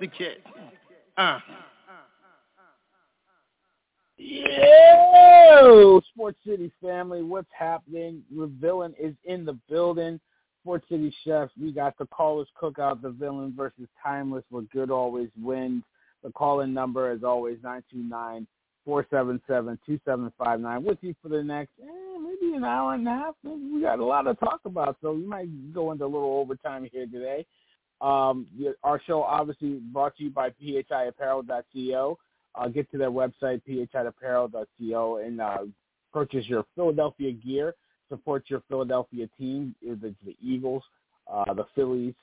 Woo! 0.00 0.08
Connecticut. 0.08 0.42
Uh. 1.16 1.38
Yo, 4.18 6.00
Sports 6.12 6.38
City 6.46 6.72
family, 6.82 7.22
what's 7.22 7.48
happening? 7.56 8.22
The 8.34 8.46
villain 8.60 8.94
is 8.98 9.14
in 9.24 9.44
the 9.44 9.58
building. 9.68 10.18
Sports 10.62 10.86
City 10.88 11.14
chefs, 11.24 11.52
we 11.60 11.70
got 11.70 11.96
the 11.98 12.06
callers 12.06 12.48
cookout, 12.60 13.02
the 13.02 13.10
villain 13.10 13.54
versus 13.56 13.86
Tymeless, 14.04 14.42
where 14.50 14.64
good 14.72 14.90
always 14.90 15.28
wins. 15.40 15.84
The 16.24 16.32
call-in 16.32 16.74
number 16.74 17.12
is 17.12 17.22
always 17.22 17.58
nine 17.62 17.84
two 17.90 18.02
nine 18.02 18.46
four 18.84 19.06
seven 19.10 19.40
seven 19.46 19.78
two 19.86 20.00
seven 20.04 20.32
five 20.38 20.60
nine. 20.60 20.82
With 20.82 20.98
you 21.02 21.14
for 21.22 21.28
the 21.28 21.42
next 21.42 21.72
eh, 21.80 22.18
maybe 22.18 22.54
an 22.54 22.64
hour 22.64 22.94
and 22.94 23.06
a 23.06 23.10
half. 23.10 23.34
Maybe 23.44 23.70
we 23.74 23.80
got 23.82 23.98
a 23.98 24.04
lot 24.04 24.22
to 24.22 24.34
talk 24.34 24.60
about, 24.64 24.96
so 25.02 25.12
we 25.12 25.24
might 25.24 25.74
go 25.74 25.92
into 25.92 26.04
a 26.04 26.06
little 26.06 26.38
overtime 26.38 26.88
here 26.90 27.06
today. 27.06 27.46
Um, 28.00 28.46
our 28.82 29.00
show 29.06 29.22
obviously 29.22 29.80
brought 29.92 30.16
to 30.16 30.24
you 30.24 30.30
by 30.30 30.50
phiapparel.co. 30.50 32.18
Uh, 32.54 32.68
get 32.68 32.90
to 32.90 32.98
their 32.98 33.10
website, 33.10 33.60
phiapparel.co, 33.68 35.16
and 35.18 35.40
uh, 35.40 35.58
purchase 36.12 36.46
your 36.46 36.64
Philadelphia 36.74 37.32
gear. 37.32 37.74
Support 38.08 38.44
your 38.48 38.62
Philadelphia 38.68 39.28
team, 39.38 39.74
it's 39.82 40.00
the 40.00 40.36
Eagles, 40.40 40.82
uh, 41.30 41.52
the 41.52 41.66
Phillies, 41.74 42.14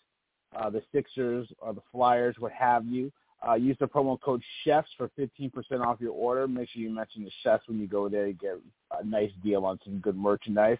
uh, 0.55 0.69
the 0.69 0.81
Sixers, 0.93 1.47
or 1.59 1.73
the 1.73 1.81
Flyers, 1.91 2.35
what 2.39 2.51
have 2.53 2.85
you. 2.85 3.11
Uh, 3.45 3.55
use 3.55 3.75
the 3.79 3.85
promo 3.85 4.19
code 4.21 4.41
CHEFS 4.65 4.85
for 4.97 5.11
15% 5.19 5.51
off 5.85 5.99
your 5.99 6.13
order. 6.13 6.47
Make 6.47 6.69
sure 6.69 6.81
you 6.81 6.89
mention 6.89 7.25
the 7.25 7.31
chefs 7.43 7.67
when 7.67 7.77
you 7.79 7.87
go 7.87 8.07
there. 8.07 8.27
You 8.27 8.33
get 8.33 8.57
a 8.97 9.03
nice 9.03 9.31
deal 9.43 9.65
on 9.65 9.79
some 9.83 9.99
good 9.99 10.15
merchandise. 10.15 10.77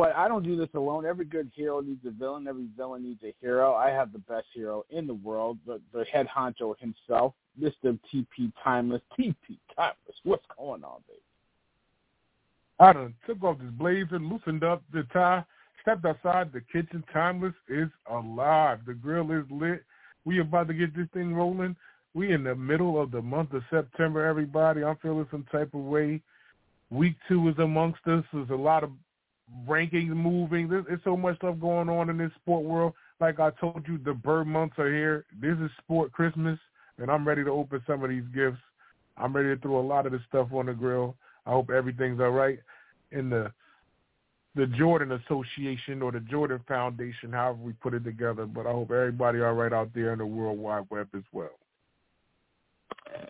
But 0.00 0.16
I 0.16 0.28
don't 0.28 0.42
do 0.42 0.56
this 0.56 0.70
alone. 0.72 1.04
Every 1.04 1.26
good 1.26 1.50
hero 1.54 1.82
needs 1.82 2.06
a 2.06 2.10
villain. 2.10 2.48
Every 2.48 2.68
villain 2.74 3.02
needs 3.02 3.22
a 3.22 3.34
hero. 3.42 3.74
I 3.74 3.90
have 3.90 4.14
the 4.14 4.18
best 4.20 4.46
hero 4.54 4.86
in 4.88 5.06
the 5.06 5.12
world, 5.12 5.58
the, 5.66 5.78
the 5.92 6.04
head 6.04 6.26
honcho 6.26 6.74
himself, 6.78 7.34
Mr. 7.60 7.98
TP 8.10 8.50
Tymeless. 8.64 9.02
TP 9.20 9.58
Tymeless, 9.76 10.16
what's 10.22 10.46
going 10.56 10.84
on, 10.84 11.02
baby? 11.06 11.20
I 12.78 12.94
done 12.94 13.14
took 13.26 13.44
off 13.44 13.58
this 13.58 13.68
blazer, 13.72 14.18
loosened 14.18 14.64
up 14.64 14.82
the 14.90 15.02
tie, 15.12 15.44
stepped 15.82 16.06
outside. 16.06 16.50
The 16.50 16.62
kitchen 16.62 17.04
Tymeless 17.12 17.52
is 17.68 17.90
alive. 18.10 18.78
The 18.86 18.94
grill 18.94 19.30
is 19.32 19.44
lit. 19.50 19.84
We 20.24 20.40
about 20.40 20.68
to 20.68 20.72
get 20.72 20.96
this 20.96 21.08
thing 21.12 21.34
rolling. 21.34 21.76
We 22.14 22.32
in 22.32 22.44
the 22.44 22.54
middle 22.54 22.98
of 22.98 23.10
the 23.10 23.20
month 23.20 23.52
of 23.52 23.64
September, 23.68 24.24
everybody. 24.24 24.82
I'm 24.82 24.96
feeling 25.02 25.26
some 25.30 25.44
type 25.52 25.74
of 25.74 25.80
way. 25.80 26.22
Week 26.88 27.16
two 27.28 27.50
is 27.50 27.58
amongst 27.58 28.06
us. 28.06 28.24
There's 28.32 28.48
a 28.48 28.54
lot 28.54 28.82
of 28.82 28.92
rankings 29.68 30.08
moving. 30.08 30.68
There's, 30.68 30.84
there's 30.86 31.00
so 31.04 31.16
much 31.16 31.36
stuff 31.36 31.56
going 31.60 31.88
on 31.88 32.10
in 32.10 32.18
this 32.18 32.32
sport 32.42 32.64
world. 32.64 32.94
Like 33.20 33.40
I 33.40 33.50
told 33.60 33.84
you, 33.86 33.98
the 33.98 34.14
bird 34.14 34.46
months 34.46 34.78
are 34.78 34.92
here. 34.92 35.26
This 35.40 35.56
is 35.58 35.70
sport 35.78 36.12
Christmas, 36.12 36.58
and 36.98 37.10
I'm 37.10 37.26
ready 37.26 37.44
to 37.44 37.50
open 37.50 37.82
some 37.86 38.02
of 38.02 38.10
these 38.10 38.24
gifts. 38.34 38.58
I'm 39.16 39.34
ready 39.34 39.54
to 39.54 39.60
throw 39.60 39.80
a 39.80 39.82
lot 39.82 40.06
of 40.06 40.12
this 40.12 40.22
stuff 40.28 40.48
on 40.52 40.66
the 40.66 40.72
grill. 40.72 41.16
I 41.46 41.50
hope 41.50 41.70
everything's 41.70 42.20
all 42.20 42.30
right. 42.30 42.58
In 43.12 43.30
the 43.30 43.52
the 44.56 44.66
Jordan 44.66 45.12
Association 45.12 46.02
or 46.02 46.10
the 46.10 46.20
Jordan 46.20 46.60
Foundation, 46.66 47.32
however 47.32 47.58
we 47.62 47.72
put 47.74 47.94
it 47.94 48.04
together. 48.04 48.46
But 48.46 48.66
I 48.66 48.72
hope 48.72 48.90
everybody 48.90 49.40
all 49.40 49.52
right 49.52 49.72
out 49.72 49.90
there 49.94 50.12
in 50.12 50.18
the 50.18 50.26
World 50.26 50.58
Wide 50.58 50.86
Web 50.90 51.08
as 51.14 51.22
well. 51.32 51.50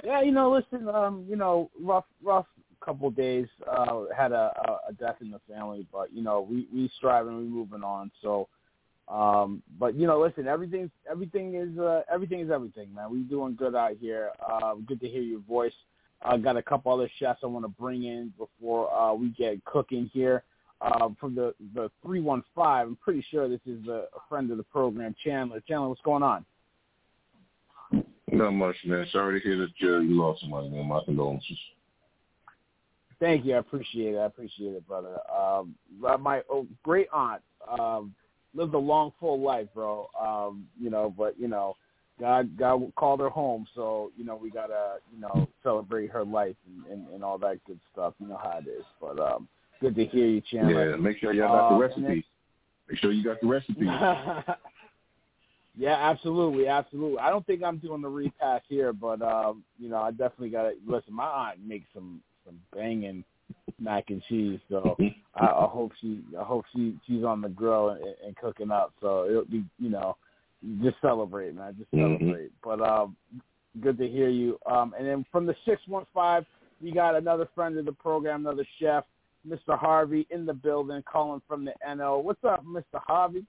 Yeah, 0.04 0.22
you 0.22 0.32
know, 0.32 0.50
listen, 0.50 0.88
um, 0.88 1.26
you 1.28 1.36
know, 1.36 1.70
rough, 1.80 2.04
rough 2.22 2.47
couple 2.84 3.10
days. 3.10 3.46
Uh, 3.70 4.04
had 4.16 4.32
a, 4.32 4.52
a 4.88 4.92
death 4.92 5.16
in 5.20 5.30
the 5.30 5.41
family, 5.48 5.86
but 5.92 6.12
you 6.12 6.22
know, 6.22 6.41
we 6.41 6.66
we 6.72 6.91
striving, 6.96 7.36
we 7.36 7.44
moving 7.44 7.82
on. 7.82 8.10
So, 8.22 8.48
um, 9.08 9.62
but 9.78 9.94
you 9.94 10.06
know, 10.06 10.20
listen, 10.20 10.46
everything's 10.46 10.91
everything 11.10 11.54
is 11.54 11.78
uh, 11.78 12.02
everything 12.12 12.41
is 12.41 12.50
everything, 12.50 12.92
man. 12.94 13.10
We 13.10 13.20
doing 13.20 13.54
good 13.56 13.74
out 13.74 13.96
here. 14.00 14.30
Uh, 14.46 14.74
good 14.86 15.00
to 15.00 15.08
hear 15.08 15.22
your 15.22 15.41
voice. 15.41 15.72
I 16.22 16.34
uh, 16.34 16.36
got 16.36 16.56
a 16.56 16.62
couple 16.62 16.92
other 16.92 17.10
chefs 17.18 17.41
I 17.42 17.46
want 17.46 17.64
to 17.64 17.70
bring 17.70 18.04
in 18.04 18.32
before 18.36 18.92
uh, 18.92 19.14
we 19.14 19.30
get 19.30 19.64
cooking 19.64 20.10
here. 20.12 20.42
Uh, 20.82 21.10
from 21.18 21.34
the 21.34 21.54
the 21.74 21.91
three 22.02 22.20
one 22.20 22.42
five, 22.54 22.86
I'm 22.86 22.97
pretty 22.97 23.24
sure 23.30 23.48
this 23.48 23.60
is 23.66 23.86
a, 23.86 24.06
a 24.14 24.20
friend 24.28 24.50
of 24.50 24.56
the 24.56 24.62
program, 24.62 25.14
Chandler. 25.22 25.62
Chandler, 25.66 25.88
what's 25.91 26.00
going 26.02 26.22
on? 26.22 26.44
Not 28.32 28.52
much, 28.52 28.76
man. 28.86 29.06
Sorry 29.12 29.41
to 29.41 29.47
hear 29.47 29.58
that 29.58 29.78
Barry 29.80 30.06
lost 30.08 30.41
somebody, 30.41 30.70
man. 30.70 30.86
My 30.86 31.00
condolences. 31.04 31.58
Thank 33.20 33.44
you. 33.44 33.54
I 33.54 33.58
appreciate 33.58 34.14
it. 34.14 34.19
I 34.19 34.25
appreciate 34.25 34.72
it, 34.72 34.88
brother. 34.88 35.19
Um, 35.31 35.75
my 36.00 36.42
oh, 36.50 36.66
great 36.82 37.06
aunt 37.12 37.42
um, 37.69 38.14
lived 38.54 38.72
a 38.75 38.78
long, 38.78 39.12
full 39.20 39.41
life, 39.41 39.69
bro. 39.75 40.08
Um, 40.19 40.66
you 40.81 40.88
know, 40.88 41.14
but 41.16 41.38
you 41.38 41.47
know, 41.47 41.76
God, 42.19 42.56
God 42.56 42.92
called 42.97 43.20
her 43.20 43.28
home, 43.28 43.66
so 43.75 44.10
you 44.16 44.25
know 44.25 44.36
we 44.36 44.50
gotta, 44.50 44.97
you 45.14 45.20
know, 45.20 45.48
celebrate 45.62 46.10
her 46.10 46.25
life 46.25 46.56
and, 46.66 46.86
and, 46.92 47.09
and 47.14 47.22
all 47.22 47.36
that 47.38 47.62
good 47.66 47.78
stuff. 47.92 48.14
You 48.19 48.28
know 48.28 48.41
how 48.42 48.59
it 48.59 48.69
is. 48.69 48.84
But 49.00 49.19
um, 49.19 49.48
good 49.82 49.94
to 49.97 50.06
hear 50.06 50.26
you, 50.26 50.41
Chandler. 50.41 50.91
Yeah, 50.91 50.97
make 50.97 51.19
sure 51.19 51.34
y'all 51.34 51.48
got 51.48 51.69
the 51.69 51.75
Um, 51.75 51.80
recipe. 51.80 52.04
and 52.06 52.25
Make 52.88 52.98
sure 52.98 53.12
you 53.12 53.22
got 53.22 53.41
the 53.41 53.47
recipe. 53.47 53.75
yeah, 55.78 56.10
absolutely, 56.10 56.66
absolutely. 56.69 57.19
I 57.19 57.30
don't 57.30 57.47
think 57.47 57.62
I'm 57.62 57.76
doing 57.78 58.00
the 58.00 58.09
repass 58.09 58.62
here, 58.69 58.92
but 58.94 59.20
um, 59.22 59.62
you 59.78 59.91
know, 59.91 59.98
I 59.98 60.10
definitely 60.10 60.50
got 60.50 60.62
to 60.62 60.72
listen. 60.86 61.15
My 61.15 61.27
aunt 61.27 61.60
makes 61.65 61.86
some 61.95 62.22
some 62.50 62.60
banging 62.78 63.24
mac 63.78 64.10
and 64.10 64.22
cheese, 64.28 64.60
so 64.68 64.97
I, 65.34 65.47
I 65.47 65.66
hope 65.68 65.92
she 66.00 66.22
I 66.38 66.42
hope 66.42 66.64
she 66.74 66.97
she's 67.06 67.24
on 67.24 67.41
the 67.41 67.48
grill 67.48 67.91
and, 67.91 68.04
and 68.24 68.36
cooking 68.36 68.70
up. 68.70 68.92
So 69.00 69.26
it'll 69.28 69.44
be 69.44 69.64
you 69.78 69.91
know 69.91 70.16
just 70.82 70.97
celebrate, 71.00 71.54
man, 71.54 71.76
just 71.78 71.91
Mhm. 71.92 72.18
celebrate. 72.18 72.52
But 72.62 72.80
um, 72.82 73.16
good 73.80 73.98
to 73.98 74.08
hear 74.08 74.28
you. 74.28 74.58
Um, 74.66 74.94
and 74.98 75.06
then 75.06 75.24
from 75.32 75.47
the 75.47 75.54
six 75.64 75.80
one 75.86 76.06
five, 76.12 76.44
we 76.82 76.92
got 76.92 77.14
another 77.16 77.48
friend 77.54 77.78
of 77.78 77.84
the 77.84 77.92
program, 77.92 78.47
another 78.47 78.66
chef, 78.78 79.04
Mr. 79.48 79.78
Harvey 79.78 80.26
in 80.30 80.44
the 80.44 80.52
building, 80.54 81.02
calling 81.10 81.42
from 81.48 81.64
the 81.64 81.72
NO. 81.94 82.18
What's 82.18 82.44
up, 82.44 82.64
Mr. 82.64 82.82
Harvey? 82.94 83.44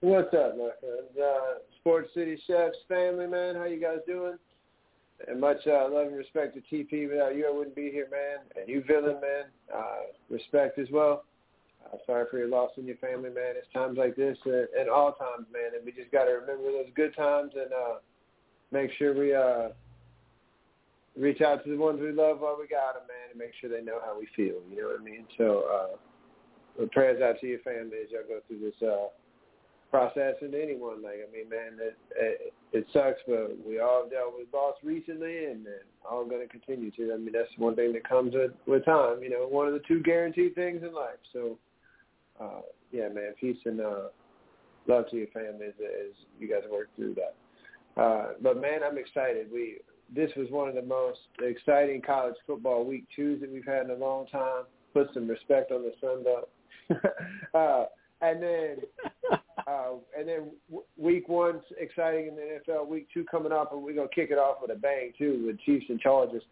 What's 0.00 0.34
up, 0.34 0.56
my 0.56 0.70
friend? 0.80 1.06
Uh, 1.20 1.58
Sports 1.80 2.10
City 2.14 2.40
Chefs 2.46 2.76
family, 2.88 3.26
man. 3.26 3.54
How 3.54 3.64
you 3.64 3.80
guys 3.80 3.98
doing? 4.06 4.36
And 5.28 5.40
much 5.40 5.58
uh, 5.66 5.88
love 5.90 6.08
and 6.08 6.16
respect 6.16 6.56
to 6.56 6.60
TP. 6.60 7.08
Without 7.08 7.36
you, 7.36 7.46
I 7.48 7.56
wouldn't 7.56 7.76
be 7.76 7.90
here, 7.90 8.08
man. 8.10 8.44
And 8.56 8.68
you, 8.68 8.82
villain, 8.86 9.20
man. 9.20 9.44
Uh, 9.74 10.12
respect 10.30 10.78
as 10.78 10.88
well. 10.90 11.24
Uh, 11.84 11.96
sorry 12.06 12.26
for 12.30 12.38
your 12.38 12.48
loss 12.48 12.70
in 12.76 12.86
your 12.86 12.96
family, 12.96 13.30
man. 13.30 13.54
It's 13.56 13.72
times 13.72 13.98
like 13.98 14.16
this 14.16 14.38
and, 14.44 14.68
and 14.78 14.88
all 14.88 15.12
times, 15.12 15.46
man. 15.52 15.72
And 15.76 15.84
we 15.84 15.92
just 15.92 16.10
got 16.12 16.24
to 16.24 16.32
remember 16.32 16.70
those 16.72 16.92
good 16.94 17.14
times 17.16 17.52
and 17.54 17.72
uh, 17.72 17.98
make 18.70 18.90
sure 18.98 19.14
we 19.14 19.34
uh, 19.34 19.68
reach 21.16 21.40
out 21.40 21.64
to 21.64 21.70
the 21.70 21.76
ones 21.76 22.00
we 22.00 22.12
love 22.12 22.40
while 22.40 22.56
we 22.58 22.66
got 22.66 22.94
them, 22.94 23.04
man, 23.08 23.30
and 23.30 23.38
make 23.38 23.52
sure 23.60 23.70
they 23.70 23.84
know 23.84 24.00
how 24.04 24.18
we 24.18 24.26
feel. 24.34 24.60
You 24.70 24.82
know 24.82 24.88
what 24.88 25.00
I 25.00 25.04
mean? 25.04 25.26
So, 25.36 25.64
uh, 25.72 26.86
prayers 26.92 27.20
out 27.22 27.40
to 27.40 27.46
your 27.46 27.58
family 27.60 27.98
as 28.04 28.10
y'all 28.10 28.22
go 28.26 28.40
through 28.48 28.60
this 28.60 28.80
uh, 28.82 29.08
process. 29.92 30.34
And 30.40 30.54
anyone, 30.54 31.02
like, 31.02 31.20
I 31.22 31.30
mean, 31.30 31.48
man, 31.48 31.78
it, 31.78 31.96
it, 32.16 32.54
it 32.72 32.86
sucks, 32.92 33.20
but 33.28 33.56
we 33.64 33.78
all 33.78 34.08
dealt 34.10 34.34
with 34.36 34.48
loss 34.52 34.74
recently, 34.82 35.44
and, 35.44 35.66
and 35.66 35.84
all 36.10 36.24
going 36.24 36.40
to 36.40 36.48
continue 36.48 36.90
to. 36.92 37.12
I 37.12 37.18
mean, 37.18 37.32
that's 37.32 37.50
one 37.58 37.76
thing 37.76 37.92
that 37.92 38.08
comes 38.08 38.34
with 38.34 38.52
with 38.66 38.84
time. 38.86 39.22
You 39.22 39.30
know, 39.30 39.46
one 39.46 39.68
of 39.68 39.74
the 39.74 39.82
two 39.86 40.02
guaranteed 40.02 40.54
things 40.54 40.82
in 40.82 40.94
life. 40.94 41.20
So, 41.32 41.58
uh, 42.40 42.62
yeah, 42.90 43.08
man, 43.08 43.34
peace 43.38 43.58
and 43.66 43.80
uh, 43.80 44.08
love 44.88 45.10
to 45.10 45.16
your 45.16 45.28
family 45.28 45.66
as, 45.66 45.74
as 45.78 46.14
you 46.40 46.48
guys 46.48 46.68
work 46.72 46.88
through 46.96 47.14
that. 47.14 48.00
Uh, 48.02 48.28
but 48.40 48.60
man, 48.60 48.80
I'm 48.82 48.96
excited. 48.96 49.48
We 49.52 49.78
this 50.14 50.30
was 50.36 50.50
one 50.50 50.68
of 50.68 50.74
the 50.74 50.82
most 50.82 51.20
exciting 51.40 52.00
college 52.00 52.34
football 52.46 52.84
week 52.84 53.04
twos 53.14 53.40
that 53.42 53.52
we've 53.52 53.64
had 53.64 53.84
in 53.84 53.90
a 53.90 53.94
long 53.94 54.26
time. 54.26 54.64
Put 54.94 55.08
some 55.14 55.28
respect 55.28 55.70
on 55.70 55.82
the 55.82 55.92
Sun 56.00 56.24
Belt. 56.24 56.50
uh, 57.54 57.84
and 58.22 58.42
then 58.42 58.76
uh, 59.66 59.92
and 60.18 60.28
then 60.28 60.50
week 60.96 61.28
one's 61.28 61.62
exciting 61.78 62.28
in 62.28 62.36
the 62.36 62.72
NFL. 62.72 62.88
Week 62.88 63.06
two 63.12 63.24
coming 63.30 63.52
up, 63.52 63.72
and 63.72 63.82
we're 63.82 63.94
gonna 63.94 64.08
kick 64.14 64.30
it 64.30 64.38
off 64.38 64.58
with 64.62 64.70
a 64.70 64.80
bang 64.80 65.12
too 65.18 65.44
with 65.46 65.60
Chiefs 65.60 65.86
and 65.88 66.00
Chargers 66.00 66.42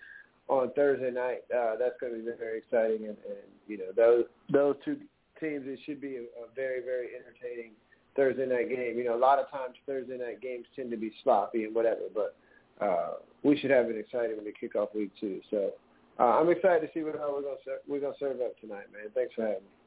on 0.49 0.71
Thursday 0.75 1.11
night. 1.11 1.43
Uh, 1.55 1.77
that's 1.79 1.95
gonna 2.01 2.15
be 2.15 2.25
very 2.39 2.59
exciting, 2.59 3.07
and, 3.07 3.17
and 3.25 3.49
you 3.67 3.79
know 3.79 3.93
those 3.97 4.25
those 4.53 4.77
two 4.85 4.97
teams. 5.41 5.65
It 5.67 5.79
should 5.87 6.01
be 6.01 6.17
a, 6.17 6.21
a 6.21 6.51
very 6.55 6.83
very 6.83 7.09
entertaining 7.17 7.73
Thursday 8.17 8.47
night 8.47 8.69
game. 8.69 8.99
You 8.99 9.05
know, 9.05 9.17
a 9.17 9.19
lot 9.19 9.39
of 9.39 9.51
times 9.51 9.77
Thursday 9.87 10.19
night 10.19 10.41
games 10.41 10.67
tend 10.77 10.91
to 10.91 10.97
be 10.97 11.13
sloppy 11.23 11.65
and 11.65 11.75
whatever, 11.75 12.03
but 12.15 12.37
uh, 12.85 13.15
we 13.43 13.59
should 13.59 13.71
have 13.71 13.87
it 13.87 13.97
exciting 13.97 14.37
when 14.37 14.45
we 14.45 14.53
kick 14.59 14.75
off 14.75 14.91
week 14.95 15.11
two. 15.21 15.41
So 15.51 15.71
uh, 16.19 16.39
I'm 16.39 16.51
excited 16.51 16.81
to 16.87 16.93
see 16.93 17.03
what 17.03 17.15
we're 17.15 17.43
gonna 17.43 17.79
we're 17.89 18.01
gonna 18.01 18.15
serve 18.19 18.41
up 18.41 18.59
tonight, 18.61 18.87
man. 18.93 19.11
Thanks 19.15 19.35
for 19.35 19.43
having 19.43 19.63
me. 19.63 19.80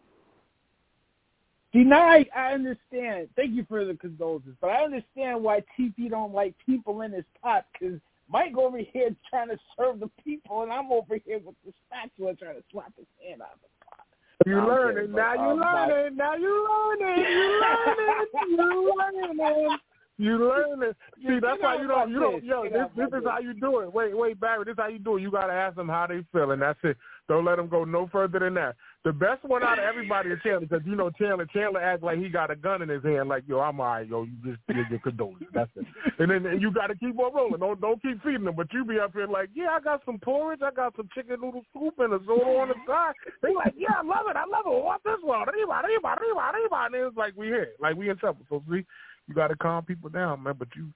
See, 1.74 1.84
now 1.84 2.08
I, 2.08 2.26
I 2.36 2.54
understand. 2.54 3.30
Thank 3.36 3.54
you 3.54 3.66
for 3.68 3.84
the 3.84 3.96
condolences, 3.96 4.54
but 4.62 4.70
I 4.70 4.84
understand 4.84 5.44
why 5.44 5.64
TP 5.78 6.10
don't 6.10 6.34
like 6.34 6.54
people 6.66 7.02
in 7.02 7.12
his 7.12 7.26
pot 7.42 7.66
because 7.74 8.00
Mike 8.30 8.56
over 8.56 8.78
here 8.78 9.10
trying 9.30 9.50
to 9.50 9.58
serve 9.78 10.00
the 10.00 10.10
people, 10.24 10.62
and 10.62 10.72
I'm 10.72 10.92
over 10.92 11.18
here 11.26 11.40
with 11.44 11.56
the 11.66 11.74
spatula 11.88 12.36
trying 12.36 12.56
to 12.56 12.64
slap 12.72 12.94
his 12.96 13.08
hand 13.26 13.42
out 13.42 13.54
of 13.54 13.60
the 13.62 13.86
pot. 13.86 14.06
You 14.46 14.58
learning 14.58 15.14
now. 15.14 15.34
You 15.34 15.60
learning 15.60 16.18
now. 16.18 16.36
You 16.36 16.68
learning. 17.00 17.26
You 17.26 17.62
learning. 17.62 18.28
You 18.50 18.94
learning. 18.98 19.78
You 20.18 20.38
learn 20.38 20.84
it. 20.84 20.96
See, 21.26 21.40
that's 21.42 21.62
why 21.62 21.82
you 21.82 21.88
don't. 21.88 22.12
You 22.12 22.20
don't. 22.20 22.44
Yo, 22.44 22.64
this, 22.64 22.88
this 22.96 23.20
is 23.20 23.26
how 23.26 23.40
you 23.40 23.54
do 23.54 23.80
it. 23.80 23.92
Wait, 23.92 24.16
wait, 24.16 24.40
Barry. 24.40 24.64
This 24.66 24.74
is 24.74 24.78
how 24.78 24.88
you 24.88 25.00
do 25.00 25.18
it. 25.18 25.22
You 25.22 25.32
got 25.32 25.48
to 25.48 25.54
ask 25.54 25.76
them 25.76 25.90
how 25.90 26.06
they 26.08 26.24
feel, 26.32 26.52
and 26.52 26.62
that's 26.62 26.78
it. 26.84 26.98
Don't 27.28 27.46
let 27.46 27.56
them 27.56 27.68
go 27.68 27.84
no 27.84 28.08
further 28.12 28.38
than 28.38 28.54
that. 28.54 28.76
The 29.04 29.12
best 29.12 29.44
one 29.44 29.64
out 29.64 29.80
of 29.80 29.84
everybody 29.84 30.30
is 30.30 30.40
Chandler, 30.42 30.62
because 30.62 30.82
you 30.86 30.96
know 30.96 31.10
Chandler. 31.12 31.46
Chandler 31.52 31.82
acts 31.82 32.04
like 32.04 32.20
he 32.20 32.30
got 32.30 32.50
a 32.52 32.56
gun 32.56 32.82
in 32.82 32.88
his 32.88 33.04
hand, 33.04 33.28
like 33.28 33.44
yo, 33.46 33.60
I'm 33.60 33.80
alright, 33.82 34.08
yo. 34.08 34.24
You 34.24 34.32
just 34.46 34.66
give 34.68 34.90
your 34.90 35.00
condolences. 35.00 35.48
That's 35.54 35.70
it. 35.76 35.86
And 36.20 36.32
then 36.32 36.62
you 36.62 36.72
got 36.72 36.88
to 36.88 36.96
keep 36.96 37.20
on 37.20 37.36
rolling. 37.36 37.60
Don't 37.60 37.82
don't 37.82 38.02
keep 38.02 38.24
feeding 38.24 38.46
them. 38.46 38.56
But 38.56 38.72
you 38.72 38.86
be 38.86 39.00
up 39.00 39.12
here 39.12 39.28
like, 39.28 39.50
yeah, 39.54 39.76
I 39.76 39.82
got 39.82 40.02
some 40.06 40.20
porridge, 40.20 40.62
I 40.64 40.72
got 40.72 40.96
some 40.96 41.10
chicken 41.14 41.42
noodle 41.42 41.64
soup 41.74 41.96
and 42.00 42.14
a 42.14 42.20
soda 42.26 42.46
on 42.46 42.70
the 42.70 42.76
side. 42.88 43.14
They 43.42 43.54
like, 43.54 43.74
yeah, 43.76 44.00
I 44.00 44.04
love 44.04 44.28
it, 44.30 44.38
I 44.38 44.46
love 44.46 44.64
it. 44.68 44.84
What's 44.84 45.04
this 45.04 45.20
one? 45.22 45.50
Arriba, 45.50 45.84
arriba, 45.84 46.08
arriba, 46.08 46.40
arriba. 46.54 46.86
And 46.86 46.96
it's 46.96 47.18
like 47.18 47.36
we 47.36 47.48
here, 47.48 47.72
like 47.82 47.98
we 47.98 48.10
in 48.10 48.16
trouble. 48.16 48.46
So 48.48 48.64
see 48.72 48.86
you 49.28 49.36
got 49.36 49.48
to 49.50 49.56
calm 49.58 49.84
people 49.84 50.10
down, 50.10 50.44
man. 50.44 50.56
But 50.58 50.70
you, 50.78 50.94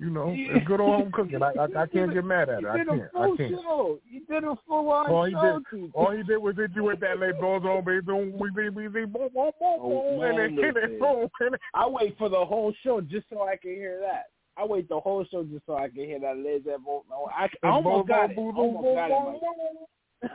you 0.00 0.08
know, 0.08 0.32
it's 0.34 0.66
good 0.66 0.80
old 0.80 0.98
home 0.98 1.12
cooking. 1.12 1.42
I, 1.42 1.52
I, 1.58 1.64
I 1.82 1.86
can't 1.86 2.14
get 2.14 2.24
mad 2.24 2.48
at 2.48 2.62
it. 2.62 2.66
I 2.66 2.78
can't. 2.78 3.02
I 3.14 3.36
can't. 3.36 3.50
Show. 3.50 3.98
You 4.10 4.24
did 4.24 4.44
a 4.44 4.54
full 4.66 4.88
on 4.90 5.10
all 5.10 5.26
he 5.26 5.32
show. 5.32 5.60
Did, 5.70 5.90
all 5.92 6.10
he 6.12 6.22
did 6.22 6.38
was 6.38 6.56
hit 6.56 6.70
you 6.74 6.84
with 6.84 7.00
that 7.00 7.18
late 7.20 7.38
balls 7.38 7.64
on 7.64 7.84
baby. 7.84 8.10
we 8.10 8.50
be 8.50 8.70
we 8.70 8.88
be 8.88 9.04
boom 9.04 9.28
boom 9.34 9.50
boom 9.60 9.78
boom 9.78 10.22
and 10.22 10.38
then 10.38 10.56
hit 10.56 10.76
it 10.76 10.98
boom. 10.98 11.28
I 11.74 11.86
wait 11.86 12.16
for 12.16 12.30
the 12.30 12.42
whole 12.42 12.72
show 12.82 13.02
just 13.02 13.26
so 13.30 13.42
I 13.42 13.56
can 13.56 13.72
hear 13.72 14.00
that. 14.00 14.26
I 14.56 14.64
wait 14.64 14.88
the 14.88 14.98
whole 14.98 15.24
show 15.30 15.44
just 15.44 15.66
so 15.66 15.76
I 15.76 15.88
can 15.88 16.04
hear 16.06 16.18
that 16.20 16.38
laser 16.38 16.78
boom. 16.78 17.02
No, 17.10 17.28
I, 17.36 17.48
I 17.62 17.68
almost 17.68 18.08
got 18.08 18.30
it. 18.30 18.38
I 18.38 18.40
almost 18.40 18.96
got 18.96 19.10
it. 19.10 19.42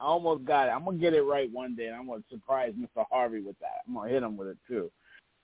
I 0.00 0.04
almost 0.04 0.44
got 0.44 0.68
it. 0.68 0.70
I'm 0.70 0.84
gonna 0.84 0.96
get 0.96 1.14
it 1.14 1.22
right 1.22 1.50
one 1.52 1.74
day, 1.74 1.86
and 1.86 1.96
I'm 1.96 2.06
gonna 2.06 2.22
surprise 2.30 2.72
Mr. 2.78 3.04
Harvey 3.10 3.40
with 3.40 3.58
that. 3.58 3.82
I'm 3.88 3.94
gonna 3.94 4.10
hit 4.10 4.22
him 4.22 4.36
with 4.36 4.48
it 4.48 4.58
too. 4.68 4.92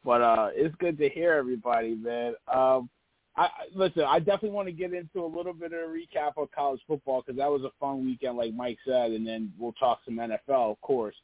But 0.05 0.23
uh, 0.23 0.51
it's 0.55 0.75
good 0.77 0.97
to 0.99 1.09
hear 1.09 1.33
everybody, 1.33 1.97
man. 1.97 2.35
Um, 2.53 2.89
I 3.37 3.49
listen. 3.75 4.03
I 4.03 4.19
definitely 4.19 4.51
want 4.51 4.69
to 4.69 4.73
get 4.73 4.95
into 4.95 5.23
a 5.23 5.27
little 5.27 5.53
bit 5.53 5.73
of 5.73 5.81
a 5.81 5.93
recap 5.93 6.33
of 6.39 6.51
college 6.53 6.81
football 6.87 7.23
because 7.23 7.39
that 7.39 7.51
was 7.51 7.63
a 7.63 7.71
fun 7.79 8.05
weekend, 8.05 8.39
like 8.39 8.55
Mike 8.55 8.79
said, 8.87 9.11
and 9.11 9.27
then 9.27 9.53
we'll 9.59 9.73
talk 9.73 10.01
some 10.05 10.17
NFL, 10.17 10.73
of 10.73 10.81
course. 10.81 11.17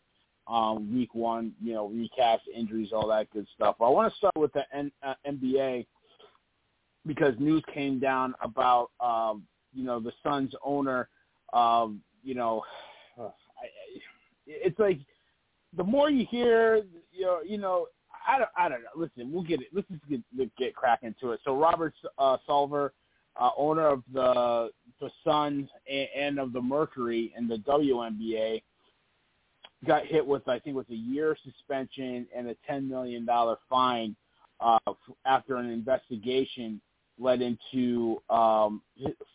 Um, 0.47 0.93
week 0.95 1.15
one, 1.15 1.53
you 1.63 1.73
know, 1.73 1.89
recaps, 1.89 2.41
injuries, 2.55 2.91
all 2.93 3.09
that 3.09 3.31
good 3.31 3.47
stuff. 3.55 3.77
But 3.79 3.87
I 3.87 3.91
want 3.91 4.13
to 4.13 4.19
start 4.19 4.37
with 4.37 4.53
the 4.53 4.65
N- 4.75 4.93
uh, 5.03 5.15
NBA 5.27 5.87
because 7.07 7.35
news 7.39 7.63
came 7.73 7.99
down 7.99 8.35
about 8.43 8.91
um, 9.01 9.45
you 9.73 9.85
know 9.85 9.99
the 10.01 10.13
Suns 10.23 10.53
owner. 10.63 11.09
Um, 11.53 12.03
you 12.23 12.35
know, 12.35 12.63
I, 13.19 13.23
I, 13.23 13.31
it's 14.47 14.79
like 14.79 14.99
the 15.77 15.85
more 15.85 16.11
you 16.11 16.27
hear, 16.31 16.83
you 17.13 17.25
know, 17.25 17.41
you 17.45 17.59
know, 17.59 17.87
I 18.27 18.39
don't, 18.39 18.51
I 18.57 18.69
don't 18.69 18.83
know. 18.83 18.89
Listen, 18.97 19.33
we'll 19.33 19.43
get 19.43 19.61
it. 19.61 19.69
Let's 19.73 19.89
just 19.89 20.09
get 20.09 20.57
get 20.57 20.75
cracking 20.75 21.15
to 21.21 21.33
it. 21.33 21.41
So 21.45 21.57
Robert 21.57 21.95
uh, 22.19 22.37
Sarver, 22.49 22.91
uh, 23.41 23.51
owner 23.57 23.89
of 23.89 24.03
the 24.13 24.71
the 25.01 25.11
Suns 25.25 25.69
and, 25.91 26.09
and 26.17 26.39
of 26.39 26.53
the 26.53 26.61
Mercury 26.61 27.33
and 27.37 27.51
the 27.51 27.57
WNBA, 27.59 28.63
got 29.87 30.07
hit 30.07 30.27
with 30.27 30.47
I 30.49 30.59
think 30.59 30.75
it 30.75 30.79
was 30.79 30.87
a 30.91 30.95
year 30.95 31.37
suspension 31.45 32.27
and 32.37 32.49
a 32.49 32.57
ten 32.67 32.89
million 32.89 33.25
dollar 33.25 33.59
fine 33.69 34.17
uh, 34.61 34.79
after 35.27 35.57
an 35.57 35.71
investigation 35.71 36.81
led 37.19 37.43
into 37.43 38.21
um, 38.31 38.83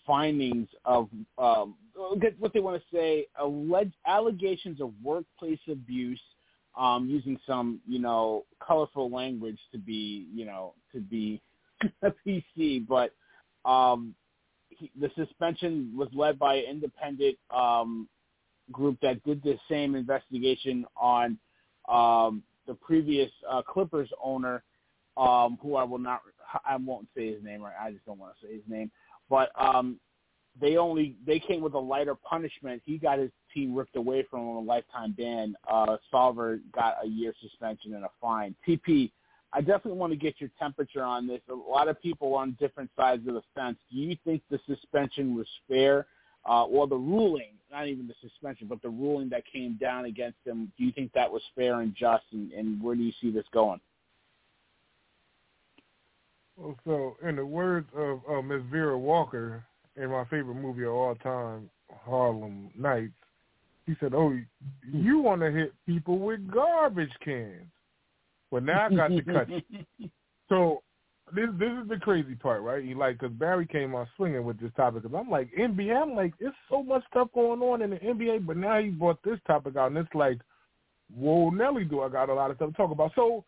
findings 0.05 0.67
of 0.85 1.09
um, 1.37 1.75
what 2.39 2.53
they 2.53 2.59
want 2.59 2.81
to 2.81 2.95
say 2.95 3.27
alleged 3.39 3.93
allegations 4.05 4.81
of 4.81 4.91
workplace 5.03 5.59
abuse 5.69 6.19
um, 6.77 7.07
using 7.09 7.39
some, 7.45 7.81
you 7.87 7.99
know, 7.99 8.45
colorful 8.65 9.09
language 9.09 9.59
to 9.71 9.77
be, 9.77 10.27
you 10.33 10.45
know, 10.45 10.73
to 10.93 11.01
be 11.01 11.41
a 12.03 12.11
PC. 12.25 12.87
But 12.87 13.13
um, 13.69 14.15
he, 14.69 14.91
the 14.99 15.09
suspension 15.15 15.93
was 15.95 16.09
led 16.13 16.37
by 16.37 16.55
an 16.55 16.65
independent 16.65 17.37
um, 17.53 18.07
group 18.71 18.97
that 19.01 19.23
did 19.23 19.41
the 19.43 19.57
same 19.69 19.95
investigation 19.95 20.85
on 20.95 21.37
um, 21.89 22.43
the 22.67 22.73
previous 22.75 23.31
uh, 23.49 23.61
Clippers 23.61 24.09
owner, 24.23 24.63
um, 25.15 25.57
who 25.61 25.75
I 25.75 25.83
will 25.83 25.99
not, 25.99 26.21
I 26.65 26.75
won't 26.75 27.07
say 27.15 27.33
his 27.33 27.43
name. 27.43 27.61
Right, 27.61 27.73
I 27.81 27.91
just 27.91 28.05
don't 28.05 28.19
want 28.19 28.33
to 28.39 28.47
say 28.47 28.53
his 28.53 28.63
name. 28.67 28.91
But 29.29 29.49
um, 29.59 29.99
they 30.59 30.77
only 30.77 31.15
they 31.25 31.39
came 31.39 31.61
with 31.61 31.73
a 31.73 31.79
lighter 31.79 32.15
punishment. 32.15 32.81
He 32.85 32.97
got 32.97 33.19
his 33.19 33.31
team 33.53 33.75
ripped 33.75 33.95
away 33.95 34.25
from 34.29 34.41
him 34.41 34.55
a 34.55 34.59
lifetime 34.59 35.13
ban. 35.17 35.55
Uh, 35.69 35.97
Sarver 36.11 36.59
got 36.73 36.95
a 37.03 37.07
year 37.07 37.33
suspension 37.41 37.93
and 37.93 38.03
a 38.03 38.09
fine. 38.21 38.55
TP, 38.67 39.11
I 39.53 39.61
definitely 39.61 39.99
want 39.99 40.13
to 40.13 40.17
get 40.17 40.35
your 40.39 40.49
temperature 40.59 41.03
on 41.03 41.27
this. 41.27 41.41
A 41.49 41.53
lot 41.53 41.87
of 41.87 42.01
people 42.01 42.35
on 42.35 42.57
different 42.59 42.89
sides 42.95 43.27
of 43.27 43.33
the 43.33 43.41
fence. 43.55 43.77
Do 43.91 43.97
you 43.97 44.17
think 44.25 44.41
the 44.49 44.59
suspension 44.67 45.35
was 45.35 45.47
fair, 45.67 46.07
uh, 46.47 46.65
or 46.65 46.87
the 46.87 46.95
ruling, 46.95 47.53
not 47.71 47.87
even 47.87 48.07
the 48.07 48.15
suspension, 48.21 48.67
but 48.67 48.81
the 48.81 48.89
ruling 48.89 49.29
that 49.29 49.43
came 49.51 49.77
down 49.79 50.05
against 50.05 50.37
him? 50.45 50.71
Do 50.77 50.83
you 50.83 50.91
think 50.91 51.11
that 51.13 51.31
was 51.31 51.41
fair 51.55 51.81
and 51.81 51.95
just, 51.95 52.23
and, 52.31 52.51
and 52.51 52.81
where 52.81 52.95
do 52.95 53.03
you 53.03 53.13
see 53.21 53.31
this 53.31 53.45
going? 53.53 53.79
Well, 56.57 56.75
so 56.85 57.17
in 57.27 57.35
the 57.35 57.45
words 57.45 57.87
of 57.95 58.19
uh, 58.29 58.41
Miss 58.41 58.63
Vera 58.71 58.97
Walker, 58.97 59.63
in 59.97 60.09
my 60.09 60.23
favorite 60.25 60.55
movie 60.55 60.83
of 60.83 60.93
all 60.93 61.15
time, 61.15 61.69
Harlem 61.89 62.69
Nights, 62.77 63.13
he 63.85 63.95
said, 63.99 64.13
"Oh, 64.13 64.29
hmm. 64.29 64.43
you 64.91 65.19
want 65.19 65.41
to 65.41 65.51
hit 65.51 65.73
people 65.85 66.19
with 66.19 66.49
garbage 66.51 67.13
cans?" 67.23 67.71
Well, 68.51 68.61
now 68.61 68.85
I 68.85 68.95
got 68.95 69.07
to 69.09 69.21
cut 69.23 69.49
you. 69.49 70.09
So 70.49 70.81
this 71.35 71.49
this 71.59 71.71
is 71.83 71.89
the 71.89 71.97
crazy 71.97 72.35
part, 72.35 72.61
right? 72.61 72.83
He 72.83 72.93
like 72.93 73.19
because 73.19 73.35
Barry 73.35 73.67
came 73.67 73.93
on 73.95 74.07
swinging 74.15 74.45
with 74.45 74.59
this 74.61 74.71
topic. 74.77 75.03
Cause 75.03 75.11
I'm 75.13 75.29
like 75.29 75.49
NBA. 75.59 75.93
I'm 75.93 76.15
like, 76.15 76.33
it's 76.39 76.55
so 76.69 76.81
much 76.81 77.03
stuff 77.11 77.27
going 77.33 77.61
on 77.61 77.81
in 77.81 77.89
the 77.89 77.97
NBA, 77.97 78.45
but 78.45 78.55
now 78.55 78.79
he 78.79 78.89
brought 78.89 79.21
this 79.23 79.39
topic 79.45 79.75
out, 79.75 79.87
and 79.87 79.97
it's 79.97 80.15
like, 80.15 80.39
whoa, 81.13 81.49
Nelly, 81.49 81.83
do 81.83 82.01
I 82.01 82.09
got 82.09 82.29
a 82.29 82.33
lot 82.33 82.49
of 82.49 82.55
stuff 82.55 82.69
to 82.69 82.77
talk 82.77 82.91
about? 82.91 83.11
So 83.13 83.43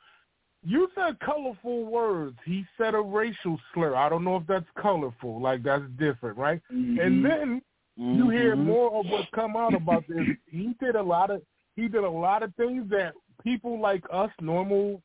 you 0.64 0.90
said 0.96 1.20
colorful 1.20 1.86
words. 1.86 2.38
He 2.46 2.66
said 2.78 2.94
a 2.94 3.02
racial 3.02 3.60
slur. 3.74 3.96
I 3.96 4.10
don't 4.10 4.24
know 4.24 4.38
if 4.38 4.48
that's 4.48 4.66
colorful. 4.82 5.42
Like 5.42 5.64
that's 5.64 5.84
different, 5.98 6.38
right? 6.38 6.62
Mm-hmm. 6.72 7.00
And 7.00 7.26
then 7.26 7.62
mm-hmm. 8.00 8.16
you 8.16 8.30
hear 8.30 8.56
more 8.56 9.00
of 9.00 9.06
what 9.08 9.32
come 9.34 9.56
out 9.56 9.74
about 9.74 10.06
this. 10.08 10.28
He 10.48 10.76
did 10.80 10.96
a 10.96 11.02
lot 11.02 11.32
of 11.32 11.42
he 11.76 11.88
did 11.88 12.04
a 12.04 12.10
lot 12.10 12.44
of 12.44 12.54
things 12.56 12.90
that 12.90 13.14
people 13.42 13.80
like 13.80 14.04
us, 14.12 14.30
normal 14.42 15.02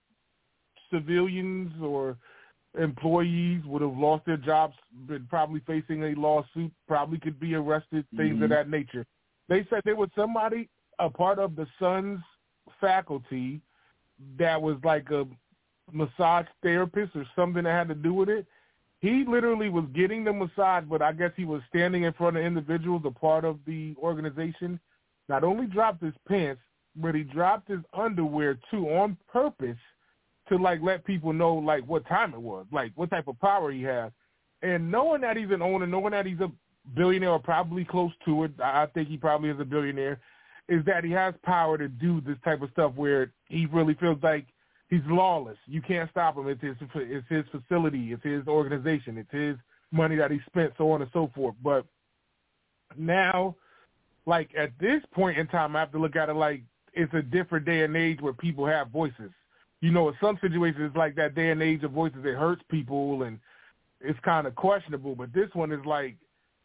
civilians 0.92 1.72
or 1.80 2.16
employees 2.76 3.62
would 3.66 3.82
have 3.82 3.96
lost 3.96 4.26
their 4.26 4.36
jobs, 4.36 4.74
been 5.06 5.26
probably 5.30 5.60
facing 5.66 6.02
a 6.02 6.14
lawsuit, 6.20 6.72
probably 6.88 7.18
could 7.18 7.38
be 7.38 7.54
arrested, 7.54 8.04
things 8.16 8.38
Mhm. 8.38 8.44
of 8.44 8.50
that 8.50 8.68
nature. 8.68 9.06
They 9.48 9.64
said 9.64 9.82
there 9.84 9.94
was 9.94 10.10
somebody, 10.16 10.68
a 10.98 11.08
part 11.08 11.38
of 11.38 11.54
the 11.54 11.68
Suns 11.78 12.20
faculty, 12.80 13.60
that 14.36 14.60
was 14.60 14.82
like 14.84 15.10
a 15.10 15.26
massage 15.92 16.46
therapist 16.62 17.14
or 17.14 17.26
something 17.36 17.64
that 17.64 17.70
had 17.70 17.88
to 17.88 17.94
do 17.94 18.14
with 18.14 18.28
it. 18.28 18.46
He 19.00 19.24
literally 19.28 19.68
was 19.68 19.84
getting 19.94 20.24
the 20.24 20.32
massage, 20.32 20.84
but 20.88 21.02
I 21.02 21.12
guess 21.12 21.32
he 21.36 21.44
was 21.44 21.60
standing 21.68 22.04
in 22.04 22.12
front 22.14 22.36
of 22.36 22.42
individuals, 22.42 23.02
a 23.04 23.10
part 23.10 23.44
of 23.44 23.58
the 23.66 23.94
organization. 23.98 24.80
Not 25.28 25.44
only 25.44 25.66
dropped 25.66 26.02
his 26.02 26.14
pants, 26.26 26.62
but 26.96 27.14
he 27.14 27.22
dropped 27.22 27.68
his 27.68 27.80
underwear 27.92 28.58
too 28.70 28.88
on 28.88 29.16
purpose 29.30 29.76
to 30.48 30.56
like 30.56 30.80
let 30.82 31.04
people 31.04 31.32
know 31.32 31.54
like 31.54 31.84
what 31.86 32.06
time 32.06 32.34
it 32.34 32.40
was, 32.40 32.66
like 32.72 32.92
what 32.94 33.10
type 33.10 33.28
of 33.28 33.38
power 33.40 33.70
he 33.70 33.82
has. 33.82 34.10
And 34.62 34.90
knowing 34.90 35.20
that 35.22 35.36
he's 35.36 35.50
an 35.50 35.62
owner, 35.62 35.86
knowing 35.86 36.12
that 36.12 36.26
he's 36.26 36.40
a 36.40 36.50
billionaire 36.94 37.30
or 37.30 37.38
probably 37.38 37.84
close 37.84 38.12
to 38.24 38.44
it, 38.44 38.52
I 38.62 38.86
think 38.86 39.08
he 39.08 39.16
probably 39.16 39.50
is 39.50 39.60
a 39.60 39.64
billionaire, 39.64 40.20
is 40.68 40.84
that 40.86 41.04
he 41.04 41.10
has 41.10 41.34
power 41.42 41.76
to 41.76 41.88
do 41.88 42.20
this 42.22 42.36
type 42.44 42.62
of 42.62 42.70
stuff 42.70 42.92
where 42.96 43.32
he 43.48 43.66
really 43.66 43.94
feels 43.94 44.18
like 44.22 44.46
he's 44.94 45.10
lawless. 45.10 45.56
You 45.66 45.82
can't 45.82 46.10
stop 46.10 46.36
him. 46.36 46.48
It's 46.48 46.62
his 46.62 46.76
it's 46.94 47.28
his 47.28 47.44
facility, 47.50 48.12
it's 48.12 48.22
his 48.22 48.46
organization, 48.46 49.18
it's 49.18 49.32
his 49.32 49.56
money 49.90 50.16
that 50.16 50.30
he 50.30 50.40
spent, 50.46 50.72
so 50.78 50.90
on 50.92 51.02
and 51.02 51.10
so 51.12 51.30
forth. 51.34 51.54
But 51.62 51.84
now, 52.96 53.56
like 54.26 54.50
at 54.56 54.70
this 54.80 55.02
point 55.12 55.38
in 55.38 55.46
time, 55.46 55.76
I 55.76 55.80
have 55.80 55.92
to 55.92 55.98
look 55.98 56.16
at 56.16 56.28
it 56.28 56.34
like 56.34 56.62
it's 56.92 57.12
a 57.14 57.22
different 57.22 57.66
day 57.66 57.82
and 57.82 57.96
age 57.96 58.20
where 58.20 58.32
people 58.32 58.66
have 58.66 58.88
voices. 58.88 59.30
You 59.80 59.90
know, 59.90 60.08
in 60.08 60.14
some 60.20 60.38
situations, 60.40 60.84
it's 60.86 60.96
like 60.96 61.14
that 61.16 61.34
day 61.34 61.50
and 61.50 61.62
age 61.62 61.82
of 61.82 61.90
voices. 61.90 62.24
It 62.24 62.36
hurts 62.36 62.62
people, 62.70 63.24
and 63.24 63.38
it's 64.00 64.18
kind 64.20 64.46
of 64.46 64.54
questionable. 64.54 65.14
But 65.14 65.32
this 65.32 65.50
one 65.54 65.72
is 65.72 65.84
like 65.84 66.16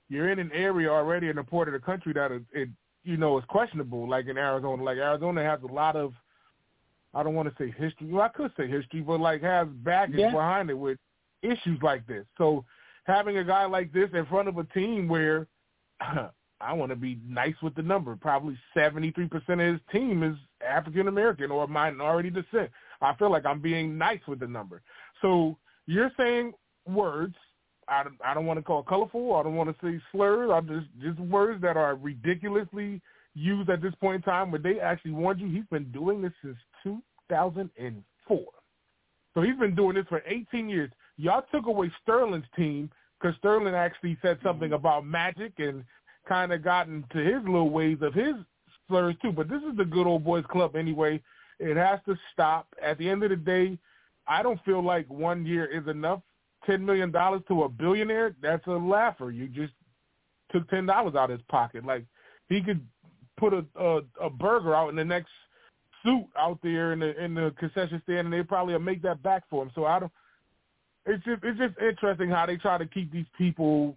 you're 0.08 0.30
in 0.30 0.40
an 0.40 0.52
area 0.54 0.90
already 0.90 1.30
in 1.30 1.38
a 1.38 1.44
part 1.44 1.68
of 1.68 1.74
the 1.74 1.80
country 1.80 2.14
that 2.14 2.32
is, 2.32 2.42
it, 2.54 2.70
you 3.04 3.18
know, 3.18 3.38
is 3.38 3.44
questionable. 3.48 4.08
Like 4.08 4.28
in 4.28 4.38
Arizona, 4.38 4.84
like 4.84 4.98
Arizona 4.98 5.44
has 5.44 5.60
a 5.64 5.72
lot 5.72 5.96
of, 5.96 6.14
I 7.14 7.24
don't 7.24 7.36
want 7.36 7.50
to 7.50 7.56
say 7.64 7.72
history. 7.78 8.08
Well, 8.12 8.22
I 8.24 8.30
could 8.30 8.52
say 8.58 8.68
history, 8.68 9.02
but 9.02 9.20
like 9.20 9.42
has 9.42 9.68
baggage 9.68 10.20
Yeah. 10.20 10.32
behind 10.32 10.70
it 10.70 10.78
with 10.78 10.98
issues 11.42 11.80
like 11.82 12.06
this. 12.08 12.26
So 12.38 12.66
having 13.06 13.38
a 13.38 13.44
guy 13.44 13.66
like 13.66 13.92
this 13.92 14.10
in 14.14 14.26
front 14.28 14.48
of 14.48 14.58
a 14.58 14.64
team 14.66 15.08
where 15.08 15.48
I 16.62 16.74
want 16.74 16.92
to 16.92 16.96
be 16.96 17.20
nice 17.26 17.56
with 17.64 17.74
the 17.76 17.82
number. 17.82 18.16
Probably 18.16 18.58
73% 18.76 19.32
of 19.50 19.60
his 19.60 19.80
team 19.92 20.24
is 20.24 20.36
African 20.68 21.08
American 21.08 21.52
or 21.52 21.68
minority 21.68 22.30
descent. 22.30 22.70
I 23.02 23.16
feel 23.16 23.32
like 23.32 23.46
I'm 23.46 23.62
being 23.62 23.98
nice 23.98 24.20
with 24.28 24.40
the 24.40 24.48
number. 24.48 24.82
So 25.22 25.58
you're 25.88 26.12
saying 26.18 26.54
words. 26.86 27.36
I 27.88 28.04
don't, 28.04 28.18
I 28.24 28.34
don't 28.36 28.46
want 28.46 28.60
to 28.60 28.64
call 28.64 28.84
colorful. 28.84 29.36
I 29.36 29.44
don't 29.44 29.56
want 29.56 29.70
to 29.70 29.86
say 29.86 30.00
slurs. 30.12 30.52
I 30.54 30.62
just 30.62 30.88
just 31.02 31.20
words 31.20 31.62
that 31.64 31.76
are 31.78 31.96
ridiculously 31.96 33.02
used 33.36 33.70
at 33.70 33.82
this 33.82 33.96
point 33.96 34.18
in 34.18 34.22
time. 34.22 34.52
Where 34.52 34.62
they 34.62 34.80
actually 34.80 35.12
warned 35.12 35.40
you, 35.40 35.48
he's 35.48 35.66
been 35.72 35.92
doing 35.92 36.22
this 36.22 36.34
since 36.44 36.58
2004. 36.84 38.40
So 39.34 39.42
he's 39.42 39.58
been 39.58 39.76
doing 39.76 39.96
this 39.96 40.06
for 40.10 40.24
18 40.26 40.70
years. 40.70 40.92
Y'all 41.18 41.46
took 41.54 41.68
away 41.68 41.92
Sterling's 42.02 42.46
team 42.56 42.90
because 43.20 43.36
Sterling 43.38 43.76
actually 43.76 44.18
said 44.22 44.38
mm-hmm. 44.38 44.48
something 44.48 44.74
about 44.74 45.06
magic 45.06 45.54
and 45.58 45.84
kind 46.28 46.54
of 46.54 46.64
gotten 46.64 47.04
to 47.12 47.20
his 47.20 47.44
little 47.44 47.70
ways 47.70 47.98
of 48.02 48.14
his 48.14 48.36
slurs 48.88 49.16
too. 49.22 49.32
But 49.32 49.50
this 49.50 49.62
is 49.70 49.78
the 49.78 49.86
good 49.86 50.08
old 50.08 50.24
boys 50.24 50.46
club 50.50 50.76
anyway. 50.76 51.22
It 51.60 51.78
has 51.78 52.00
to 52.08 52.16
stop. 52.34 52.68
At 52.82 52.98
the 52.98 53.10
end 53.10 53.24
of 53.24 53.30
the 53.30 53.36
day, 53.36 53.78
I 54.28 54.44
don't 54.44 54.64
feel 54.64 54.84
like 54.84 55.10
one 55.10 55.46
year 55.46 55.66
is 55.66 55.88
enough. 55.88 56.22
Ten 56.66 56.86
million 56.86 57.12
dollars 57.12 57.42
to 57.48 57.64
a 57.64 57.70
billionaire, 57.70 58.36
that's 58.42 58.66
a 58.68 58.72
laugher. 58.72 59.32
You 59.32 59.48
just 59.48 59.74
took 60.52 60.70
ten 60.70 60.86
dollars 60.86 61.16
out 61.16 61.32
of 61.32 61.40
his 61.40 61.46
pocket. 61.50 61.86
Like 61.86 62.06
he 62.48 62.62
could 62.62 62.86
put 63.38 63.54
a, 63.54 63.66
a 63.80 64.02
a 64.22 64.30
burger 64.30 64.76
out 64.76 64.90
in 64.90 64.96
the 64.96 65.06
next 65.06 65.32
suit 66.04 66.26
out 66.38 66.60
there 66.64 66.94
in 66.94 67.00
the 67.00 67.24
in 67.24 67.34
the 67.34 67.54
concession 67.60 68.02
stand, 68.04 68.28
and 68.28 68.34
they 68.34 68.44
probably 68.44 68.78
make 68.80 69.02
that 69.02 69.22
back 69.24 69.44
for 69.50 69.64
him. 69.64 69.72
So 69.76 69.86
I 69.86 70.00
don't. 70.00 70.12
It's 71.06 71.24
just 71.24 71.44
it's 71.44 71.58
just 71.58 71.76
interesting 71.80 72.30
how 72.30 72.46
they 72.46 72.58
try 72.58 72.78
to 72.78 72.86
keep 72.86 73.12
these 73.12 73.26
people, 73.38 73.96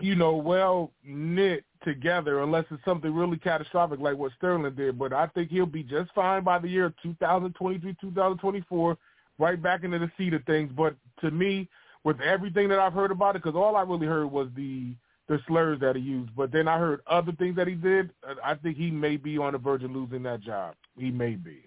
you 0.00 0.14
know, 0.14 0.36
well 0.36 0.90
knit 1.04 1.64
together, 1.84 2.42
unless 2.42 2.64
it's 2.70 2.84
something 2.84 3.14
really 3.14 3.36
catastrophic 3.36 4.00
like 4.00 4.16
what 4.16 4.32
Sterling 4.36 4.74
did. 4.74 4.98
But 4.98 5.12
I 5.12 5.26
think 5.28 5.50
he'll 5.50 5.66
be 5.66 5.82
just 5.82 6.12
fine 6.14 6.42
by 6.42 6.58
the 6.58 6.68
year 6.68 6.92
2023, 7.02 7.96
2024, 8.00 8.98
right 9.38 9.62
back 9.62 9.84
into 9.84 9.98
the 9.98 10.10
seat 10.16 10.34
of 10.34 10.44
things. 10.44 10.70
But 10.74 10.96
to 11.20 11.30
me, 11.30 11.68
with 12.04 12.20
everything 12.20 12.68
that 12.68 12.78
I've 12.78 12.92
heard 12.92 13.10
about 13.10 13.36
it, 13.36 13.42
because 13.42 13.56
all 13.56 13.76
I 13.76 13.82
really 13.82 14.06
heard 14.06 14.26
was 14.26 14.48
the 14.56 14.94
the 15.28 15.40
slurs 15.46 15.80
that 15.80 15.96
he 15.96 16.02
used, 16.02 16.34
but 16.36 16.52
then 16.52 16.68
I 16.68 16.78
heard 16.78 17.00
other 17.06 17.32
things 17.32 17.56
that 17.56 17.66
he 17.66 17.74
did. 17.74 18.10
I 18.42 18.54
think 18.54 18.76
he 18.76 18.90
may 18.90 19.16
be 19.16 19.38
on 19.38 19.52
the 19.52 19.58
verge 19.58 19.82
of 19.82 19.90
losing 19.90 20.22
that 20.24 20.40
job. 20.40 20.74
He 20.98 21.10
may 21.10 21.36
be. 21.36 21.62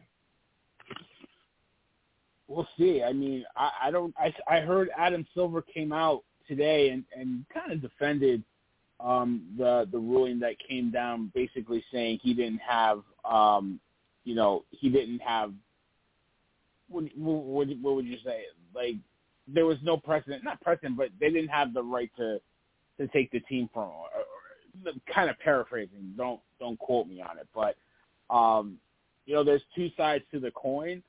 We'll 2.47 2.67
see. 2.77 3.03
I 3.03 3.13
mean, 3.13 3.43
I, 3.55 3.71
I 3.85 3.91
don't. 3.91 4.13
I, 4.17 4.33
I 4.47 4.61
heard 4.61 4.89
Adam 4.97 5.25
Silver 5.33 5.61
came 5.61 5.91
out 5.91 6.23
today 6.47 6.89
and 6.89 7.03
and 7.15 7.45
kind 7.53 7.71
of 7.71 7.81
defended 7.81 8.43
um, 8.99 9.43
the 9.57 9.87
the 9.91 9.97
ruling 9.97 10.39
that 10.39 10.55
came 10.67 10.91
down, 10.91 11.31
basically 11.33 11.83
saying 11.91 12.19
he 12.21 12.33
didn't 12.33 12.61
have, 12.61 13.01
um, 13.25 13.79
you 14.23 14.35
know, 14.35 14.63
he 14.71 14.89
didn't 14.89 15.19
have. 15.19 15.51
What, 16.89 17.03
what, 17.17 17.67
what 17.81 17.95
would 17.95 18.05
you 18.05 18.17
say? 18.23 18.43
Like 18.73 18.95
there 19.45 19.65
was 19.65 19.77
no 19.83 19.97
precedent, 19.97 20.43
not 20.43 20.61
precedent, 20.61 20.95
but 20.95 21.09
they 21.19 21.29
didn't 21.29 21.49
have 21.49 21.73
the 21.73 21.83
right 21.83 22.11
to 22.17 22.39
to 22.99 23.07
take 23.07 23.31
the 23.31 23.39
team 23.41 23.69
from. 23.73 23.83
Or, 23.83 24.05
or, 24.85 24.93
kind 25.13 25.29
of 25.29 25.39
paraphrasing. 25.39 26.13
Don't 26.15 26.39
don't 26.59 26.77
quote 26.77 27.07
me 27.07 27.21
on 27.21 27.37
it, 27.37 27.47
but 27.53 27.75
um, 28.33 28.77
you 29.25 29.33
know, 29.33 29.43
there's 29.43 29.63
two 29.75 29.89
sides 29.97 30.23
to 30.31 30.39
the 30.39 30.51
coin. 30.51 31.01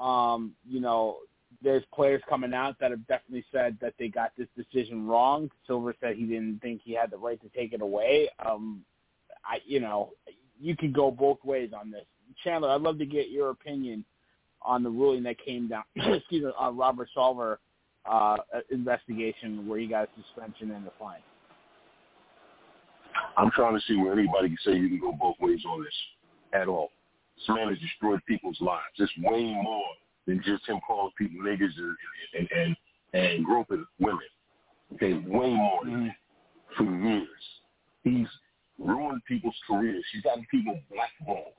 Um, 0.00 0.52
you 0.68 0.80
know, 0.80 1.18
there's 1.62 1.84
players 1.94 2.22
coming 2.28 2.52
out 2.54 2.78
that 2.80 2.90
have 2.90 3.06
definitely 3.06 3.44
said 3.52 3.76
that 3.80 3.94
they 3.98 4.08
got 4.08 4.32
this 4.36 4.48
decision 4.56 5.06
wrong. 5.06 5.50
Silver 5.66 5.94
said 6.00 6.16
he 6.16 6.24
didn't 6.24 6.60
think 6.60 6.80
he 6.84 6.92
had 6.92 7.10
the 7.10 7.16
right 7.16 7.40
to 7.42 7.48
take 7.50 7.72
it 7.72 7.82
away. 7.82 8.28
Um, 8.44 8.84
I, 9.44 9.58
you 9.64 9.80
know, 9.80 10.10
you 10.60 10.76
could 10.76 10.92
go 10.92 11.10
both 11.10 11.38
ways 11.44 11.70
on 11.78 11.90
this. 11.90 12.04
Chandler, 12.42 12.70
I'd 12.70 12.80
love 12.80 12.98
to 12.98 13.06
get 13.06 13.30
your 13.30 13.50
opinion 13.50 14.04
on 14.62 14.82
the 14.82 14.90
ruling 14.90 15.22
that 15.24 15.42
came 15.44 15.68
down. 15.68 15.84
excuse 15.96 16.44
me, 16.44 16.50
on 16.58 16.76
Robert 16.76 17.08
Sarver 17.16 17.56
uh, 18.06 18.36
investigation 18.70 19.66
where 19.66 19.78
he 19.78 19.86
got 19.86 20.04
a 20.04 20.08
suspension 20.22 20.70
and 20.70 20.86
a 20.86 20.92
fine. 20.98 21.20
I'm 23.36 23.50
trying 23.50 23.74
to 23.74 23.82
see 23.86 23.96
where 23.96 24.12
anybody 24.12 24.48
can 24.48 24.58
say 24.64 24.72
you 24.72 24.88
can 24.88 25.00
go 25.00 25.12
both 25.12 25.36
ways 25.40 25.60
on 25.66 25.82
this 25.82 25.94
at 26.52 26.68
all. 26.68 26.90
This 27.36 27.48
man 27.48 27.68
has 27.68 27.78
destroyed 27.78 28.20
people's 28.26 28.60
lives. 28.60 28.82
It's 28.98 29.12
way 29.18 29.54
more 29.62 29.84
than 30.26 30.42
just 30.44 30.68
him 30.68 30.80
calling 30.86 31.12
people 31.18 31.40
niggas 31.44 31.76
and 31.76 31.96
and 32.38 32.48
and, 32.52 32.76
and 33.12 33.44
groping 33.44 33.84
women. 33.98 34.20
Okay, 34.94 35.14
way 35.14 35.50
more 35.50 35.84
than 35.84 36.06
that. 36.06 36.16
For 36.76 36.84
years, 36.84 37.28
he's 38.02 38.26
ruined 38.78 39.22
people's 39.26 39.56
careers. 39.66 40.04
He's 40.12 40.22
gotten 40.22 40.46
people 40.50 40.78
blackballed. 40.90 41.52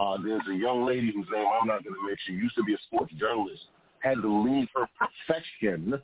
Uh, 0.00 0.16
there's 0.22 0.42
a 0.50 0.54
young 0.54 0.86
lady 0.86 1.12
whose 1.14 1.26
name 1.30 1.46
I'm 1.60 1.68
not 1.68 1.84
going 1.84 1.94
to 1.94 2.06
mention. 2.06 2.42
Used 2.42 2.56
to 2.56 2.64
be 2.64 2.74
a 2.74 2.78
sports 2.86 3.12
journalist. 3.18 3.62
Had 4.00 4.22
to 4.22 4.42
leave 4.42 4.68
her 4.74 4.86
profession 4.96 6.00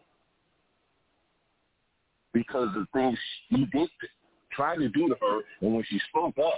because 2.33 2.69
of 2.77 2.87
things 2.93 3.19
he 3.49 3.65
did 3.67 3.89
tried 4.53 4.77
to 4.77 4.89
do 4.89 5.09
to 5.09 5.17
her, 5.21 5.41
and 5.61 5.75
when 5.75 5.85
she 5.89 6.01
spoke 6.09 6.37
up, 6.39 6.55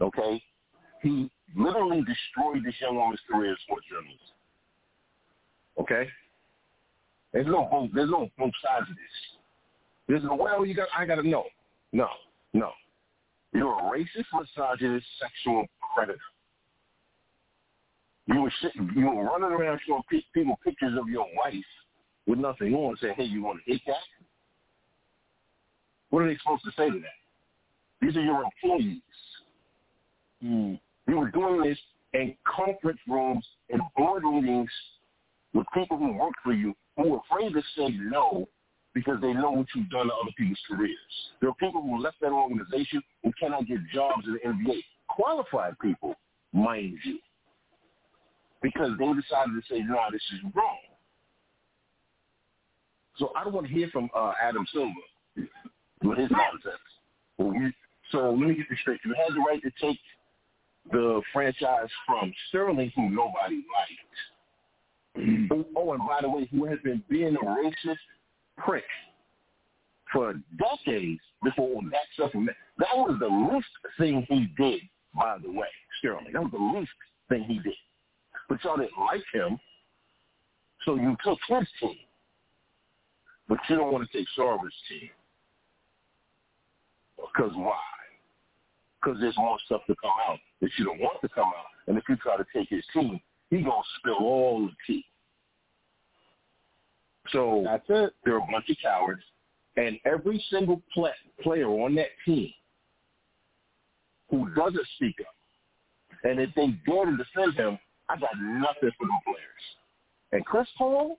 okay, 0.00 0.42
he 1.02 1.30
literally 1.56 2.02
destroyed 2.02 2.64
this 2.64 2.74
young 2.80 2.96
woman's 2.96 3.20
career 3.30 3.52
as 3.52 3.58
sports 3.64 3.86
journalist. 3.90 4.22
Okay? 5.78 6.08
There's 7.32 7.46
no 7.46 7.68
both 7.70 7.90
there's 7.94 8.10
no 8.10 8.28
both 8.38 8.52
sides 8.64 8.90
of 8.90 8.96
this. 8.96 9.38
There's 10.06 10.22
no 10.22 10.34
well 10.34 10.66
you 10.66 10.74
got 10.74 10.88
I 10.96 11.06
gotta 11.06 11.26
know. 11.26 11.44
No, 11.92 12.08
no. 12.52 12.70
You're 13.54 13.72
a 13.72 13.82
racist, 13.82 14.26
misogynist, 14.32 15.06
sexual 15.20 15.66
predator. 15.94 16.18
You 18.26 18.42
were 18.42 18.52
sitting, 18.62 18.90
you 18.96 19.06
were 19.06 19.24
running 19.24 19.50
around 19.50 19.80
showing 19.86 20.02
people 20.32 20.58
pictures 20.64 20.98
of 20.98 21.08
your 21.08 21.26
wife 21.36 21.54
with 22.26 22.38
nothing 22.38 22.74
on, 22.74 22.96
saying, 23.00 23.14
"Hey, 23.16 23.24
you 23.24 23.42
want 23.42 23.60
to 23.64 23.72
hit 23.72 23.82
that?" 23.86 24.21
What 26.12 26.24
are 26.24 26.28
they 26.28 26.36
supposed 26.42 26.62
to 26.64 26.72
say 26.76 26.90
to 26.90 26.98
that? 26.98 27.18
These 28.02 28.18
are 28.18 28.22
your 28.22 28.44
employees. 28.44 29.00
Mm. 30.44 30.78
You 31.08 31.16
were 31.16 31.30
doing 31.30 31.62
this 31.62 31.78
in 32.12 32.36
conference 32.44 32.98
rooms 33.08 33.46
and 33.70 33.80
board 33.96 34.22
meetings 34.22 34.68
with 35.54 35.66
people 35.72 35.96
who 35.96 36.12
work 36.12 36.34
for 36.44 36.52
you 36.52 36.74
who 36.98 37.14
are 37.14 37.20
afraid 37.30 37.54
to 37.54 37.62
say 37.78 37.88
no 37.98 38.46
because 38.92 39.22
they 39.22 39.32
know 39.32 39.52
what 39.52 39.66
you've 39.74 39.88
done 39.88 40.08
to 40.08 40.12
other 40.12 40.32
people's 40.36 40.60
careers. 40.68 40.98
There 41.40 41.48
are 41.48 41.54
people 41.54 41.80
who 41.80 41.98
left 42.02 42.20
that 42.20 42.30
organization 42.32 43.02
who 43.24 43.32
cannot 43.40 43.66
get 43.66 43.78
jobs 43.94 44.26
in 44.26 44.34
the 44.34 44.40
NBA. 44.40 44.80
Qualified 45.08 45.78
people, 45.78 46.14
mind 46.52 46.98
you. 47.06 47.20
Because 48.60 48.90
they 48.98 49.06
decided 49.06 49.54
to 49.54 49.62
say, 49.66 49.80
no, 49.80 49.96
this 50.12 50.20
is 50.34 50.40
wrong. 50.54 50.76
So 53.16 53.32
I 53.34 53.44
don't 53.44 53.54
want 53.54 53.66
to 53.66 53.72
hear 53.72 53.88
from 53.88 54.10
uh, 54.14 54.34
Adam 54.42 54.66
Silver 54.74 54.92
with 56.02 56.18
his 56.18 56.30
nonsense. 56.30 57.74
So 58.10 58.30
let 58.30 58.48
me 58.48 58.54
get 58.54 58.66
this 58.68 58.78
straight. 58.80 59.00
You 59.04 59.14
had 59.14 59.34
the 59.34 59.40
right 59.40 59.62
to 59.62 59.70
take 59.80 59.98
the 60.90 61.22
franchise 61.32 61.88
from 62.06 62.32
Sterling, 62.48 62.92
who 62.94 63.08
nobody 63.10 63.62
liked. 65.16 65.18
Mm-hmm. 65.18 65.52
Oh, 65.52 65.66
oh, 65.76 65.92
and 65.92 66.00
by 66.06 66.18
the 66.22 66.28
way, 66.28 66.48
who 66.50 66.64
has 66.66 66.78
been 66.82 67.02
being 67.08 67.36
a 67.36 67.44
racist 67.44 67.96
prick 68.58 68.84
for 70.12 70.34
decades 70.58 71.20
before 71.42 71.68
all 71.68 71.82
that 71.90 72.06
stuff. 72.14 72.32
That 72.32 72.94
was 72.94 73.16
the 73.18 73.54
least 73.54 73.66
thing 73.98 74.26
he 74.28 74.46
did, 74.62 74.80
by 75.14 75.38
the 75.42 75.50
way, 75.50 75.68
Sterling. 75.98 76.32
That 76.32 76.42
was 76.42 76.52
the 76.52 76.78
least 76.78 76.90
thing 77.28 77.44
he 77.44 77.58
did. 77.60 77.74
But 78.48 78.62
y'all 78.64 78.76
didn't 78.76 78.98
like 78.98 79.22
him, 79.32 79.58
so 80.84 80.96
you 80.96 81.16
took 81.24 81.38
his 81.48 81.68
team. 81.80 81.96
But 83.48 83.58
you 83.68 83.76
don't 83.76 83.92
want 83.92 84.10
to 84.10 84.18
take 84.18 84.26
Sarver's 84.36 84.74
team. 84.88 85.10
Because 87.32 87.52
why? 87.54 87.78
Because 89.00 89.20
there's 89.20 89.36
more 89.36 89.58
stuff 89.66 89.82
to 89.86 89.94
come 90.00 90.12
out 90.28 90.38
that 90.60 90.70
you 90.78 90.84
don't 90.84 91.00
want 91.00 91.20
to 91.22 91.28
come 91.28 91.48
out. 91.48 91.66
And 91.86 91.96
if 91.98 92.04
you 92.08 92.16
try 92.16 92.36
to 92.36 92.44
take 92.54 92.68
his 92.68 92.84
team, 92.92 93.20
he 93.50 93.62
going 93.62 93.66
to 93.66 93.98
spill 93.98 94.24
all 94.26 94.66
the 94.66 94.72
tea. 94.86 95.04
So 97.30 97.62
That's 97.64 97.84
it. 97.88 98.12
they're 98.24 98.38
a 98.38 98.40
bunch 98.40 98.68
of 98.68 98.76
cowards. 98.82 99.22
And 99.76 99.98
every 100.04 100.44
single 100.50 100.82
play, 100.92 101.12
player 101.42 101.68
on 101.68 101.94
that 101.94 102.08
team 102.26 102.52
who 104.30 104.48
doesn't 104.54 104.86
speak 104.96 105.16
up, 105.20 105.34
and 106.24 106.40
if 106.40 106.50
they 106.54 106.68
dare 106.86 107.06
to 107.06 107.16
defend 107.16 107.54
him, 107.54 107.78
I 108.08 108.18
got 108.18 108.30
nothing 108.40 108.90
for 108.98 109.06
them 109.06 109.20
players. 109.24 109.64
And 110.32 110.44
Chris 110.44 110.68
Paul, 110.76 111.18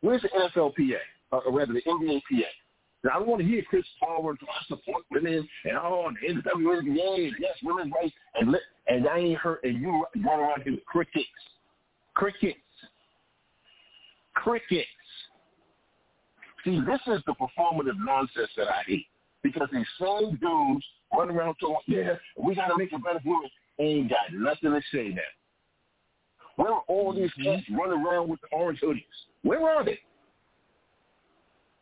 where's 0.00 0.22
the 0.22 0.28
NFLPA, 0.28 0.96
uh, 1.32 1.36
or 1.38 1.52
rather 1.52 1.72
the 1.72 1.82
NBAPA? 1.82 2.42
Now, 3.04 3.10
I 3.14 3.18
don't 3.18 3.28
want 3.28 3.40
to 3.40 3.46
hear 3.46 3.62
Chris 3.68 3.84
Paul 3.98 4.22
where 4.22 4.34
I 4.34 4.64
support 4.68 5.04
women 5.10 5.48
and 5.64 5.76
oh, 5.76 6.10
the 6.20 6.34
NWNBA, 6.34 7.32
yes, 7.38 7.56
women's 7.62 7.92
rights, 8.00 8.14
and 8.36 8.54
and 8.86 9.08
I 9.08 9.18
ain't 9.18 9.38
heard, 9.38 9.58
and 9.64 9.80
you 9.80 10.04
run 10.24 10.40
around 10.40 10.62
here 10.62 10.74
with 10.74 10.84
crickets, 10.84 11.26
crickets, 12.14 12.58
crickets. 14.34 14.88
See, 16.64 16.80
this 16.86 17.00
is 17.08 17.22
the 17.26 17.34
performative 17.34 17.98
nonsense 17.98 18.50
that 18.56 18.68
I 18.68 18.82
hate. 18.86 19.06
Because 19.42 19.68
these 19.72 19.86
same 20.00 20.36
dudes 20.36 20.84
run 21.12 21.30
around 21.30 21.56
talking, 21.56 21.94
yeah, 21.94 22.14
we 22.40 22.54
got 22.54 22.68
to 22.68 22.78
make 22.78 22.92
a 22.92 22.98
better 22.98 23.20
woman. 23.24 23.50
Ain't 23.80 24.10
got 24.10 24.32
nothing 24.32 24.70
to 24.70 24.80
say 24.92 25.08
now. 25.08 25.22
Where 26.56 26.72
are 26.72 26.82
all 26.86 27.12
these 27.12 27.30
mm-hmm. 27.30 27.56
cats 27.56 27.66
running 27.70 28.04
around 28.04 28.28
with 28.28 28.40
the 28.42 28.56
orange 28.56 28.80
hoodies? 28.80 29.02
Where 29.42 29.68
are 29.68 29.84
they? 29.84 29.98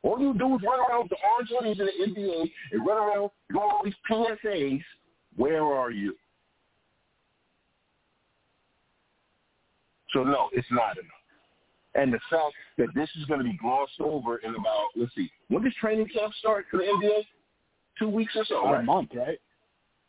All 0.03 0.19
you 0.19 0.33
do 0.35 0.57
is 0.57 0.63
run 0.63 0.81
around 0.81 1.03
with 1.03 1.11
the 1.11 1.17
orange 1.29 1.51
hoodies 1.51 1.81
in 1.81 2.15
the 2.15 2.21
NBA 2.21 2.51
and 2.73 2.87
run 2.87 2.97
around 2.97 3.31
doing 3.51 3.63
all 3.63 3.83
these 3.85 3.95
PSAs. 4.11 4.83
Where 5.37 5.65
are 5.65 5.91
you? 5.91 6.15
So 10.13 10.25
no, 10.25 10.49
it's 10.53 10.67
not 10.71 10.97
enough. 10.97 11.07
And 11.95 12.13
the 12.13 12.21
fact 12.31 12.55
that 12.79 12.89
this 12.95 13.09
is 13.19 13.25
going 13.27 13.41
to 13.41 13.45
be 13.45 13.57
glossed 13.61 14.01
over 14.01 14.39
in 14.39 14.55
about, 14.55 14.89
let's 14.97 15.15
see, 15.15 15.31
when 15.49 15.65
does 15.65 15.75
training 15.81 16.09
camp 16.09 16.33
start 16.35 16.67
for 16.71 16.79
the 16.79 16.85
NBA? 16.85 17.25
Two 17.99 18.09
weeks 18.09 18.33
or 18.37 18.45
so, 18.45 18.61
About 18.61 18.73
right? 18.73 18.81
a 18.81 18.85
month, 18.85 19.11
right? 19.15 19.39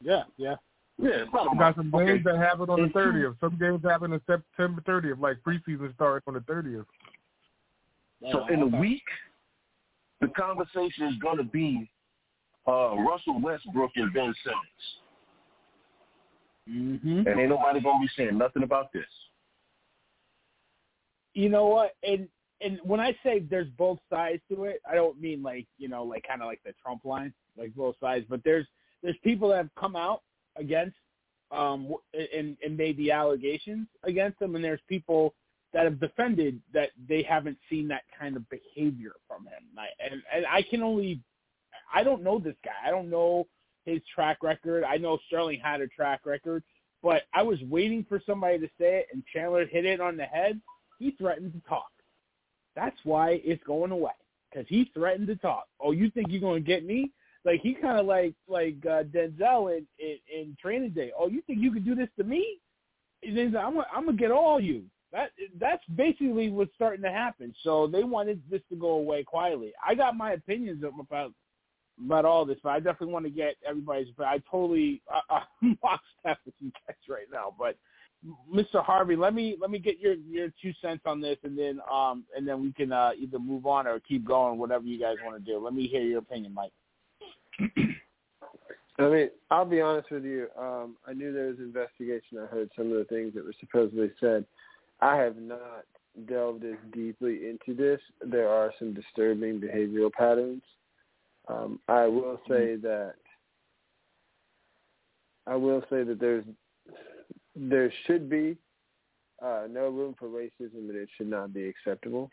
Yeah, 0.01 0.24
yeah. 0.38 0.55
Yeah, 1.01 1.24
about 1.24 1.48
a 1.48 1.50
We 1.50 1.55
month. 1.55 1.60
got 1.60 1.75
some 1.75 1.91
Okay. 1.93 2.05
games 2.05 2.24
that 2.25 2.38
happen 2.38 2.69
on 2.69 2.81
the 2.81 2.88
30th. 2.89 3.39
Some 3.39 3.57
games 3.57 3.83
happen 3.83 4.13
on 4.13 4.21
September 4.27 4.81
30th, 4.81 5.19
like 5.19 5.38
preseason 5.41 5.93
starts 5.95 6.25
on 6.27 6.36
the 6.36 6.39
30th. 6.41 6.86
So 8.31 8.45
in 8.48 8.62
a 8.62 8.67
week, 8.79 9.01
the 10.21 10.27
conversation 10.27 11.07
is 11.07 11.15
going 11.21 11.37
to 11.37 11.43
be 11.43 11.89
uh, 12.67 12.95
Russell 12.97 13.41
Westbrook 13.41 13.91
and 13.95 14.13
Ben 14.13 14.33
Simmons. 14.43 14.83
Mm-hmm. 16.69 17.27
And 17.27 17.39
ain't 17.39 17.50
nobody 17.50 17.81
going 17.81 18.01
to 18.01 18.07
be 18.07 18.09
saying 18.15 18.37
nothing 18.37 18.63
about 18.63 18.93
this. 18.93 19.03
you 21.33 21.50
know 21.50 21.67
what? 21.67 21.96
And 22.03 22.27
and 22.63 22.79
when 22.83 23.00
I 23.00 23.17
say 23.24 23.39
there's 23.39 23.69
both 23.77 23.98
sides 24.09 24.41
to 24.50 24.65
it, 24.65 24.81
I 24.89 24.96
don't 24.96 25.19
mean 25.19 25.41
like 25.41 25.67
you 25.77 25.89
know 25.89 26.03
like 26.03 26.25
kind 26.27 26.41
of 26.41 26.48
like 26.48 26.61
the 26.63 26.74
Trump 26.83 27.05
line, 27.05 27.33
like 27.57 27.74
both 27.75 27.96
sides. 28.00 28.25
But 28.29 28.43
there's 28.43 28.67
there's 29.01 29.17
people 29.24 29.50
that 29.50 29.57
have 29.57 29.75
come 29.77 29.96
out 29.96 30.22
against 30.57 30.96
um 31.51 31.93
and 32.13 32.57
and 32.63 32.77
made 32.77 32.98
the 32.98 33.11
allegations 33.11 33.87
against 34.03 34.39
them, 34.39 34.55
and 34.55 34.63
there's 34.63 34.81
people 34.87 35.33
that 35.74 35.86
have 35.86 36.00
defended 36.00 36.60
that 36.74 36.90
they 37.07 37.24
haven't 37.24 37.57
seen 37.70 37.88
that 37.88 38.03
kind 38.18 38.36
of 38.36 38.44
behavior 38.50 39.14
from 39.27 39.46
him. 39.46 39.64
And 39.72 39.79
I, 39.79 39.88
and, 40.03 40.22
and 40.36 40.46
I 40.46 40.62
can 40.64 40.84
only 40.84 41.22
I 41.94 42.03
don't 42.03 42.24
know 42.24 42.40
this 42.40 42.55
guy. 42.64 42.72
I 42.86 42.90
don't 42.90 43.10
know 43.10 43.48
his 43.86 44.01
track 44.14 44.44
record. 44.44 44.84
I 44.84 44.98
know 44.98 45.18
Sterling 45.27 45.60
had 45.64 45.81
a 45.81 45.88
track 45.88 46.22
record, 46.25 46.64
but 47.01 47.24
I 47.34 47.42
was 47.42 47.60
waiting 47.70 48.05
for 48.07 48.22
somebody 48.25 48.60
to 48.60 48.68
say 48.79 49.00
it, 49.00 49.07
and 49.12 49.24
Chandler 49.34 49.66
hit 49.66 49.86
it 49.86 50.00
on 50.00 50.18
the 50.18 50.24
head 50.24 50.62
he 51.01 51.12
threatened 51.18 51.51
to 51.53 51.60
talk. 51.68 51.90
That's 52.75 52.98
why 53.03 53.42
it's 53.44 53.64
going 53.64 53.92
away 53.92 54.12
because 54.50 54.68
he 54.70 54.92
threatened 54.94 55.27
to 55.27 55.36
talk. 55.36 55.66
Oh, 55.79 55.92
you 55.92 56.12
think 56.12 56.27
you're 56.29 56.40
going 56.40 56.64
to 56.64 56.68
get 56.68 56.86
me? 56.86 57.12
Like 57.44 57.60
he 57.62 57.74
kind 57.74 58.00
of 58.00 58.05
like 58.05 58.36
like 58.48 58.75
uh, 58.86 59.03
Denzel 59.03 59.75
in, 59.75 59.88
in 59.98 60.18
in 60.31 60.57
Training 60.62 60.92
Day. 60.92 61.12
Oh, 61.18 61.27
you 61.27 61.42
think 61.42 61.60
you 61.60 61.72
could 61.72 61.84
do 61.84 61.96
this 61.96 62.07
to 62.18 62.24
me? 62.24 62.60
And 63.24 63.36
then 63.36 63.48
I'm 63.57 63.74
gonna, 63.74 63.88
I'm 63.94 64.05
gonna 64.05 64.18
get 64.18 64.29
all 64.29 64.62
you. 64.62 64.84
That 65.11 65.31
that's 65.59 65.83
basically 65.95 66.50
what's 66.50 66.74
starting 66.75 67.03
to 67.03 67.11
happen. 67.11 67.53
So 67.63 67.87
they 67.87 68.03
wanted 68.03 68.41
this 68.50 68.61
to 68.69 68.75
go 68.75 68.91
away 68.91 69.24
quietly. 69.24 69.74
I 69.85 69.93
got 69.93 70.15
my 70.15 70.33
opinions 70.33 70.83
about 70.83 71.33
about 72.03 72.25
all 72.25 72.45
this, 72.45 72.57
but 72.63 72.69
I 72.69 72.79
definitely 72.79 73.13
want 73.13 73.25
to 73.25 73.31
get 73.31 73.55
everybody's. 73.67 74.07
But 74.17 74.27
I 74.27 74.41
totally 74.50 75.01
I, 75.09 75.41
I'm 75.61 75.77
lockstep 75.83 76.39
with 76.45 76.55
you 76.59 76.71
guys 76.87 76.95
right 77.09 77.27
now. 77.31 77.53
But 77.57 77.77
Mr. 78.53 78.83
Harvey, 78.83 79.15
let 79.15 79.33
me 79.33 79.57
let 79.59 79.69
me 79.69 79.79
get 79.79 80.00
your 80.00 80.13
your 80.13 80.47
two 80.61 80.71
cents 80.81 81.01
on 81.05 81.19
this, 81.19 81.37
and 81.43 81.57
then 81.57 81.79
um 81.91 82.24
and 82.35 82.47
then 82.47 82.61
we 82.61 82.71
can 82.71 82.91
uh, 82.91 83.11
either 83.19 83.39
move 83.39 83.65
on 83.65 83.87
or 83.87 84.00
keep 84.00 84.25
going, 84.25 84.59
whatever 84.59 84.85
you 84.85 85.00
guys 85.00 85.15
want 85.25 85.43
to 85.43 85.51
do. 85.51 85.59
Let 85.59 85.74
me 85.74 85.87
hear 85.87 86.03
your 86.03 86.19
opinion, 86.19 86.53
Mike. 86.53 86.74
I 89.00 89.09
mean, 89.09 89.29
I'll 89.50 89.65
be 89.65 89.81
honest 89.81 90.11
with 90.11 90.25
you. 90.25 90.47
Um, 90.59 90.95
I 91.07 91.13
knew 91.13 91.33
there 91.33 91.47
was 91.47 91.57
an 91.57 91.63
investigation. 91.63 92.37
I 92.37 92.45
heard 92.45 92.69
some 92.75 92.91
of 92.91 92.97
the 92.97 93.05
things 93.05 93.33
that 93.33 93.43
were 93.43 93.55
supposedly 93.59 94.11
said. 94.19 94.45
I 95.01 95.16
have 95.16 95.37
not 95.37 95.85
delved 96.27 96.64
as 96.64 96.75
deeply 96.94 97.50
into 97.50 97.75
this. 97.75 98.00
There 98.25 98.50
are 98.50 98.72
some 98.77 98.94
disturbing 98.94 99.59
behavioral 99.59 100.11
patterns. 100.11 100.61
Um, 101.48 101.79
I 101.87 102.05
will 102.05 102.40
say 102.48 102.75
that 102.77 103.16
I 105.48 105.55
will 105.55 105.81
say 105.90 106.03
that 106.03 106.20
there's 106.20 106.46
there 107.55 107.92
should 108.05 108.29
be 108.29 108.57
uh, 109.44 109.64
no 109.70 109.90
room 109.90 110.16
for 110.18 110.27
racism, 110.27 110.90
and 110.90 110.96
it 110.96 111.09
should 111.18 111.29
not 111.29 111.53
be 111.53 111.68
acceptable 111.68 112.29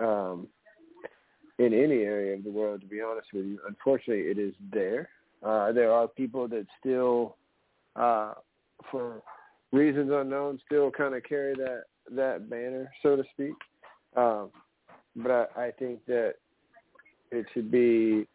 um, 0.00 0.48
in 1.58 1.74
any 1.74 2.02
area 2.02 2.34
of 2.34 2.44
the 2.44 2.50
world. 2.50 2.80
To 2.80 2.86
be 2.86 3.00
honest 3.00 3.28
with 3.32 3.44
you, 3.44 3.60
unfortunately, 3.68 4.24
it 4.24 4.38
is 4.38 4.54
there. 4.72 5.08
Uh, 5.42 5.72
there 5.72 5.92
are 5.92 6.08
people 6.08 6.48
that 6.48 6.66
still, 6.78 7.36
uh, 7.96 8.34
for 8.90 9.22
reasons 9.72 10.10
unknown, 10.12 10.60
still 10.66 10.90
kind 10.90 11.14
of 11.14 11.22
carry 11.22 11.54
that 11.54 11.84
that 12.14 12.48
banner, 12.50 12.90
so 13.02 13.16
to 13.16 13.24
speak. 13.32 13.54
Um, 14.16 14.50
but 15.16 15.30
I, 15.30 15.66
I 15.66 15.70
think 15.78 16.04
that 16.06 16.34
it 17.30 17.46
should 17.54 17.70
be 17.70 18.26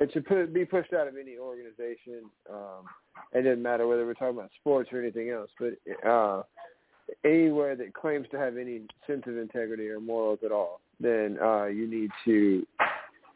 it 0.00 0.12
should 0.12 0.26
put, 0.26 0.52
be 0.52 0.64
pushed 0.64 0.92
out 0.92 1.08
of 1.08 1.14
any 1.16 1.36
organization. 1.38 2.30
Um, 2.48 2.84
it 3.32 3.42
doesn't 3.42 3.62
matter 3.62 3.86
whether 3.86 4.06
we're 4.06 4.14
talking 4.14 4.38
about 4.38 4.50
sports 4.60 4.90
or 4.92 5.00
anything 5.00 5.30
else, 5.30 5.50
but 5.58 6.08
uh, 6.08 6.42
anywhere 7.24 7.74
that 7.76 7.94
claims 7.94 8.26
to 8.30 8.38
have 8.38 8.56
any 8.56 8.82
sense 9.06 9.22
of 9.26 9.36
integrity 9.36 9.88
or 9.88 10.00
morals 10.00 10.38
at 10.44 10.52
all, 10.52 10.80
then 11.00 11.38
uh, 11.42 11.64
you 11.66 11.88
need 11.88 12.10
to 12.24 12.66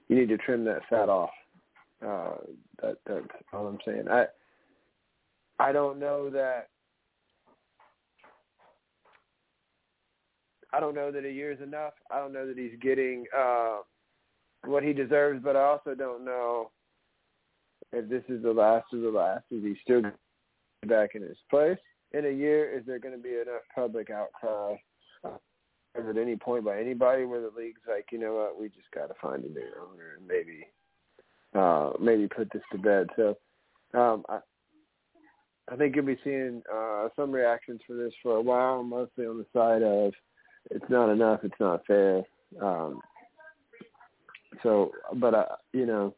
you 0.08 0.16
need 0.16 0.28
to 0.28 0.38
trim 0.38 0.64
that 0.64 0.82
fat 0.88 1.08
off. 1.08 1.30
Uh, 2.04 2.34
that 2.80 2.98
that's 3.06 3.26
all 3.52 3.66
I'm 3.66 3.78
saying. 3.84 4.04
I 4.10 4.26
I 5.58 5.72
don't 5.72 5.98
know 5.98 6.30
that 6.30 6.68
I 10.72 10.80
don't 10.80 10.94
know 10.94 11.10
that 11.12 11.24
a 11.24 11.30
year 11.30 11.52
is 11.52 11.60
enough. 11.60 11.92
I 12.10 12.18
don't 12.18 12.32
know 12.32 12.46
that 12.46 12.58
he's 12.58 12.78
getting 12.80 13.24
uh, 13.36 13.78
what 14.64 14.82
he 14.82 14.92
deserves, 14.92 15.42
but 15.42 15.56
I 15.56 15.64
also 15.64 15.94
don't 15.94 16.24
know 16.24 16.70
if 17.92 18.08
this 18.08 18.22
is 18.28 18.42
the 18.42 18.52
last 18.52 18.86
of 18.92 19.02
the 19.02 19.10
last. 19.10 19.44
Is 19.50 19.62
he 19.62 19.76
still 19.82 20.02
back 20.86 21.10
in 21.14 21.22
his 21.22 21.36
place 21.50 21.78
in 22.12 22.26
a 22.26 22.30
year? 22.30 22.76
Is 22.76 22.86
there 22.86 22.98
going 22.98 23.16
to 23.16 23.22
be 23.22 23.34
enough 23.34 23.62
public 23.74 24.10
outcry 24.10 24.76
at 25.94 26.16
any 26.16 26.36
point 26.36 26.64
by 26.64 26.80
anybody 26.80 27.24
where 27.24 27.40
the 27.40 27.50
league's 27.56 27.80
like, 27.86 28.06
you 28.10 28.18
know 28.18 28.34
what, 28.34 28.58
we 28.58 28.68
just 28.68 28.90
got 28.94 29.08
to 29.08 29.14
find 29.20 29.44
a 29.44 29.48
new 29.48 29.60
owner 29.80 30.16
and 30.16 30.26
maybe 30.26 30.66
uh, 31.54 31.92
maybe 32.00 32.26
put 32.28 32.50
this 32.52 32.62
to 32.72 32.78
bed. 32.78 33.08
So 33.16 33.36
um, 33.92 34.24
I, 34.28 34.38
I 35.70 35.76
think 35.76 35.94
you'll 35.94 36.06
be 36.06 36.18
seeing 36.24 36.62
uh, 36.72 37.08
some 37.14 37.30
reactions 37.30 37.80
for 37.86 37.94
this 37.94 38.12
for 38.22 38.36
a 38.36 38.42
while, 38.42 38.82
mostly 38.82 39.26
on 39.26 39.38
the 39.38 39.46
side 39.52 39.82
of 39.82 40.12
it's 40.70 40.84
not 40.88 41.10
enough, 41.10 41.40
it's 41.42 41.60
not 41.60 41.84
fair. 41.86 42.22
Um, 42.60 43.00
so, 44.62 44.92
but 45.16 45.34
uh, 45.34 45.46
you 45.72 45.86
know, 45.86 46.14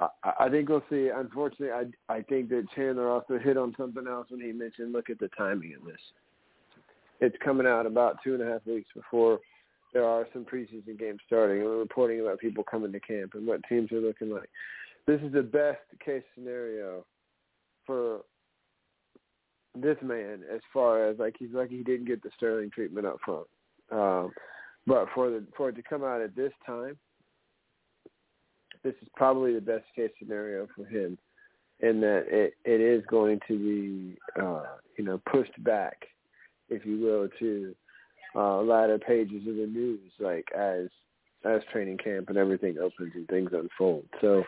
I, 0.00 0.32
I 0.40 0.48
think 0.48 0.68
we'll 0.68 0.82
see. 0.90 1.10
Unfortunately, 1.14 1.70
I 1.70 2.12
I 2.12 2.22
think 2.22 2.48
that 2.50 2.66
Chandler 2.74 3.08
also 3.08 3.38
hit 3.38 3.56
on 3.56 3.74
something 3.76 4.06
else 4.06 4.26
when 4.30 4.40
he 4.40 4.52
mentioned 4.52 4.92
look 4.92 5.10
at 5.10 5.18
the 5.18 5.28
timing 5.36 5.74
of 5.74 5.84
this. 5.84 6.00
It's 7.20 7.36
coming 7.44 7.66
out 7.66 7.86
about 7.86 8.18
two 8.22 8.34
and 8.34 8.42
a 8.42 8.46
half 8.46 8.66
weeks 8.66 8.88
before 8.94 9.40
there 9.92 10.04
are 10.04 10.26
some 10.32 10.44
preseason 10.44 10.98
games 10.98 11.20
starting, 11.26 11.58
and 11.58 11.66
we're 11.66 11.78
reporting 11.78 12.20
about 12.20 12.38
people 12.38 12.62
coming 12.64 12.92
to 12.92 13.00
camp 13.00 13.32
and 13.34 13.46
what 13.46 13.60
teams 13.68 13.90
are 13.92 14.00
looking 14.00 14.30
like. 14.30 14.48
This 15.06 15.20
is 15.22 15.32
the 15.32 15.42
best 15.42 15.80
case 16.04 16.22
scenario 16.34 17.04
for 17.86 18.20
this 19.74 19.96
man 20.02 20.40
as 20.52 20.60
far 20.72 21.08
as 21.08 21.18
like 21.18 21.36
he's 21.38 21.52
lucky 21.52 21.78
he 21.78 21.82
didn't 21.82 22.06
get 22.06 22.22
the 22.22 22.30
Sterling 22.36 22.70
treatment 22.70 23.06
up 23.06 23.18
front. 23.24 23.46
Um, 23.90 24.32
but 24.86 25.06
for 25.14 25.30
the 25.30 25.44
for 25.56 25.68
it 25.68 25.76
to 25.76 25.82
come 25.82 26.02
out 26.02 26.20
at 26.20 26.34
this 26.34 26.52
time, 26.66 26.96
this 28.82 28.94
is 29.02 29.08
probably 29.14 29.54
the 29.54 29.60
best 29.60 29.84
case 29.94 30.10
scenario 30.18 30.66
for 30.74 30.84
him, 30.84 31.18
in 31.80 32.00
that 32.00 32.24
it 32.28 32.54
it 32.64 32.80
is 32.80 33.04
going 33.10 33.40
to 33.48 33.58
be 33.58 34.42
uh, 34.42 34.64
you 34.96 35.04
know 35.04 35.20
pushed 35.30 35.62
back, 35.62 36.06
if 36.68 36.84
you 36.86 37.00
will, 37.00 37.28
to 37.38 37.74
uh, 38.34 38.60
latter 38.62 38.98
pages 38.98 39.46
of 39.46 39.56
the 39.56 39.66
news, 39.66 40.10
like 40.20 40.48
as 40.56 40.88
as 41.44 41.60
training 41.72 41.98
camp 41.98 42.28
and 42.28 42.38
everything 42.38 42.78
opens 42.78 43.12
and 43.14 43.28
things 43.28 43.50
unfold. 43.52 44.04
So, 44.20 44.42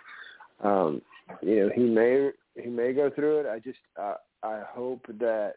um, 0.62 1.02
you 1.42 1.60
know, 1.60 1.70
he 1.74 1.82
may 1.82 2.30
he 2.54 2.68
may 2.68 2.92
go 2.92 3.10
through 3.10 3.40
it. 3.40 3.46
I 3.46 3.58
just 3.58 3.78
uh, 4.00 4.14
I 4.42 4.62
hope 4.74 5.06
that 5.18 5.54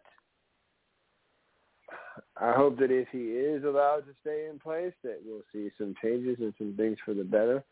I 2.37 2.51
hope 2.51 2.79
that 2.79 2.91
if 2.91 3.07
he 3.11 3.19
is 3.19 3.63
allowed 3.63 4.05
to 4.05 4.13
stay 4.21 4.47
in 4.49 4.59
place, 4.59 4.93
that 5.03 5.19
we'll 5.25 5.43
see 5.51 5.69
some 5.77 5.95
changes 6.01 6.37
and 6.39 6.53
some 6.57 6.75
things 6.75 6.97
for 7.05 7.13
the 7.13 7.23
better. 7.23 7.63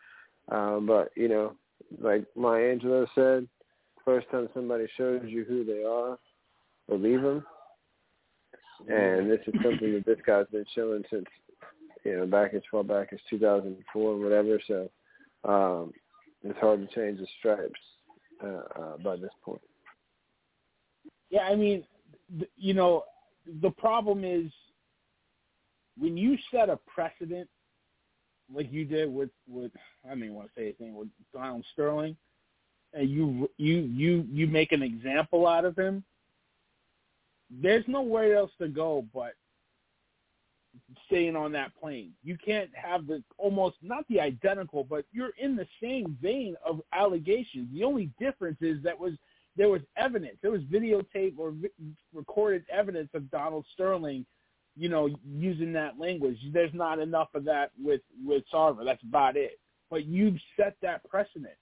Um, 0.49 0.85
but 0.85 1.11
you 1.15 1.27
know, 1.27 1.53
like 1.99 2.25
Maya 2.35 2.75
Angelou 2.75 3.07
said, 3.15 3.47
first 4.05 4.29
time 4.29 4.49
somebody 4.53 4.87
shows 4.97 5.21
you 5.25 5.43
who 5.43 5.63
they 5.63 5.83
are, 5.83 6.17
believe 6.87 7.21
them. 7.21 7.45
And 8.87 9.29
this 9.29 9.39
is 9.47 9.53
something 9.63 9.93
that 9.93 10.05
this 10.05 10.19
guy's 10.25 10.47
been 10.51 10.65
showing 10.73 11.03
since 11.11 11.25
you 12.03 12.17
know 12.17 12.25
back 12.25 12.53
as 12.53 12.61
far 12.71 12.83
back 12.83 13.09
as 13.13 13.19
2004 13.29 14.01
or 14.01 14.17
whatever. 14.17 14.59
So 14.67 14.89
um, 15.43 15.93
it's 16.43 16.57
hard 16.59 16.87
to 16.87 16.95
change 16.95 17.19
the 17.19 17.27
stripes 17.39 17.79
uh, 18.43 18.81
uh, 18.81 18.97
by 18.97 19.17
this 19.17 19.31
point. 19.43 19.61
Yeah, 21.29 21.43
I 21.43 21.55
mean, 21.55 21.83
you 22.57 22.73
know, 22.73 23.03
the 23.61 23.71
problem 23.71 24.23
is 24.23 24.51
when 25.97 26.17
you 26.17 26.37
set 26.51 26.69
a 26.69 26.77
precedent 26.87 27.49
like 28.53 28.71
you 28.71 28.85
did 28.85 29.13
with 29.13 29.29
with 29.47 29.71
I 30.05 30.09
don't 30.09 30.23
even 30.23 30.35
want 30.35 30.47
to 30.47 30.59
say 30.59 30.63
anything 30.63 30.95
with 30.95 31.07
Donald 31.33 31.65
Sterling, 31.73 32.15
and 32.93 33.09
you 33.09 33.49
you 33.57 33.81
you 33.81 34.25
you 34.29 34.47
make 34.47 34.71
an 34.71 34.83
example 34.83 35.47
out 35.47 35.65
of 35.65 35.77
him. 35.77 36.03
There's 37.49 37.85
nowhere 37.87 38.35
else 38.35 38.51
to 38.59 38.67
go 38.67 39.05
but 39.13 39.33
staying 41.07 41.35
on 41.35 41.51
that 41.51 41.71
plane. 41.79 42.11
You 42.23 42.37
can't 42.43 42.69
have 42.73 43.07
the 43.07 43.23
almost 43.37 43.77
not 43.81 44.05
the 44.09 44.19
identical, 44.19 44.83
but 44.83 45.05
you're 45.11 45.33
in 45.37 45.55
the 45.55 45.67
same 45.81 46.17
vein 46.21 46.55
of 46.65 46.81
allegations. 46.93 47.67
The 47.73 47.83
only 47.83 48.09
difference 48.19 48.57
is 48.61 48.81
that 48.83 48.99
was 48.99 49.13
there 49.57 49.69
was 49.69 49.81
evidence. 49.97 50.37
There 50.41 50.51
was 50.51 50.61
videotape 50.63 51.35
or 51.37 51.51
vi- 51.51 51.69
recorded 52.13 52.63
evidence 52.71 53.09
of 53.13 53.29
Donald 53.31 53.65
Sterling, 53.73 54.25
you 54.77 54.89
know, 54.89 55.09
using 55.25 55.73
that 55.73 55.99
language. 55.99 56.37
There's 56.53 56.73
not 56.73 56.99
enough 56.99 57.29
of 57.33 57.43
that 57.45 57.71
with 57.81 58.01
with 58.25 58.43
Sarver. 58.53 58.85
That's 58.85 59.03
about 59.03 59.35
it. 59.35 59.59
But 59.89 60.05
you've 60.05 60.39
set 60.55 60.75
that 60.81 61.03
precedent. 61.09 61.55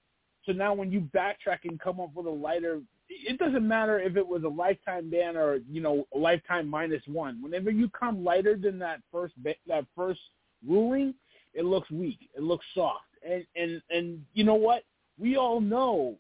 So 0.45 0.51
now 0.51 0.73
when 0.73 0.91
you 0.91 1.01
backtrack 1.15 1.59
and 1.65 1.79
come 1.79 1.99
up 1.99 2.11
with 2.13 2.27
a 2.27 2.31
lighter, 2.31 2.81
it 3.07 3.39
doesn't 3.39 3.67
matter 3.67 3.99
if 3.99 4.15
it 4.15 4.27
was 4.27 4.43
a 4.43 4.47
lifetime 4.47 5.09
ban 5.09 5.35
or 5.35 5.59
you 5.69 5.81
know 5.81 6.07
a 6.13 6.17
lifetime 6.17 6.67
minus 6.67 7.01
one. 7.07 7.41
Whenever 7.41 7.71
you 7.71 7.89
come 7.89 8.23
lighter 8.23 8.55
than 8.55 8.77
that 8.79 9.01
first 9.11 9.33
that 9.43 9.85
first 9.95 10.21
ruling, 10.67 11.15
it 11.53 11.65
looks 11.65 11.89
weak. 11.89 12.29
It 12.35 12.43
looks 12.43 12.65
soft. 12.75 13.05
And 13.27 13.45
and 13.55 13.81
and 13.89 14.23
you 14.33 14.43
know 14.43 14.55
what? 14.55 14.83
We 15.17 15.37
all 15.37 15.59
know 15.59 16.17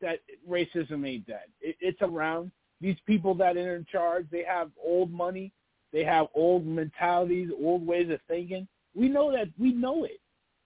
that 0.00 0.20
racism 0.48 1.06
ain't 1.06 1.26
dead. 1.26 1.46
It, 1.60 1.76
it's 1.80 2.02
around. 2.02 2.50
These 2.80 2.96
people 3.06 3.34
that 3.36 3.56
are 3.56 3.76
in 3.76 3.86
charge, 3.90 4.26
they 4.30 4.44
have 4.44 4.70
old 4.82 5.12
money, 5.12 5.52
they 5.92 6.04
have 6.04 6.26
old 6.34 6.66
mentalities, 6.66 7.50
old 7.60 7.86
ways 7.86 8.10
of 8.10 8.20
thinking. 8.28 8.68
We 8.94 9.08
know 9.08 9.32
that. 9.32 9.48
We 9.58 9.72
know 9.72 10.04
it. 10.04 10.20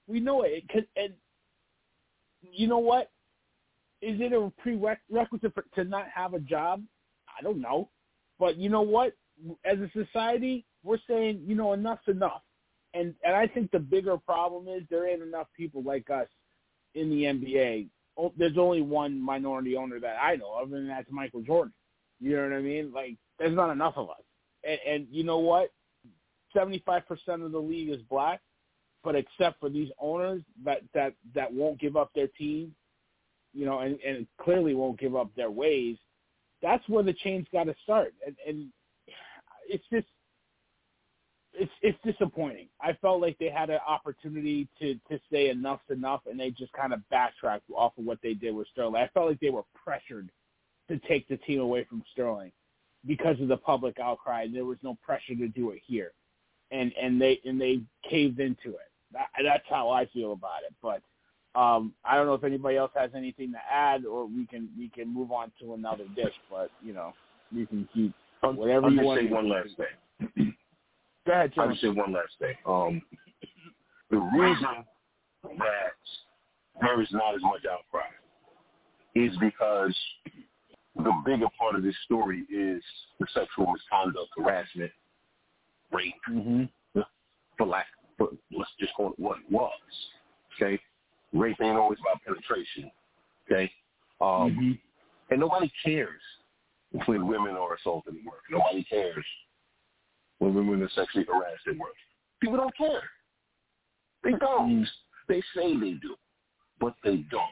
We 0.07 0.21
know 0.21 0.43
it. 0.43 0.65
it 0.75 0.89
and 0.97 1.13
you 2.43 2.67
know 2.67 2.79
what? 2.79 3.11
Is 4.01 4.21
it 4.21 4.33
a 4.33 4.53
prerequisite 4.61 5.55
for, 5.55 5.65
to 5.75 5.85
not 5.85 6.07
have 6.15 6.35
a 6.35 6.41
job? 6.41 6.83
I 7.39 7.43
don't 7.43 7.61
know. 7.61 7.89
But 8.39 8.57
you 8.57 8.69
know 8.69 8.83
what? 8.83 9.15
As 9.65 9.79
a 9.79 9.91
society, 9.93 10.65
we're 10.83 10.99
saying, 11.09 11.45
you 11.47 11.55
know, 11.55 11.73
enough's 11.73 12.09
enough. 12.09 12.43
And 12.95 13.15
and 13.25 13.35
I 13.35 13.47
think 13.47 13.71
the 13.71 13.79
bigger 13.79 14.19
problem 14.19 14.69
is 14.69 14.83
there 14.91 15.09
ain't 15.09 15.23
enough 15.23 15.47
people 15.57 15.83
like 15.83 16.11
us 16.11 16.29
in 16.95 17.09
the 17.09 17.23
NBA 17.23 17.89
there's 18.37 18.59
only 18.59 18.83
one 18.83 19.21
minority 19.21 19.77
owner 19.77 19.99
that 20.01 20.17
I 20.21 20.37
know 20.37 20.59
of, 20.63 20.73
and 20.73 20.89
that's 20.89 21.11
Michael 21.11 21.43
Jordan. 21.43 21.73
You 22.21 22.37
know 22.37 22.45
what 22.45 22.53
I 22.53 22.61
mean? 22.61 22.93
Like, 22.93 23.17
there's 23.39 23.57
not 23.57 23.71
enough 23.71 23.95
of 23.97 24.11
us. 24.11 24.23
And, 24.65 24.79
and 24.87 25.07
you 25.11 25.25
know 25.25 25.39
what? 25.39 25.71
75% 26.57 27.03
of 27.45 27.53
the 27.53 27.59
league 27.59 27.89
is 27.89 28.03
black, 28.11 28.41
but 29.03 29.17
except 29.17 29.59
for 29.59 29.69
these 29.71 29.89
owners 29.99 30.43
that 30.65 30.83
that 30.95 31.15
that 31.35 31.53
won't 31.53 31.81
give 31.81 31.97
up 31.97 32.11
their 32.15 32.29
team, 32.29 32.75
you 33.55 33.65
know, 33.65 33.81
and, 33.81 33.99
and 34.07 34.27
clearly 34.41 34.75
won't 34.75 35.01
give 35.01 35.17
up 35.17 35.31
their 35.35 35.51
ways. 35.51 35.97
That's 36.61 36.87
where 36.89 37.03
the 37.03 37.15
change 37.15 37.47
got 37.53 37.65
to 37.65 37.75
start, 37.83 38.15
and, 38.25 38.37
and 38.47 38.69
it's 39.67 39.85
just 39.93 40.07
it's 41.55 41.73
it's 41.83 41.99
disappointing. 42.05 42.69
I 42.81 42.95
felt 43.01 43.21
like 43.21 43.39
they 43.39 43.51
had 43.51 43.71
an 43.71 43.81
opportunity 43.87 44.69
to 44.81 44.95
to 45.11 45.21
say 45.31 45.51
enough's 45.51 45.81
enough, 45.91 46.23
and 46.29 46.39
they 46.39 46.51
just 46.51 46.73
kind 46.73 46.93
of 46.93 47.07
backtracked 47.11 47.71
off 47.75 47.93
of 47.99 48.05
what 48.05 48.19
they 48.23 48.35
did 48.35 48.55
with 48.55 48.69
Sterling. 48.69 48.97
I 48.97 49.09
felt 49.13 49.29
like 49.29 49.41
they 49.41 49.51
were 49.51 49.65
pressured 49.85 50.31
to 50.89 50.99
take 51.09 51.29
the 51.29 51.37
team 51.39 51.61
away 51.61 51.85
from 51.85 52.03
Sterling 52.13 52.53
because 53.07 53.41
of 53.41 53.49
the 53.49 53.57
public 53.57 53.99
outcry. 54.01 54.43
And 54.43 54.55
there 54.55 54.65
was 54.65 54.79
no 54.83 54.97
pressure 55.05 55.35
to 55.35 55.49
do 55.49 55.71
it 55.71 55.83
here, 55.87 56.13
and 56.71 56.93
and 57.01 57.21
they 57.21 57.41
and 57.45 57.61
they 57.61 57.83
caved 58.09 58.41
into 58.41 58.71
it. 58.71 58.91
That, 59.13 59.29
that's 59.45 59.65
how 59.69 59.91
I 59.91 60.07
feel 60.07 60.33
about 60.33 60.61
it. 60.67 60.75
But 60.83 61.03
um, 61.59 61.93
I 62.05 62.17
don't 62.17 62.27
know 62.27 62.35
if 62.35 62.45
anybody 62.45 62.77
else 62.79 62.93
has 62.97 63.11
anything 63.15 63.53
to 63.53 63.59
add, 63.71 64.07
or 64.07 64.27
we 64.27 64.47
can 64.47 64.71
we 64.79 64.89
can 64.89 65.13
move 65.13 65.33
on 65.33 65.53
to 65.61 65.75
another 65.75 66.05
dish. 66.17 66.35
But 66.51 66.71
you 66.83 66.95
know, 66.95 67.13
you 67.51 67.67
can 67.67 67.87
keep 67.93 68.15
whatever 68.41 68.87
I'll 68.87 68.93
you 68.93 69.03
want. 69.03 69.21
say 69.21 69.27
one 69.27 69.49
last 69.51 69.71
thing. 69.77 70.55
Go 71.27 71.33
ahead, 71.33 71.53
I'll 71.57 71.69
just 71.69 71.81
say 71.81 71.89
one 71.89 72.13
last 72.13 72.33
thing. 72.39 72.55
Um, 72.67 73.03
the 74.11 74.19
reason 74.19 74.85
that 75.45 75.93
there 76.81 77.01
is 77.01 77.09
not 77.13 77.35
as 77.35 77.43
much 77.43 77.63
outcry 77.71 78.09
is 79.15 79.33
because 79.39 79.95
the 80.97 81.13
bigger 81.25 81.47
part 81.59 81.75
of 81.77 81.83
this 81.83 81.95
story 82.05 82.41
is 82.53 82.83
the 83.21 83.27
sexual 83.35 83.73
misconduct, 83.73 84.29
harassment, 84.37 84.91
rape, 85.93 86.15
Mm-hmm. 86.31 87.01
for 87.57 87.67
lack, 87.67 87.87
for, 88.19 88.29
let's 88.57 88.71
just 88.81 88.93
call 88.95 89.11
it 89.13 89.19
what 89.19 89.39
it 89.39 89.51
was. 89.51 89.71
Okay, 90.57 90.81
rape 91.33 91.57
ain't 91.63 91.77
always 91.77 91.99
about 92.01 92.23
penetration. 92.25 92.91
Okay, 93.51 93.71
um, 94.21 94.51
Mm-hmm. 94.51 94.73
and 95.31 95.41
nobody 95.41 95.71
cares 95.85 96.21
when 97.07 97.27
women 97.27 97.57
are 97.57 97.75
assaulted 97.75 98.15
at 98.17 98.25
work. 98.25 98.43
Nobody 98.51 98.85
cares 98.85 99.25
when 100.43 100.55
women 100.55 100.83
are 100.83 100.91
sexually 100.97 101.25
harassed 101.25 101.69
at 101.69 101.79
work. 101.79 101.95
People 102.41 102.57
don't 102.57 102.77
care. 102.77 103.03
They 104.25 104.33
don't. 104.41 104.87
They 105.29 105.41
say 105.55 105.79
they 105.79 105.93
do, 105.93 106.17
but 106.81 106.95
they 107.05 107.19
don't. 107.31 107.43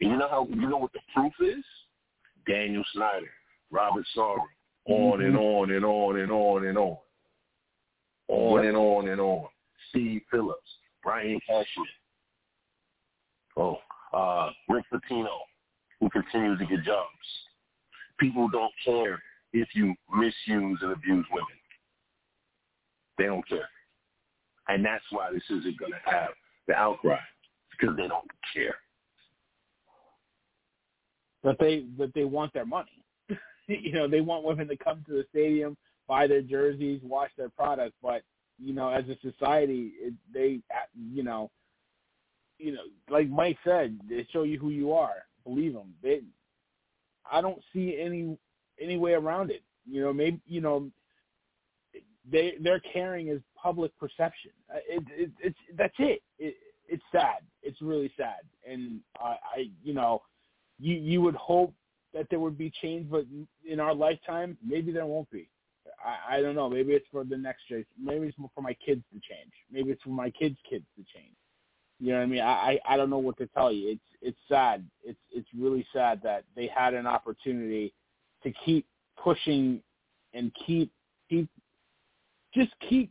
And 0.00 0.10
you 0.10 0.16
know 0.18 0.28
how 0.28 0.48
you 0.50 0.68
know 0.68 0.78
what 0.78 0.92
the 0.92 1.00
proof 1.14 1.32
is? 1.40 1.64
Daniel 2.48 2.82
Snyder, 2.94 3.30
Robert 3.70 4.04
Sarver, 4.16 4.38
on 4.88 5.22
and 5.22 5.36
on 5.36 5.70
and 5.70 5.84
on 5.84 6.18
and 6.18 6.32
on 6.32 6.66
and 6.66 6.78
on. 6.78 6.96
On 8.28 8.66
and 8.66 8.76
on 8.76 9.08
and 9.08 9.20
on. 9.20 9.46
Steve 9.90 10.22
Phillips, 10.32 10.58
Brian 11.04 11.38
Cashman. 11.46 11.86
Oh, 13.56 13.76
uh, 14.12 14.50
Rick 14.68 14.86
Pitino, 14.92 15.28
who 16.00 16.10
continues 16.10 16.58
to 16.58 16.66
get 16.66 16.84
jobs. 16.84 17.08
People 18.18 18.48
don't 18.48 18.72
care 18.84 19.22
if 19.52 19.68
you 19.74 19.94
misuse 20.12 20.78
and 20.82 20.92
abuse 20.92 21.26
women. 21.30 21.59
They 23.20 23.26
don't 23.26 23.46
care. 23.46 23.68
And 24.68 24.82
that's 24.82 25.04
why 25.10 25.30
this 25.30 25.42
isn't 25.50 25.78
going 25.78 25.92
to 25.92 26.10
have 26.10 26.30
the 26.66 26.74
outcry, 26.74 27.18
because 27.70 27.94
they 27.94 28.08
don't 28.08 28.30
care. 28.54 28.76
But 31.42 31.56
they 31.60 31.80
but 31.98 32.14
they 32.14 32.24
want 32.24 32.54
their 32.54 32.64
money. 32.64 33.04
you 33.66 33.92
know, 33.92 34.08
they 34.08 34.22
want 34.22 34.44
women 34.44 34.68
to 34.68 34.76
come 34.76 35.04
to 35.06 35.12
the 35.12 35.26
stadium, 35.28 35.76
buy 36.08 36.26
their 36.26 36.40
jerseys, 36.40 37.00
watch 37.02 37.30
their 37.36 37.50
product. 37.50 37.94
But 38.02 38.22
you 38.58 38.72
know, 38.72 38.88
as 38.88 39.04
a 39.08 39.16
society, 39.20 39.92
it, 40.00 40.14
they 40.32 40.60
you 41.12 41.22
know 41.22 41.50
you 42.58 42.72
know, 42.72 42.82
like 43.10 43.28
Mike 43.28 43.58
said, 43.64 43.98
they 44.08 44.26
show 44.32 44.44
you 44.44 44.58
who 44.58 44.70
you 44.70 44.92
are. 44.92 45.24
Believe 45.44 45.74
them. 45.74 45.94
They, 46.02 46.20
I 47.30 47.42
don't 47.42 47.60
see 47.74 47.98
any 48.00 48.38
any 48.80 48.96
way 48.96 49.12
around 49.12 49.50
it. 49.50 49.62
You 49.86 50.02
know, 50.02 50.12
maybe 50.12 50.40
you 50.46 50.62
know, 50.62 50.90
they 52.30 52.54
they're 52.60 52.80
caring 52.80 53.28
is 53.28 53.40
public 53.60 53.96
perception. 53.98 54.52
Uh, 54.72 54.78
it, 54.88 55.02
it, 55.10 55.30
it's 55.40 55.58
that's 55.76 55.94
it. 55.98 56.22
it. 56.38 56.54
It's 56.88 57.02
sad. 57.12 57.42
It's 57.62 57.80
really 57.80 58.12
sad, 58.16 58.40
and 58.68 59.00
I, 59.20 59.36
I 59.56 59.70
you 59.82 59.94
know, 59.94 60.22
you 60.78 60.96
you 60.96 61.20
would 61.22 61.36
hope 61.36 61.72
that 62.12 62.26
there 62.30 62.40
would 62.40 62.58
be 62.58 62.72
change, 62.82 63.08
but 63.08 63.24
in 63.64 63.78
our 63.78 63.94
lifetime, 63.94 64.58
maybe 64.66 64.90
there 64.90 65.06
won't 65.06 65.30
be. 65.30 65.48
I, 66.04 66.36
I 66.36 66.42
don't 66.42 66.56
know. 66.56 66.68
Maybe 66.68 66.92
it's 66.92 67.06
for 67.12 67.24
the 67.24 67.36
next 67.36 67.68
generation. 67.68 67.90
Maybe 68.02 68.26
it's 68.26 68.36
for 68.54 68.62
my 68.62 68.74
kids 68.74 69.02
to 69.12 69.20
change. 69.20 69.52
Maybe 69.70 69.90
it's 69.90 70.02
for 70.02 70.10
my 70.10 70.30
kids' 70.30 70.56
kids 70.68 70.84
to 70.96 71.04
change. 71.14 71.34
You 72.00 72.12
know 72.12 72.18
what 72.18 72.22
I 72.22 72.26
mean? 72.26 72.40
I, 72.40 72.44
I 72.44 72.94
I 72.94 72.96
don't 72.96 73.10
know 73.10 73.18
what 73.18 73.36
to 73.38 73.46
tell 73.48 73.70
you. 73.70 73.90
It's 73.90 74.00
it's 74.22 74.38
sad. 74.48 74.84
It's 75.04 75.18
it's 75.30 75.48
really 75.56 75.86
sad 75.92 76.20
that 76.22 76.44
they 76.56 76.66
had 76.66 76.94
an 76.94 77.06
opportunity 77.06 77.92
to 78.42 78.52
keep 78.64 78.86
pushing 79.22 79.82
and 80.32 80.50
keep 80.66 80.90
keep 81.28 81.48
just 82.54 82.70
keep 82.88 83.10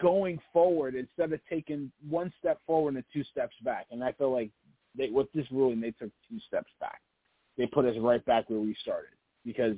going 0.00 0.40
forward 0.52 0.94
instead 0.94 1.32
of 1.32 1.40
taking 1.48 1.92
one 2.08 2.32
step 2.38 2.58
forward 2.66 2.94
and 2.94 3.04
two 3.12 3.24
steps 3.24 3.54
back. 3.62 3.86
And 3.90 4.02
I 4.02 4.12
feel 4.12 4.32
like 4.32 4.50
they 4.96 5.10
with 5.10 5.30
this 5.32 5.46
ruling 5.50 5.80
they 5.80 5.92
took 5.92 6.10
two 6.28 6.38
steps 6.46 6.70
back. 6.80 7.00
They 7.58 7.66
put 7.66 7.84
us 7.84 7.96
right 7.98 8.24
back 8.24 8.48
where 8.48 8.60
we 8.60 8.74
started 8.80 9.10
because 9.44 9.76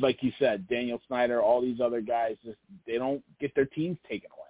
like 0.00 0.22
you 0.22 0.32
said, 0.38 0.68
Daniel 0.68 1.00
Snyder, 1.08 1.40
all 1.40 1.62
these 1.62 1.80
other 1.80 2.00
guys 2.00 2.36
just 2.44 2.58
they 2.86 2.98
don't 2.98 3.22
get 3.40 3.54
their 3.54 3.64
teams 3.66 3.96
taken 4.08 4.30
away. 4.36 4.48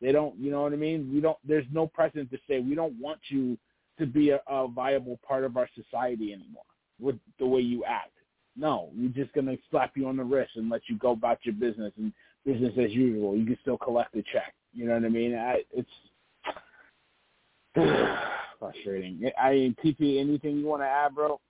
They 0.00 0.12
don't, 0.12 0.36
you 0.38 0.50
know 0.50 0.62
what 0.62 0.72
I 0.72 0.76
mean? 0.76 1.12
We 1.12 1.20
don't. 1.20 1.36
There's 1.46 1.66
no 1.70 1.86
precedent 1.86 2.30
to 2.30 2.38
say 2.48 2.60
we 2.60 2.74
don't 2.74 2.98
want 2.98 3.20
you 3.28 3.58
to 3.98 4.06
be 4.06 4.30
a, 4.30 4.40
a 4.48 4.66
viable 4.66 5.18
part 5.26 5.44
of 5.44 5.56
our 5.56 5.68
society 5.74 6.32
anymore 6.32 6.62
with 6.98 7.16
the 7.38 7.46
way 7.46 7.60
you 7.60 7.84
act. 7.84 8.12
No, 8.56 8.90
we're 8.96 9.08
just 9.08 9.32
gonna 9.34 9.56
slap 9.70 9.96
you 9.96 10.08
on 10.08 10.16
the 10.16 10.24
wrist 10.24 10.52
and 10.56 10.70
let 10.70 10.82
you 10.88 10.96
go 10.96 11.10
about 11.10 11.38
your 11.44 11.54
business 11.54 11.92
and 11.98 12.12
business 12.44 12.72
as 12.78 12.90
usual. 12.90 13.36
You 13.36 13.46
can 13.46 13.58
still 13.62 13.78
collect 13.78 14.12
the 14.12 14.24
check. 14.32 14.54
You 14.72 14.86
know 14.86 14.94
what 14.94 15.04
I 15.04 15.08
mean? 15.08 15.34
I, 15.34 15.62
it's 15.72 15.88
frustrating. 18.58 19.30
I 19.40 19.52
mean, 19.52 19.76
PP, 19.84 20.20
anything 20.20 20.58
you 20.58 20.66
want 20.66 20.82
to 20.82 20.86
add, 20.86 21.14
bro? 21.14 21.40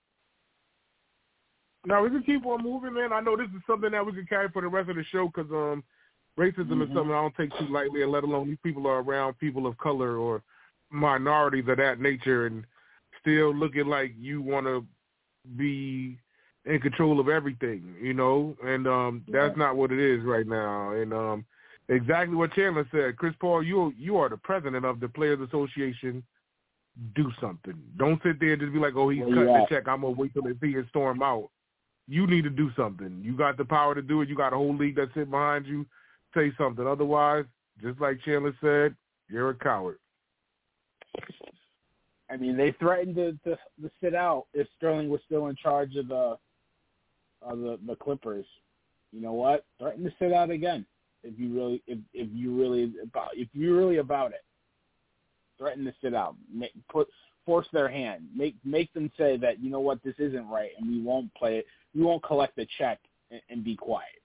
No, 1.86 2.02
we 2.02 2.10
can 2.10 2.22
keep 2.22 2.44
on 2.44 2.62
moving, 2.62 2.94
man. 2.94 3.12
I 3.12 3.20
know 3.20 3.36
this 3.36 3.46
is 3.46 3.62
something 3.66 3.90
that 3.92 4.04
we 4.04 4.12
can 4.12 4.26
carry 4.26 4.48
for 4.50 4.60
the 4.60 4.68
rest 4.68 4.90
of 4.90 4.96
the 4.96 5.04
show 5.04 5.30
because 5.34 5.50
um, 5.50 5.82
racism 6.38 6.68
mm-hmm. 6.68 6.82
is 6.82 6.88
something 6.88 7.12
I 7.12 7.22
don't 7.22 7.34
take 7.36 7.58
too 7.58 7.72
lightly, 7.72 8.02
and 8.02 8.12
let 8.12 8.24
alone 8.24 8.48
these 8.48 8.58
people 8.62 8.86
are 8.86 9.00
around 9.00 9.38
people 9.38 9.66
of 9.66 9.78
color 9.78 10.16
or 10.16 10.42
minorities 10.90 11.64
of 11.68 11.78
that 11.78 12.00
nature, 12.00 12.46
and 12.46 12.64
still 13.20 13.54
looking 13.54 13.86
like 13.86 14.12
you 14.18 14.42
want 14.42 14.66
to 14.66 14.84
be 15.56 16.18
in 16.66 16.80
control 16.80 17.20
of 17.20 17.28
everything, 17.28 17.94
you 18.00 18.12
know, 18.12 18.56
and 18.62 18.86
um, 18.86 19.24
that's 19.28 19.56
not 19.56 19.76
what 19.76 19.92
it 19.92 19.98
is 19.98 20.22
right 20.24 20.46
now. 20.46 20.92
And 20.92 21.12
um, 21.12 21.44
exactly 21.88 22.36
what 22.36 22.52
Chandler 22.52 22.86
said, 22.92 23.16
Chris 23.16 23.34
Paul, 23.40 23.62
you 23.62 23.92
you 23.98 24.16
are 24.18 24.28
the 24.28 24.36
president 24.36 24.84
of 24.84 25.00
the 25.00 25.08
Players 25.08 25.40
Association. 25.40 26.22
Do 27.14 27.30
something. 27.40 27.74
Don't 27.96 28.20
sit 28.22 28.40
there 28.40 28.52
and 28.52 28.60
just 28.60 28.72
be 28.74 28.78
like, 28.78 28.94
oh, 28.96 29.08
he's 29.08 29.22
cutting 29.22 29.44
the 29.44 29.66
check. 29.70 29.88
I'm 29.88 30.02
gonna 30.02 30.12
wait 30.12 30.34
till 30.34 30.42
they 30.42 30.52
see 30.60 30.76
it 30.76 30.84
storm 30.90 31.22
out. 31.22 31.48
You 32.08 32.26
need 32.26 32.42
to 32.42 32.50
do 32.50 32.70
something. 32.76 33.20
You 33.22 33.36
got 33.36 33.56
the 33.56 33.64
power 33.64 33.94
to 33.94 34.02
do 34.02 34.20
it. 34.20 34.28
You 34.28 34.36
got 34.36 34.52
a 34.52 34.56
whole 34.56 34.76
league 34.76 34.96
that's 34.96 35.14
sitting 35.14 35.30
behind 35.30 35.66
you. 35.66 35.86
Say 36.34 36.52
something. 36.58 36.86
Otherwise, 36.86 37.44
just 37.80 38.00
like 38.00 38.18
Chandler 38.24 38.54
said, 38.60 38.94
you're 39.28 39.50
a 39.50 39.54
coward. 39.54 39.98
I 42.30 42.36
mean, 42.36 42.56
they 42.56 42.72
threatened 42.78 43.16
to, 43.16 43.32
to, 43.44 43.56
to 43.82 43.90
sit 44.02 44.14
out 44.14 44.46
if 44.52 44.66
Sterling 44.76 45.08
was 45.08 45.20
still 45.26 45.46
in 45.46 45.56
charge 45.56 45.96
of 45.96 46.08
the 46.08 46.36
of 47.42 47.58
the, 47.58 47.78
the 47.86 47.96
Clippers. 47.96 48.46
You 49.12 49.20
know 49.20 49.32
what? 49.32 49.64
Threaten 49.78 50.04
to 50.04 50.12
sit 50.18 50.32
out 50.32 50.50
again 50.50 50.86
if 51.22 51.38
you 51.38 51.54
really 51.54 51.82
if 51.86 51.98
if 52.14 52.28
you 52.32 52.58
really 52.58 52.92
about 53.02 53.30
if 53.34 53.48
you 53.52 53.76
really 53.76 53.98
about 53.98 54.32
it. 54.32 54.44
Threaten 55.58 55.84
to 55.84 55.92
sit 56.02 56.14
out. 56.14 56.36
Make, 56.52 56.72
put 56.90 57.08
force 57.44 57.66
their 57.72 57.88
hand. 57.88 58.24
Make 58.34 58.54
make 58.64 58.92
them 58.94 59.10
say 59.18 59.36
that 59.38 59.60
you 59.60 59.70
know 59.70 59.80
what 59.80 60.02
this 60.02 60.14
isn't 60.18 60.48
right 60.48 60.70
and 60.78 60.88
we 60.88 61.02
won't 61.02 61.32
play 61.34 61.58
it. 61.58 61.66
We 61.94 62.02
won't 62.02 62.22
collect 62.22 62.56
the 62.56 62.66
check 62.78 62.98
and, 63.30 63.40
and 63.50 63.64
be 63.64 63.76
quiet. 63.76 64.22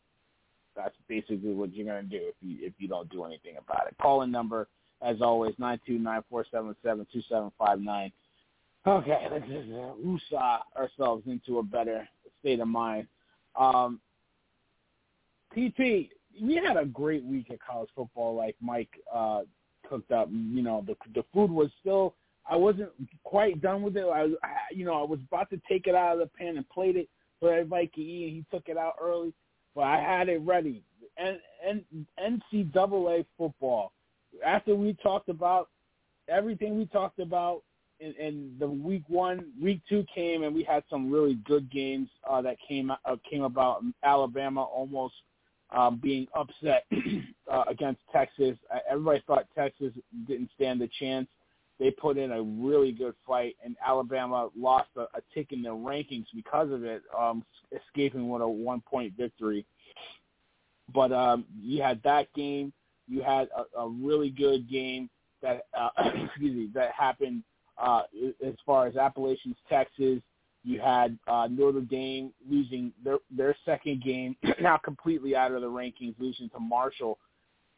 That's 0.75 0.95
basically 1.07 1.53
what 1.53 1.73
you're 1.73 1.87
gonna 1.87 2.03
do 2.03 2.19
if 2.21 2.35
you 2.41 2.57
if 2.61 2.73
you 2.77 2.87
don't 2.87 3.09
do 3.09 3.23
anything 3.23 3.55
about 3.57 3.87
it. 3.87 3.95
Call 4.01 4.21
in 4.21 4.31
number 4.31 4.67
as 5.01 5.21
always 5.21 5.55
nine 5.57 5.79
two 5.85 5.97
nine 5.97 6.21
four 6.29 6.45
seven 6.51 6.75
seven 6.83 7.07
two 7.11 7.21
seven 7.29 7.51
five 7.57 7.79
nine. 7.79 8.11
Okay, 8.87 9.25
let's 9.31 9.45
just 9.47 10.33
uh, 10.33 10.59
ourselves 10.77 11.23
into 11.25 11.57
a 11.57 11.63
better 11.63 12.07
state 12.45 12.59
of 12.59 12.67
mind. 12.67 13.07
Um, 13.59 13.99
PP, 15.55 16.09
we 16.41 16.55
had 16.55 16.77
a 16.77 16.85
great 16.85 17.23
week 17.23 17.49
at 17.49 17.59
college 17.59 17.89
football, 17.95 18.35
like 18.35 18.55
Mike 18.61 18.89
uh, 19.13 19.41
cooked 19.89 20.11
up. 20.11 20.29
You 20.29 20.61
know, 20.61 20.83
the 20.85 20.95
the 21.15 21.23
food 21.33 21.49
was 21.49 21.69
still. 21.79 22.13
I 22.47 22.55
wasn't 22.55 22.91
quite 23.23 23.59
done 23.59 23.81
with 23.81 23.97
it. 23.97 24.05
I, 24.05 24.25
I 24.43 24.51
you 24.71 24.85
know, 24.85 25.01
I 25.01 25.03
was 25.03 25.19
about 25.27 25.49
to 25.49 25.59
take 25.67 25.87
it 25.87 25.95
out 25.95 26.13
of 26.13 26.19
the 26.19 26.29
pan 26.37 26.57
and 26.57 26.69
plate 26.69 26.95
it 26.95 27.09
so 27.39 27.47
everybody 27.47 27.87
could 27.87 28.01
eat. 28.01 28.29
He 28.29 28.45
took 28.51 28.69
it 28.69 28.77
out 28.77 28.93
early, 29.01 29.33
but 29.73 29.81
I 29.81 29.99
had 29.99 30.29
it 30.29 30.41
ready. 30.41 30.83
And 31.17 31.39
and 31.65 31.83
NCAA 32.53 33.25
football. 33.37 33.91
After 34.45 34.75
we 34.75 34.93
talked 35.01 35.29
about 35.29 35.69
everything 36.27 36.77
we 36.77 36.85
talked 36.87 37.19
about 37.19 37.63
in 37.99 38.55
the 38.59 38.67
week 38.67 39.03
one, 39.07 39.51
week 39.61 39.81
two 39.87 40.05
came, 40.13 40.43
and 40.43 40.53
we 40.53 40.63
had 40.63 40.83
some 40.89 41.11
really 41.11 41.35
good 41.45 41.71
games 41.71 42.09
uh, 42.29 42.41
that 42.41 42.57
came 42.67 42.91
uh, 42.91 43.15
came 43.29 43.43
about. 43.43 43.83
Alabama 44.03 44.63
almost 44.63 45.13
um, 45.71 45.99
being 46.01 46.27
upset 46.35 46.85
uh, 47.51 47.63
against 47.67 48.01
Texas. 48.11 48.57
Uh, 48.73 48.79
everybody 48.89 49.23
thought 49.27 49.45
Texas 49.55 49.93
didn't 50.27 50.49
stand 50.55 50.81
a 50.81 50.89
chance. 50.99 51.27
They 51.79 51.91
put 51.91 52.17
in 52.17 52.31
a 52.31 52.41
really 52.41 52.91
good 52.91 53.15
fight, 53.27 53.55
and 53.63 53.75
Alabama 53.85 54.49
lost 54.57 54.89
a, 54.95 55.01
a 55.01 55.21
tick 55.33 55.51
in 55.51 55.61
the 55.61 55.69
rankings 55.69 56.27
because 56.33 56.71
of 56.71 56.83
it, 56.85 57.01
um, 57.17 57.43
escaping 57.73 58.29
with 58.29 58.41
a 58.41 58.47
one-point 58.47 59.13
victory. 59.17 59.65
But 60.93 61.11
um, 61.11 61.45
you 61.59 61.81
had 61.81 62.01
that 62.03 62.31
game. 62.33 62.71
You 63.07 63.21
had 63.21 63.49
a, 63.55 63.79
a 63.79 63.89
really 63.89 64.29
good 64.29 64.69
game 64.69 65.09
that 65.41 65.65
uh, 65.77 65.89
excuse 66.25 66.55
me 66.55 66.69
that 66.73 66.91
happened 66.91 67.43
uh, 67.77 68.03
as 68.45 68.53
far 68.65 68.87
as 68.87 68.95
Appalachians, 68.95 69.57
Texas, 69.69 70.21
you 70.63 70.79
had 70.79 71.17
uh, 71.27 71.47
Notre 71.49 71.81
Dame 71.81 72.31
losing 72.49 72.91
their 73.03 73.19
their 73.29 73.55
second 73.65 74.03
game, 74.03 74.35
now 74.61 74.77
completely 74.77 75.35
out 75.35 75.51
of 75.51 75.61
the 75.61 75.69
rankings, 75.69 76.15
losing 76.17 76.49
to 76.49 76.59
Marshall. 76.59 77.19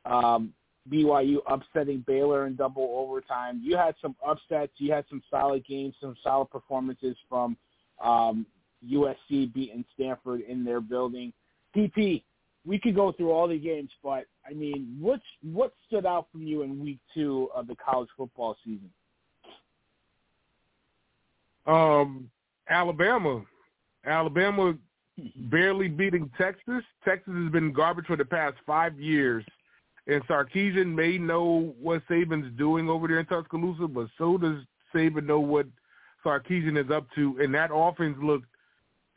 Um, 0.06 0.54
BYU 0.90 1.40
upsetting 1.48 2.04
Baylor 2.08 2.48
in 2.48 2.56
double 2.56 2.96
overtime. 2.98 3.60
You 3.62 3.76
had 3.76 3.96
some 4.02 4.16
upsets. 4.26 4.72
You 4.78 4.94
had 4.94 5.04
some 5.10 5.22
solid 5.30 5.66
games, 5.66 5.96
some 6.00 6.16
solid 6.24 6.50
performances 6.50 7.18
from 7.28 7.58
um, 8.02 8.46
USC 8.90 9.54
beating 9.54 9.84
Stanford 9.94 10.42
in 10.42 10.64
their 10.64 10.80
building. 10.80 11.34
TP, 11.76 12.24
we 12.66 12.80
could 12.80 12.96
go 12.96 13.12
through 13.12 13.32
all 13.32 13.48
the 13.48 13.58
games, 13.58 13.90
but 14.04 14.26
I 14.50 14.54
mean, 14.54 14.98
what's 15.00 15.24
what 15.42 15.74
stood 15.88 16.06
out 16.06 16.28
from 16.32 16.44
you 16.44 16.64
in 16.64 16.80
week 16.80 17.00
two 17.14 17.50
of 17.54 17.68
the 17.68 17.76
college 17.76 18.10
football 18.16 18.56
season? 18.64 18.90
Um, 21.67 22.30
Alabama, 22.69 23.43
Alabama 24.06 24.75
barely 25.36 25.88
beating 25.88 26.32
Texas. 26.38 26.84
Texas 27.06 27.34
has 27.34 27.51
been 27.51 27.73
garbage 27.73 28.06
for 28.06 28.15
the 28.15 28.25
past 28.25 28.56
five 28.65 28.99
years. 28.99 29.43
And 30.08 30.25
Sarkisian 30.27 30.95
may 30.95 31.17
know 31.17 31.73
what 31.82 32.01
Saban's 32.10 32.58
doing 32.58 32.89
over 32.89 33.08
there 33.08 33.19
in 33.19 33.25
Tuscaloosa, 33.25 33.88
but 33.88 34.08
so 34.17 34.38
does 34.38 34.60
Saban 34.95 35.25
know 35.25 35.41
what 35.41 35.67
Sarkisian 36.25 36.84
is 36.84 36.89
up 36.89 37.08
to. 37.15 37.38
And 37.41 37.53
that 37.53 37.71
offense 37.73 38.17
looked 38.23 38.47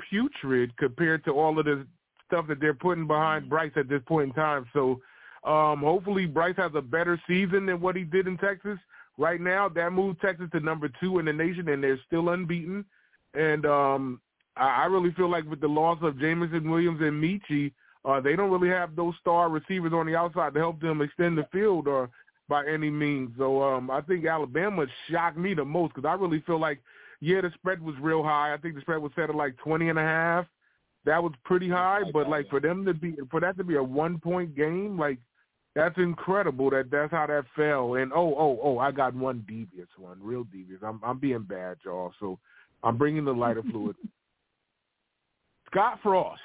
putrid 0.08 0.76
compared 0.78 1.24
to 1.26 1.30
all 1.30 1.58
of 1.58 1.66
the 1.66 1.86
stuff 2.26 2.46
that 2.48 2.60
they're 2.60 2.74
putting 2.74 3.06
behind 3.06 3.48
Bryce 3.48 3.72
at 3.76 3.88
this 3.88 4.02
point 4.06 4.30
in 4.30 4.34
time. 4.34 4.66
So 4.72 5.00
um, 5.44 5.80
hopefully 5.80 6.26
Bryce 6.26 6.56
has 6.56 6.72
a 6.74 6.82
better 6.82 7.20
season 7.28 7.66
than 7.66 7.80
what 7.80 7.96
he 7.96 8.02
did 8.02 8.26
in 8.26 8.36
Texas. 8.38 8.78
Right 9.20 9.38
now, 9.38 9.68
that 9.68 9.92
moved 9.92 10.22
Texas 10.22 10.48
to 10.52 10.61
number 10.61 10.88
two 10.98 11.18
in 11.18 11.26
the 11.26 11.33
nation, 11.35 11.68
and 11.68 11.85
they're 11.85 12.00
still 12.06 12.30
unbeaten. 12.30 12.87
And 13.35 13.66
um, 13.66 14.18
I, 14.56 14.85
I 14.85 14.85
really 14.87 15.12
feel 15.12 15.30
like 15.30 15.44
with 15.44 15.61
the 15.61 15.68
loss 15.68 15.98
of 16.00 16.18
Jameson 16.18 16.70
Williams 16.70 17.02
and 17.02 17.22
Metchie, 17.22 17.72
uh, 18.06 18.18
they 18.18 18.35
don't 18.35 18.50
really 18.50 18.70
have 18.70 18.96
those 18.96 19.12
star 19.20 19.50
receivers 19.50 19.92
on 19.92 20.06
the 20.06 20.16
outside 20.16 20.54
to 20.54 20.59
help 20.59 20.80
them 20.80 21.02
extend 21.02 21.37
the 21.37 21.46
field 21.52 21.87
or 21.87 22.09
by 22.48 22.64
any 22.66 22.88
means. 22.88 23.30
So 23.37 23.62
um, 23.62 23.90
I 23.90 24.00
think 24.00 24.24
Alabama 24.24 24.87
shocked 25.11 25.37
me 25.37 25.52
the 25.52 25.66
most 25.66 25.94
because 25.94 26.09
I 26.09 26.14
really 26.14 26.42
feel 26.46 26.59
like, 26.59 26.80
yeah, 27.20 27.42
the 27.42 27.50
spread 27.56 27.83
was 27.83 27.94
real 28.00 28.22
high. 28.22 28.54
I 28.54 28.56
think 28.56 28.74
the 28.74 28.80
spread 28.80 29.02
was 29.02 29.12
set 29.16 29.28
at 29.28 29.37
like 29.37 29.54
twenty 29.59 29.90
and 29.90 29.98
a 29.98 30.02
half. 30.02 30.46
That 31.04 31.22
was 31.22 31.35
pretty 31.44 31.68
high, 31.68 32.00
but 32.11 32.26
like 32.26 32.48
for 32.48 32.61
them 32.61 32.87
to 32.87 32.94
be 32.94 33.16
for 33.30 33.40
that 33.40 33.59
to 33.59 33.64
be 33.64 33.76
a 33.76 33.83
one 33.83 34.18
point 34.18 34.56
game, 34.56 34.98
like 34.98 35.18
That's 35.74 35.96
incredible 35.98 36.70
that 36.70 36.90
that's 36.90 37.12
how 37.12 37.26
that 37.26 37.44
fell. 37.54 37.94
And 37.94 38.12
oh, 38.12 38.35
oh, 38.37 38.59
oh, 38.62 38.78
I 38.78 38.90
got 38.90 39.14
one 39.14 39.44
devious 39.46 39.88
one, 39.96 40.18
real 40.20 40.44
devious. 40.44 40.80
I'm 40.85 41.00
I'm 41.04 41.18
being 41.18 41.42
bad, 41.42 41.76
y'all. 41.85 42.12
So 42.18 42.38
I'm 42.83 42.96
bringing 42.96 43.24
the 43.24 43.33
lighter 43.33 43.62
fluid. 43.70 43.96
Scott 45.70 46.00
Frost 46.02 46.40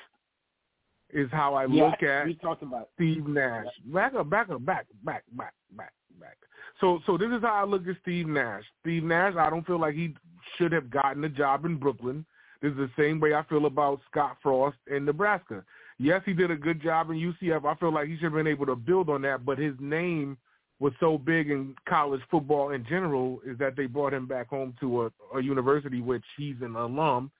is 1.11 1.29
how 1.31 1.55
I 1.55 1.65
yeah, 1.65 1.85
look 1.85 2.03
at 2.03 2.25
we 2.25 2.35
talked 2.35 2.61
about 2.61 2.89
Steve 2.95 3.27
Nash. 3.27 3.65
Back 3.85 4.13
up, 4.13 4.29
back 4.29 4.49
up, 4.49 4.63
back, 4.65 4.85
back, 5.03 5.23
back, 5.31 5.53
back, 5.71 5.93
back. 6.19 6.37
So, 6.81 6.99
so 7.05 7.17
this 7.17 7.29
is 7.29 7.41
how 7.41 7.53
I 7.53 7.63
look 7.63 7.87
at 7.87 7.95
Steve 8.01 8.27
Nash. 8.27 8.63
Steve 8.81 9.03
Nash, 9.03 9.33
I 9.37 9.49
don't 9.49 9.65
feel 9.65 9.79
like 9.79 9.95
he 9.95 10.13
should 10.57 10.71
have 10.71 10.89
gotten 10.89 11.23
a 11.23 11.29
job 11.29 11.65
in 11.65 11.77
Brooklyn. 11.77 12.25
This 12.61 12.71
is 12.71 12.77
the 12.77 12.91
same 12.97 13.19
way 13.19 13.33
I 13.33 13.43
feel 13.43 13.65
about 13.65 14.01
Scott 14.11 14.37
Frost 14.43 14.77
in 14.87 15.05
Nebraska. 15.05 15.63
Yes, 15.97 16.21
he 16.25 16.33
did 16.33 16.51
a 16.51 16.55
good 16.55 16.81
job 16.81 17.09
in 17.09 17.15
UCF. 17.15 17.65
I 17.65 17.75
feel 17.75 17.93
like 17.93 18.07
he 18.07 18.15
should 18.15 18.25
have 18.25 18.33
been 18.33 18.47
able 18.47 18.65
to 18.65 18.75
build 18.75 19.09
on 19.09 19.21
that, 19.21 19.45
but 19.45 19.57
his 19.57 19.73
name 19.79 20.37
was 20.79 20.91
so 20.99 21.17
big 21.17 21.49
in 21.49 21.73
college 21.87 22.21
football 22.29 22.71
in 22.71 22.85
general 22.85 23.39
is 23.47 23.57
that 23.59 23.77
they 23.77 23.85
brought 23.85 24.13
him 24.13 24.27
back 24.27 24.49
home 24.49 24.73
to 24.81 25.03
a, 25.03 25.37
a 25.37 25.41
university 25.41 26.01
which 26.01 26.23
he's 26.37 26.57
an 26.61 26.75
alum 26.75 27.31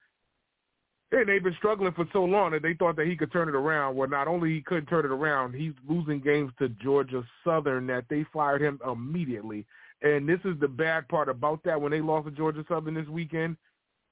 and 1.12 1.30
they've 1.30 1.44
been 1.44 1.56
struggling 1.58 1.94
for 1.94 2.06
so 2.12 2.24
long 2.24 2.52
that 2.52 2.62
they 2.62 2.74
thought 2.74 2.96
that 2.98 3.08
he 3.08 3.16
could 3.16 3.32
turn 3.32 3.48
it 3.48 3.56
around. 3.56 3.96
Well, 3.96 4.10
not 4.10 4.28
only 4.28 4.54
he 4.54 4.62
couldn't 4.62 4.88
turn 4.88 5.06
it 5.06 5.12
around, 5.12 5.54
he's 5.54 5.74
losing 5.88 6.20
games 6.20 6.52
to 6.60 6.70
Georgia 6.70 7.24
Southern 7.44 7.88
that 7.88 8.06
they 8.10 8.26
fired 8.34 8.62
him 8.62 8.80
immediately. 8.90 9.66
And 10.02 10.28
this 10.28 10.40
is 10.44 10.60
the 10.60 10.68
bad 10.68 11.08
part 11.08 11.30
about 11.30 11.62
that. 11.64 11.80
When 11.80 11.92
they 11.92 12.02
lost 12.02 12.26
to 12.26 12.32
Georgia 12.32 12.66
Southern 12.68 12.96
this 12.96 13.08
weekend, 13.08 13.56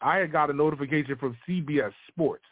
I 0.01 0.17
had 0.17 0.31
got 0.31 0.49
a 0.49 0.53
notification 0.53 1.15
from 1.17 1.37
CBS 1.47 1.91
Sports. 2.09 2.45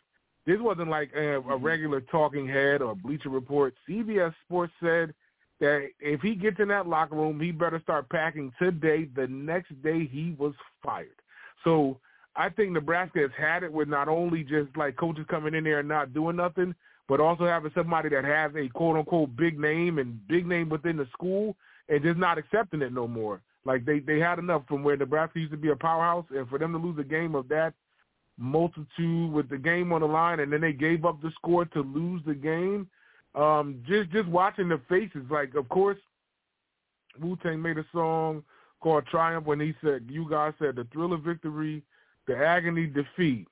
This 0.45 0.59
wasn't 0.59 0.89
like 0.89 1.11
a, 1.15 1.37
a 1.37 1.41
mm-hmm. 1.41 1.63
regular 1.63 2.01
talking 2.01 2.47
head 2.47 2.81
or 2.81 2.95
Bleacher 2.95 3.29
Report. 3.29 3.73
CBS 3.87 4.33
Sports 4.45 4.73
said 4.81 5.13
that 5.59 5.89
if 5.99 6.21
he 6.21 6.35
gets 6.35 6.59
in 6.59 6.69
that 6.69 6.87
locker 6.87 7.15
room, 7.15 7.39
he 7.39 7.51
better 7.51 7.79
start 7.83 8.09
packing 8.09 8.51
today. 8.59 9.07
The 9.15 9.27
next 9.27 9.79
day, 9.83 10.07
he 10.11 10.35
was 10.37 10.53
fired. 10.83 11.09
So 11.63 11.99
I 12.35 12.49
think 12.49 12.71
Nebraska 12.71 13.19
has 13.19 13.31
had 13.37 13.63
it 13.63 13.71
with 13.71 13.87
not 13.87 14.07
only 14.07 14.43
just 14.43 14.75
like 14.75 14.95
coaches 14.95 15.25
coming 15.29 15.53
in 15.53 15.63
there 15.63 15.79
and 15.79 15.89
not 15.89 16.13
doing 16.13 16.37
nothing, 16.37 16.73
but 17.07 17.19
also 17.19 17.45
having 17.45 17.71
somebody 17.75 18.09
that 18.09 18.23
has 18.23 18.51
a 18.55 18.69
quote 18.69 18.97
unquote 18.97 19.35
big 19.35 19.59
name 19.59 19.99
and 19.99 20.27
big 20.27 20.47
name 20.47 20.69
within 20.69 20.97
the 20.97 21.07
school 21.13 21.55
and 21.89 22.01
just 22.01 22.17
not 22.17 22.37
accepting 22.37 22.81
it 22.81 22.93
no 22.93 23.07
more. 23.07 23.41
Like 23.65 23.85
they 23.85 23.99
they 23.99 24.17
had 24.17 24.39
enough 24.39 24.63
from 24.67 24.83
where 24.83 24.97
Nebraska 24.97 25.39
used 25.39 25.51
to 25.51 25.57
be 25.57 25.69
a 25.69 25.75
powerhouse, 25.75 26.25
and 26.31 26.47
for 26.49 26.57
them 26.57 26.71
to 26.71 26.79
lose 26.79 26.97
a 26.97 27.03
game 27.03 27.35
of 27.35 27.47
that 27.49 27.73
multitude 28.41 29.31
with 29.31 29.49
the 29.49 29.57
game 29.57 29.93
on 29.93 30.01
the 30.01 30.07
line, 30.07 30.39
and 30.39 30.51
then 30.51 30.61
they 30.61 30.73
gave 30.73 31.05
up 31.05 31.21
the 31.21 31.31
score 31.35 31.65
to 31.65 31.81
lose 31.81 32.21
the 32.25 32.33
game. 32.33 32.87
Um, 33.35 33.81
just 33.87 34.11
just 34.11 34.27
watching 34.27 34.67
the 34.67 34.81
faces, 34.89 35.23
like 35.29 35.55
of 35.55 35.69
course, 35.69 35.97
Wu 37.21 37.37
Tang 37.41 37.61
made 37.61 37.77
a 37.77 37.85
song 37.93 38.43
called 38.81 39.05
Triumph 39.07 39.45
when 39.45 39.59
he 39.59 39.73
said, 39.83 40.07
"You 40.09 40.29
guys 40.29 40.53
said 40.59 40.75
the 40.75 40.85
thrill 40.91 41.13
of 41.13 41.21
victory." 41.21 41.83
the 42.27 42.37
agony 42.37 42.87
defeat. 42.87 43.47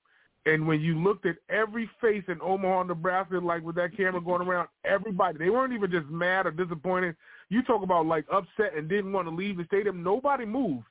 And 0.45 0.65
when 0.65 0.79
you 0.79 0.97
looked 0.97 1.25
at 1.25 1.35
every 1.49 1.89
face 2.01 2.23
in 2.27 2.39
Omaha, 2.41 2.83
Nebraska, 2.83 3.37
like 3.37 3.61
with 3.61 3.75
that 3.75 3.95
camera 3.95 4.21
going 4.21 4.47
around, 4.47 4.69
everybody, 4.85 5.37
they 5.37 5.49
weren't 5.49 5.73
even 5.73 5.91
just 5.91 6.07
mad 6.07 6.47
or 6.47 6.51
disappointed. 6.51 7.15
You 7.49 7.61
talk 7.63 7.83
about 7.83 8.05
like 8.05 8.25
upset 8.31 8.75
and 8.75 8.87
didn't 8.87 9.11
want 9.11 9.27
to 9.27 9.35
leave 9.35 9.57
the 9.57 9.65
stadium. 9.65 10.01
Nobody 10.01 10.45
moved. 10.45 10.85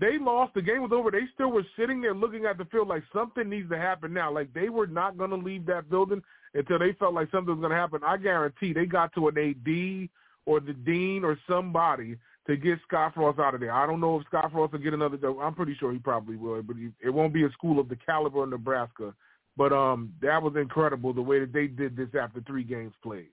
They 0.00 0.18
lost. 0.18 0.54
The 0.54 0.62
game 0.62 0.80
was 0.80 0.92
over. 0.92 1.10
They 1.10 1.28
still 1.34 1.52
were 1.52 1.66
sitting 1.78 2.00
there 2.00 2.14
looking 2.14 2.46
at 2.46 2.56
the 2.56 2.64
field 2.64 2.88
like 2.88 3.02
something 3.12 3.48
needs 3.48 3.68
to 3.68 3.76
happen 3.76 4.14
now. 4.14 4.32
Like 4.32 4.52
they 4.54 4.70
were 4.70 4.86
not 4.86 5.18
going 5.18 5.30
to 5.30 5.36
leave 5.36 5.66
that 5.66 5.90
building 5.90 6.22
until 6.54 6.78
they 6.78 6.94
felt 6.94 7.12
like 7.12 7.30
something 7.30 7.54
was 7.54 7.60
going 7.60 7.70
to 7.70 7.76
happen. 7.76 8.00
I 8.04 8.16
guarantee 8.16 8.72
they 8.72 8.86
got 8.86 9.12
to 9.14 9.28
an 9.28 9.36
AD 9.36 10.08
or 10.46 10.60
the 10.60 10.72
dean 10.72 11.22
or 11.22 11.38
somebody 11.48 12.16
to 12.46 12.56
get 12.56 12.78
Scott 12.88 13.12
Frost 13.14 13.38
out 13.38 13.54
of 13.54 13.60
there. 13.60 13.72
I 13.72 13.86
don't 13.86 14.00
know 14.00 14.18
if 14.18 14.26
Scott 14.26 14.50
Frost 14.50 14.72
will 14.72 14.80
get 14.80 14.94
another. 14.94 15.18
I'm 15.40 15.54
pretty 15.54 15.76
sure 15.78 15.92
he 15.92 15.98
probably 15.98 16.36
will, 16.36 16.62
but 16.62 16.76
he, 16.76 16.88
it 17.04 17.10
won't 17.10 17.34
be 17.34 17.44
a 17.44 17.50
school 17.50 17.78
of 17.78 17.90
the 17.90 17.96
caliber 17.96 18.42
of 18.42 18.48
Nebraska. 18.48 19.14
But 19.56 19.72
um, 19.72 20.14
that 20.22 20.42
was 20.42 20.54
incredible 20.56 21.12
the 21.12 21.20
way 21.20 21.40
that 21.40 21.52
they 21.52 21.66
did 21.66 21.94
this 21.94 22.08
after 22.18 22.40
three 22.46 22.64
games 22.64 22.94
played. 23.02 23.28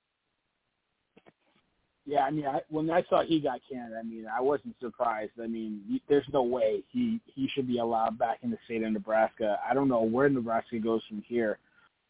Yeah, 2.08 2.22
I 2.22 2.32
mean, 2.32 2.46
I, 2.46 2.62
when 2.70 2.90
I 2.90 3.04
saw 3.10 3.22
he 3.22 3.42
got 3.42 3.60
canned, 3.70 3.94
I 3.94 4.02
mean, 4.02 4.28
I 4.34 4.40
wasn't 4.40 4.76
surprised. 4.80 5.34
I 5.44 5.48
mean, 5.48 6.00
there's 6.08 6.26
no 6.32 6.42
way 6.42 6.82
he 6.90 7.20
he 7.26 7.50
should 7.54 7.68
be 7.68 7.80
allowed 7.80 8.18
back 8.18 8.40
in 8.44 8.50
the 8.50 8.58
state 8.64 8.82
of 8.84 8.94
Nebraska. 8.94 9.60
I 9.70 9.74
don't 9.74 9.90
know 9.90 10.04
where 10.04 10.30
Nebraska 10.30 10.80
goes 10.80 11.02
from 11.10 11.22
here. 11.28 11.60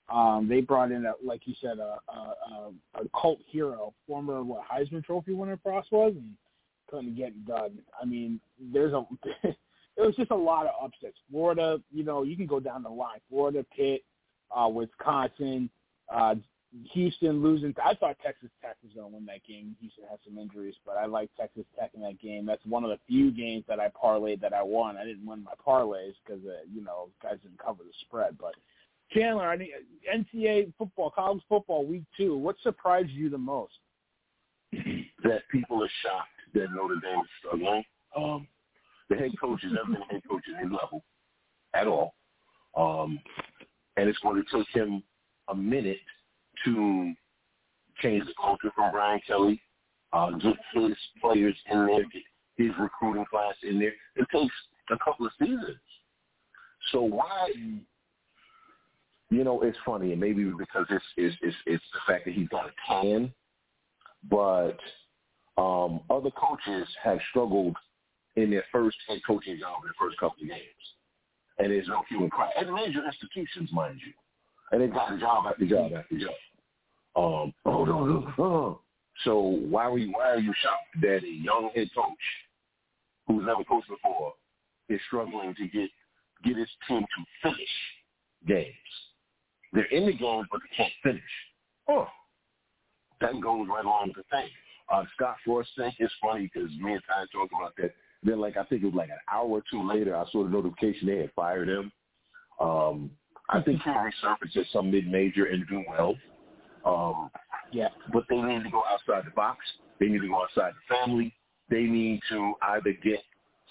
Um, 0.10 0.48
they 0.48 0.62
brought 0.62 0.92
in, 0.92 1.04
a, 1.08 1.14
like 1.26 1.42
you 1.48 1.56
said, 1.60 1.80
a, 1.80 1.98
a, 2.12 2.72
a 2.94 3.20
cult 3.20 3.40
hero, 3.50 3.92
former 4.08 4.44
what 4.44 4.62
Heisman 4.72 5.04
Trophy 5.04 5.34
winner 5.34 5.60
Frost 5.64 5.92
was, 5.92 6.14
and 6.16 6.34
couldn't 6.88 7.18
get 7.18 7.46
done. 7.48 7.80
I 8.00 8.06
mean, 8.06 8.40
there's 8.72 8.94
a 8.94 9.04
it 9.44 9.56
was 9.98 10.16
just 10.16 10.30
a 10.30 10.36
lot 10.36 10.68
of 10.68 10.74
upsets. 10.82 11.18
Florida, 11.32 11.82
you 11.92 12.04
know, 12.04 12.22
you 12.22 12.38
can 12.38 12.46
go 12.46 12.60
down 12.60 12.84
the 12.84 12.90
line. 12.90 13.20
Florida, 13.30 13.66
Pitt, 13.76 14.04
uh, 14.56 14.70
Wisconsin, 14.70 15.72
uh, 16.14 16.36
Houston 16.94 17.42
losing. 17.42 17.74
I 17.84 17.94
thought 17.96 18.18
Texas 18.24 18.50
Tech 18.62 18.76
was 18.84 18.92
going 18.94 19.10
to 19.10 19.16
win 19.16 19.26
that 19.26 19.46
game. 19.48 19.76
Houston 19.80 20.04
had 20.10 20.20
some 20.26 20.38
injuries, 20.38 20.76
but 20.86 20.98
I 20.98 21.06
like 21.06 21.30
Texas 21.40 21.66
Tech 21.80 21.92
in 21.94 22.02
that 22.02 22.20
game. 22.20 22.46
That's 22.46 22.66
one 22.66 22.84
of 22.84 22.90
the 22.90 23.00
few 23.08 23.32
games 23.32 23.64
that 23.68 23.80
I 23.80 23.90
parlayed 23.90 24.42
that 24.42 24.54
I 24.54 24.64
won. 24.64 24.98
I 24.98 25.06
didn't 25.06 25.26
win 25.26 25.44
my 25.44 25.54
parlays 25.66 26.14
because 26.26 26.44
uh, 26.46 26.64
you 26.72 26.84
know 26.84 27.10
guys 27.24 27.38
didn't 27.42 27.60
cover 27.60 27.84
the 27.84 27.94
spread. 28.02 28.38
But 28.38 28.56
Chandler, 29.12 29.50
I 29.50 29.58
mean, 29.58 29.70
NCAA 30.14 30.74
football, 30.78 31.10
college 31.10 31.42
football, 31.48 31.86
week 31.86 32.04
two. 32.18 32.38
What 32.38 32.58
surprised 32.62 33.10
you 33.10 33.30
the 33.30 33.38
most? 33.38 33.74
that 34.74 35.42
people 35.52 35.82
are 35.82 35.90
shocked 36.04 36.30
that 36.54 36.68
Notre 36.74 37.00
Dame 37.02 37.22
is 37.22 37.28
struggling. 37.40 37.84
Um, 38.16 38.48
the 39.10 39.16
head 39.16 39.32
coach 39.40 39.62
has 39.64 39.72
never 39.72 39.92
been 39.92 40.02
head 40.10 40.22
coach 40.30 40.44
at 40.54 40.62
his 40.62 40.72
level 40.72 41.04
at 41.74 41.88
all. 41.88 42.16
Um, 42.76 43.20
and 43.96 44.10
it's 44.10 44.20
going 44.20 44.44
to 44.44 44.58
take 44.58 44.68
him 44.76 45.02
a 45.48 45.56
minute 45.56 45.98
to 46.66 47.14
change 48.02 48.26
the 48.26 48.34
culture 48.40 48.72
from 48.76 48.92
Brian 48.92 49.20
Kelly, 49.26 49.62
uh, 50.14 50.32
get 50.32 50.56
his 50.74 50.98
players 51.22 51.56
in 51.72 51.86
there, 51.88 52.04
get 52.04 52.22
his 52.56 52.72
recruiting 52.80 53.26
class 53.26 53.56
in 53.64 53.80
there. 53.80 53.94
It 54.16 54.28
takes 54.32 54.54
a 54.92 54.98
couple 54.98 55.26
of 55.26 55.32
seasons. 55.40 55.80
So 56.92 57.02
why, 57.02 57.50
you 59.30 59.44
know, 59.44 59.62
it's 59.62 59.78
funny, 59.86 60.12
and 60.12 60.22
maybe 60.22 60.46
because 60.46 60.86
it's 60.90 61.06
it's 61.18 61.36
it's, 61.42 61.56
it's 61.66 61.84
the 61.94 62.00
fact 62.12 62.26
that 62.26 62.34
he's 62.34 62.48
got 62.48 62.68
a 62.68 62.72
tan, 62.88 63.34
but 64.30 64.78
um, 65.58 66.02
other 66.10 66.30
coaches 66.32 66.88
have 67.04 67.20
struggled 67.30 67.76
in 68.36 68.52
their 68.52 68.64
first 68.72 68.98
head 69.08 69.20
coaching 69.26 69.60
job 69.60 69.84
in 69.84 69.88
the 69.88 69.94
first 70.00 70.18
couple 70.20 70.44
of 70.44 70.50
games. 70.50 70.62
And 71.58 71.72
there's 71.72 71.88
no 71.88 72.04
human 72.08 72.30
cry. 72.30 72.52
And 72.56 72.72
major 72.72 73.04
institutions, 73.04 73.72
mind 73.74 74.00
you. 74.06 74.14
And 74.72 74.82
they 74.82 74.88
got 74.88 75.18
job 75.20 75.46
after 75.48 75.66
job 75.66 75.92
after 75.94 76.18
job. 76.18 76.34
Um, 77.16 77.54
oh, 77.66 77.86
no, 77.86 78.06
no, 78.06 78.34
oh. 78.38 78.82
So 79.24 79.40
why 79.40 79.86
are 79.86 79.98
you, 79.98 80.12
why 80.12 80.32
are 80.32 80.40
you 80.40 80.54
shocked 80.62 81.02
that 81.02 81.24
a 81.24 81.28
young 81.28 81.72
head 81.74 81.90
coach 81.96 82.14
who's 83.28 83.46
never 83.46 83.64
coached 83.64 83.90
before 83.90 84.34
is 84.90 85.00
struggling 85.08 85.56
to 85.56 85.68
get 85.68 85.90
get 86.44 86.56
his 86.56 86.70
team 86.88 87.02
to 87.02 87.26
finish 87.42 87.70
games? 88.48 88.74
They're 89.74 89.86
in 89.86 90.06
the 90.06 90.14
games, 90.14 90.48
but 90.52 90.62
they 90.62 90.76
can't 90.76 90.94
finish. 91.02 91.24
Oh, 91.90 92.08
that 93.22 93.42
goes 93.42 93.68
right 93.68 93.86
along 93.86 94.10
with 94.10 94.18
the 94.18 94.24
thing. 94.30 94.50
Uh, 94.92 95.04
Scott 95.16 95.38
Frost 95.44 95.70
thing 95.78 95.92
is 96.00 96.12
funny 96.22 96.50
because 96.54 96.70
me 96.80 96.94
and 96.94 97.02
Ty 97.08 97.26
talked 97.34 97.54
about 97.54 97.74
that. 97.78 97.94
Then, 98.24 98.40
like, 98.40 98.58
I 98.58 98.64
think 98.64 98.84
it 98.84 98.86
was 98.86 98.96
like 98.96 99.10
an 99.10 99.18
hour 99.32 99.48
or 99.48 99.64
two 99.70 99.88
later, 99.88 100.16
I 100.16 100.26
saw 100.32 100.44
the 100.44 100.50
notification 100.50 101.08
they 101.08 101.18
had 101.18 101.32
fired 101.36 101.70
him. 101.70 101.92
Um, 102.60 103.12
I 103.50 103.62
think 103.62 103.82
he 103.82 103.90
resurfaced 103.90 104.58
at 104.58 104.66
some 104.74 104.92
mid-major 104.92 105.46
and 105.46 105.66
do 105.68 105.84
well. 105.90 106.16
Um, 106.86 107.30
yeah. 107.72 107.90
But 108.12 108.24
they 108.30 108.42
need 108.42 108.64
to 108.64 108.70
go 108.70 108.84
outside 108.92 109.26
the 109.26 109.36
box. 109.36 109.60
They 110.00 110.08
need 110.08 110.22
to 110.22 110.28
go 110.28 110.44
outside 110.44 110.74
the 110.74 110.96
family. 110.96 111.34
They 111.70 111.84
need 111.84 112.22
to 112.30 112.54
either 112.62 112.94
get 113.04 113.20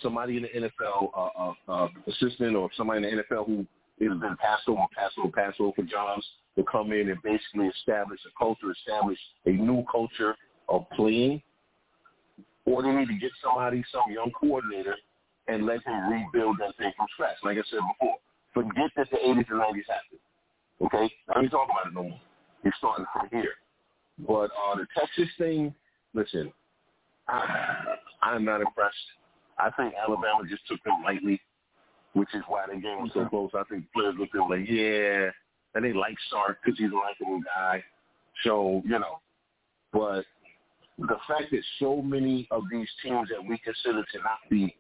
somebody 0.03 0.37
in 0.37 0.43
the 0.43 0.68
NFL, 0.68 1.11
uh, 1.16 1.29
uh, 1.39 1.53
uh, 1.68 1.89
assistant, 2.07 2.57
or 2.57 2.70
somebody 2.77 3.07
in 3.07 3.16
the 3.16 3.22
NFL 3.22 3.47
who 3.47 3.66
has 4.01 4.20
been 4.20 4.37
passed 4.37 4.68
over, 4.68 4.83
passed 4.95 5.14
over, 5.18 5.31
passed 5.31 5.61
over 5.61 5.72
for 5.74 5.83
jobs 5.83 6.24
to 6.57 6.64
come 6.64 6.93
in 6.93 7.09
and 7.09 7.22
basically 7.22 7.66
establish 7.68 8.20
a 8.27 8.39
culture, 8.39 8.70
establish 8.70 9.18
a 9.47 9.51
new 9.51 9.85
culture 9.91 10.35
of 10.68 10.89
playing, 10.91 11.43
or 12.64 12.83
they 12.83 12.91
need 12.91 13.09
to 13.09 13.18
get 13.18 13.31
somebody, 13.43 13.85
some 13.93 14.12
young 14.12 14.31
coordinator, 14.39 14.97
and 15.49 15.64
let 15.64 15.83
him 15.87 16.11
rebuild 16.11 16.57
that 16.59 16.77
thing 16.77 16.93
from 16.97 17.07
scratch. 17.12 17.37
Like 17.45 17.57
I 17.57 17.62
said 17.70 17.81
before, 17.99 18.16
forget 18.57 18.91
that 18.97 19.11
the 19.11 19.19
80s 19.19 19.51
and 19.51 19.61
90s 19.61 19.85
happened. 19.87 20.21
Okay? 20.83 21.13
I 21.35 21.41
ain't 21.41 21.51
talking 21.51 21.75
about 21.75 21.89
it 21.89 21.95
no 21.95 22.05
more. 22.05 22.21
It's 22.65 22.77
starting 22.79 23.05
from 23.13 23.29
here. 23.31 23.53
But 24.27 24.51
uh, 24.51 24.77
the 24.77 24.87
Texas 24.99 25.29
thing, 25.37 25.75
listen, 26.15 26.51
I, 27.29 27.85
I'm 28.23 28.45
not 28.45 28.63
impressed. 28.63 28.97
I 29.59 29.71
think 29.71 29.95
Alabama 29.95 30.49
just 30.49 30.67
took 30.67 30.83
them 30.85 31.03
lightly, 31.05 31.41
which 32.15 32.29
is 32.35 32.43
why 32.49 32.65
the 32.67 32.81
game 32.81 33.03
was 33.03 33.11
so 33.13 33.27
close. 33.27 33.51
I 33.55 33.63
think 33.71 33.85
players 33.93 34.15
looked 34.19 34.35
at 34.35 34.39
them 34.39 34.49
like, 34.49 34.69
yeah, 34.69 35.29
and 35.75 35.85
they 35.85 35.93
like 35.93 36.17
Sark 36.31 36.59
because 36.65 36.79
he's 36.79 36.91
a 36.91 36.95
likable 36.95 37.41
guy. 37.55 37.85
So, 38.43 38.83
you 38.85 38.99
know, 38.99 39.21
but 39.93 40.25
the 40.99 41.17
fact 41.29 41.51
that 41.51 41.61
so 41.79 42.01
many 42.01 42.49
of 42.51 42.65
these 42.71 42.89
teams 43.03 43.29
that 43.29 43.47
we 43.47 43.59
consider 43.59 44.03
to 44.03 44.19
not 44.19 44.39
be 44.51 44.75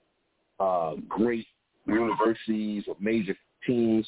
uh, 0.60 0.94
great 1.08 1.46
universities 1.86 2.84
or 2.88 2.96
major 3.00 3.36
teams 3.66 4.06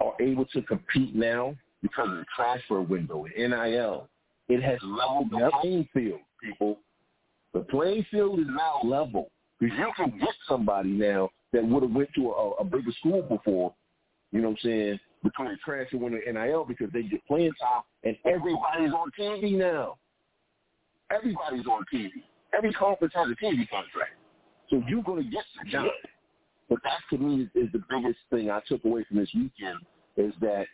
are 0.00 0.14
able 0.20 0.44
to 0.46 0.62
compete 0.62 1.14
now 1.14 1.54
because 1.82 2.08
of 2.08 2.16
the 2.16 2.24
transfer 2.36 2.80
window 2.80 3.24
and 3.36 3.52
NIL. 3.52 4.08
It 4.48 4.62
has 4.62 4.78
leveled 4.82 5.30
the 5.30 5.50
playing 5.60 5.88
field, 5.92 6.20
people. 6.42 6.78
The 7.54 7.60
playing 7.60 8.06
field 8.10 8.40
is 8.40 8.46
now 8.48 8.80
level 8.84 9.30
because 9.60 9.76
you 9.78 9.92
can 9.96 10.18
get 10.18 10.34
somebody 10.48 10.90
now 10.90 11.30
that 11.52 11.64
would 11.64 11.82
have 11.82 11.92
went 11.92 12.08
to 12.16 12.30
a, 12.30 12.50
a 12.52 12.64
bigger 12.64 12.92
school 12.98 13.22
before. 13.22 13.74
You 14.32 14.40
know 14.40 14.50
what 14.50 14.58
I'm 14.64 14.70
saying? 14.70 15.00
Between 15.22 15.48
the 15.48 15.56
transfer 15.64 15.98
window 15.98 16.18
and 16.26 16.36
NIL 16.36 16.64
because 16.64 16.88
they 16.92 17.02
get 17.02 17.24
playing 17.26 17.52
time 17.60 17.82
and 18.04 18.16
everybody's 18.24 18.92
on 18.92 19.10
TV 19.18 19.56
now. 19.56 19.96
Everybody's 21.10 21.66
on 21.66 21.84
TV. 21.92 22.10
Every 22.56 22.72
conference 22.72 23.14
has 23.14 23.28
a 23.28 23.44
TV 23.44 23.68
contract. 23.68 24.12
So 24.70 24.82
you're 24.88 25.02
going 25.02 25.24
to 25.24 25.30
get 25.30 25.44
the 25.62 25.70
job. 25.70 25.86
But 26.72 26.82
that 26.84 27.00
to 27.10 27.22
me 27.22 27.50
is 27.54 27.68
the 27.72 27.82
biggest 27.90 28.18
thing 28.30 28.50
I 28.50 28.60
took 28.66 28.82
away 28.86 29.04
from 29.04 29.18
this 29.18 29.28
weekend 29.34 29.78
is 30.16 30.32
that 30.40 30.64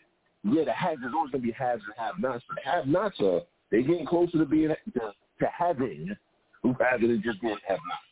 yeah, 0.45 0.63
the 0.65 0.73
have 0.73 1.01
there's 1.01 1.13
always 1.13 1.33
gonna 1.33 1.43
be 1.43 1.51
haves 1.51 1.83
and 1.85 1.95
have 1.97 2.21
nots, 2.21 2.45
but 2.49 2.59
have 2.65 2.87
nots 2.87 3.17
are 3.21 3.41
they 3.73 3.83
getting 3.83 4.07
closer 4.07 4.39
to 4.39 4.45
being 4.45 4.69
to, 4.69 5.01
to 5.01 5.47
having 5.53 6.17
rather 6.63 7.09
than 7.09 7.21
just 7.21 7.41
being 7.41 7.57
have 7.67 7.79
nots. 7.79 8.03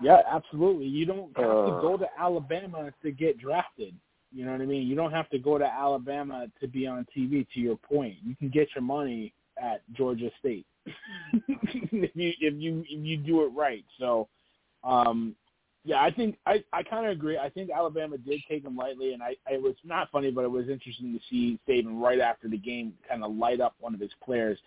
Yeah, 0.00 0.20
absolutely. 0.30 0.86
You 0.86 1.06
don't 1.06 1.36
have 1.36 1.50
uh, 1.50 1.66
to 1.66 1.78
go 1.82 1.96
to 1.96 2.06
Alabama 2.16 2.92
to 3.02 3.10
get 3.10 3.40
drafted. 3.40 3.96
You 4.32 4.44
know 4.44 4.52
what 4.52 4.60
I 4.60 4.66
mean? 4.66 4.86
You 4.86 4.94
don't 4.94 5.10
have 5.10 5.28
to 5.30 5.40
go 5.40 5.58
to 5.58 5.66
Alabama 5.66 6.46
to 6.60 6.68
be 6.68 6.86
on 6.86 7.04
TV. 7.16 7.44
To 7.54 7.58
your 7.60 7.78
point, 7.78 8.14
you 8.24 8.36
can 8.36 8.48
get 8.48 8.68
your 8.76 8.82
money 8.82 9.34
at 9.60 9.82
Georgia 9.92 10.30
State 10.38 10.66
if 11.48 12.10
you 12.14 12.32
if 12.40 12.54
you 12.54 12.84
if 12.88 13.04
you 13.04 13.16
do 13.16 13.42
it 13.42 13.48
right. 13.56 13.84
So, 13.98 14.28
um, 14.84 15.34
yeah, 15.84 16.02
I 16.02 16.10
think 16.10 16.36
I 16.46 16.62
I 16.72 16.82
kind 16.82 17.06
of 17.06 17.12
agree. 17.12 17.38
I 17.38 17.48
think 17.48 17.70
Alabama 17.70 18.18
did 18.18 18.40
take 18.48 18.64
them 18.64 18.76
lightly, 18.76 19.12
and 19.12 19.22
I 19.22 19.36
it 19.50 19.62
was 19.62 19.74
not 19.84 20.10
funny, 20.10 20.30
but 20.30 20.44
it 20.44 20.50
was 20.50 20.68
interesting 20.68 21.12
to 21.12 21.20
see 21.30 21.58
Saban 21.68 22.00
right 22.00 22.20
after 22.20 22.48
the 22.48 22.58
game 22.58 22.94
kind 23.08 23.24
of 23.24 23.34
light 23.34 23.60
up 23.60 23.74
one 23.78 23.94
of 23.94 24.00
his 24.00 24.10
players 24.24 24.58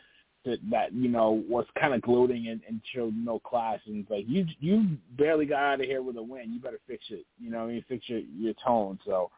that 0.45 0.57
that 0.69 0.93
you 0.93 1.09
know 1.09 1.43
was 1.47 1.65
kind 1.79 1.93
of 1.93 2.01
gloating 2.01 2.47
and, 2.47 2.61
and 2.67 2.81
showed 2.93 3.15
no 3.15 3.39
class, 3.39 3.79
and 3.85 4.07
like 4.09 4.25
you 4.27 4.45
you 4.59 4.97
barely 5.17 5.45
got 5.45 5.61
out 5.61 5.81
of 5.81 5.85
here 5.85 6.01
with 6.01 6.17
a 6.17 6.23
win. 6.23 6.53
You 6.53 6.59
better 6.59 6.79
fix 6.87 7.05
it. 7.09 7.25
You 7.39 7.51
know, 7.51 7.67
you 7.67 7.83
fix 7.87 8.07
your 8.09 8.19
your 8.19 8.53
tone. 8.65 8.97
So 9.05 9.29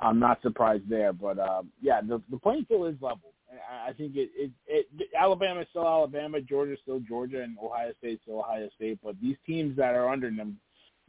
I'm 0.00 0.18
not 0.18 0.42
surprised 0.42 0.88
there, 0.88 1.12
but 1.12 1.38
um, 1.38 1.70
yeah, 1.80 2.00
the 2.00 2.20
the 2.30 2.38
playing 2.38 2.66
field 2.66 2.88
is 2.88 3.00
level. 3.00 3.32
I 3.68 3.92
think 3.92 4.14
it, 4.14 4.30
it, 4.36 4.50
it 4.68 4.86
Alabama 5.18 5.62
is 5.62 5.66
still 5.70 5.86
Alabama, 5.86 6.40
Georgia 6.40 6.74
is 6.74 6.78
still 6.82 7.00
Georgia, 7.00 7.42
and 7.42 7.56
Ohio 7.62 7.92
State 7.98 8.14
is 8.14 8.18
still 8.22 8.40
Ohio 8.40 8.68
State. 8.76 8.98
But 9.02 9.16
these 9.20 9.36
teams 9.44 9.76
that 9.76 9.94
are 9.94 10.08
under 10.08 10.30
them, 10.30 10.58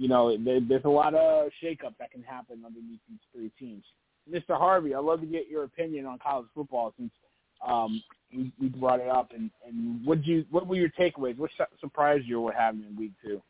you 0.02 0.08
know, 0.08 0.36
there, 0.36 0.60
there's 0.68 0.86
a 0.86 0.90
lot 0.90 1.14
of 1.14 1.52
shakeup 1.64 1.94
that 2.00 2.10
can 2.12 2.24
happen 2.24 2.64
underneath 2.66 3.00
these 3.08 3.20
three 3.32 3.52
teams. 3.60 3.84
Mr. 4.28 4.58
Harvey, 4.58 4.96
I'd 4.96 5.04
love 5.04 5.22
to 5.22 5.28
get 5.28 5.48
your 5.48 5.64
opinion 5.64 6.08
on 6.08 6.18
college 6.18 6.48
football 6.56 6.92
since 6.98 7.12
um, 7.68 8.02
we, 8.36 8.52
we 8.60 8.70
brought 8.70 9.00
it 9.00 9.10
up. 9.10 9.30
And, 9.36 9.52
and 9.64 10.04
what 10.04 10.26
you 10.26 10.44
what 10.50 10.66
were 10.66 10.76
your 10.76 10.90
takeaways? 11.00 11.38
What 11.38 11.52
surprised 11.80 12.26
you 12.26 12.42
what 12.42 12.56
happened 12.56 12.86
in 12.90 12.98
week 12.98 13.12
two? 13.24 13.44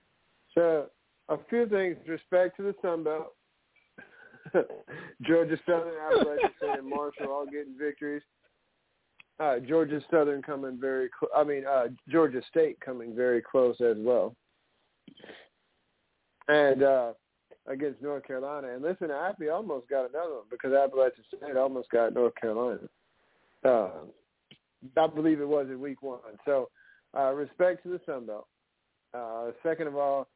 So 0.54 0.88
a 1.30 1.38
few 1.50 1.70
things. 1.70 1.96
Respect 2.06 2.58
to 2.58 2.64
the 2.64 2.76
Sun 2.82 3.06
Belt. 3.06 3.34
Georgia 5.22 5.58
Southern, 5.66 5.94
Appalachian 6.06 6.80
and 6.80 6.90
Marshall 6.90 7.30
all 7.30 7.46
getting 7.46 7.76
victories. 7.80 8.24
Uh, 9.40 9.60
Georgia 9.60 10.02
Southern 10.12 10.42
coming 10.42 10.78
very 10.82 11.10
close. 11.18 11.32
I 11.34 11.46
mean, 11.46 11.64
uh, 11.66 11.88
Georgia 12.10 12.42
State 12.50 12.78
coming 12.82 13.16
very 13.16 13.42
close 13.42 13.80
as 13.80 13.96
well. 14.00 14.36
And 16.48 16.84
uh, 16.84 17.14
against 17.68 18.02
North 18.02 18.26
Carolina. 18.26 18.74
And 18.74 18.82
listen, 18.82 19.12
Appy 19.12 19.50
almost 19.50 19.88
got 19.90 20.10
another 20.10 20.36
one 20.36 20.46
because 20.50 20.74
Appalachian 20.74 21.24
State 21.28 21.58
almost 21.58 21.90
got 21.90 22.14
North 22.14 22.34
Carolina. 22.40 22.80
Uh, 23.64 23.90
I 24.98 25.08
believe 25.08 25.40
it 25.40 25.48
was 25.48 25.68
in 25.70 25.80
week 25.80 26.02
one. 26.02 26.20
So 26.46 26.70
uh, 27.18 27.32
respect 27.34 27.84
to 27.84 27.90
the 27.90 28.02
Sun 28.06 28.26
Belt. 28.26 28.48
Uh, 29.14 29.52
second 29.64 29.88
of 29.88 29.96
all, 29.96 30.28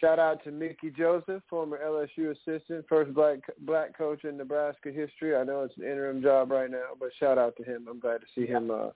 Shout 0.00 0.20
out 0.20 0.44
to 0.44 0.52
Mickey 0.52 0.92
Joseph, 0.96 1.42
former 1.50 1.78
LSU 1.84 2.30
assistant, 2.30 2.84
first 2.88 3.12
black 3.14 3.38
black 3.60 3.96
coach 3.98 4.24
in 4.24 4.36
Nebraska 4.36 4.92
history. 4.92 5.34
I 5.34 5.42
know 5.42 5.62
it's 5.62 5.76
an 5.76 5.82
interim 5.82 6.22
job 6.22 6.52
right 6.52 6.70
now, 6.70 6.90
but 7.00 7.08
shout 7.18 7.36
out 7.36 7.56
to 7.56 7.64
him. 7.64 7.86
I'm 7.90 7.98
glad 7.98 8.18
to 8.18 8.26
see 8.34 8.46
him 8.46 8.70
uh, 8.70 8.90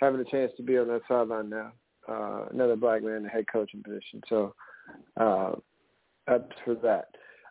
having 0.00 0.20
a 0.20 0.24
chance 0.24 0.52
to 0.56 0.62
be 0.62 0.78
on 0.78 0.88
that 0.88 1.02
sideline 1.08 1.50
now. 1.50 1.72
Uh, 2.08 2.46
another 2.52 2.76
black 2.76 3.02
man 3.02 3.16
in 3.16 3.22
the 3.24 3.28
head 3.28 3.44
coaching 3.52 3.82
position. 3.82 4.22
So 4.28 4.54
uh, 5.16 5.52
up 6.28 6.50
for 6.64 6.74
that. 6.82 7.08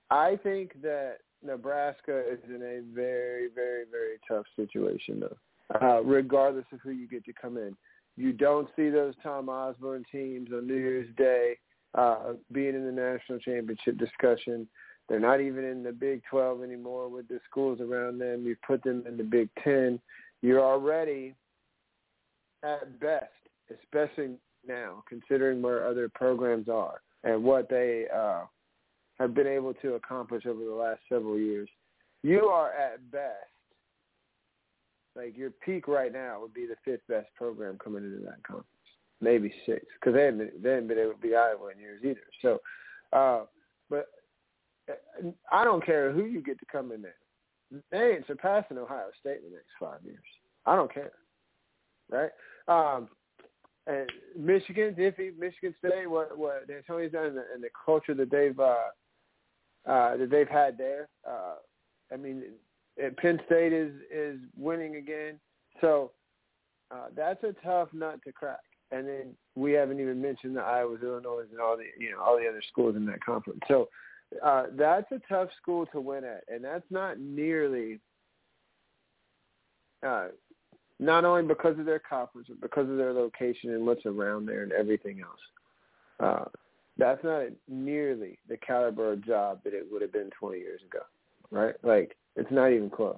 I 0.09 0.38
think 0.43 0.81
that 0.81 1.17
Nebraska 1.43 2.23
is 2.31 2.39
in 2.47 2.61
a 2.61 2.81
very, 2.93 3.47
very, 3.53 3.86
very 3.89 4.17
tough 4.27 4.45
situation, 4.55 5.19
though. 5.19 5.38
Uh, 5.81 6.01
regardless 6.03 6.65
of 6.71 6.79
who 6.81 6.91
you 6.91 7.07
get 7.07 7.25
to 7.25 7.33
come 7.33 7.57
in, 7.57 7.75
you 8.17 8.31
don't 8.31 8.69
see 8.75 8.89
those 8.89 9.13
Tom 9.23 9.49
Osborne 9.49 10.05
teams 10.11 10.49
on 10.53 10.67
New 10.67 10.75
Year's 10.75 11.09
Day 11.17 11.57
uh, 11.95 12.33
being 12.51 12.75
in 12.75 12.86
the 12.86 12.91
national 12.91 13.39
championship 13.39 13.97
discussion. 13.97 14.67
They're 15.09 15.19
not 15.19 15.41
even 15.41 15.63
in 15.63 15.83
the 15.83 15.91
Big 15.91 16.21
12 16.29 16.63
anymore 16.63 17.09
with 17.09 17.27
the 17.27 17.39
schools 17.49 17.79
around 17.81 18.19
them. 18.19 18.45
You 18.45 18.55
put 18.65 18.83
them 18.83 19.03
in 19.07 19.17
the 19.17 19.23
Big 19.23 19.49
10. 19.63 19.99
You're 20.41 20.63
already 20.63 21.36
at 22.63 22.99
best, 22.99 23.25
especially 23.71 24.36
now, 24.67 25.03
considering 25.07 25.61
where 25.61 25.88
other 25.88 26.09
programs 26.09 26.69
are 26.69 27.01
and 27.26 27.43
what 27.43 27.69
they 27.69 28.05
uh, 28.15 28.43
have 29.19 29.34
been 29.34 29.47
able 29.47 29.73
to 29.76 29.95
accomplish 29.95 30.45
over 30.45 30.63
the 30.63 30.73
last 30.73 31.01
several 31.09 31.38
years. 31.38 31.67
You 32.23 32.45
are 32.45 32.71
at 32.71 33.11
best, 33.11 33.34
like 35.15 35.38
your 35.38 35.51
peak 35.51 35.88
right 35.88 36.13
now 36.13 36.39
would 36.41 36.53
be 36.53 36.65
the 36.65 36.78
fifth 36.86 37.05
best 37.09 37.28
program 37.36 37.78
coming 37.84 38.05
into 38.05 38.23
that 38.23 38.41
conference 38.43 38.69
maybe 39.21 39.53
six, 39.65 39.86
because 39.99 40.13
they 40.13 40.26
haven't 40.26 40.38
been, 40.38 40.51
they 40.61 40.69
haven't 40.71 40.88
been 40.88 40.99
able 40.99 41.13
to 41.13 41.19
be 41.19 41.36
Iowa 41.36 41.71
in 41.73 41.80
years 41.80 42.01
either. 42.03 42.19
So, 42.41 42.61
uh, 43.13 43.45
but 43.89 44.07
uh, 44.89 45.30
I 45.51 45.63
don't 45.63 45.86
care 45.86 46.11
who 46.11 46.26
you 46.26 46.41
get 46.41 46.59
to 46.59 46.65
come 46.71 46.91
in 46.91 47.01
there. 47.01 47.82
They 47.91 48.15
ain't 48.15 48.28
surpassing 48.28 48.78
Ohio 48.78 49.07
State 49.19 49.39
in 49.43 49.49
the 49.49 49.55
next 49.55 49.71
five 49.80 49.99
years. 50.03 50.19
I 50.65 50.76
don't 50.76 50.93
care, 50.93 51.11
right? 52.09 52.32
Um, 52.67 53.09
and 53.88 54.09
Michigan's 54.38 54.97
iffy. 54.97 55.38
Michigan 55.38 55.75
State, 55.79 56.09
what 56.09 56.38
what 56.38 56.67
D'Antoni's 56.67 57.11
done, 57.11 57.25
and 57.25 57.38
the, 57.38 57.43
and 57.53 57.63
the 57.63 57.69
culture 57.86 58.13
that 58.13 58.31
they've 58.31 58.59
uh, 58.59 58.89
uh, 59.86 60.17
that 60.17 60.29
they've 60.29 60.47
had 60.47 60.77
there. 60.77 61.07
Uh, 61.27 61.55
I 62.11 62.17
mean, 62.17 62.43
Penn 63.17 63.39
State 63.45 63.73
is 63.73 63.93
is 64.11 64.39
winning 64.57 64.95
again, 64.95 65.39
so 65.81 66.11
uh, 66.91 67.07
that's 67.15 67.43
a 67.43 67.53
tough 67.63 67.89
nut 67.93 68.19
to 68.25 68.31
crack 68.31 68.59
and 68.91 69.07
then 69.07 69.36
we 69.55 69.71
haven't 69.73 69.99
even 69.99 70.21
mentioned 70.21 70.55
the 70.55 70.61
Iowa, 70.61 70.97
Illinois, 71.01 71.43
and 71.51 71.59
all 71.59 71.77
the 71.77 71.86
you 71.97 72.11
know 72.11 72.21
all 72.21 72.38
the 72.38 72.47
other 72.47 72.61
schools 72.71 72.95
in 72.95 73.05
that 73.05 73.23
conference. 73.23 73.61
So 73.67 73.89
uh, 74.43 74.65
that's 74.75 75.11
a 75.11 75.21
tough 75.27 75.49
school 75.61 75.86
to 75.88 76.01
win 76.01 76.23
at, 76.23 76.43
and 76.47 76.63
that's 76.63 76.86
not 76.89 77.19
nearly 77.19 77.99
uh, 80.05 80.27
not 80.99 81.25
only 81.25 81.43
because 81.43 81.77
of 81.77 81.85
their 81.85 81.99
conference, 81.99 82.47
but 82.49 82.61
because 82.61 82.89
of 82.89 82.97
their 82.97 83.13
location 83.13 83.71
and 83.71 83.85
what's 83.85 84.05
around 84.05 84.45
there 84.45 84.63
and 84.63 84.71
everything 84.71 85.21
else. 85.21 85.39
Uh, 86.19 86.45
that's 86.97 87.23
not 87.23 87.47
nearly 87.67 88.39
the 88.47 88.57
caliber 88.57 89.13
of 89.13 89.25
job 89.25 89.59
that 89.63 89.73
it 89.73 89.85
would 89.91 90.01
have 90.01 90.13
been 90.13 90.29
20 90.39 90.59
years 90.59 90.81
ago, 90.85 91.03
right? 91.51 91.75
Like 91.83 92.15
it's 92.35 92.51
not 92.51 92.71
even 92.71 92.89
close. 92.89 93.17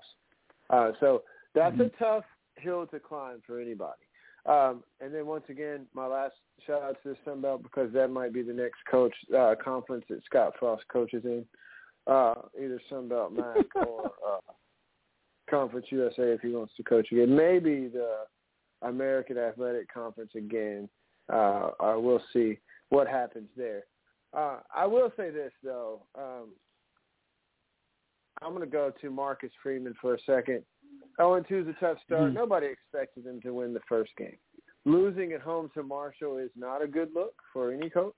Uh, 0.69 0.91
so 0.99 1.23
that's 1.53 1.73
mm-hmm. 1.73 2.03
a 2.03 2.03
tough 2.03 2.23
hill 2.55 2.87
to 2.87 2.99
climb 2.99 3.41
for 3.45 3.59
anybody. 3.59 4.01
Um, 4.47 4.83
and 5.01 5.13
then 5.13 5.27
once 5.27 5.43
again, 5.49 5.85
my 5.93 6.07
last 6.07 6.33
shout 6.65 6.81
out 6.81 6.97
to 7.03 7.09
the 7.09 7.17
Sun 7.25 7.41
Belt 7.41 7.63
because 7.63 7.91
that 7.93 8.09
might 8.09 8.33
be 8.33 8.41
the 8.41 8.53
next 8.53 8.77
coach 8.89 9.13
uh, 9.37 9.55
conference 9.63 10.05
that 10.09 10.23
Scott 10.25 10.53
Frost 10.57 10.83
coaches 10.91 11.23
in, 11.25 11.45
uh, 12.07 12.35
either 12.59 12.81
Sun 12.89 13.09
Belt 13.09 13.33
MAC 13.33 13.65
or 13.75 14.05
uh, 14.05 14.53
Conference 15.49 15.87
USA 15.89 16.23
if 16.23 16.41
he 16.41 16.49
wants 16.49 16.73
to 16.77 16.83
coach 16.83 17.11
again. 17.11 17.35
Maybe 17.35 17.87
the 17.87 18.25
American 18.81 19.37
Athletic 19.37 19.91
Conference 19.91 20.31
again. 20.35 20.89
Uh, 21.31 21.71
we'll 21.79 22.21
see 22.33 22.57
what 22.89 23.07
happens 23.07 23.49
there. 23.57 23.83
Uh, 24.33 24.59
I 24.75 24.85
will 24.85 25.11
say 25.17 25.29
this 25.29 25.51
though. 25.63 26.03
Um, 26.17 26.49
I'm 28.41 28.53
going 28.53 28.63
to 28.63 28.71
go 28.71 28.91
to 29.01 29.09
Marcus 29.09 29.51
Freeman 29.63 29.95
for 29.99 30.13
a 30.13 30.19
second. 30.25 30.63
0 31.17 31.43
2 31.47 31.59
is 31.59 31.67
a 31.67 31.73
tough 31.79 31.97
start. 32.05 32.21
Mm-hmm. 32.21 32.35
Nobody 32.35 32.67
expected 32.67 33.23
them 33.23 33.41
to 33.41 33.51
win 33.51 33.73
the 33.73 33.79
first 33.89 34.11
game. 34.17 34.37
Losing 34.85 35.33
at 35.33 35.41
home 35.41 35.69
to 35.73 35.83
Marshall 35.83 36.37
is 36.37 36.51
not 36.55 36.83
a 36.83 36.87
good 36.87 37.09
look 37.13 37.33
for 37.51 37.73
any 37.73 37.89
coach. 37.89 38.15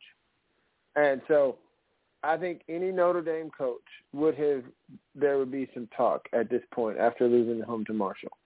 And 0.95 1.21
so 1.27 1.57
I 2.23 2.37
think 2.37 2.61
any 2.67 2.91
Notre 2.91 3.21
Dame 3.21 3.49
coach 3.55 3.81
would 4.13 4.35
have, 4.35 4.63
there 5.15 5.37
would 5.37 5.51
be 5.51 5.69
some 5.73 5.87
talk 5.95 6.27
at 6.33 6.49
this 6.49 6.63
point 6.73 6.97
after 6.97 7.27
losing 7.27 7.61
home 7.61 7.85
to 7.85 7.93
Marshall. 7.93 8.37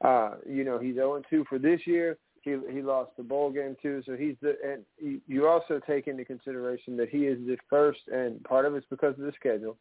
Uh, 0.00 0.32
you 0.48 0.64
know, 0.64 0.78
he's 0.78 0.94
0 0.94 1.22
2 1.28 1.44
for 1.48 1.58
this 1.58 1.80
year. 1.86 2.16
He 2.42 2.56
he 2.72 2.80
lost 2.80 3.10
the 3.18 3.22
bowl 3.22 3.50
game 3.50 3.76
too, 3.82 4.02
so 4.06 4.16
he's 4.16 4.34
the 4.40 4.56
and 4.64 5.20
you 5.26 5.46
also 5.46 5.78
take 5.86 6.08
into 6.08 6.24
consideration 6.24 6.96
that 6.96 7.10
he 7.10 7.26
is 7.26 7.38
the 7.46 7.58
first, 7.68 8.00
and 8.10 8.42
part 8.44 8.64
of 8.64 8.74
it's 8.74 8.86
because 8.88 9.12
of 9.18 9.26
the 9.26 9.32
schedule. 9.38 9.76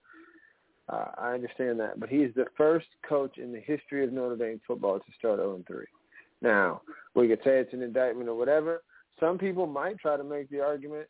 Uh, 0.90 1.06
I 1.18 1.34
understand 1.34 1.80
that, 1.80 2.02
but 2.02 2.10
he's 2.10 2.34
the 2.36 2.48
first 2.58 2.88
coach 3.08 3.38
in 3.38 3.54
the 3.54 3.62
history 3.62 4.04
of 4.04 4.12
Notre 4.12 4.36
Dame 4.36 4.60
football 4.68 5.00
to 5.00 5.06
start 5.18 5.38
0 5.38 5.64
3. 5.66 5.86
Now, 6.42 6.82
we 7.16 7.30
could 7.30 7.40
say 7.46 7.60
it's 7.60 7.74
an 7.74 7.82
indictment 7.82 8.28
or 8.28 8.36
whatever. 8.36 8.84
Some 9.22 9.38
people 9.38 9.66
might 9.66 9.98
try 10.00 10.18
to 10.18 10.24
make 10.24 10.50
the 10.50 10.62
argument 10.62 11.08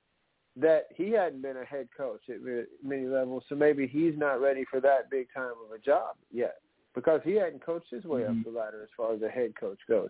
that 0.62 0.88
he 0.96 1.12
hadn't 1.12 1.42
been 1.42 1.58
a 1.58 1.66
head 1.66 1.88
coach 1.96 2.22
at 2.30 2.38
many 2.84 3.06
levels, 3.06 3.44
so 3.50 3.56
maybe 3.56 3.88
he's 3.88 4.18
not 4.18 4.42
ready 4.42 4.66
for 4.70 4.80
that 4.82 5.10
big 5.10 5.28
time 5.34 5.54
of 5.66 5.72
a 5.74 5.80
job 5.80 6.16
yet 6.32 6.56
because 6.96 7.22
he 7.24 7.34
hadn't 7.36 7.66
coached 7.66 7.90
his 7.92 8.04
way 8.06 8.22
Mm-hmm. 8.22 8.40
up 8.40 8.46
the 8.46 8.52
ladder 8.60 8.82
as 8.84 8.90
far 8.98 9.14
as 9.14 9.22
a 9.22 9.30
head 9.30 9.54
coach 9.60 9.80
goes. 9.88 10.10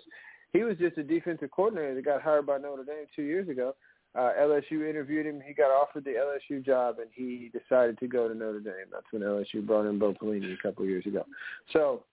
He 0.54 0.64
was 0.64 0.78
just 0.78 0.97
a 0.97 1.04
defensive 1.04 1.52
coordinator 1.52 1.93
that 1.95 2.06
got 2.06 2.22
hired 2.22 2.47
by 2.47 2.58
Notre 2.58 2.84
Dame 2.84 3.06
two 3.16 3.22
years 3.24 3.47
ago. 3.50 3.76
Uh, 4.16 4.32
LSU 4.39 4.89
interviewed 4.89 5.28
him. 5.28 5.39
He 5.45 5.54
got 5.54 5.70
offered 5.70 6.04
the 6.04 6.16
LSU 6.16 6.66
job, 6.66 6.95
and 6.97 7.10
he 7.14 7.52
decided 7.54 8.00
to 8.00 8.08
go 8.08 8.28
to 8.28 8.34
Notre 8.34 8.60
Dame. 8.60 8.88
That's 8.91 9.06
when 9.12 9.22
LSU 9.22 9.66
brought 9.66 9.86
in 9.86 10.00
Bo 10.00 10.14
Pelini 10.14 10.52
a 10.52 10.58
couple 10.62 10.84
of 10.84 10.89
years 10.89 11.06
ago. 11.06 11.26
So 11.74 12.04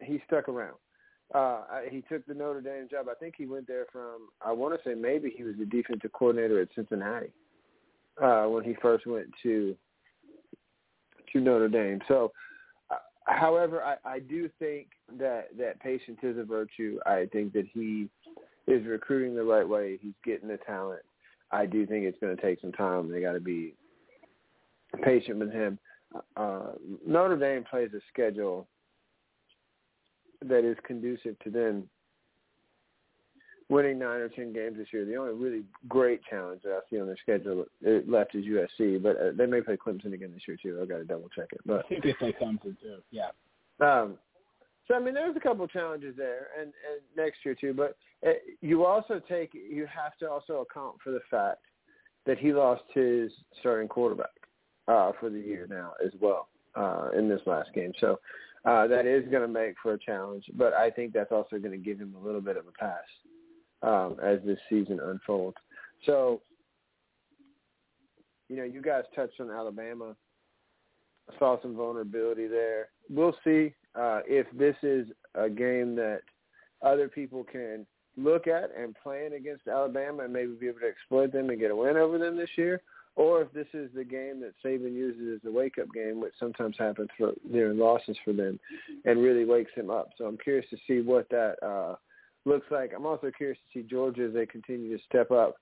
he 0.00 0.22
stuck 0.28 0.48
around. 0.48 0.76
Uh, 1.34 1.62
he 1.88 2.02
took 2.02 2.26
the 2.26 2.34
Notre 2.34 2.60
Dame 2.60 2.88
job. 2.90 3.06
I 3.10 3.14
think 3.14 3.34
he 3.38 3.46
went 3.46 3.66
there 3.66 3.86
from. 3.90 4.28
I 4.44 4.52
want 4.52 4.74
to 4.74 4.88
say 4.88 4.94
maybe 4.94 5.32
he 5.34 5.42
was 5.42 5.54
the 5.58 5.64
defensive 5.64 6.12
coordinator 6.12 6.60
at 6.60 6.68
Cincinnati 6.74 7.32
uh, 8.22 8.44
when 8.44 8.64
he 8.64 8.74
first 8.82 9.06
went 9.06 9.28
to 9.42 9.74
to 11.32 11.40
Notre 11.40 11.68
Dame. 11.68 12.00
So 12.08 12.32
uh, 12.90 12.96
however, 13.24 13.82
I, 13.82 13.96
I 14.04 14.18
do 14.18 14.50
think 14.58 14.88
that 15.18 15.48
that 15.58 15.80
patience 15.80 16.18
is 16.22 16.36
a 16.36 16.44
virtue. 16.44 16.98
I 17.06 17.26
think 17.32 17.54
that 17.54 17.66
he 17.72 18.08
is 18.66 18.86
recruiting 18.86 19.34
the 19.34 19.44
right 19.44 19.66
way. 19.66 19.98
He's 20.02 20.12
getting 20.24 20.48
the 20.48 20.58
talent. 20.58 21.02
I 21.50 21.66
do 21.66 21.86
think 21.86 22.04
it's 22.04 22.18
going 22.20 22.36
to 22.36 22.42
take 22.42 22.60
some 22.60 22.72
time. 22.72 23.10
They 23.10 23.20
got 23.20 23.32
to 23.32 23.40
be 23.40 23.74
patient 25.02 25.38
with 25.38 25.52
him. 25.52 25.78
Uh, 26.36 26.72
Notre 27.06 27.38
Dame 27.38 27.64
plays 27.64 27.90
a 27.94 28.00
schedule 28.12 28.68
that 30.48 30.64
is 30.64 30.76
conducive 30.84 31.38
to 31.40 31.50
them 31.50 31.88
winning 33.68 33.98
nine 33.98 34.20
or 34.20 34.28
ten 34.28 34.52
games 34.52 34.76
this 34.76 34.88
year. 34.92 35.04
The 35.04 35.16
only 35.16 35.32
really 35.32 35.64
great 35.88 36.20
challenge 36.28 36.62
that 36.64 36.72
I 36.72 36.80
see 36.90 37.00
on 37.00 37.06
their 37.06 37.16
schedule 37.16 37.64
left 38.06 38.34
is 38.34 38.44
USC, 38.44 39.02
but 39.02 39.16
uh, 39.16 39.30
they 39.36 39.46
may 39.46 39.60
play 39.60 39.76
Clemson 39.76 40.12
again 40.12 40.32
this 40.32 40.42
year 40.46 40.56
too. 40.62 40.78
I've 40.80 40.88
got 40.88 40.98
to 40.98 41.04
double 41.04 41.28
check 41.34 41.48
it. 41.52 41.60
But 41.64 41.84
I 41.84 41.88
think 41.88 42.04
they 42.04 42.12
play 42.12 42.34
Clemson 42.40 42.76
too. 42.80 42.98
Yeah. 43.10 43.30
um, 43.80 44.18
so 44.88 44.94
I 44.94 45.00
mean, 45.00 45.14
there's 45.14 45.36
a 45.36 45.40
couple 45.40 45.64
of 45.64 45.70
challenges 45.70 46.14
there, 46.16 46.48
and, 46.58 46.66
and 46.66 47.00
next 47.16 47.38
year 47.44 47.54
too. 47.54 47.72
But 47.72 47.96
uh, 48.26 48.32
you 48.60 48.84
also 48.84 49.20
take 49.28 49.54
you 49.54 49.86
have 49.86 50.16
to 50.18 50.30
also 50.30 50.66
account 50.68 50.96
for 51.02 51.10
the 51.10 51.20
fact 51.30 51.62
that 52.26 52.38
he 52.38 52.52
lost 52.52 52.82
his 52.92 53.32
starting 53.60 53.88
quarterback 53.88 54.30
uh, 54.88 55.12
for 55.18 55.30
the 55.30 55.38
year 55.38 55.66
now 55.68 55.92
as 56.04 56.12
well 56.20 56.48
uh, 56.74 57.10
in 57.16 57.28
this 57.28 57.40
last 57.46 57.72
game. 57.74 57.92
So 58.00 58.18
uh, 58.64 58.86
that 58.86 59.06
is 59.06 59.24
going 59.30 59.42
to 59.42 59.48
make 59.48 59.74
for 59.82 59.94
a 59.94 59.98
challenge. 59.98 60.44
But 60.54 60.72
I 60.72 60.90
think 60.90 61.12
that's 61.12 61.32
also 61.32 61.58
going 61.58 61.72
to 61.72 61.78
give 61.78 61.98
him 61.98 62.14
a 62.20 62.24
little 62.24 62.40
bit 62.40 62.56
of 62.56 62.64
a 62.66 62.72
pass 62.72 63.04
um, 63.82 64.16
as 64.22 64.38
this 64.44 64.58
season 64.68 65.00
unfolds. 65.00 65.56
So 66.06 66.42
you 68.52 68.58
know, 68.58 68.64
you 68.64 68.82
guys 68.82 69.04
touched 69.16 69.40
on 69.40 69.50
Alabama. 69.50 70.14
I 71.30 71.38
saw 71.38 71.60
some 71.62 71.74
vulnerability 71.74 72.48
there. 72.48 72.88
We'll 73.08 73.34
see 73.42 73.72
uh, 73.94 74.20
if 74.26 74.46
this 74.52 74.76
is 74.82 75.06
a 75.34 75.48
game 75.48 75.96
that 75.96 76.20
other 76.82 77.08
people 77.08 77.44
can 77.44 77.86
look 78.18 78.46
at 78.46 78.70
and 78.78 78.94
plan 79.02 79.32
against 79.32 79.68
Alabama 79.68 80.24
and 80.24 80.34
maybe 80.34 80.52
be 80.52 80.68
able 80.68 80.80
to 80.80 80.86
exploit 80.86 81.32
them 81.32 81.48
and 81.48 81.58
get 81.58 81.70
a 81.70 81.76
win 81.76 81.96
over 81.96 82.18
them 82.18 82.36
this 82.36 82.50
year, 82.56 82.82
or 83.14 83.42
if 83.42 83.52
this 83.52 83.66
is 83.74 83.90
the 83.94 84.04
game 84.04 84.40
that 84.40 84.54
Saban 84.64 84.94
uses 84.94 85.40
as 85.40 85.48
a 85.48 85.52
wake-up 85.52 85.88
game, 85.94 86.20
which 86.20 86.32
sometimes 86.40 86.76
happens 86.78 87.10
for 87.18 87.32
during 87.50 87.78
losses 87.78 88.16
for 88.24 88.32
them, 88.32 88.58
and 89.04 89.22
really 89.22 89.44
wakes 89.44 89.70
them 89.76 89.90
up. 89.90 90.10
So 90.16 90.24
I'm 90.24 90.38
curious 90.38 90.66
to 90.70 90.76
see 90.86 91.00
what 91.00 91.28
that 91.30 91.56
uh, 91.62 91.96
looks 92.44 92.66
like. 92.70 92.92
I'm 92.96 93.06
also 93.06 93.30
curious 93.36 93.58
to 93.58 93.80
see 93.80 93.86
Georgia 93.88 94.26
as 94.26 94.34
they 94.34 94.46
continue 94.46 94.96
to 94.96 95.04
step 95.04 95.30
up 95.30 95.56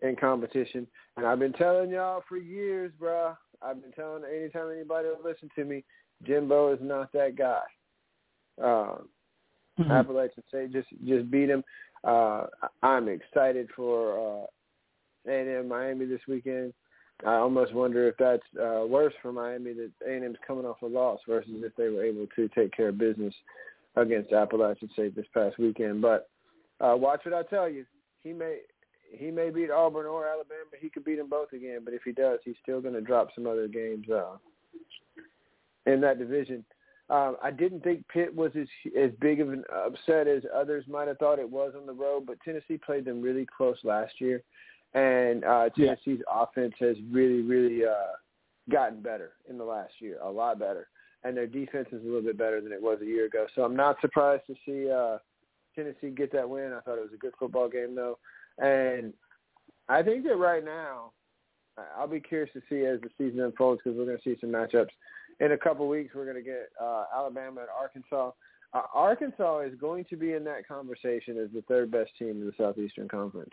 in 0.00 0.16
competition. 0.16 0.86
And 1.16 1.26
I've 1.26 1.38
been 1.38 1.52
telling 1.52 1.90
y'all 1.90 2.22
for 2.28 2.36
years, 2.36 2.92
bruh. 3.00 3.36
I've 3.60 3.80
been 3.80 3.92
telling 3.92 4.22
anytime 4.24 4.70
anybody 4.72 5.08
will 5.08 5.28
listen 5.28 5.48
to 5.56 5.64
me, 5.64 5.84
Jimbo 6.24 6.72
is 6.72 6.80
not 6.82 7.12
that 7.12 7.36
guy. 7.36 7.62
Uh, 8.62 8.96
Mm-hmm. 9.80 9.90
Appalachian 9.90 10.42
State 10.48 10.72
just 10.72 10.88
just 11.06 11.30
beat 11.30 11.48
him. 11.48 11.64
Uh, 12.04 12.46
I'm 12.82 13.08
excited 13.08 13.68
for 13.74 14.42
uh, 14.42 15.30
A&M 15.30 15.68
Miami 15.68 16.04
this 16.04 16.20
weekend. 16.28 16.74
I 17.26 17.34
almost 17.34 17.72
wonder 17.72 18.08
if 18.08 18.16
that's 18.18 18.42
uh, 18.60 18.84
worse 18.86 19.14
for 19.22 19.32
Miami 19.32 19.72
that 19.74 19.90
A&M's 20.06 20.36
coming 20.46 20.64
off 20.64 20.82
a 20.82 20.86
loss 20.86 21.20
versus 21.28 21.52
if 21.56 21.74
they 21.76 21.88
were 21.88 22.04
able 22.04 22.26
to 22.34 22.48
take 22.48 22.72
care 22.72 22.88
of 22.88 22.98
business 22.98 23.34
against 23.96 24.32
Appalachian 24.32 24.90
State 24.92 25.14
this 25.14 25.26
past 25.32 25.58
weekend. 25.58 26.02
But 26.02 26.28
uh, 26.80 26.96
watch 26.96 27.20
what 27.24 27.34
I 27.34 27.42
tell 27.48 27.68
you. 27.68 27.84
He 28.22 28.32
may 28.32 28.58
he 29.10 29.30
may 29.30 29.50
beat 29.50 29.70
Auburn 29.70 30.06
or 30.06 30.26
Alabama. 30.26 30.70
He 30.80 30.88
could 30.88 31.04
beat 31.04 31.16
them 31.16 31.28
both 31.28 31.52
again. 31.52 31.80
But 31.84 31.94
if 31.94 32.02
he 32.02 32.12
does, 32.12 32.38
he's 32.44 32.54
still 32.62 32.80
going 32.80 32.94
to 32.94 33.00
drop 33.00 33.28
some 33.34 33.46
other 33.46 33.68
games 33.68 34.06
uh, 34.08 34.36
in 35.86 36.00
that 36.00 36.18
division. 36.18 36.64
Um, 37.10 37.36
I 37.42 37.50
didn't 37.50 37.84
think 37.84 38.08
Pitt 38.08 38.34
was 38.34 38.52
as 38.58 38.68
as 38.98 39.10
big 39.20 39.40
of 39.40 39.52
an 39.52 39.64
upset 39.74 40.26
as 40.26 40.42
others 40.54 40.84
might 40.88 41.08
have 41.08 41.18
thought 41.18 41.38
it 41.38 41.50
was 41.50 41.74
on 41.78 41.86
the 41.86 41.92
road, 41.92 42.24
but 42.26 42.38
Tennessee 42.44 42.78
played 42.78 43.04
them 43.04 43.20
really 43.20 43.46
close 43.54 43.76
last 43.84 44.14
year, 44.18 44.42
and 44.94 45.44
uh, 45.44 45.70
Yeah. 45.76 45.94
Tennessee's 45.94 46.22
offense 46.30 46.74
has 46.80 46.96
really, 47.10 47.42
really 47.42 47.84
uh, 47.84 48.12
gotten 48.70 49.00
better 49.00 49.32
in 49.48 49.58
the 49.58 49.64
last 49.64 49.94
year, 50.00 50.18
a 50.22 50.30
lot 50.30 50.58
better, 50.58 50.88
and 51.24 51.36
their 51.36 51.46
defense 51.46 51.88
is 51.92 52.02
a 52.02 52.06
little 52.06 52.22
bit 52.22 52.38
better 52.38 52.60
than 52.60 52.72
it 52.72 52.82
was 52.82 52.98
a 53.02 53.06
year 53.06 53.26
ago. 53.26 53.46
So 53.54 53.62
I'm 53.62 53.76
not 53.76 54.00
surprised 54.00 54.44
to 54.46 54.54
see 54.64 54.90
uh, 54.90 55.18
Tennessee 55.74 56.10
get 56.10 56.32
that 56.32 56.48
win. 56.48 56.72
I 56.72 56.80
thought 56.80 56.98
it 56.98 57.02
was 57.02 57.14
a 57.14 57.18
good 57.18 57.34
football 57.38 57.68
game 57.68 57.94
though, 57.94 58.18
and 58.58 59.12
I 59.88 60.02
think 60.02 60.24
that 60.24 60.36
right 60.36 60.64
now, 60.64 61.12
I'll 61.96 62.06
be 62.06 62.20
curious 62.20 62.50
to 62.52 62.60
see 62.68 62.84
as 62.84 63.00
the 63.00 63.08
season 63.16 63.40
unfolds 63.40 63.80
because 63.82 63.96
we're 63.98 64.04
going 64.04 64.18
to 64.18 64.22
see 64.22 64.36
some 64.40 64.50
matchups 64.50 64.90
in 65.40 65.52
a 65.52 65.58
couple 65.58 65.88
weeks 65.88 66.14
we're 66.14 66.24
going 66.24 66.36
to 66.36 66.42
get 66.42 66.70
uh, 66.80 67.04
Alabama 67.14 67.62
and 67.62 67.70
Arkansas. 67.76 68.30
Uh, 68.74 68.82
Arkansas 68.94 69.60
is 69.60 69.74
going 69.78 70.04
to 70.08 70.16
be 70.16 70.32
in 70.32 70.44
that 70.44 70.66
conversation 70.66 71.38
as 71.38 71.48
the 71.52 71.62
third 71.68 71.90
best 71.90 72.10
team 72.18 72.30
in 72.30 72.46
the 72.46 72.52
Southeastern 72.56 73.08
Conference. 73.08 73.50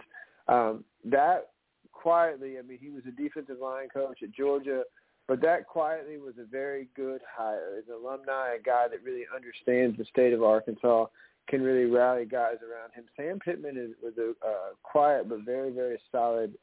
Um, 0.49 0.83
that 1.05 1.51
quietly, 1.91 2.57
I 2.57 2.61
mean, 2.63 2.79
he 2.81 2.89
was 2.89 3.03
a 3.07 3.11
defensive 3.11 3.59
line 3.61 3.89
coach 3.89 4.19
at 4.23 4.31
Georgia, 4.31 4.83
but 5.27 5.41
that 5.41 5.67
quietly 5.67 6.17
was 6.17 6.33
a 6.39 6.45
very 6.45 6.87
good 6.95 7.21
hire. 7.37 7.77
As 7.77 7.83
an 7.87 7.95
alumni, 8.03 8.55
a 8.59 8.61
guy 8.61 8.87
that 8.89 9.03
really 9.03 9.25
understands 9.33 9.97
the 9.97 10.05
state 10.05 10.33
of 10.33 10.43
Arkansas, 10.43 11.05
can 11.47 11.61
really 11.61 11.85
rally 11.85 12.25
guys 12.25 12.57
around 12.63 12.91
him. 12.93 13.05
Sam 13.15 13.39
Pittman 13.39 13.75
is 13.77 13.91
was 14.03 14.13
a 14.17 14.31
uh, 14.47 14.73
quiet 14.83 15.27
but 15.27 15.39
very, 15.45 15.71
very 15.71 15.99
solid 16.11 16.53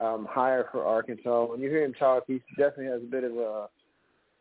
um, 0.00 0.26
hire 0.30 0.68
for 0.70 0.84
Arkansas. 0.84 1.46
When 1.46 1.60
you 1.60 1.70
hear 1.70 1.84
him 1.84 1.94
talk, 1.94 2.24
he 2.26 2.42
definitely 2.56 2.86
has 2.86 3.02
a 3.02 3.10
bit 3.10 3.24
of 3.24 3.36
a 3.36 3.68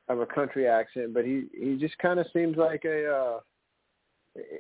of 0.07 0.19
a 0.19 0.25
country 0.25 0.67
accent, 0.67 1.13
but 1.13 1.25
he 1.25 1.45
he 1.57 1.77
just 1.77 1.97
kind 1.97 2.19
of 2.19 2.27
seems 2.33 2.57
like 2.57 2.83
a 2.85 3.09
uh 3.09 3.39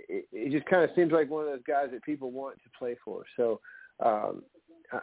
he 0.09 0.21
he 0.31 0.49
just 0.49 0.65
kind 0.65 0.83
of 0.83 0.89
seems 0.95 1.11
like 1.11 1.29
one 1.29 1.43
of 1.45 1.49
those 1.51 1.65
guys 1.67 1.89
that 1.91 2.03
people 2.03 2.31
want 2.31 2.55
to 2.63 2.69
play 2.77 2.95
for. 3.03 3.23
So 3.37 3.59
um 4.03 4.43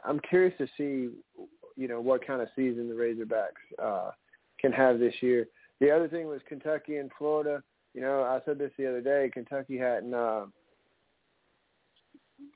I'm 0.05 0.20
curious 0.20 0.55
to 0.59 0.66
see 0.76 1.14
you 1.76 1.88
know 1.88 2.01
what 2.01 2.26
kind 2.26 2.43
of 2.43 2.49
season 2.57 2.88
the 2.88 2.95
Razorbacks 2.95 3.82
uh 3.82 4.11
can 4.61 4.72
have 4.72 4.99
this 4.99 5.14
year. 5.20 5.49
The 5.80 5.90
other 5.90 6.09
thing 6.09 6.26
was 6.26 6.40
Kentucky 6.49 6.97
and 6.97 7.11
Florida. 7.18 7.62
You 7.95 8.01
know, 8.01 8.22
I 8.22 8.40
said 8.47 8.59
this 8.59 8.70
the 8.78 8.88
other 8.88 9.01
day. 9.01 9.30
Kentucky 9.32 9.76
hadn't 9.76 10.14
uh, 10.14 10.47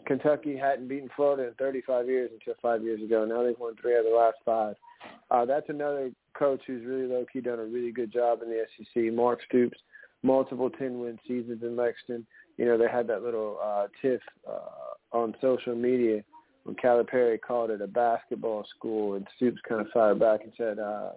Kentucky 0.06 0.56
hadn't 0.56 0.88
beaten 0.88 1.10
Florida 1.16 1.48
in 1.48 1.54
35 1.54 2.06
years 2.06 2.30
until 2.32 2.54
five 2.62 2.82
years 2.82 3.02
ago. 3.02 3.24
Now 3.24 3.42
they've 3.42 3.58
won 3.58 3.74
three 3.80 3.94
out 3.94 4.00
of 4.00 4.06
the 4.06 4.16
last 4.16 4.36
five. 4.44 4.76
Uh, 5.30 5.44
that's 5.44 5.68
another 5.68 6.10
coach 6.38 6.60
who's 6.66 6.84
really 6.86 7.06
low 7.06 7.24
key 7.30 7.40
done 7.40 7.58
a 7.58 7.64
really 7.64 7.92
good 7.92 8.12
job 8.12 8.40
in 8.42 8.48
the 8.48 8.64
SEC. 8.76 9.12
Mark 9.12 9.40
Stoops, 9.48 9.78
multiple 10.22 10.70
10 10.70 11.00
win 11.00 11.18
seasons 11.26 11.62
in 11.62 11.76
Lexington. 11.76 12.26
You 12.56 12.64
know, 12.64 12.78
they 12.78 12.88
had 12.88 13.06
that 13.08 13.22
little 13.22 13.58
uh, 13.62 13.86
tiff 14.00 14.20
uh, 14.48 14.94
on 15.16 15.34
social 15.40 15.74
media 15.74 16.22
when 16.64 16.76
Calipari 16.76 17.40
called 17.40 17.70
it 17.70 17.80
a 17.80 17.86
basketball 17.86 18.64
school, 18.76 19.14
and 19.14 19.26
Stoops 19.36 19.60
kind 19.68 19.80
of 19.80 19.86
fired 19.92 20.18
back 20.18 20.40
and 20.42 20.52
said, 20.56 20.78
uh, 20.78 21.10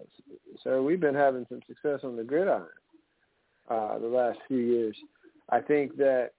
"Sir, 0.63 0.81
we've 0.81 0.99
been 0.99 1.15
having 1.15 1.45
some 1.49 1.61
success 1.67 2.01
on 2.03 2.15
the 2.15 2.23
gridiron 2.23 2.67
uh, 3.69 3.97
the 3.97 4.07
last 4.07 4.39
few 4.47 4.57
years. 4.59 4.95
I 5.49 5.59
think 5.59 5.97
that 5.97 6.31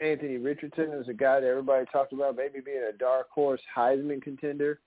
Anthony 0.00 0.38
Richardson 0.38 0.92
is 0.92 1.08
a 1.08 1.12
guy 1.12 1.40
that 1.40 1.46
everybody 1.46 1.84
talked 1.92 2.12
about 2.12 2.36
maybe 2.36 2.60
being 2.60 2.84
a 2.88 2.96
dark 2.96 3.28
horse 3.30 3.60
Heisman 3.76 4.22
contender. 4.22 4.80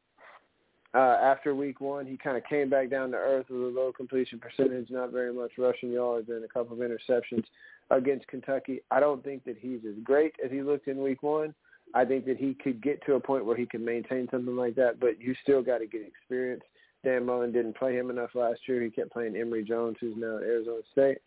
uh, 0.96 1.18
after 1.22 1.54
week 1.54 1.82
one. 1.82 2.06
He 2.06 2.18
kind 2.18 2.38
of 2.38 2.44
came 2.46 2.70
back 2.70 2.90
down 2.90 3.12
to 3.12 3.18
earth 3.18 3.48
with 3.50 3.62
a 3.62 3.80
low 3.80 3.92
completion 3.92 4.40
percentage, 4.40 4.90
not 4.90 5.12
very 5.12 5.34
much 5.34 5.52
rushing 5.58 5.92
yards, 5.92 6.30
and 6.30 6.44
a 6.44 6.48
couple 6.48 6.74
of 6.74 6.80
interceptions 6.80 7.44
against 7.92 8.28
Kentucky. 8.28 8.82
I 8.90 9.00
don't 9.02 9.24
think 9.24 9.44
that 9.44 9.58
he's 9.60 9.82
as 9.88 10.02
great 10.04 10.34
as 10.44 10.52
he 10.52 10.62
looked 10.62 10.88
in 10.88 11.04
week 11.04 11.22
one. 11.22 11.54
I 11.94 12.04
think 12.06 12.26
that 12.26 12.38
he 12.38 12.54
could 12.54 12.82
get 12.82 13.06
to 13.06 13.14
a 13.14 13.20
point 13.20 13.46
where 13.46 13.56
he 13.56 13.66
can 13.66 13.84
maintain 13.86 14.28
something 14.32 14.56
like 14.56 14.76
that, 14.76 15.00
but 15.00 15.20
you 15.22 15.34
still 15.44 15.62
got 15.62 15.78
to 15.80 15.88
get 15.88 16.02
experience. 16.06 16.64
Dan 17.04 17.26
Mullen 17.26 17.52
didn't 17.52 17.78
play 17.78 17.96
him 17.96 18.10
enough 18.10 18.32
last 18.34 18.60
year. 18.68 18.82
He 18.82 18.90
kept 18.90 19.12
playing 19.12 19.36
Emory 19.36 19.64
Jones, 19.64 19.98
who's 20.02 20.16
now 20.18 20.38
at 20.38 20.44
Arizona 20.44 20.82
State. 20.92 21.20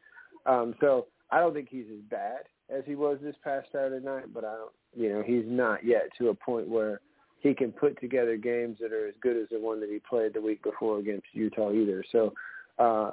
Um, 0.45 0.75
so 0.81 1.07
I 1.31 1.41
don't 1.41 1.55
think 1.55 1.69
he's 1.71 1.87
as 1.93 2.03
bad 2.11 2.41
as 2.69 2.83
he 2.87 2.97
was 2.97 3.19
this 3.23 3.37
past 3.43 3.69
Saturday 3.73 4.05
night, 4.05 4.35
but 4.35 4.45
I 4.45 4.55
don't, 4.57 4.73
you 4.97 5.11
know, 5.11 5.23
he's 5.25 5.45
not 5.47 5.85
yet 5.85 6.09
to 6.19 6.29
a 6.29 6.35
point 6.35 6.69
where 6.69 7.01
he 7.41 7.55
can 7.55 7.73
put 7.73 7.99
together 8.01 8.37
games 8.37 8.79
that 8.81 8.93
are 8.93 9.07
as 9.07 9.15
good 9.23 9.37
as 9.37 9.49
the 9.51 9.61
one 9.61 9.81
that 9.81 9.91
he 9.91 10.01
played 10.01 10.35
the 10.35 10.41
week 10.41 10.63
before 10.63 10.99
against 10.99 11.27
Utah 11.33 11.73
either. 11.73 12.05
So 12.11 12.35
uh, 12.79 13.13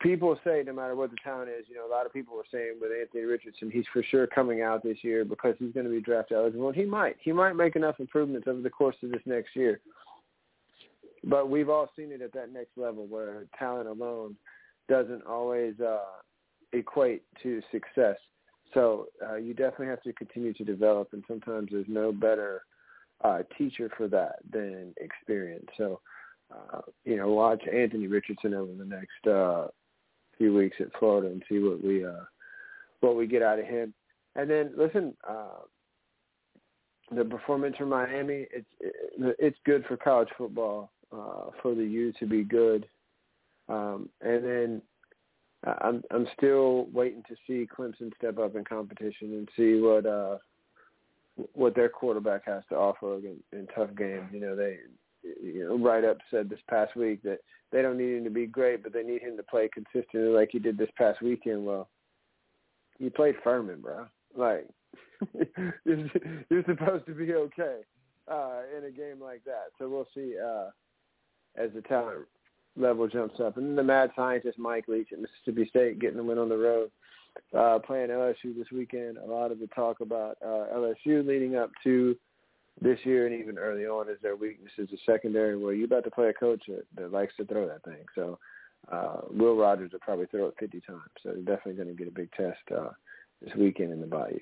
people 0.00 0.38
say 0.44 0.62
no 0.64 0.72
matter 0.72 0.94
what 0.94 1.10
the 1.10 1.16
talent 1.22 1.50
is, 1.50 1.66
you 1.68 1.74
know, 1.74 1.86
a 1.86 1.90
lot 1.90 2.06
of 2.06 2.12
people 2.12 2.36
are 2.38 2.44
saying 2.50 2.74
with 2.80 2.90
Anthony 2.98 3.24
Richardson, 3.24 3.70
he's 3.70 3.84
for 3.92 4.02
sure 4.02 4.26
coming 4.26 4.62
out 4.62 4.82
this 4.82 4.98
year 5.02 5.24
because 5.24 5.54
he's 5.58 5.72
going 5.72 5.86
to 5.86 5.92
be 5.92 6.00
draft 6.00 6.32
eligible. 6.32 6.68
And 6.68 6.76
he 6.76 6.84
might. 6.84 7.16
He 7.20 7.32
might 7.32 7.54
make 7.54 7.76
enough 7.76 8.00
improvements 8.00 8.48
over 8.48 8.60
the 8.60 8.70
course 8.70 8.96
of 9.02 9.10
this 9.10 9.22
next 9.26 9.54
year. 9.56 9.80
But 11.24 11.48
we've 11.48 11.70
all 11.70 11.90
seen 11.96 12.12
it 12.12 12.20
at 12.20 12.32
that 12.34 12.52
next 12.52 12.76
level 12.76 13.06
where 13.06 13.46
talent 13.58 13.88
alone 13.88 14.36
doesn't 14.88 15.24
always 15.26 15.74
uh, 15.80 16.20
equate 16.72 17.22
to 17.42 17.62
success. 17.72 18.16
So 18.74 19.06
uh, 19.26 19.36
you 19.36 19.54
definitely 19.54 19.86
have 19.86 20.02
to 20.02 20.12
continue 20.12 20.52
to 20.54 20.64
develop, 20.64 21.08
and 21.12 21.24
sometimes 21.28 21.68
there's 21.70 21.86
no 21.88 22.12
better 22.12 22.62
uh, 23.22 23.42
teacher 23.56 23.90
for 23.96 24.08
that 24.08 24.36
than 24.52 24.92
experience. 24.98 25.66
So 25.78 26.00
uh, 26.54 26.80
you 27.04 27.16
know, 27.16 27.28
watch 27.28 27.62
Anthony 27.72 28.06
Richardson 28.06 28.54
over 28.54 28.72
the 28.72 28.84
next 28.84 29.26
uh, 29.26 29.68
few 30.38 30.54
weeks 30.54 30.76
at 30.80 30.88
Florida 30.98 31.28
and 31.28 31.42
see 31.48 31.58
what 31.58 31.82
we 31.82 32.04
uh, 32.04 32.24
what 33.00 33.16
we 33.16 33.26
get 33.26 33.42
out 33.42 33.58
of 33.58 33.66
him. 33.66 33.94
And 34.36 34.50
then 34.50 34.72
listen, 34.76 35.14
uh, 35.28 35.62
the 37.14 37.24
performance 37.24 37.76
from 37.76 37.90
Miami, 37.90 38.46
it's 38.50 38.66
it's 39.38 39.58
good 39.64 39.84
for 39.86 39.96
college 39.96 40.28
football 40.36 40.90
uh, 41.12 41.50
for 41.62 41.74
the 41.74 41.84
U 41.84 42.12
to 42.18 42.26
be 42.26 42.44
good. 42.44 42.86
Um, 43.68 44.08
and 44.20 44.44
then 44.44 44.82
I'm 45.64 46.02
I'm 46.10 46.26
still 46.36 46.88
waiting 46.92 47.22
to 47.28 47.36
see 47.46 47.66
Clemson 47.66 48.14
step 48.16 48.38
up 48.38 48.56
in 48.56 48.64
competition 48.64 49.32
and 49.32 49.48
see 49.56 49.80
what 49.80 50.06
uh, 50.06 50.38
what 51.52 51.74
their 51.74 51.88
quarterback 51.88 52.46
has 52.46 52.62
to 52.68 52.76
offer 52.76 53.16
in, 53.16 53.36
in 53.52 53.66
tough 53.74 53.90
games. 53.96 54.28
You 54.32 54.40
know, 54.40 54.56
they 54.56 54.78
you 55.42 55.68
know, 55.68 55.78
write 55.78 56.04
up 56.04 56.18
said 56.30 56.48
this 56.48 56.60
past 56.68 56.96
week 56.96 57.22
that 57.22 57.38
they 57.72 57.82
don't 57.82 57.98
need 57.98 58.18
him 58.18 58.24
to 58.24 58.30
be 58.30 58.46
great, 58.46 58.82
but 58.82 58.92
they 58.92 59.02
need 59.02 59.22
him 59.22 59.36
to 59.36 59.42
play 59.42 59.68
consistently 59.72 60.30
like 60.30 60.50
he 60.52 60.58
did 60.58 60.78
this 60.78 60.90
past 60.96 61.20
weekend. 61.22 61.64
Well, 61.64 61.88
you 62.98 63.10
played 63.10 63.36
Furman, 63.42 63.80
bro. 63.80 64.06
Like 64.36 64.68
you're, 65.84 66.10
you're 66.50 66.64
supposed 66.66 67.06
to 67.06 67.14
be 67.14 67.32
okay 67.34 67.80
uh, 68.30 68.60
in 68.76 68.84
a 68.84 68.90
game 68.90 69.20
like 69.20 69.44
that. 69.44 69.66
So 69.78 69.88
we'll 69.88 70.08
see 70.14 70.34
uh, 70.38 70.70
as 71.56 71.70
the 71.74 71.82
talent 71.82 72.26
level 72.76 73.08
jumps 73.08 73.40
up. 73.40 73.56
And 73.56 73.68
then 73.68 73.76
the 73.76 73.82
mad 73.82 74.10
scientist 74.16 74.58
Mike 74.58 74.88
Leach 74.88 75.08
at 75.12 75.20
Mississippi 75.20 75.68
State 75.68 75.98
getting 75.98 76.16
the 76.16 76.24
win 76.24 76.38
on 76.38 76.48
the 76.48 76.56
road, 76.56 76.90
uh, 77.56 77.78
playing 77.80 78.08
LSU 78.08 78.56
this 78.56 78.70
weekend. 78.72 79.18
A 79.18 79.26
lot 79.26 79.52
of 79.52 79.58
the 79.58 79.68
talk 79.68 80.00
about 80.00 80.36
uh, 80.44 80.66
LSU 80.74 81.26
leading 81.26 81.56
up 81.56 81.70
to 81.84 82.16
this 82.80 82.98
year 83.04 83.26
and 83.26 83.40
even 83.40 83.58
early 83.58 83.86
on 83.86 84.08
is 84.08 84.18
their 84.22 84.36
weakness 84.36 84.72
is 84.78 84.88
the 84.90 84.98
secondary 85.06 85.56
where 85.56 85.72
you're 85.72 85.86
about 85.86 86.04
to 86.04 86.10
play 86.10 86.28
a 86.28 86.32
coach 86.32 86.62
that, 86.68 86.84
that 86.96 87.12
likes 87.12 87.34
to 87.36 87.44
throw 87.44 87.66
that 87.66 87.84
thing. 87.84 88.04
So 88.14 88.38
uh, 88.90 89.20
Will 89.30 89.56
Rogers 89.56 89.92
will 89.92 90.00
probably 90.00 90.26
throw 90.26 90.46
it 90.46 90.54
50 90.58 90.80
times. 90.80 91.00
So 91.22 91.30
they're 91.30 91.56
definitely 91.56 91.74
going 91.74 91.88
to 91.88 91.94
get 91.94 92.08
a 92.08 92.14
big 92.14 92.30
test 92.32 92.58
uh, 92.76 92.90
this 93.42 93.54
weekend 93.56 93.92
in 93.92 94.00
the 94.00 94.06
Bayou. 94.06 94.38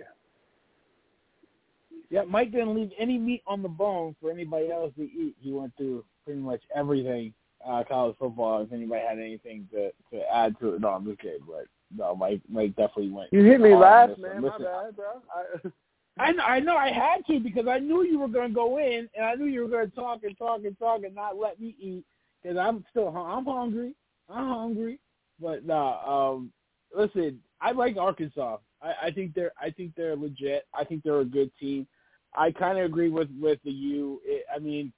Yeah, 2.11 2.23
Mike 2.25 2.53
didn't 2.53 2.75
leave 2.75 2.91
any 2.99 3.17
meat 3.17 3.43
on 3.47 3.63
the 3.63 3.69
bone 3.69 4.15
for 4.21 4.31
anybody 4.31 4.71
else 4.71 4.93
to 4.97 5.03
eat. 5.03 5.35
He 5.41 5.51
went 5.51 5.75
through 5.77 6.05
pretty 6.25 6.41
much 6.41 6.61
everything 6.75 7.33
uh, 7.67 7.85
college 7.89 8.17
football. 8.19 8.63
If 8.63 8.73
anybody 8.73 9.01
had 9.09 9.19
anything 9.19 9.67
to 9.73 9.91
to 10.15 10.23
add 10.31 10.59
to 10.61 10.75
it, 10.75 10.83
no, 10.83 10.89
I'm 10.89 11.07
just 11.07 11.21
kidding. 11.21 11.41
But 11.47 11.67
no, 11.97 12.15
Mike 12.15 12.43
Mike 12.51 12.77
definitely 12.77 13.11
went. 13.11 13.33
You 13.33 13.43
hit 13.45 13.61
me 13.63 13.75
last, 13.75 14.19
man. 14.19 14.43
Listen, 14.43 14.63
My 14.63 14.85
bad, 14.85 14.97
bro. 14.97 15.07
I, 15.35 15.69
I 16.23 16.33
know, 16.33 16.45
I 16.45 16.61
know 16.61 16.77
I 16.77 16.91
had 16.91 17.27
to 17.27 17.41
because 17.41 17.67
I 17.69 17.79
knew 17.79 18.05
you 18.05 18.19
were 18.19 18.29
going 18.29 18.49
to 18.51 18.55
go 18.55 18.79
in 18.79 19.09
and 19.17 19.25
I 19.25 19.35
knew 19.35 19.47
you 19.47 19.63
were 19.63 19.69
going 19.69 19.91
to 19.91 19.95
talk 19.95 20.21
and 20.23 20.37
talk 20.39 20.61
and 20.65 20.79
talk 20.79 21.03
and 21.05 21.15
not 21.15 21.37
let 21.37 21.61
me 21.61 21.75
eat 21.81 22.05
because 22.43 22.57
I'm 22.57 22.85
still 22.91 23.09
I'm 23.09 23.45
hungry. 23.45 23.95
I'm 24.29 24.49
hungry, 24.49 25.01
but 25.41 25.67
nah. 25.67 26.33
Um, 26.33 26.53
listen, 26.97 27.41
I 27.61 27.73
like 27.73 27.97
Arkansas. 27.97 28.59
I, 28.81 29.07
I 29.07 29.11
think 29.11 29.35
they're 29.35 29.53
I 29.61 29.71
think 29.71 29.95
they're 29.97 30.17
legit. 30.17 30.67
I 30.73 30.85
think 30.85 31.03
they're 31.03 31.21
a 31.21 31.25
good 31.25 31.51
team. 31.59 31.87
I 32.35 32.51
kind 32.53 32.79
of 32.79 32.85
agree 32.85 33.11
with 33.11 33.29
with 33.41 33.59
the 33.65 33.73
U. 33.73 34.21
It, 34.25 34.45
I 34.55 34.59
mean, 34.59 34.93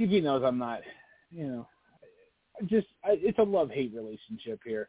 TV 0.00 0.22
knows 0.22 0.42
I'm 0.44 0.58
not. 0.58 0.80
You 1.30 1.46
know, 1.46 1.68
just 2.66 2.86
I, 3.04 3.18
it's 3.20 3.38
a 3.38 3.42
love 3.42 3.70
hate 3.70 3.92
relationship 3.94 4.60
here. 4.64 4.88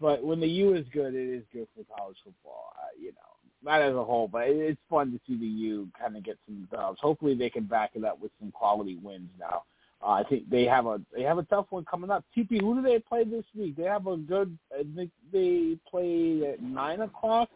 But 0.00 0.24
when 0.24 0.40
the 0.40 0.48
U 0.48 0.74
is 0.74 0.86
good, 0.92 1.14
it 1.14 1.28
is 1.28 1.44
good 1.52 1.68
for 1.74 1.84
college 1.96 2.16
football. 2.24 2.72
Uh, 2.76 2.88
you 3.00 3.08
know, 3.12 3.33
not 3.64 3.82
as 3.82 3.94
a 3.94 4.04
whole, 4.04 4.28
but 4.28 4.42
it's 4.46 4.80
fun 4.90 5.12
to 5.12 5.20
see 5.26 5.38
the 5.38 5.46
U 5.46 5.88
kind 5.98 6.16
of 6.16 6.22
get 6.22 6.38
some 6.46 6.68
dubs. 6.70 6.98
Hopefully, 7.00 7.34
they 7.34 7.50
can 7.50 7.64
back 7.64 7.92
it 7.94 8.04
up 8.04 8.20
with 8.20 8.32
some 8.38 8.50
quality 8.50 8.96
wins 9.02 9.30
now. 9.38 9.64
Uh, 10.02 10.10
I 10.10 10.24
think 10.24 10.50
they 10.50 10.64
have 10.64 10.86
a 10.86 11.00
they 11.14 11.22
have 11.22 11.38
a 11.38 11.44
tough 11.44 11.66
one 11.70 11.84
coming 11.84 12.10
up. 12.10 12.24
TP, 12.36 12.60
who 12.60 12.74
do 12.74 12.82
they 12.82 12.98
play 12.98 13.24
this 13.24 13.44
week? 13.56 13.76
They 13.76 13.84
have 13.84 14.06
a 14.06 14.16
good. 14.16 14.56
I 14.72 14.82
think 14.94 15.10
they 15.32 15.78
play 15.90 16.42
at 16.52 16.62
nine 16.62 17.00
o'clock 17.00 17.48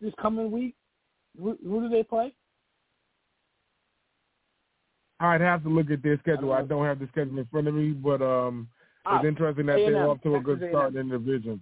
this 0.00 0.12
coming 0.20 0.50
week. 0.50 0.74
Who, 1.38 1.56
who 1.64 1.80
do 1.82 1.88
they 1.88 2.02
play? 2.02 2.34
I'd 5.20 5.40
have 5.40 5.62
to 5.64 5.68
look 5.68 5.90
at 5.90 6.02
their 6.02 6.18
schedule. 6.18 6.52
I, 6.52 6.60
I 6.60 6.62
don't 6.62 6.84
have 6.84 6.98
the 6.98 7.08
schedule 7.12 7.38
in 7.38 7.46
front 7.46 7.68
of 7.68 7.74
me, 7.74 7.90
but 7.90 8.22
um, 8.22 8.68
ah, 9.04 9.18
it's 9.18 9.26
interesting 9.26 9.66
that 9.66 9.78
A&M. 9.78 9.92
they're 9.92 10.08
off 10.08 10.22
to 10.22 10.34
a 10.36 10.40
good 10.40 10.64
start 10.70 10.94
A&M. 10.94 10.98
in 10.98 11.08
the 11.08 11.18
division. 11.18 11.60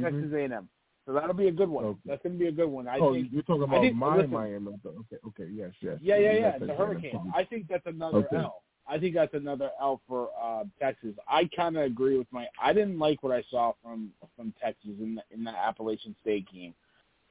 Texas 0.00 0.24
mm-hmm. 0.24 0.52
A&M. 0.52 0.68
So 1.06 1.12
that'll 1.12 1.34
be 1.34 1.46
a 1.46 1.52
good 1.52 1.68
one. 1.68 1.84
Okay. 1.84 2.00
That's 2.04 2.22
going 2.22 2.32
to 2.32 2.38
be 2.38 2.48
a 2.48 2.52
good 2.52 2.66
one. 2.66 2.88
I 2.88 2.98
oh, 2.98 3.14
think, 3.14 3.28
you're 3.30 3.42
talking 3.42 3.62
about 3.62 3.80
think, 3.80 3.94
my 3.94 4.16
listen, 4.16 4.30
Miami. 4.30 4.68
Okay, 4.84 5.16
okay, 5.28 5.48
yes, 5.52 5.70
yes. 5.80 5.98
Yeah, 6.02 6.18
yeah, 6.18 6.32
yeah. 6.32 6.58
The 6.58 6.74
Hurricane. 6.74 7.32
I 7.34 7.44
think 7.44 7.68
that's 7.68 7.86
another 7.86 8.18
okay. 8.18 8.36
L. 8.36 8.62
I 8.88 8.98
think 8.98 9.14
that's 9.14 9.34
another 9.34 9.70
L 9.80 10.00
for 10.08 10.30
uh, 10.40 10.64
Texas. 10.80 11.14
I 11.28 11.48
kind 11.56 11.76
of 11.76 11.84
agree 11.84 12.18
with 12.18 12.26
my. 12.32 12.46
I 12.60 12.72
didn't 12.72 12.98
like 12.98 13.22
what 13.22 13.32
I 13.32 13.44
saw 13.50 13.72
from 13.82 14.10
from 14.36 14.52
Texas 14.62 14.90
in 15.00 15.16
the, 15.16 15.22
in 15.32 15.44
the 15.44 15.50
Appalachian 15.50 16.14
State 16.22 16.46
game. 16.52 16.74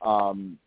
Um, 0.02 0.58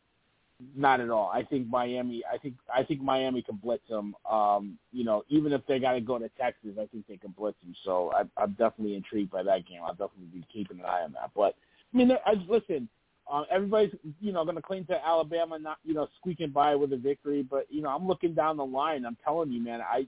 not 0.75 1.01
at 1.01 1.09
all. 1.09 1.31
I 1.33 1.45
think 1.45 1.69
Miami. 1.69 2.23
I 2.31 2.37
think 2.37 2.55
I 2.75 2.83
think 2.83 3.01
Miami 3.01 3.43
can 3.43 3.57
blitz 3.57 3.87
them. 3.89 4.15
Um, 4.31 4.79
you 4.93 5.05
know, 5.05 5.25
even 5.29 5.53
if 5.53 5.63
they 5.67 5.79
got 5.79 5.93
to 5.93 6.01
go 6.01 6.19
to 6.19 6.29
Texas, 6.41 6.73
I 6.81 6.87
think 6.87 7.07
they 7.07 7.17
can 7.17 7.31
blitz 7.33 7.59
them. 7.63 7.75
So 7.85 8.13
I, 8.13 8.25
I'm 8.43 8.53
definitely 8.53 8.97
intrigued 8.97 9.31
by 9.31 9.43
that 9.45 9.67
game. 9.67 9.81
I'll 9.83 9.93
definitely 9.93 10.27
be 10.33 10.47
keeping 10.53 10.81
an 10.81 10.87
eye 10.87 11.03
on 11.03 11.13
that. 11.13 11.31
But 11.35 11.55
I 11.93 11.97
mean, 11.97 12.13
I, 12.13 12.35
listen. 12.49 12.89
Uh, 13.31 13.43
everybody's, 13.51 13.93
you 14.21 14.33
know, 14.33 14.43
going 14.45 14.57
to 14.57 14.63
cling 14.63 14.87
to 14.87 15.07
Alabama 15.07 15.59
not, 15.59 15.79
you 15.85 15.93
know, 15.93 16.09
squeaking 16.19 16.51
by 16.51 16.75
with 16.75 16.93
a 16.93 16.97
victory. 16.97 17.43
But 17.43 17.67
you 17.69 17.83
know, 17.83 17.91
I'm 17.91 18.07
looking 18.07 18.35
down 18.35 18.57
the 18.57 18.65
line. 18.65 19.05
I'm 19.05 19.19
telling 19.25 19.53
you, 19.53 19.63
man, 19.63 19.81
I 19.81 20.07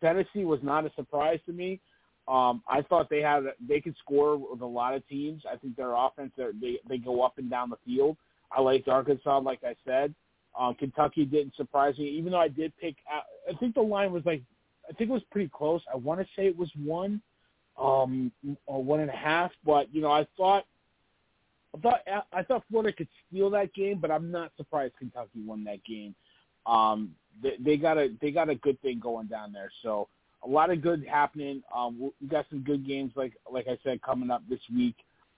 Tennessee 0.00 0.44
was 0.44 0.60
not 0.62 0.86
a 0.86 0.92
surprise 0.96 1.40
to 1.46 1.52
me. 1.52 1.80
Um, 2.26 2.62
I 2.68 2.80
thought 2.82 3.10
they 3.10 3.20
had 3.20 3.44
they 3.68 3.80
could 3.80 3.94
score 4.02 4.36
with 4.36 4.62
a 4.62 4.66
lot 4.66 4.94
of 4.94 5.06
teams. 5.08 5.42
I 5.50 5.56
think 5.56 5.76
their 5.76 5.94
offense 5.94 6.32
they 6.36 6.78
they 6.88 6.98
go 6.98 7.22
up 7.22 7.38
and 7.38 7.50
down 7.50 7.70
the 7.70 7.76
field. 7.84 8.16
I 8.50 8.60
liked 8.60 8.88
Arkansas, 8.88 9.38
like 9.38 9.60
I 9.62 9.74
said. 9.86 10.14
Um, 10.58 10.74
Kentucky 10.74 11.24
didn't 11.24 11.56
surprise 11.56 11.98
me, 11.98 12.08
even 12.10 12.32
though 12.32 12.38
I 12.38 12.48
did 12.48 12.72
pick. 12.78 12.94
I 13.10 13.54
think 13.58 13.74
the 13.74 13.82
line 13.82 14.12
was 14.12 14.24
like, 14.24 14.42
I 14.88 14.92
think 14.92 15.10
it 15.10 15.12
was 15.12 15.22
pretty 15.30 15.50
close. 15.52 15.82
I 15.92 15.96
want 15.96 16.20
to 16.20 16.26
say 16.36 16.46
it 16.46 16.56
was 16.56 16.70
one, 16.82 17.20
um, 17.78 18.30
or 18.66 18.82
one 18.82 19.00
and 19.00 19.10
a 19.10 19.16
half. 19.16 19.50
But 19.64 19.92
you 19.92 20.00
know, 20.00 20.12
I 20.12 20.26
thought 20.36 20.64
I 21.74 21.80
thought 21.80 22.00
I 22.32 22.42
thought 22.42 22.64
Florida 22.70 22.96
could 22.96 23.08
steal 23.28 23.50
that 23.50 23.74
game, 23.74 23.98
but 24.00 24.10
I'm 24.10 24.30
not 24.30 24.52
surprised 24.56 24.94
Kentucky 24.98 25.40
won 25.44 25.64
that 25.64 25.84
game. 25.84 26.14
Um, 26.66 27.10
they, 27.42 27.54
they 27.58 27.76
got 27.76 27.98
a 27.98 28.10
they 28.20 28.30
got 28.30 28.48
a 28.48 28.54
good 28.54 28.80
thing 28.80 29.00
going 29.00 29.26
down 29.26 29.52
there. 29.52 29.70
So 29.82 30.08
a 30.44 30.48
lot 30.48 30.70
of 30.70 30.82
good 30.82 31.04
happening. 31.10 31.62
Um, 31.74 32.12
we 32.20 32.28
got 32.28 32.46
some 32.50 32.60
good 32.60 32.86
games, 32.86 33.12
like 33.16 33.32
like 33.50 33.66
I 33.66 33.78
said, 33.82 34.02
coming 34.02 34.30
up 34.30 34.42
this 34.48 34.60
week. 34.74 34.96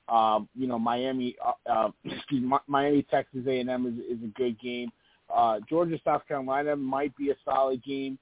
Um, 0.09 0.49
you 0.55 0.69
know, 0.69 0.79
Miami, 0.79 1.37
uh, 1.45 1.71
uh, 1.71 1.91
excuse 2.05 2.43
me, 2.43 2.57
Miami, 2.67 3.03
Texas 3.11 3.41
A&M 3.47 3.87
is, 3.87 4.19
is 4.19 4.23
a 4.23 4.29
good 4.39 4.61
game. 4.61 4.91
Uh, 5.35 5.59
Georgia, 5.69 5.99
South 6.05 6.27
Carolina 6.29 6.77
might 6.77 7.17
be 7.17 7.31
a 7.31 7.35
solid 7.45 7.83
game. 7.83 8.19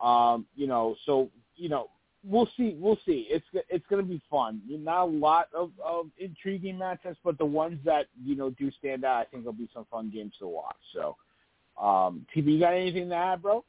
Um, 0.00 0.46
you 0.56 0.66
know, 0.66 0.96
so 1.06 1.30
you 1.56 1.68
know, 1.68 1.90
we'll 2.24 2.48
see. 2.56 2.76
We'll 2.78 2.98
see. 3.06 3.26
It's 3.30 3.46
it's 3.68 3.86
going 3.88 4.02
to 4.02 4.08
be 4.08 4.20
fun. 4.30 4.60
Not 4.68 5.02
a 5.02 5.04
lot 5.04 5.48
of, 5.54 5.70
of 5.84 6.06
intriguing 6.18 6.76
matchups, 6.76 7.16
but 7.24 7.38
the 7.38 7.44
ones 7.44 7.78
that 7.84 8.06
you 8.22 8.36
know 8.36 8.50
do 8.50 8.70
stand 8.78 9.04
out, 9.04 9.16
I 9.16 9.24
think 9.24 9.44
will 9.44 9.52
be 9.52 9.68
some 9.72 9.86
fun 9.90 10.10
games 10.12 10.32
to 10.40 10.48
watch. 10.48 10.76
So, 10.94 11.16
um, 11.82 12.26
TV, 12.34 12.54
you 12.54 12.60
got 12.60 12.74
anything 12.74 13.08
to 13.10 13.14
add, 13.14 13.42
bro? 13.42 13.64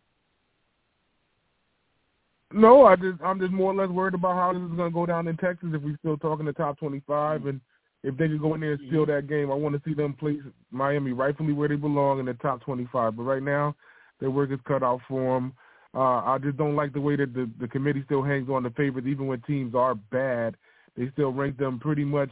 No, 2.52 2.86
I 2.86 2.96
just 2.96 3.22
I'm 3.24 3.40
just 3.40 3.52
more 3.52 3.72
or 3.72 3.76
less 3.76 3.90
worried 3.90 4.16
about 4.16 4.36
how 4.36 4.54
this 4.54 4.62
is 4.62 4.76
going 4.76 4.90
to 4.90 4.94
go 4.94 5.06
down 5.06 5.28
in 5.28 5.38
Texas 5.38 5.70
if 5.72 5.82
we're 5.82 5.98
still 6.00 6.18
talking 6.18 6.46
the 6.46 6.54
top 6.54 6.80
25 6.80 7.46
and 7.46 7.62
if 8.04 8.18
they 8.18 8.28
could 8.28 8.42
go 8.42 8.56
in 8.56 8.62
there 8.62 8.74
and 8.74 8.82
steal 8.88 9.06
that 9.06 9.28
game. 9.28 9.52
I 9.52 9.56
want 9.56 9.76
to 9.76 9.82
see 9.88 9.94
them 9.94 10.14
place 10.14 10.40
Miami 10.72 11.12
rightfully 11.12 11.54
where 11.54 11.68
they 11.68 11.76
belong 11.76 12.20
in 12.20 12.26
the 12.26 12.34
top 12.36 12.62
25. 12.62 13.18
But 13.18 13.24
right 13.24 13.44
now, 13.44 13.76
their 14.20 14.32
work 14.32 14.52
is 14.52 14.60
cut 14.68 14.84
out 14.84 15.02
for 15.08 15.36
them. 15.36 15.54
Uh, 15.96 16.22
I 16.24 16.38
just 16.42 16.58
don't 16.58 16.76
like 16.76 16.94
the 16.94 17.02
way 17.02 17.16
that 17.16 17.34
the, 17.34 17.50
the 17.60 17.68
committee 17.68 18.04
still 18.06 18.22
hangs 18.22 18.50
on 18.50 18.64
the 18.64 18.70
favorites, 18.72 19.08
even 19.10 19.28
when 19.28 19.42
teams 19.42 19.74
are 19.74 19.96
bad. 19.96 20.56
They 20.96 21.10
still 21.14 21.32
rank 21.32 21.58
them 21.58 21.80
pretty 21.80 22.04
much 22.04 22.32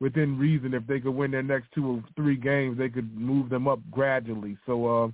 within 0.00 0.38
reason. 0.38 0.72
If 0.72 0.86
they 0.86 1.00
could 1.00 1.14
win 1.14 1.30
their 1.30 1.42
next 1.42 1.68
two 1.74 1.86
or 1.86 2.02
three 2.16 2.36
games, 2.36 2.78
they 2.78 2.88
could 2.88 3.14
move 3.16 3.50
them 3.50 3.68
up 3.68 3.80
gradually. 3.90 4.56
So 4.64 5.04
uh, 5.04 5.08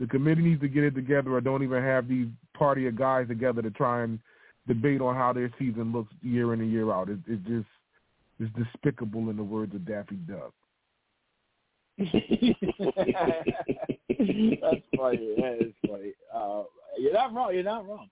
the 0.00 0.06
committee 0.06 0.42
needs 0.42 0.62
to 0.62 0.68
get 0.68 0.84
it 0.84 0.94
together, 0.94 1.32
or 1.32 1.40
don't 1.40 1.62
even 1.62 1.82
have 1.82 2.08
these 2.08 2.28
party 2.56 2.86
of 2.86 2.96
guys 2.96 3.28
together 3.28 3.60
to 3.60 3.70
try 3.70 4.04
and 4.04 4.18
debate 4.66 5.02
on 5.02 5.14
how 5.14 5.34
their 5.34 5.50
season 5.58 5.92
looks 5.92 6.12
year 6.22 6.54
in 6.54 6.60
and 6.60 6.72
year 6.72 6.90
out. 6.90 7.10
It, 7.10 7.18
it 7.26 7.44
just 7.44 7.68
is 8.40 8.48
despicable, 8.56 9.28
in 9.28 9.36
the 9.36 9.44
words 9.44 9.74
of 9.74 9.86
Daffy 9.86 10.16
Duck. 10.16 10.52
That's 11.98 12.10
funny. 14.96 15.34
That 15.36 15.58
is 15.60 15.72
funny. 15.86 16.12
Uh, 16.34 16.64
you're 16.98 17.12
not 17.12 17.34
wrong. 17.34 17.54
You're 17.54 17.62
not 17.62 17.86
wrong. 17.86 18.08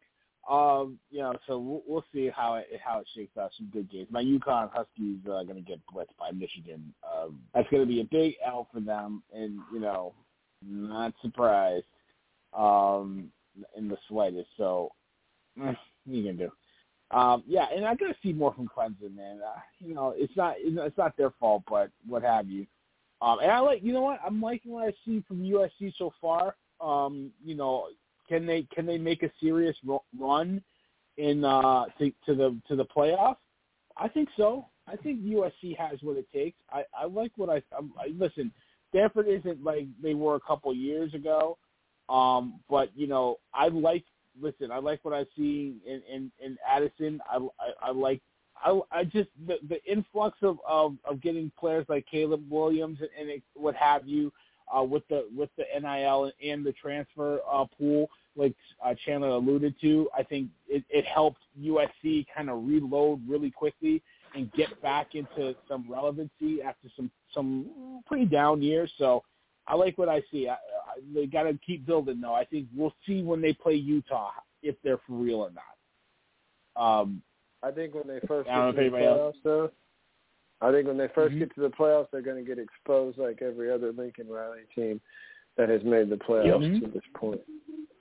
Um, 0.51 0.99
you 1.11 1.20
know, 1.20 1.35
so 1.47 1.59
we'll, 1.59 1.83
we'll 1.87 2.05
see 2.12 2.28
how 2.35 2.55
it 2.55 2.66
how 2.85 2.99
it 2.99 3.07
shakes 3.14 3.37
out. 3.37 3.53
Some 3.57 3.70
good 3.72 3.91
games. 3.91 4.09
My 4.11 4.22
UConn 4.22 4.70
Huskies 4.72 5.18
are 5.26 5.45
going 5.45 5.57
to 5.57 5.61
get 5.61 5.80
blitzed 5.93 6.16
by 6.18 6.33
Michigan. 6.33 6.93
Um, 7.05 7.41
that's 7.55 7.68
going 7.70 7.83
to 7.83 7.89
be 7.89 8.01
a 8.01 8.05
big 8.05 8.35
L 8.45 8.68
for 8.72 8.80
them, 8.80 9.22
and 9.33 9.59
you 9.72 9.78
know, 9.78 10.14
not 10.64 11.14
surprised 11.22 11.85
um, 12.57 13.30
in 13.76 13.89
the 13.89 13.97
slightest. 14.09 14.49
So, 14.57 14.91
eh, 15.62 15.72
you 16.07 16.24
gonna 16.24 16.49
do? 16.49 17.16
Um, 17.16 17.45
yeah, 17.47 17.66
and 17.74 17.85
I 17.85 17.95
gotta 17.95 18.16
see 18.22 18.33
more 18.33 18.53
from 18.55 18.68
Clemson, 18.68 19.14
man. 19.14 19.41
Uh, 19.45 19.61
you 19.78 19.95
know, 19.95 20.12
it's 20.16 20.37
not 20.37 20.57
it's 20.59 20.99
not 20.99 21.16
their 21.16 21.30
fault, 21.39 21.62
but 21.68 21.91
what 22.07 22.22
have 22.22 22.49
you. 22.49 22.66
Um, 23.20 23.39
and 23.39 23.51
I 23.53 23.61
like, 23.61 23.85
you 23.85 23.93
know 23.93 24.01
what? 24.01 24.18
I'm 24.26 24.41
liking 24.41 24.72
what 24.72 24.89
I 24.89 24.93
see 25.05 25.22
from 25.28 25.43
USC 25.43 25.93
so 25.97 26.12
far. 26.20 26.57
Um, 26.80 27.30
you 27.45 27.55
know, 27.55 27.87
can 28.29 28.47
they 28.47 28.66
can 28.75 28.87
they 28.87 28.99
make 28.99 29.23
a 29.23 29.31
serious 29.41 29.77
run 30.18 30.62
in 31.16 31.45
uh, 31.45 31.85
to, 31.99 32.11
to 32.27 32.35
the 32.35 32.59
to 32.68 32.77
the 32.77 32.85
playoff? 32.85 33.37
I 33.97 34.09
think 34.09 34.29
so. 34.37 34.66
I 34.89 34.97
think 34.97 35.23
USC 35.23 35.77
has 35.79 35.99
what 36.03 36.16
it 36.16 36.27
takes. 36.33 36.59
I, 36.70 36.83
I 36.99 37.05
like 37.07 37.33
what 37.37 37.49
I, 37.51 37.62
I 37.77 38.09
listen. 38.16 38.53
Stanford 38.91 39.27
isn't 39.29 39.62
like 39.62 39.87
they 40.03 40.14
were 40.14 40.35
a 40.35 40.41
couple 40.41 40.75
years 40.75 41.14
ago, 41.14 41.57
um, 42.09 42.61
but 42.68 42.91
you 42.95 43.07
know 43.07 43.39
I 43.55 43.68
like 43.68 44.05
listen. 44.41 44.70
I 44.70 44.79
like 44.79 45.01
what 45.05 45.14
I 45.14 45.25
see 45.37 45.77
in 45.87 46.03
in, 46.11 46.33
in 46.45 46.59
Addison. 46.68 47.20
I, 47.31 47.37
I 47.37 47.89
I 47.89 47.91
like 47.93 48.20
I 48.64 48.81
I 48.91 49.05
just 49.05 49.29
the 49.47 49.57
the 49.68 49.83
influx 49.85 50.39
of 50.43 50.59
of 50.68 50.97
of 51.05 51.20
getting 51.20 51.51
players 51.59 51.87
like 51.89 52.07
Caleb 52.11 52.45
Williams 52.51 52.99
and, 53.01 53.11
and 53.18 53.31
it, 53.31 53.43
what 53.55 53.75
have 53.77 54.07
you 54.07 54.33
uh, 54.75 54.83
with 54.83 55.07
the 55.09 55.27
with 55.35 55.51
the 55.57 55.65
NIL 55.81 56.31
and 56.43 56.65
the 56.65 56.73
transfer 56.73 57.41
uh, 57.51 57.65
pool, 57.79 58.09
like 58.37 58.55
uh, 58.85 58.95
Chandler 59.05 59.29
alluded 59.29 59.75
to, 59.81 60.09
I 60.17 60.23
think 60.23 60.49
it, 60.69 60.85
it 60.89 61.05
helped 61.05 61.43
USC 61.61 62.27
kind 62.35 62.51
of 62.51 62.67
reload 62.67 63.21
really 63.29 63.51
quickly 63.51 64.03
and 64.35 64.51
get 64.53 64.81
back 64.81 65.15
into 65.15 65.55
some 65.69 65.87
relevancy 65.89 66.63
after 66.63 66.89
some 66.97 67.11
some 67.35 68.03
pretty 68.07 68.27
down 68.27 68.63
years. 68.63 68.91
So 68.99 69.23
I 69.67 69.75
like 69.75 69.99
what 69.99 70.09
I 70.09 70.23
see. 70.31 70.49
I, 70.49 70.55
I, 70.55 70.57
they 71.15 71.27
got 71.27 71.45
to 71.45 71.59
keep 71.65 71.87
building 71.87 72.21
though. 72.21 72.35
I 72.35 72.45
think 72.45 72.69
we'll 72.75 72.95
see 73.07 73.23
when 73.23 73.41
they 73.41 73.53
play 73.53 73.75
Utah 73.75 74.31
if 74.63 74.77
they're 74.83 75.01
for 75.07 75.13
real 75.15 75.41
or 75.41 75.51
not. 75.51 75.63
Um, 76.83 77.23
I 77.63 77.71
think 77.71 77.95
when 77.95 78.09
they 78.09 78.21
first 78.27 78.49
get 78.49 78.55
to 78.55 78.73
the 78.73 78.83
playoffs, 78.97 79.35
though, 79.45 79.71
I 80.63 80.71
think 80.71 80.87
when 80.87 80.97
they 80.97 81.09
1st 81.09 81.29
mm-hmm. 81.29 81.39
get 81.41 81.55
to 81.57 81.61
the 81.61 81.69
playoffs, 81.69 82.07
they're 82.13 82.23
going 82.23 82.43
to 82.43 82.49
get 82.49 82.63
exposed 82.63 83.19
like 83.19 83.43
every 83.43 83.71
other 83.71 83.93
Lincoln 83.93 84.29
Riley 84.29 84.61
team 84.75 85.01
that 85.57 85.69
has 85.69 85.83
made 85.85 86.09
the 86.09 86.17
playoffs 86.17 86.63
mm-hmm. 86.63 86.87
to 86.87 86.91
this 86.93 87.03
point. 87.15 87.41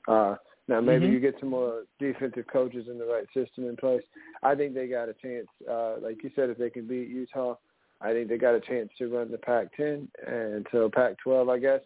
Uh, 0.07 0.35
now 0.67 0.79
maybe 0.79 1.05
mm-hmm. 1.05 1.15
you 1.15 1.19
get 1.19 1.35
some 1.39 1.49
more 1.49 1.83
defensive 1.99 2.45
coaches 2.51 2.85
in 2.89 2.97
the 2.97 3.05
right 3.05 3.25
system 3.33 3.67
in 3.67 3.75
place. 3.75 4.03
I 4.43 4.55
think 4.55 4.73
they 4.73 4.87
got 4.87 5.09
a 5.09 5.13
chance. 5.13 5.47
Uh, 5.69 5.95
like 6.01 6.23
you 6.23 6.29
said, 6.35 6.49
if 6.49 6.57
they 6.57 6.69
can 6.69 6.87
beat 6.87 7.09
Utah, 7.09 7.55
I 7.99 8.13
think 8.13 8.29
they 8.29 8.37
got 8.37 8.55
a 8.55 8.61
chance 8.61 8.89
to 8.97 9.07
run 9.13 9.31
the 9.31 9.37
Pac-10 9.37 10.07
and 10.27 10.65
so 10.71 10.89
Pac-12, 10.93 11.53
I 11.53 11.59
guess, 11.59 11.81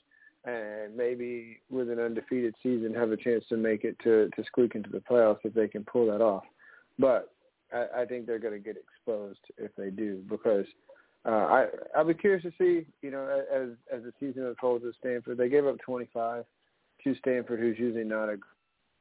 and 0.46 0.96
maybe 0.96 1.60
with 1.70 1.90
an 1.90 2.00
undefeated 2.00 2.54
season 2.62 2.94
have 2.94 3.12
a 3.12 3.18
chance 3.18 3.44
to 3.50 3.58
make 3.58 3.84
it 3.84 3.98
to 4.04 4.30
to 4.36 4.44
squeak 4.46 4.76
into 4.76 4.90
the 4.90 5.00
playoffs 5.00 5.40
if 5.44 5.54
they 5.54 5.68
can 5.68 5.84
pull 5.84 6.06
that 6.12 6.22
off. 6.22 6.44
But 7.00 7.34
I, 7.74 8.02
I 8.02 8.06
think 8.06 8.26
they're 8.26 8.40
going 8.40 8.54
to 8.54 8.60
get 8.60 8.78
exposed 8.78 9.40
if 9.58 9.72
they 9.76 9.90
do 9.90 10.24
because 10.30 10.66
uh, 11.26 11.30
I 11.30 11.66
I'll 11.96 12.06
be 12.06 12.14
curious 12.14 12.44
to 12.44 12.52
see 12.58 12.86
you 13.02 13.12
know 13.12 13.44
as 13.54 13.70
as 13.94 14.04
the 14.04 14.14
season 14.20 14.46
unfolds 14.46 14.86
at 14.86 14.94
Stanford. 15.00 15.38
They 15.38 15.50
gave 15.50 15.66
up 15.66 15.78
25 15.80 16.46
to 17.04 17.16
Stanford, 17.16 17.60
who's 17.60 17.80
usually 17.80 18.04
not 18.04 18.30
a 18.30 18.38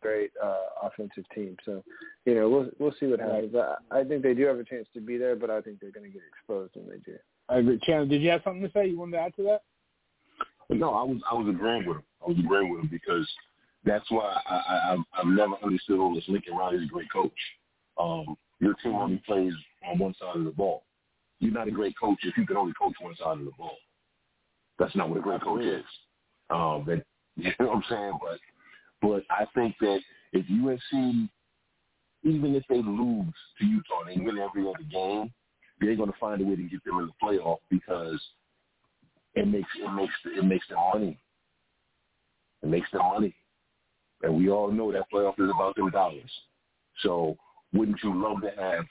great 0.01 0.31
uh, 0.43 0.67
offensive 0.83 1.25
team. 1.35 1.57
So 1.65 1.85
you 2.25 2.35
know 2.35 2.49
we'll 2.49 2.71
we'll 2.79 2.95
see 2.99 3.07
what 3.07 3.21
happens. 3.21 3.55
I, 3.55 4.01
I 4.01 4.05
think 4.05 4.23
they 4.23 4.35
do 4.35 4.47
have 4.47 4.59
a 4.59 4.65
chance 4.65 4.87
to 4.95 5.01
be 5.01 5.17
there, 5.19 5.37
but 5.37 5.51
I 5.51 5.61
think 5.61 5.81
they're 5.81 5.91
going 5.91 6.07
to 6.07 6.13
get 6.13 6.23
exposed 6.29 6.73
when 6.75 6.89
they 6.89 7.03
do. 7.05 7.19
I 7.49 7.59
agree. 7.59 7.79
Chandler, 7.83 8.07
did 8.07 8.23
you 8.23 8.31
have 8.31 8.41
something 8.43 8.63
to 8.63 8.71
say? 8.73 8.89
You 8.89 8.99
wanted 8.99 9.13
to 9.13 9.23
add 9.23 9.37
to 9.37 9.43
that? 9.45 9.63
No, 10.71 10.95
I 10.95 11.03
was 11.03 11.19
I 11.31 11.35
was 11.35 11.49
agreeing 11.49 11.87
with 11.87 11.99
him. 11.99 12.05
I 12.25 12.29
was 12.29 12.39
agreeing 12.39 12.71
with 12.71 12.81
him 12.81 12.89
because 12.91 13.29
that's 13.85 14.11
why 14.11 14.41
I, 14.47 14.55
I 14.55 14.93
I've, 14.93 15.05
I've 15.19 15.27
never 15.27 15.55
understood 15.63 16.01
all 16.01 16.15
this 16.15 16.25
Lincoln 16.27 16.57
Riley's 16.57 16.89
a 16.89 16.93
great 16.93 17.13
coach. 17.13 17.33
Um, 17.99 18.37
your 18.65 18.75
team 18.83 18.95
only 18.95 19.23
plays 19.27 19.53
on 19.87 19.99
one 19.99 20.15
side 20.19 20.37
of 20.37 20.45
the 20.45 20.51
ball. 20.51 20.85
You're 21.39 21.53
not 21.53 21.69
a 21.69 21.71
great 21.71 21.95
coach 22.01 22.19
if 22.23 22.37
you 22.39 22.47
can 22.47 22.57
only 22.57 22.73
coach 22.81 22.95
one 22.99 23.15
side 23.17 23.39
of 23.39 23.45
the 23.45 23.51
ball. 23.59 23.77
That's 24.79 24.97
not 24.97 25.11
what 25.11 25.19
a 25.19 25.23
great 25.23 25.43
coach 25.43 25.63
is. 25.63 25.85
Um, 26.49 26.85
that 26.87 27.05
you 27.37 27.51
know 27.61 27.67
what 27.67 27.77
I'm 27.77 27.85
saying? 27.91 28.19
But 28.21 28.39
but 29.03 29.23
I 29.31 29.45
think 29.55 29.75
that 29.81 30.01
if 30.33 30.47
USC, 30.47 31.29
even 32.23 32.55
if 32.55 32.65
they 32.69 32.77
lose 32.77 33.35
to 33.59 33.67
Utah, 33.67 34.05
they 34.07 34.17
win 34.17 34.39
every 34.39 34.67
other 34.67 34.85
game, 34.91 35.31
they're 35.81 35.97
going 35.97 36.11
to 36.11 36.19
find 36.19 36.41
a 36.41 36.45
way 36.45 36.57
to 36.57 36.63
get 36.63 36.83
them 36.85 36.99
in 37.01 37.07
the 37.07 37.13
playoff 37.23 37.59
because 37.71 38.21
it 39.35 39.47
makes 39.47 39.69
it 39.79 39.93
makes 39.93 40.15
it 40.25 40.45
makes 40.45 40.67
them 40.69 40.79
money. 40.93 41.19
It 42.63 42.69
makes 42.71 42.91
them 42.93 43.03
money, 43.03 43.35
and 44.23 44.35
we 44.39 44.49
all 44.49 44.73
know 44.73 44.91
that 44.91 45.11
playoff 45.13 45.39
is 45.39 45.51
about 45.51 45.77
them 45.77 45.91
dollars. 45.91 46.31
So 47.03 47.37
wouldn't 47.75 47.99
you 48.03 48.15
love 48.23 48.41
to 48.43 48.51
have 48.61 48.85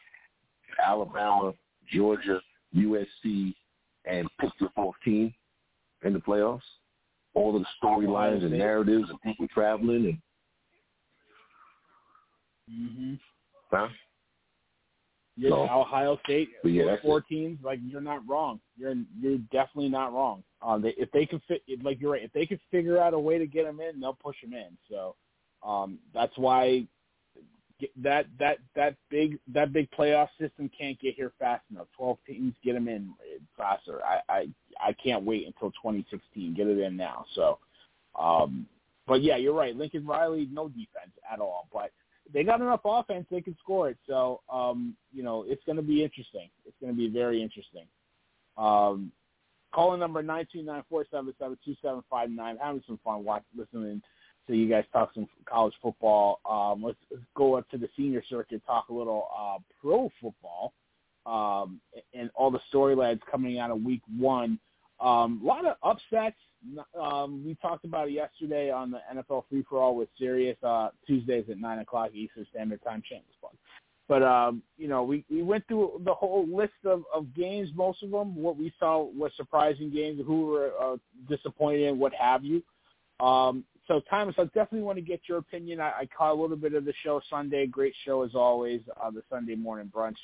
Alabama, 0.86 1.54
Georgia, 1.92 2.40
USC, 2.76 3.54
and 4.06 4.28
pick 4.40 4.52
your 4.60 4.70
fourth 4.76 4.96
team 5.04 5.34
in 6.04 6.14
the 6.14 6.20
playoffs? 6.20 6.62
All 7.34 7.52
the 7.58 7.66
storylines 7.82 8.44
and 8.44 8.52
narratives 8.52 9.10
and 9.10 9.22
people 9.22 9.48
traveling 9.48 10.06
and 10.06 10.18
Mm-hmm. 12.72 13.14
Huh? 13.72 13.88
Yeah, 15.36 15.50
So- 15.50 15.64
Ohio 15.70 16.20
State, 16.24 16.50
yeah, 16.64 16.96
four 17.02 17.22
teams. 17.22 17.60
Like 17.64 17.80
you're 17.86 18.02
not 18.02 18.22
wrong. 18.28 18.60
You're 18.78 18.94
you're 19.20 19.40
definitely 19.52 19.90
not 19.90 20.14
wrong. 20.14 20.44
Um, 20.62 20.82
they, 20.82 20.94
if 20.98 21.12
they 21.12 21.26
can 21.26 21.42
fit, 21.48 21.62
like 21.84 22.00
you're 22.00 22.12
right. 22.12 22.24
If 22.24 22.32
they 22.34 22.46
can 22.46 22.60
figure 22.72 23.00
out 23.00 23.14
a 23.14 23.20
way 23.20 23.38
to 23.38 23.48
get 23.48 23.66
them 23.66 23.80
in, 23.80 24.00
they'll 24.00 24.14
push 24.14 24.38
them 24.42 24.54
in. 24.54 24.78
So, 24.90 25.16
um, 25.68 25.98
that's 26.14 26.34
why 26.38 26.86
that 28.02 28.26
that 28.40 28.58
that 28.76 28.96
big 29.10 29.40
that 29.54 29.74
big 29.74 29.90
playoff 29.92 30.30
system 30.40 30.70
can't 30.78 31.00
get 31.00 31.16
here 31.16 31.32
fast 31.40 31.64
enough. 31.72 31.88
Twelve 31.98 32.18
teams 32.28 32.54
get 32.64 32.74
them 32.74 32.88
in 32.88 33.14
faster. 33.58 34.02
I 34.04 34.20
I 34.30 34.48
I 34.80 34.94
can't 34.94 35.24
wait 35.24 35.46
until 35.46 35.72
2016. 35.72 36.54
Get 36.56 36.68
it 36.68 36.80
in 36.80 36.98
now. 36.98 37.26
So, 37.36 37.60
um, 38.20 38.66
but 39.08 39.22
yeah, 39.22 39.38
you're 39.38 39.54
right. 39.54 39.76
Lincoln 39.76 40.06
Riley, 40.06 40.48
no 40.52 40.68
defense 40.68 41.12
at 41.32 41.40
all, 41.40 41.68
but 41.74 41.92
they 42.34 42.44
got 42.44 42.62
enough 42.62 42.82
offense; 42.86 43.26
they 43.30 43.42
can 43.42 43.56
score 43.62 43.90
it. 43.90 43.98
So, 44.08 44.42
um, 44.52 44.96
you 45.12 45.24
know, 45.24 45.44
it's 45.48 45.64
going 45.66 45.76
to 45.78 45.82
be 45.82 46.04
interesting. 46.04 46.50
It's 46.66 46.76
going 46.82 46.94
to 46.94 46.98
be 46.98 47.10
very 47.10 47.42
interesting. 47.42 47.86
Um, 48.58 49.12
calling 49.74 50.00
number 50.00 50.22
nine 50.22 50.48
two 50.52 50.64
nine 50.64 50.84
four 50.90 51.06
seven 51.12 51.34
seven 51.40 51.58
two 51.66 51.76
seven 51.82 52.04
five 52.10 52.30
nine. 52.30 52.58
Having 52.62 52.84
some 52.88 53.00
fun 53.04 53.24
watching, 53.24 53.46
listening 53.58 54.02
to 54.48 54.56
you 54.56 54.70
guys 54.70 54.84
talk 54.92 55.12
some 55.14 55.28
college 55.46 55.74
football. 55.82 56.40
Um, 56.50 56.84
let's, 56.84 56.98
let's 57.12 57.24
go 57.36 57.56
up 57.56 57.70
to 57.70 57.78
the 57.78 57.90
senior 57.96 58.24
circuit, 58.30 58.62
talk 58.66 58.90
a 58.90 58.94
little 58.94 59.28
uh, 59.38 59.58
pro 59.82 60.12
football, 60.22 60.74
um, 61.26 61.80
and 62.14 62.30
all 62.36 62.52
the 62.52 62.60
storylines 62.74 63.20
coming 63.30 63.60
out 63.60 63.72
of 63.72 63.82
week 63.82 64.02
one. 64.18 64.60
Um, 65.00 65.42
a 65.44 65.48
lot 65.48 65.66
of 65.66 65.78
upsets. 65.84 66.38
Um, 67.00 67.44
we 67.46 67.56
talked 67.56 67.84
about 67.84 68.08
it 68.08 68.12
yesterday 68.12 68.72
on 68.72 68.92
the 68.92 69.00
NFL 69.14 69.44
Free 69.50 69.66
for 69.70 69.82
All 69.82 69.96
with 69.96 70.08
Serious 70.18 70.58
uh, 70.64 70.90
Tuesdays 71.06 71.46
at 71.50 71.58
nine 71.58 71.80
o'clock 71.80 72.12
Eastern 72.14 72.46
Standard 72.52 72.82
Time. 72.84 73.04
Shameless 73.06 73.36
plug. 73.42 73.54
But 74.08 74.24
um, 74.24 74.62
you 74.78 74.88
know, 74.88 75.04
we, 75.04 75.26
we 75.30 75.44
went 75.44 75.68
through 75.68 76.02
the 76.06 76.14
whole 76.14 76.48
list 76.48 76.74
of, 76.86 77.04
of 77.14 77.34
games. 77.34 77.70
Most 77.74 78.04
of 78.04 78.12
them, 78.12 78.36
what 78.36 78.58
we 78.58 78.74
saw 78.80 79.04
was 79.04 79.32
surprising 79.36 79.92
games, 79.92 80.22
who 80.26 80.48
were 80.48 80.72
uh, 80.82 80.98
disappointed, 81.30 81.98
what 81.98 82.14
have 82.14 82.44
you. 82.44 82.62
Um, 83.20 83.64
so 83.88 84.02
Thomas, 84.10 84.36
I 84.38 84.46
definitely 84.46 84.82
want 84.82 84.98
to 84.98 85.04
get 85.04 85.22
your 85.28 85.40
opinion. 85.40 85.80
I, 85.80 85.90
I 85.90 86.08
caught 86.18 86.32
a 86.32 86.40
little 86.42 86.58
bit 86.58 86.74
of 86.74 86.86
the 86.86 86.94
show 87.04 87.22
Sunday. 87.30 87.68
Great 87.68 87.94
show 88.06 88.24
as 88.24 88.36
always. 88.36 88.82
Uh, 89.02 89.12
the 89.12 89.24
Sunday 89.30 89.56
morning 89.56 89.92
brunch. 89.94 90.18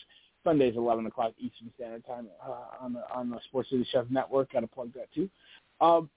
Sundays 0.43 0.75
eleven 0.77 1.05
o'clock 1.05 1.33
Eastern 1.37 1.69
Standard 1.75 2.05
Time 2.05 2.27
uh, 2.45 2.83
on 2.83 2.93
the 2.93 3.03
on 3.13 3.29
the 3.29 3.39
Sports 3.45 3.69
City 3.69 3.85
Chef 3.91 4.05
Network. 4.09 4.53
Got 4.53 4.61
to 4.61 4.67
plug 4.67 4.93
that 4.93 5.11
too. 5.13 5.29
Um, 5.81 6.09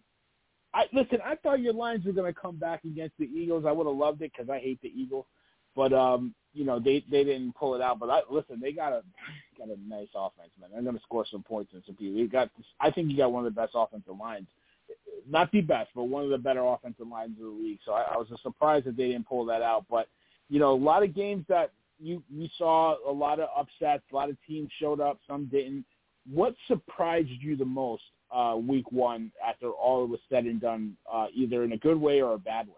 I 0.75 0.85
listen. 0.93 1.19
I 1.25 1.35
thought 1.37 1.61
your 1.61 1.73
Lions 1.75 2.05
were 2.05 2.13
going 2.13 2.33
to 2.33 2.41
come 2.41 2.57
back 2.57 2.85
against 2.85 3.19
the 3.19 3.25
Eagles. 3.25 3.65
I 3.67 3.73
would 3.73 3.87
have 3.87 3.97
loved 3.97 4.23
it 4.23 4.33
because 4.33 4.49
I 4.49 4.59
hate 4.59 4.81
the 4.81 4.93
Eagles, 4.97 5.27
but 5.75 5.93
um, 5.93 6.35
you 6.55 6.65
know 6.65 6.79
they 6.79 7.05
they 7.11 7.25
didn't 7.25 7.55
pull 7.57 7.75
it 7.75 7.83
out. 7.83 7.99
But 7.99 8.11
I, 8.11 8.21
listen, 8.31 8.61
they 8.61 8.73
got 8.73 8.93
a 8.93 9.03
got 9.59 9.69
a 9.69 9.77
nice 9.89 10.09
offense, 10.15 10.51
man. 10.61 10.71
They're 10.73 10.83
going 10.83 10.97
to 10.97 11.03
score 11.03 11.27
some 11.31 11.43
points 11.43 11.73
and 11.75 11.83
some 11.85 11.97
people. 11.97 12.19
You 12.19 12.29
got. 12.29 12.49
I 12.81 12.91
think 12.91 13.11
you 13.11 13.17
got 13.17 13.33
one 13.33 13.45
of 13.45 13.55
the 13.55 13.61
best 13.61 13.73
offensive 13.75 14.17
lines, 14.19 14.47
not 15.29 15.51
the 15.53 15.61
best, 15.61 15.91
but 15.95 16.05
one 16.05 16.25
of 16.25 16.31
the 16.31 16.39
better 16.39 16.65
offensive 16.65 17.07
lines 17.07 17.37
in 17.39 17.45
the 17.45 17.51
league. 17.51 17.79
So 17.85 17.93
I, 17.93 18.15
I 18.15 18.17
was 18.17 18.29
surprised 18.43 18.87
that 18.87 18.97
they 18.97 19.09
didn't 19.09 19.29
pull 19.29 19.45
that 19.47 19.63
out. 19.63 19.85
But 19.91 20.09
you 20.49 20.59
know, 20.59 20.73
a 20.73 20.75
lot 20.75 21.03
of 21.03 21.15
games 21.15 21.45
that 21.49 21.73
you 21.99 22.23
you 22.31 22.49
saw 22.59 22.97
a 23.09 23.13
lot 23.13 23.41
of 23.41 23.49
upsets. 23.57 24.03
A 24.13 24.15
lot 24.15 24.31
of 24.31 24.37
teams 24.47 24.71
showed 24.81 25.01
up, 25.01 25.19
some 25.27 25.47
didn't. 25.47 25.85
What 26.31 26.55
surprised 26.69 27.29
you 27.41 27.57
the 27.57 27.65
most 27.65 28.03
uh, 28.35 28.57
week 28.57 28.91
one 28.93 29.33
after 29.47 29.71
all 29.71 30.07
was 30.07 30.21
said 30.31 30.45
and 30.45 30.61
done, 30.61 30.97
uh, 31.13 31.27
either 31.35 31.65
in 31.65 31.73
a 31.73 31.77
good 31.77 32.01
way 32.01 32.23
or 32.23 32.35
a 32.35 32.39
bad 32.39 32.67
way? 32.67 32.75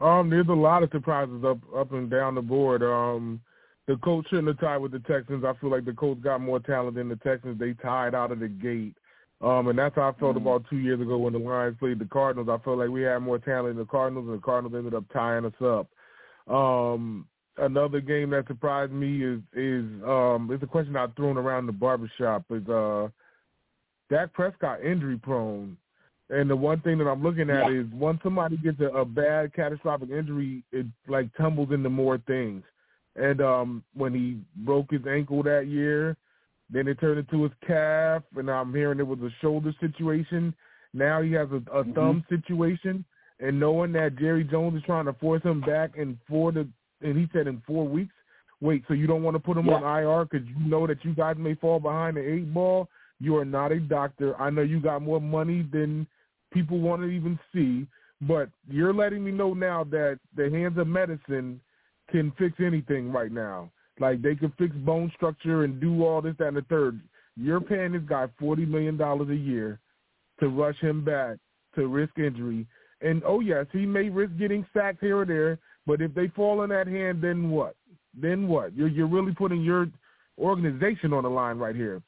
Um, 0.00 0.28
there's 0.28 0.48
a 0.48 0.52
lot 0.52 0.82
of 0.82 0.90
surprises 0.90 1.44
up 1.44 1.58
up 1.74 1.92
and 1.92 2.10
down 2.10 2.34
the 2.34 2.42
board. 2.42 2.82
Um, 2.82 3.40
the 3.86 3.96
Colts 3.96 4.28
shouldn't 4.28 4.48
have 4.48 4.60
tied 4.60 4.78
with 4.78 4.92
the 4.92 5.00
Texans. 5.00 5.44
I 5.44 5.52
feel 5.60 5.70
like 5.70 5.84
the 5.84 5.92
Colts 5.92 6.22
got 6.22 6.40
more 6.40 6.58
talent 6.58 6.96
than 6.96 7.08
the 7.08 7.16
Texans. 7.16 7.58
They 7.58 7.74
tied 7.74 8.14
out 8.14 8.32
of 8.32 8.40
the 8.40 8.48
gate. 8.48 8.96
Um, 9.40 9.68
and 9.68 9.78
that's 9.78 9.94
how 9.94 10.08
I 10.08 10.18
felt 10.18 10.36
mm-hmm. 10.36 10.46
about 10.46 10.64
two 10.70 10.78
years 10.78 11.00
ago 11.00 11.18
when 11.18 11.32
the 11.32 11.38
Lions 11.38 11.76
played 11.78 11.98
the 11.98 12.06
Cardinals. 12.06 12.48
I 12.48 12.62
felt 12.64 12.78
like 12.78 12.88
we 12.88 13.02
had 13.02 13.18
more 13.18 13.38
talent 13.38 13.76
than 13.76 13.84
the 13.84 13.90
Cardinals, 13.90 14.26
and 14.26 14.38
the 14.38 14.42
Cardinals 14.42 14.74
ended 14.76 14.94
up 14.94 15.04
tying 15.12 15.44
us 15.44 15.52
up. 15.60 15.88
Um, 16.52 17.26
another 17.58 18.00
game 18.00 18.30
that 18.30 18.46
surprised 18.46 18.92
me 18.92 19.24
is 19.24 19.40
is 19.54 19.84
um, 20.06 20.50
it's 20.52 20.62
a 20.62 20.66
question 20.66 20.96
I've 20.96 21.14
thrown 21.14 21.36
around 21.36 21.66
the 21.66 21.72
barbershop 21.72 22.44
is 22.50 22.66
uh, 22.68 23.08
Dak 24.10 24.32
Prescott 24.32 24.84
injury 24.84 25.18
prone. 25.18 25.76
And 26.30 26.48
the 26.48 26.56
one 26.56 26.80
thing 26.80 26.98
that 26.98 27.06
I'm 27.06 27.22
looking 27.22 27.50
at 27.50 27.70
yeah. 27.70 27.80
is 27.80 27.86
once 27.92 28.18
somebody 28.22 28.56
gets 28.56 28.80
a, 28.80 28.86
a 28.86 29.04
bad 29.04 29.52
catastrophic 29.52 30.10
injury, 30.10 30.62
it 30.72 30.86
like 31.06 31.28
tumbles 31.36 31.70
into 31.70 31.90
more 31.90 32.18
things. 32.26 32.62
And 33.16 33.40
um 33.40 33.84
when 33.94 34.14
he 34.14 34.38
broke 34.64 34.90
his 34.90 35.06
ankle 35.06 35.42
that 35.42 35.66
year, 35.66 36.16
then 36.70 36.88
it 36.88 37.00
turned 37.00 37.18
into 37.18 37.42
his 37.44 37.52
calf, 37.66 38.22
and 38.36 38.50
I'm 38.50 38.72
hearing 38.74 38.98
it 38.98 39.06
was 39.06 39.20
a 39.20 39.30
shoulder 39.40 39.74
situation. 39.80 40.54
Now 40.92 41.22
he 41.22 41.32
has 41.32 41.48
a, 41.50 41.56
a 41.56 41.84
mm-hmm. 41.84 41.92
thumb 41.92 42.24
situation, 42.28 43.04
and 43.40 43.60
knowing 43.60 43.92
that 43.92 44.16
Jerry 44.16 44.44
Jones 44.44 44.76
is 44.76 44.82
trying 44.84 45.04
to 45.06 45.12
force 45.14 45.42
him 45.42 45.60
back 45.60 45.92
in 45.96 46.18
four 46.28 46.52
to, 46.52 46.66
and 47.02 47.18
he 47.18 47.28
said 47.32 47.46
in 47.46 47.62
four 47.66 47.86
weeks. 47.86 48.14
Wait, 48.60 48.82
so 48.88 48.94
you 48.94 49.06
don't 49.06 49.22
want 49.22 49.34
to 49.34 49.40
put 49.40 49.58
him 49.58 49.66
yeah. 49.66 49.74
on 49.74 50.02
IR 50.02 50.24
because 50.24 50.46
you 50.48 50.68
know 50.68 50.86
that 50.86 51.04
you 51.04 51.14
guys 51.14 51.36
may 51.38 51.54
fall 51.56 51.78
behind 51.78 52.16
the 52.16 52.20
eight 52.20 52.52
ball? 52.54 52.88
You 53.20 53.36
are 53.36 53.44
not 53.44 53.72
a 53.72 53.80
doctor. 53.80 54.40
I 54.40 54.50
know 54.50 54.62
you 54.62 54.80
got 54.80 55.02
more 55.02 55.20
money 55.20 55.66
than 55.70 56.06
people 56.52 56.78
want 56.78 57.02
to 57.02 57.08
even 57.08 57.38
see, 57.52 57.86
but 58.22 58.48
you're 58.70 58.94
letting 58.94 59.24
me 59.24 59.32
know 59.32 59.54
now 59.54 59.84
that 59.84 60.18
the 60.36 60.48
hands 60.50 60.78
of 60.78 60.86
medicine 60.86 61.60
can 62.10 62.32
fix 62.38 62.54
anything 62.60 63.12
right 63.12 63.32
now. 63.32 63.70
Like 64.00 64.22
they 64.22 64.34
can 64.34 64.52
fix 64.58 64.74
bone 64.76 65.12
structure 65.14 65.64
and 65.64 65.80
do 65.80 66.04
all 66.04 66.20
this, 66.20 66.34
that, 66.38 66.48
and 66.48 66.56
the 66.56 66.62
third. 66.62 67.00
You're 67.36 67.60
paying 67.60 67.92
this 67.92 68.02
guy 68.06 68.26
forty 68.38 68.64
million 68.64 68.96
dollars 68.96 69.28
a 69.30 69.36
year 69.36 69.78
to 70.40 70.48
rush 70.48 70.78
him 70.80 71.04
back 71.04 71.36
to 71.76 71.86
risk 71.86 72.18
injury. 72.18 72.66
And 73.00 73.22
oh 73.24 73.40
yes, 73.40 73.66
he 73.72 73.86
may 73.86 74.08
risk 74.08 74.32
getting 74.38 74.66
sacked 74.72 75.00
here 75.00 75.18
or 75.18 75.24
there, 75.24 75.58
but 75.86 76.00
if 76.00 76.14
they 76.14 76.28
fall 76.28 76.62
in 76.62 76.70
that 76.70 76.86
hand, 76.86 77.22
then 77.22 77.50
what? 77.50 77.76
Then 78.20 78.48
what? 78.48 78.74
You're 78.74 78.88
you're 78.88 79.06
really 79.06 79.34
putting 79.34 79.62
your 79.62 79.88
organization 80.38 81.12
on 81.12 81.22
the 81.22 81.30
line 81.30 81.58
right 81.58 81.76
here. 81.76 82.02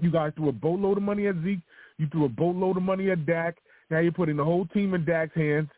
You 0.00 0.10
guys 0.10 0.32
threw 0.36 0.50
a 0.50 0.52
boatload 0.52 0.98
of 0.98 1.02
money 1.02 1.26
at 1.26 1.36
Zeke. 1.42 1.60
You 1.98 2.06
threw 2.08 2.26
a 2.26 2.28
boatload 2.28 2.76
of 2.76 2.82
money 2.82 3.10
at 3.10 3.24
Dak. 3.24 3.56
Now 3.90 4.00
you're 4.00 4.12
putting 4.12 4.36
the 4.36 4.44
whole 4.44 4.66
team 4.66 4.92
in 4.94 5.04
Dak's 5.04 5.34
hands. 5.34 5.68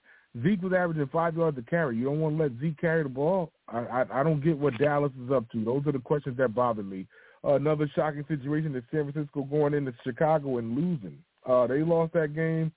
Zeke 0.43 0.63
was 0.63 0.73
averaging 0.73 1.09
five 1.13 1.37
yards 1.37 1.59
a 1.59 1.63
carry. 1.63 1.97
You 1.97 2.05
don't 2.05 2.21
want 2.21 2.37
to 2.37 2.43
let 2.43 2.53
Zeke 2.61 2.81
carry 2.81 3.03
the 3.03 3.09
ball. 3.09 3.51
I, 3.69 3.79
I 3.79 4.21
I 4.21 4.23
don't 4.23 4.45
get 4.45 4.59
what 4.59 4.79
Dallas 4.79 5.13
is 5.25 5.33
up 5.33 5.51
to. 5.53 5.65
Those 5.65 5.87
are 5.87 5.93
the 5.93 5.99
questions 5.99 6.37
that 6.39 6.55
bother 6.55 6.83
me. 6.83 7.07
Uh, 7.45 7.55
another 7.55 7.91
shocking 7.95 8.25
situation 8.29 8.75
is 8.75 8.83
San 8.91 9.11
Francisco 9.11 9.43
going 9.45 9.75
into 9.75 9.93
Chicago 10.05 10.59
and 10.59 10.77
losing. 10.77 11.19
Uh, 11.47 11.67
they 11.67 11.83
lost 11.83 12.13
that 12.13 12.35
game 12.35 12.73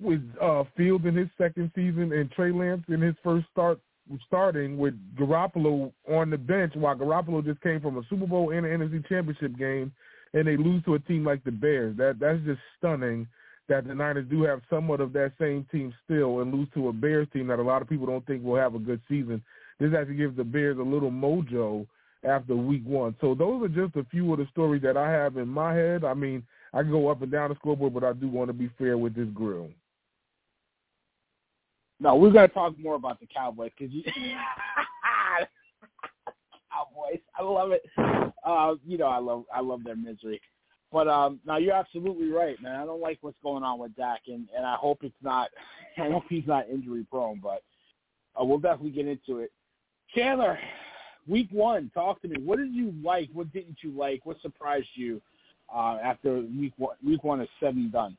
with 0.00 0.22
uh, 0.42 0.64
Fields 0.76 1.04
in 1.06 1.14
his 1.14 1.28
second 1.38 1.70
season 1.74 2.12
and 2.12 2.30
Trey 2.32 2.50
Lance 2.50 2.82
in 2.88 3.00
his 3.00 3.14
first 3.22 3.46
start 3.52 3.78
starting 4.26 4.76
with 4.76 4.94
Garoppolo 5.16 5.92
on 6.10 6.30
the 6.30 6.36
bench 6.36 6.74
while 6.74 6.96
Garoppolo 6.96 7.44
just 7.44 7.60
came 7.62 7.80
from 7.80 7.96
a 7.96 8.02
Super 8.10 8.26
Bowl 8.26 8.50
and 8.50 8.66
an 8.66 8.80
NFC 8.80 9.06
Championship 9.08 9.56
game 9.56 9.92
and 10.34 10.46
they 10.46 10.56
lose 10.56 10.84
to 10.84 10.94
a 10.94 10.98
team 10.98 11.24
like 11.24 11.42
the 11.44 11.52
Bears. 11.52 11.96
That 11.96 12.18
that's 12.18 12.42
just 12.44 12.60
stunning 12.78 13.26
that 13.68 13.86
the 13.86 13.94
Niners 13.94 14.26
do 14.28 14.42
have 14.42 14.60
somewhat 14.68 15.00
of 15.00 15.12
that 15.14 15.32
same 15.38 15.66
team 15.72 15.94
still 16.04 16.40
and 16.40 16.52
lose 16.52 16.68
to 16.74 16.88
a 16.88 16.92
Bears 16.92 17.28
team 17.32 17.46
that 17.46 17.58
a 17.58 17.62
lot 17.62 17.82
of 17.82 17.88
people 17.88 18.06
don't 18.06 18.26
think 18.26 18.44
will 18.44 18.56
have 18.56 18.74
a 18.74 18.78
good 18.78 19.00
season. 19.08 19.42
This 19.80 19.92
actually 19.96 20.16
gives 20.16 20.36
the 20.36 20.44
Bears 20.44 20.78
a 20.78 20.82
little 20.82 21.10
mojo 21.10 21.86
after 22.24 22.54
week 22.54 22.82
one. 22.84 23.16
So 23.20 23.34
those 23.34 23.64
are 23.64 23.68
just 23.68 23.96
a 23.96 24.04
few 24.04 24.30
of 24.32 24.38
the 24.38 24.46
stories 24.50 24.82
that 24.82 24.96
I 24.96 25.10
have 25.10 25.36
in 25.36 25.48
my 25.48 25.74
head. 25.74 26.04
I 26.04 26.14
mean, 26.14 26.42
I 26.72 26.82
can 26.82 26.90
go 26.90 27.08
up 27.08 27.22
and 27.22 27.32
down 27.32 27.50
the 27.50 27.56
scoreboard, 27.56 27.94
but 27.94 28.04
I 28.04 28.12
do 28.12 28.28
want 28.28 28.48
to 28.48 28.54
be 28.54 28.70
fair 28.78 28.98
with 28.98 29.14
this 29.14 29.28
grill. 29.34 29.70
No, 32.00 32.16
we're 32.16 32.32
going 32.32 32.48
to 32.48 32.54
talk 32.54 32.78
more 32.78 32.96
about 32.96 33.20
the 33.20 33.26
Cowboys 33.26 33.70
because 33.78 33.94
you 33.94 34.02
Cowboys. 36.72 37.20
I 37.38 37.42
love 37.42 37.70
it. 37.70 37.82
Uh, 38.44 38.74
you 38.86 38.98
know, 38.98 39.06
I 39.06 39.18
love 39.18 39.44
I 39.54 39.60
love 39.60 39.84
their 39.84 39.96
misery. 39.96 40.40
But 40.94 41.08
um, 41.08 41.40
now 41.44 41.56
you're 41.56 41.74
absolutely 41.74 42.30
right, 42.30 42.54
man. 42.62 42.76
I 42.76 42.84
don't 42.86 43.00
like 43.00 43.18
what's 43.20 43.36
going 43.42 43.64
on 43.64 43.80
with 43.80 43.96
Dak, 43.96 44.20
and, 44.28 44.46
and 44.56 44.64
I 44.64 44.76
hope 44.76 45.00
it's 45.02 45.12
not. 45.24 45.50
I 45.98 46.08
hope 46.08 46.22
he's 46.28 46.46
not 46.46 46.70
injury 46.70 47.04
prone, 47.10 47.40
but 47.42 47.64
uh, 48.40 48.44
we'll 48.44 48.58
definitely 48.58 48.92
get 48.92 49.08
into 49.08 49.40
it. 49.40 49.50
Chandler, 50.14 50.56
week 51.26 51.48
one, 51.50 51.90
talk 51.94 52.22
to 52.22 52.28
me. 52.28 52.36
What 52.40 52.58
did 52.58 52.72
you 52.72 52.94
like? 53.02 53.28
What 53.32 53.52
didn't 53.52 53.78
you 53.82 53.90
like? 53.90 54.24
What 54.24 54.40
surprised 54.40 54.86
you 54.94 55.20
uh, 55.74 55.98
after 56.00 56.36
week 56.36 56.74
one? 56.76 56.94
Week 57.04 57.24
one 57.24 57.40
is 57.40 57.48
seven 57.58 57.90
done. 57.90 58.16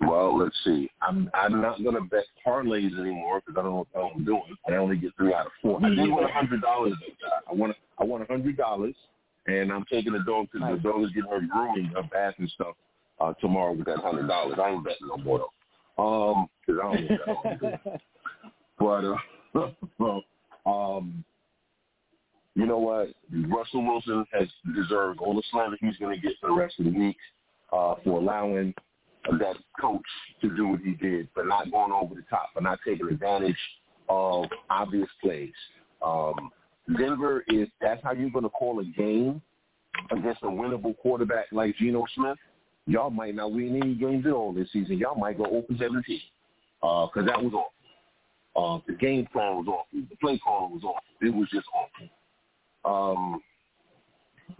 Well, 0.00 0.36
let's 0.36 0.56
see. 0.64 0.90
I'm 1.00 1.30
I'm 1.32 1.60
not 1.60 1.80
going 1.80 1.94
to 1.94 2.00
bet 2.00 2.24
parlays 2.44 2.98
anymore 2.98 3.40
because 3.40 3.56
I 3.56 3.62
don't 3.62 3.70
know 3.70 3.78
what 3.78 3.92
the 3.94 4.00
hell 4.00 4.12
I'm 4.16 4.24
doing. 4.24 4.42
I 4.68 4.72
only 4.74 4.96
get 4.96 5.12
three 5.16 5.32
out 5.32 5.46
of 5.46 5.52
four. 5.62 5.78
I 5.80 5.90
did 5.90 6.10
want 6.10 6.28
a 6.28 6.32
hundred 6.32 6.60
dollars. 6.60 6.94
I 7.48 7.54
want 7.54 7.76
I 8.00 8.04
want 8.04 8.24
a 8.24 8.26
hundred 8.26 8.56
dollars, 8.56 8.96
and 9.48 9.72
I'm 9.72 9.84
taking 9.90 10.12
the 10.12 10.20
dog 10.20 10.48
because 10.52 10.76
the 10.76 10.88
dog 10.88 11.02
is 11.02 11.10
getting 11.10 11.30
her 11.30 11.40
grooming, 11.40 11.90
her 11.94 12.02
bath 12.02 12.34
and 12.38 12.48
stuff 12.50 12.76
uh, 13.20 13.32
tomorrow 13.40 13.72
with 13.72 13.86
that 13.86 13.98
hundred 13.98 14.28
dollars. 14.28 14.58
I 14.62 14.70
ain't 14.70 14.84
betting 14.84 15.08
no 15.08 15.16
more 15.16 15.48
though, 15.96 16.02
um, 16.02 16.48
because 16.66 16.80
I 16.84 16.96
don't 16.96 17.10
know 17.10 17.68
that. 17.84 18.00
but 18.78 19.04
uh, 19.04 19.70
well, 19.98 20.22
um, 20.66 21.24
you 22.54 22.66
know 22.66 22.78
what? 22.78 23.08
Russell 23.48 23.86
Wilson 23.86 24.24
has 24.32 24.48
deserved 24.74 25.20
all 25.20 25.34
the 25.34 25.42
slander 25.50 25.76
he's 25.80 25.96
going 25.96 26.14
to 26.14 26.20
get 26.20 26.36
for 26.40 26.48
the 26.48 26.54
rest 26.54 26.74
of 26.78 26.84
the 26.86 26.90
week 26.90 27.16
uh, 27.72 27.94
for 28.04 28.20
allowing 28.20 28.74
that 29.38 29.56
coach 29.80 30.02
to 30.40 30.54
do 30.56 30.68
what 30.68 30.80
he 30.80 30.92
did, 30.94 31.28
for 31.34 31.44
not 31.44 31.70
going 31.70 31.92
over 31.92 32.14
the 32.14 32.24
top, 32.28 32.48
for 32.54 32.60
not 32.60 32.78
taking 32.86 33.08
advantage 33.08 33.56
of 34.08 34.46
obvious 34.70 35.08
plays. 35.22 35.52
Um, 36.04 36.50
Denver 36.96 37.44
is 37.48 37.68
that's 37.80 38.02
how 38.02 38.12
you're 38.12 38.30
going 38.30 38.44
to 38.44 38.50
call 38.50 38.80
a 38.80 38.84
game 38.84 39.42
against 40.10 40.42
a 40.42 40.46
winnable 40.46 40.96
quarterback 40.98 41.46
like 41.52 41.76
Geno 41.76 42.04
Smith. 42.14 42.38
Y'all 42.86 43.10
might 43.10 43.34
not 43.34 43.52
win 43.52 43.80
any 43.82 43.94
games 43.94 44.24
at 44.26 44.32
all 44.32 44.52
this 44.52 44.68
season. 44.72 44.96
Y'all 44.96 45.14
might 45.14 45.36
go 45.36 45.44
open 45.44 45.76
17 45.78 46.20
because 46.80 47.10
uh, 47.16 47.22
that 47.22 47.42
was 47.42 47.52
awful. 47.52 47.72
Uh, 48.56 48.80
the 48.88 48.94
game 48.94 49.26
plan 49.32 49.56
was 49.56 49.66
awful. 49.68 49.86
The 49.92 50.16
play 50.16 50.38
call 50.38 50.70
was 50.70 50.82
awful. 50.82 51.02
It 51.20 51.34
was 51.34 51.48
just 51.50 51.66
awful. 51.74 52.08
Um, 53.14 53.40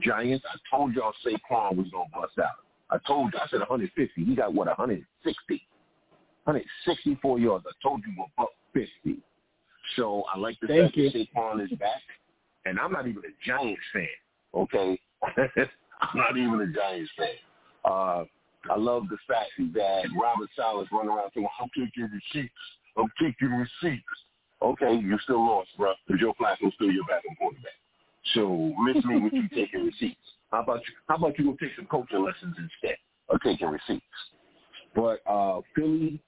Giants, 0.00 0.44
I 0.46 0.76
told 0.76 0.94
y'all 0.94 1.14
Saquon 1.24 1.76
was 1.76 1.86
going 1.90 2.08
to 2.12 2.20
bust 2.20 2.38
out. 2.38 2.64
I 2.90 2.98
told 3.06 3.32
you, 3.32 3.38
I 3.38 3.48
said 3.48 3.60
150. 3.60 4.24
He 4.24 4.34
got 4.34 4.52
what, 4.52 4.66
160? 4.66 5.62
164 6.44 7.38
yards. 7.38 7.64
I 7.66 7.72
told 7.82 8.02
you 8.06 8.12
a 8.22 8.26
buck 8.36 8.50
50. 8.74 9.20
So 9.96 10.24
I 10.32 10.38
like 10.38 10.58
the 10.60 10.68
Thank 10.68 10.94
fact 10.94 10.96
that 10.96 11.26
Saquon 11.34 11.64
is 11.64 11.78
back. 11.78 12.02
And 12.64 12.78
I'm 12.78 12.92
not 12.92 13.06
even 13.06 13.22
a 13.24 13.46
Giants 13.46 13.80
fan, 13.92 14.06
okay? 14.54 15.00
I'm 15.36 16.16
not 16.16 16.36
even 16.36 16.60
a 16.60 16.72
Giants 16.72 17.10
fan. 17.16 17.28
Uh, 17.84 18.24
I 18.70 18.76
love 18.76 19.04
the 19.08 19.16
fact 19.26 19.50
that 19.74 20.02
Robert 20.20 20.50
Saleh's 20.56 20.88
running 20.92 21.10
around 21.10 21.30
saying, 21.34 21.46
I'm 21.60 21.68
taking 21.76 22.10
receipts. 22.10 22.52
I'm 22.96 23.10
taking 23.20 23.48
receipts. 23.48 24.04
Okay, 24.60 24.94
you 24.94 25.16
still 25.22 25.46
lost, 25.46 25.70
bro, 25.78 25.92
because 26.06 26.20
Joe 26.20 26.34
Flacco's 26.38 26.74
still 26.74 26.90
your 26.90 27.04
backup 27.04 27.38
quarterback. 27.38 27.78
So 28.34 28.74
miss 28.82 29.04
me 29.04 29.20
with 29.20 29.32
you 29.32 29.48
taking 29.54 29.86
receipts. 29.86 30.16
How 30.50 30.62
about 30.62 30.80
you? 30.80 30.94
How 31.08 31.16
about 31.16 31.38
you 31.38 31.44
go 31.44 31.56
take 31.60 31.76
some 31.76 31.86
coaching 31.86 32.24
lessons 32.24 32.56
instead 32.58 32.96
of 33.28 33.40
taking 33.42 33.68
receipts? 33.68 34.04
But 34.94 35.20
uh, 35.30 35.60
Philly, 35.74 36.20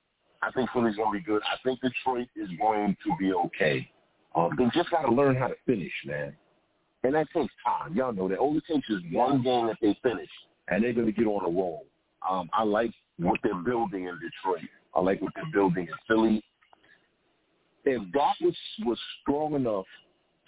I 0.42 0.50
think 0.52 0.70
Philly's 0.72 0.96
going 0.96 1.12
to 1.12 1.18
be 1.18 1.24
good. 1.24 1.42
I 1.42 1.56
think 1.62 1.80
Detroit 1.80 2.28
is 2.34 2.48
going 2.58 2.96
to 3.04 3.16
be 3.18 3.32
okay. 3.32 3.90
Um, 4.34 4.50
they 4.56 4.64
just 4.72 4.90
got 4.90 5.02
to 5.02 5.12
learn 5.12 5.36
how 5.36 5.48
to 5.48 5.54
finish, 5.66 5.92
man. 6.06 6.34
And 7.02 7.14
that 7.14 7.26
takes 7.34 7.52
time. 7.64 7.94
Y'all 7.94 8.12
know 8.12 8.28
that. 8.28 8.38
All 8.38 8.56
it 8.56 8.64
takes 8.70 8.88
is 8.88 9.00
one 9.12 9.42
game 9.42 9.66
that 9.66 9.76
they 9.82 9.96
finish, 10.02 10.28
and 10.68 10.82
they're 10.82 10.92
going 10.92 11.06
to 11.06 11.12
get 11.12 11.26
on 11.26 11.44
a 11.44 11.50
roll. 11.50 11.86
Um, 12.28 12.48
I 12.52 12.62
like 12.62 12.92
what 13.18 13.40
they're 13.42 13.54
building 13.54 14.04
in 14.04 14.14
Detroit. 14.14 14.68
I 14.94 15.00
like 15.00 15.20
what 15.20 15.32
they're 15.34 15.50
building 15.52 15.88
in 15.88 15.94
Philly. 16.06 16.42
If 17.84 18.02
that 18.12 18.34
was 18.42 18.54
was 18.84 18.98
strong 19.22 19.54
enough 19.54 19.86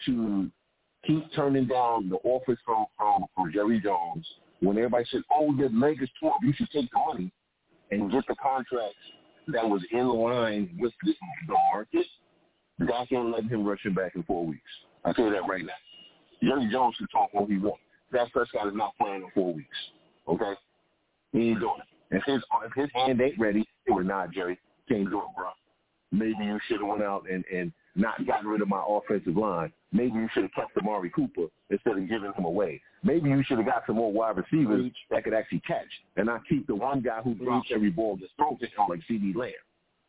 to 0.07 0.51
keep 1.07 1.25
turning 1.35 1.67
down 1.67 2.11
the 2.11 2.17
offers 2.17 2.59
from 2.65 2.87
from, 2.99 3.25
from 3.35 3.53
Jerry 3.53 3.81
Jones 3.81 4.27
when 4.61 4.77
everybody 4.77 5.07
said, 5.11 5.23
"Oh, 5.35 5.55
the 5.57 5.71
leg 5.71 6.03
is 6.03 6.11
torn. 6.21 6.35
You 6.43 6.53
should 6.55 6.71
take 6.71 6.91
the 6.91 6.99
money 6.99 7.33
and 7.91 8.13
get 8.13 8.25
the 8.29 8.35
contracts 8.35 8.97
that 9.49 9.69
was 9.69 9.83
in 9.93 10.09
line 10.09 10.77
with 10.79 10.93
the, 11.05 11.15
market." 11.73 12.07
Doc 12.87 13.13
ain't 13.13 13.31
let 13.31 13.45
him 13.45 13.65
rush 13.65 13.85
it 13.85 13.95
back 13.95 14.15
in 14.17 14.23
four 14.25 14.45
weeks. 14.47 14.63
I 15.05 15.13
tell 15.13 15.27
you 15.27 15.33
that 15.33 15.49
right 15.49 15.65
now. 15.65 15.73
Jerry 16.43 16.69
Jones 16.71 16.97
can 16.97 17.07
talk 17.09 17.31
all 17.35 17.47
he 17.47 17.59
wants. 17.59 17.81
Dak 18.13 18.33
Prescott 18.33 18.67
is 18.69 18.75
not 18.75 18.97
playing 18.99 19.23
in 19.23 19.31
four 19.35 19.55
weeks. 19.55 19.77
Okay, 20.29 20.53
he 21.33 21.51
ain't 21.51 21.61
doing 21.61 21.79
it. 21.79 22.17
If 22.17 22.23
his 22.25 22.43
if 22.65 22.73
his 22.75 22.91
hand 22.95 23.21
ain't 23.21 23.39
ready, 23.39 23.67
it 23.87 23.91
was 23.93 24.07
not 24.07 24.33
Jerry. 24.33 24.59
Can't 24.89 25.09
do 25.09 25.19
it, 25.19 25.25
bro. 25.37 25.51
Maybe 26.11 26.45
you 26.45 26.59
should 26.67 26.81
have 26.81 26.89
went 26.89 27.03
out 27.03 27.25
and 27.31 27.45
and 27.53 27.73
not 27.95 28.27
gotten 28.27 28.49
rid 28.49 28.63
of 28.63 28.69
my 28.69 28.83
offensive 28.87 29.37
line. 29.37 29.73
Maybe 29.93 30.15
you 30.15 30.29
should 30.33 30.45
have 30.45 30.53
kept 30.53 30.77
Amari 30.79 31.11
Cooper 31.11 31.47
instead 31.71 31.99
of 31.99 32.09
giving 32.09 32.33
him 32.33 32.45
away. 32.45 32.81
Maybe 33.03 33.29
you 33.29 33.43
should 33.45 33.59
have 33.59 33.67
got 33.67 33.83
some 33.87 33.97
more 33.97 34.13
wide 34.13 34.37
receivers 34.37 34.91
that 35.11 35.25
could 35.25 35.35
actually 35.35 35.61
catch 35.61 35.89
and 36.17 36.27
not 36.27 36.43
keep 36.49 36.67
the 36.67 36.75
one 36.75 37.01
guy 37.01 37.21
who 37.21 37.35
drops 37.35 37.69
every 37.75 37.91
ball 37.91 38.17
just 38.17 38.33
throws 38.37 38.57
it 38.61 38.71
like 38.89 39.01
CeeDee 39.11 39.35
Lamb. 39.35 39.53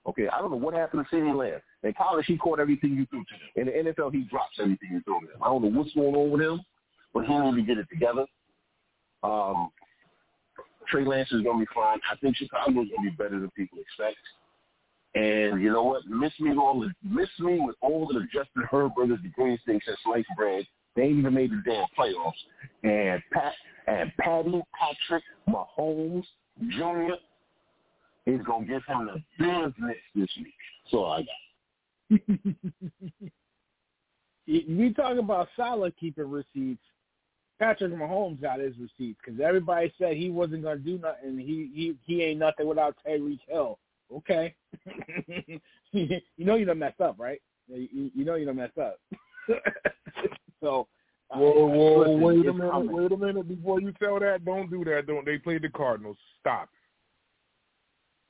Okay, 0.06 0.28
I 0.28 0.40
don't 0.40 0.52
know 0.52 0.58
what 0.58 0.74
happened 0.74 1.06
to 1.10 1.16
CeeDee 1.16 1.36
Lamb. 1.36 1.60
In 1.84 1.94
college, 1.94 2.26
he 2.26 2.38
caught 2.38 2.60
everything 2.60 2.92
you 2.94 3.06
threw 3.08 3.24
to 3.24 3.34
him. 3.62 3.68
In 3.68 3.86
the 3.86 3.92
NFL, 3.92 4.14
he 4.14 4.24
drops 4.24 4.58
everything 4.60 4.90
you 4.92 5.02
throw 5.04 5.20
to 5.20 5.26
him. 5.26 5.42
I 5.42 5.48
don't 5.48 5.64
know 5.64 5.80
what's 5.80 5.94
going 5.94 6.16
on 6.16 6.32
with 6.32 6.42
him, 6.42 6.62
but 7.14 7.26
he 7.26 7.34
to 7.34 7.62
get 7.62 7.78
it 7.78 7.88
together. 7.90 8.26
Um, 9.24 9.72
Trey 10.88 11.06
Lance 11.06 11.32
is 11.32 11.42
going 11.42 11.60
to 11.60 11.66
be 11.66 11.72
fine. 11.74 12.00
I 12.12 12.16
think 12.18 12.36
Chicago 12.36 12.70
is 12.82 12.90
going 12.90 13.04
to 13.06 13.12
be 13.12 13.16
better 13.18 13.40
than 13.40 13.50
people 13.52 13.80
expect. 13.80 14.18
And 15.16 15.61
you 15.61 15.72
know 15.72 15.84
what? 15.84 16.07
Miss 16.07 16.34
me 16.39 16.55
all 16.57 16.80
the 16.80 16.91
miss 17.03 17.30
me 17.39 17.59
with 17.59 17.76
all 17.82 18.07
the 18.07 18.22
Justin 18.34 18.64
Herbert, 18.70 19.09
the 19.09 19.30
green 19.36 19.59
sticks 19.61 19.86
and 19.88 19.97
sliced 20.03 20.28
bread. 20.36 20.66
They 20.95 21.03
ain't 21.03 21.20
even 21.20 21.34
made 21.34 21.51
the 21.51 21.61
damn 21.66 21.86
playoffs. 21.97 22.32
And 22.84 23.22
Pat 23.32 23.53
and 23.88 24.11
Patty 24.18 24.61
Patrick 24.80 25.24
Mahomes 25.47 26.26
Jr. 26.70 27.14
is 28.26 28.41
gonna 28.45 28.66
give 28.66 28.84
him 28.86 29.07
the 29.07 29.22
business 29.38 29.97
this 30.16 30.30
week. 30.38 30.53
So 30.89 31.05
I 31.05 31.26
got. 32.09 32.20
we 34.47 34.93
talk 34.95 35.18
about 35.18 35.47
Salah 35.55 35.91
keeping 35.91 36.30
receipts. 36.30 36.82
Patrick 37.59 37.93
Mahomes 37.93 38.41
got 38.41 38.59
his 38.59 38.74
receipts 38.78 39.20
because 39.24 39.39
everybody 39.39 39.93
said 39.97 40.18
he 40.18 40.30
wasn't 40.30 40.64
going 40.64 40.80
to 40.80 40.84
do 40.84 40.97
nothing. 40.97 41.38
He 41.38 41.70
he 41.74 41.95
he 42.03 42.24
ain't 42.24 42.39
nothing 42.39 42.68
without 42.68 42.97
Tyreek 43.07 43.39
Hill. 43.47 43.78
Okay, 44.12 44.56
you 45.91 46.22
know 46.38 46.56
you 46.56 46.66
done 46.66 46.80
messed 46.80 47.01
up, 47.01 47.16
right? 47.18 47.41
You, 47.68 48.12
you 48.14 48.26
know 48.26 48.36
you 48.36 48.45
done 48.45 48.58
messed 48.58 48.78
up. 48.78 48.99
so. 50.62 50.88
Whoa, 51.36 51.66
whoa, 51.66 51.99
listen, 51.99 52.22
wait 52.22 52.45
a 52.45 52.54
minute, 52.54 52.72
coming. 52.72 52.95
wait 52.95 53.12
a 53.12 53.18
minute 53.18 53.47
before 53.47 53.82
you 53.82 53.91
tell 53.93 54.20
that. 54.20 54.45
Don't 54.45 54.70
do 54.70 54.84
that. 54.86 55.08
Don't 55.08 55.26
they 55.26 55.39
played 55.39 55.64
the 55.64 55.70
Cardinals? 55.70 56.18
Stop. 56.39 56.70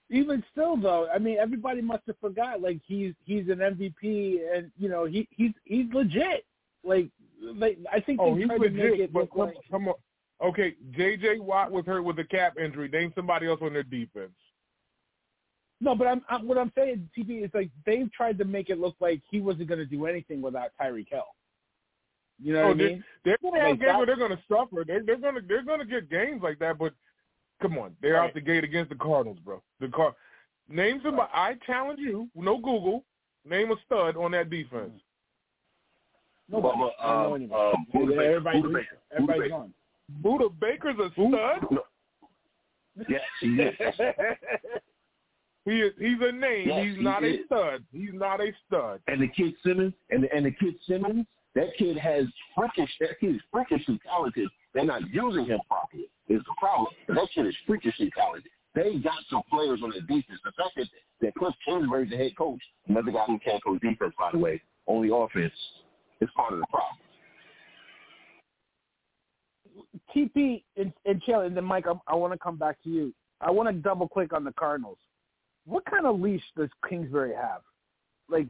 Even 0.09 0.41
still, 0.51 0.77
though, 0.77 1.07
I 1.13 1.17
mean, 1.17 1.37
everybody 1.37 1.81
must 1.81 2.03
have 2.07 2.17
forgot. 2.21 2.61
Like 2.61 2.79
he's 2.85 3.13
he's 3.25 3.49
an 3.49 3.57
MVP, 3.57 4.37
and 4.55 4.71
you 4.77 4.87
know 4.87 5.03
he 5.05 5.27
he's 5.31 5.51
he's 5.65 5.87
legit. 5.93 6.45
Like, 6.85 7.09
like 7.41 7.77
I 7.91 7.99
think 7.99 8.19
Oh, 8.21 8.35
he's 8.35 8.45
tried 8.45 8.59
to 8.59 8.69
make 8.69 8.83
legit. 8.83 8.99
it 9.01 9.13
But 9.13 9.31
come, 9.31 9.39
like 9.47 9.55
come 9.69 9.87
on. 9.89 9.95
Okay, 10.41 10.75
J.J. 10.91 11.39
Watt 11.39 11.71
was 11.71 11.85
hurt 11.85 12.03
with 12.03 12.19
a 12.19 12.23
cap 12.25 12.57
injury. 12.57 12.89
Name 12.89 13.11
somebody 13.15 13.47
else 13.47 13.59
on 13.61 13.73
their 13.73 13.83
defense. 13.83 14.31
No, 15.83 15.95
but 15.95 16.07
I'm, 16.07 16.21
I'm 16.29 16.47
what 16.47 16.57
I'm 16.57 16.71
saying, 16.77 17.09
TP, 17.17 17.43
is 17.43 17.51
like 17.53 17.69
they've 17.85 18.09
tried 18.13 18.37
to 18.37 18.45
make 18.45 18.69
it 18.69 18.79
look 18.79 18.95
like 19.01 19.21
he 19.29 19.41
wasn't 19.41 19.67
going 19.67 19.79
to 19.79 19.85
do 19.85 20.05
anything 20.05 20.41
without 20.41 20.71
Tyreek 20.81 21.09
Hill. 21.09 21.23
You 22.41 22.53
know 22.53 22.61
Oh, 22.61 22.67
what 22.67 22.71
I 22.75 22.79
mean? 22.79 23.03
They're 23.25 23.37
going 23.41 23.53
to 23.55 23.59
have 23.59 23.69
Like 23.71 23.79
games 23.81 23.97
where 23.97 24.05
they're 24.05 24.15
going 24.15 24.31
to 24.31 24.43
suffer. 24.49 24.83
They're 24.87 25.03
they're 25.03 25.17
going 25.17 25.35
to 25.35 25.41
they're 25.41 25.63
going 25.63 25.79
to 25.79 25.85
get 25.85 26.09
games 26.09 26.41
like 26.41 26.57
that. 26.59 26.77
But 26.77 26.93
come 27.61 27.77
on, 27.77 27.95
they're 28.01 28.13
Right. 28.13 28.29
out 28.29 28.33
the 28.33 28.39
gate 28.41 28.63
against 28.63 28.89
the 28.91 28.95
Cardinals, 28.95 29.39
bro. 29.43 29.61
The 29.81 29.89
Car. 29.89 30.15
Name 30.69 31.01
somebody. 31.03 31.29
I 31.33 31.55
challenge 31.65 31.99
you. 31.99 32.29
No 32.33 32.55
Google. 32.57 33.03
Name 33.45 33.71
a 33.71 33.75
stud 33.85 34.15
on 34.15 34.31
that 34.31 34.49
defense. 34.49 34.93
Nobody. 36.49 36.77
Bubba, 36.77 36.89
I 37.01 37.07
don't 37.07 37.23
know 37.23 37.35
anybody. 37.35 37.61
um, 37.75 37.85
Budda 37.93 38.09
Baker, 38.09 38.23
everybody's 38.23 38.63
Budda 38.63 38.73
Baker, 38.73 38.87
Budda 38.95 39.15
everybody's 39.15 39.41
Baker. 39.41 39.49
gone. 39.49 39.73
Budda 40.23 40.59
Baker's 40.61 40.99
a 40.99 41.11
stud. 41.11 41.71
No. 41.71 41.81
Yes, 43.09 43.21
he 43.41 43.47
is. 43.47 43.73
He 45.65 45.71
is. 45.79 45.93
He's 45.97 46.17
a 46.21 46.31
name. 46.31 46.67
Yes, 46.67 46.85
he's 46.85 46.97
he 46.97 47.03
not 47.03 47.23
a 47.23 47.37
stud. 47.45 47.83
He's 47.91 48.13
not 48.13 48.41
a 48.41 48.51
stud. 48.67 48.99
and 49.07 49.21
the 49.21 49.27
kid 49.27 49.53
Simmons 49.65 49.93
and 50.09 50.23
the, 50.23 50.33
and 50.35 50.45
the 50.45 50.51
kid 50.51 50.75
Simmons, 50.87 51.25
that 51.55 51.67
kid 51.77 51.97
has 51.97 52.25
freakish. 52.55 52.89
That 52.99 53.19
kid 53.19 53.35
is 53.35 53.41
freakishly 53.51 53.99
talented. 54.05 54.49
They're 54.73 54.85
not 54.85 55.01
using 55.11 55.45
him 55.45 55.59
properly. 55.67 56.09
Is 56.27 56.41
the 56.45 56.55
problem? 56.59 56.87
That 57.07 57.27
kid 57.33 57.45
is 57.45 57.55
freakishly 57.65 58.11
talented. 58.15 58.51
They 58.75 58.97
got 58.97 59.19
some 59.29 59.43
players 59.49 59.81
on 59.83 59.91
their 59.91 60.01
defense. 60.01 60.39
The 60.43 60.51
fact 60.51 60.71
that 60.77 60.87
that 61.21 61.35
Cliff 61.35 61.53
Kingsbury's 61.65 62.09
the 62.09 62.17
head 62.17 62.35
coach, 62.37 62.59
another 62.87 63.11
guy 63.11 63.23
who 63.25 63.39
can't 63.39 63.63
coach 63.63 63.79
defense, 63.81 64.13
by 64.19 64.31
the 64.31 64.39
way, 64.39 64.61
only 64.87 65.09
offense, 65.13 65.53
is 66.19 66.29
part 66.35 66.53
of 66.53 66.59
the 66.59 66.65
problem. 66.67 66.97
TP 70.13 70.63
and, 70.75 70.91
and 71.05 71.21
Chill, 71.23 71.41
and 71.41 71.55
then 71.55 71.63
Mike, 71.63 71.85
I, 71.87 71.93
I 72.07 72.15
want 72.15 72.33
to 72.33 72.39
come 72.39 72.57
back 72.57 72.81
to 72.83 72.89
you. 72.89 73.13
I 73.41 73.51
want 73.51 73.69
to 73.69 73.73
double 73.73 74.07
click 74.07 74.33
on 74.33 74.43
the 74.43 74.51
Cardinals. 74.53 74.97
What 75.65 75.85
kind 75.85 76.05
of 76.05 76.19
leash 76.19 76.43
does 76.57 76.69
Kingsbury 76.87 77.33
have? 77.35 77.61
Like, 78.29 78.47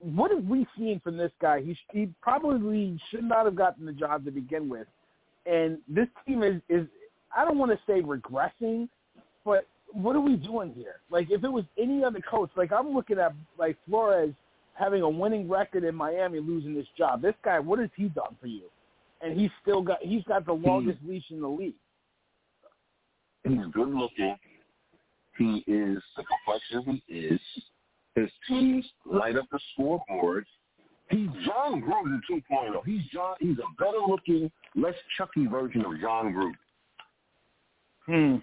what 0.00 0.30
have 0.30 0.44
we 0.44 0.66
seen 0.76 1.00
from 1.02 1.16
this 1.16 1.32
guy? 1.40 1.60
He, 1.60 1.76
he 1.92 2.08
probably 2.22 2.98
should 3.10 3.24
not 3.24 3.44
have 3.44 3.56
gotten 3.56 3.86
the 3.86 3.92
job 3.92 4.24
to 4.24 4.30
begin 4.30 4.68
with. 4.68 4.86
And 5.46 5.78
this 5.88 6.06
team 6.26 6.42
is, 6.42 6.60
is 6.68 6.86
I 7.36 7.44
don't 7.44 7.58
want 7.58 7.72
to 7.72 7.78
say 7.86 8.02
regressing, 8.02 8.88
but 9.44 9.66
what 9.92 10.16
are 10.16 10.20
we 10.20 10.36
doing 10.36 10.72
here? 10.74 10.96
Like, 11.10 11.30
if 11.30 11.44
it 11.44 11.48
was 11.48 11.64
any 11.78 12.04
other 12.04 12.20
coach, 12.20 12.50
like 12.56 12.72
I'm 12.72 12.94
looking 12.94 13.18
at 13.18 13.34
like 13.58 13.76
Flores 13.88 14.34
having 14.74 15.02
a 15.02 15.08
winning 15.08 15.48
record 15.48 15.84
in 15.84 15.94
Miami, 15.94 16.40
losing 16.40 16.74
this 16.74 16.86
job. 16.96 17.22
This 17.22 17.34
guy, 17.44 17.58
what 17.58 17.78
has 17.78 17.90
he 17.96 18.08
done 18.08 18.36
for 18.40 18.46
you? 18.46 18.64
And 19.20 19.38
he's 19.38 19.50
still 19.62 19.82
got 19.82 19.98
he's 20.00 20.24
got 20.24 20.46
the 20.46 20.54
hmm. 20.54 20.66
longest 20.66 20.98
leash 21.06 21.24
in 21.30 21.40
the 21.40 21.48
league. 21.48 21.74
He's 23.44 23.58
good 23.72 23.88
looking. 23.88 24.36
He 25.40 25.64
is 25.66 26.02
the 26.18 26.24
complexion 26.24 27.00
he 27.06 27.14
is. 27.14 27.40
His 28.14 28.28
teams 28.46 28.84
light 29.06 29.36
up 29.36 29.46
the 29.50 29.58
scoreboard. 29.72 30.44
He's 31.08 31.30
Jon 31.46 31.80
Gruden 31.80 32.20
2.0. 32.30 32.84
He's 32.84 33.00
Jon. 33.10 33.36
He's 33.40 33.56
a 33.56 33.82
better 33.82 34.00
looking, 34.06 34.52
less 34.76 34.92
chucky 35.16 35.46
version 35.46 35.82
of 35.86 35.98
Jon 35.98 36.52
Gruden. 38.06 38.42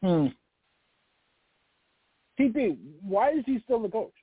Hmm. 0.00 0.06
Hmm. 0.06 0.26
TP, 2.40 2.78
why 3.02 3.32
is 3.32 3.44
he 3.44 3.60
still 3.64 3.82
the 3.82 3.90
coach? 3.90 4.14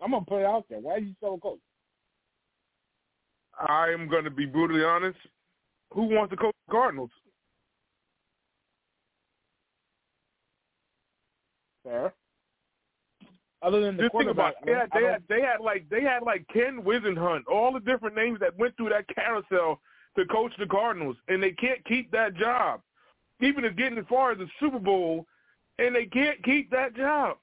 I'm 0.00 0.12
gonna 0.12 0.24
put 0.24 0.42
it 0.42 0.46
out 0.46 0.66
there. 0.70 0.78
Why 0.78 0.98
is 0.98 1.02
he 1.02 1.14
still 1.18 1.34
a 1.34 1.38
coach? 1.40 1.58
I 3.68 3.88
am 3.88 4.08
going 4.08 4.22
to 4.22 4.30
be 4.30 4.46
brutally 4.46 4.84
honest. 4.84 5.18
Who 5.94 6.04
wants 6.04 6.30
to 6.30 6.36
coach 6.36 6.54
the 6.68 6.72
Cardinals? 6.72 7.10
Fair. 11.88 12.12
Other 13.62 13.80
than 13.80 13.96
the 13.96 14.04
Just 14.04 14.16
think 14.16 14.30
about 14.30 14.54
quarterback, 14.62 14.86
it. 14.86 14.90
They 14.92 15.00
I 15.00 15.10
had, 15.10 15.28
don't- 15.28 15.28
they 15.28 15.40
had 15.40 15.40
they 15.40 15.46
had 15.46 15.60
like 15.60 15.88
they 15.88 16.02
had 16.02 16.22
like 16.22 16.46
Ken 16.52 16.82
Whisenhunt, 16.82 17.42
all 17.50 17.72
the 17.72 17.80
different 17.80 18.14
names 18.14 18.38
that 18.40 18.56
went 18.56 18.76
through 18.76 18.90
that 18.90 19.06
carousel 19.14 19.80
to 20.16 20.24
coach 20.26 20.52
the 20.58 20.66
Cardinals, 20.66 21.16
and 21.28 21.42
they 21.42 21.52
can't 21.52 21.84
keep 21.84 22.10
that 22.12 22.34
job. 22.34 22.80
Even 23.40 23.64
as 23.64 23.74
getting 23.74 23.98
as 23.98 24.04
far 24.08 24.32
as 24.32 24.38
the 24.38 24.48
Super 24.60 24.78
Bowl, 24.78 25.26
and 25.78 25.94
they 25.94 26.06
can't 26.06 26.42
keep 26.44 26.70
that 26.70 26.94
job. 26.94 27.38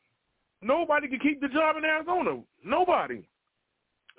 Nobody 0.62 1.08
can 1.08 1.20
keep 1.20 1.42
the 1.42 1.48
job 1.48 1.78
in 1.78 1.86
Arizona. 1.86 2.42
Nobody. 2.64 3.24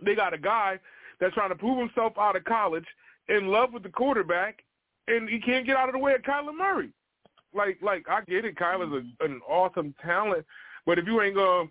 They 0.03 0.15
got 0.15 0.35
a 0.35 0.39
guy 0.39 0.79
that's 1.19 1.35
trying 1.35 1.49
to 1.49 1.55
prove 1.55 1.79
himself 1.79 2.13
out 2.19 2.37
of 2.37 2.45
college, 2.45 2.87
in 3.29 3.49
love 3.49 3.73
with 3.73 3.83
the 3.83 3.89
quarterback, 3.89 4.63
and 5.09 5.29
he 5.29 5.41
can't 5.41 5.67
get 5.67 5.77
out 5.77 5.89
of 5.89 5.95
the 5.95 5.99
way 5.99 6.15
of 6.15 6.23
Kyler 6.23 6.57
Murray. 6.57 6.91
Like, 7.57 7.79
like 7.83 8.07
I 8.09 8.21
get 8.23 8.45
it, 8.45 8.57
Kyler's 8.57 8.93
a, 8.93 9.25
mm. 9.25 9.25
an 9.25 9.41
awesome 9.49 9.95
talent, 10.05 10.45
but 10.85 10.99
if 10.99 11.07
you 11.07 11.21
ain't 11.23 11.37
gonna 11.37 11.69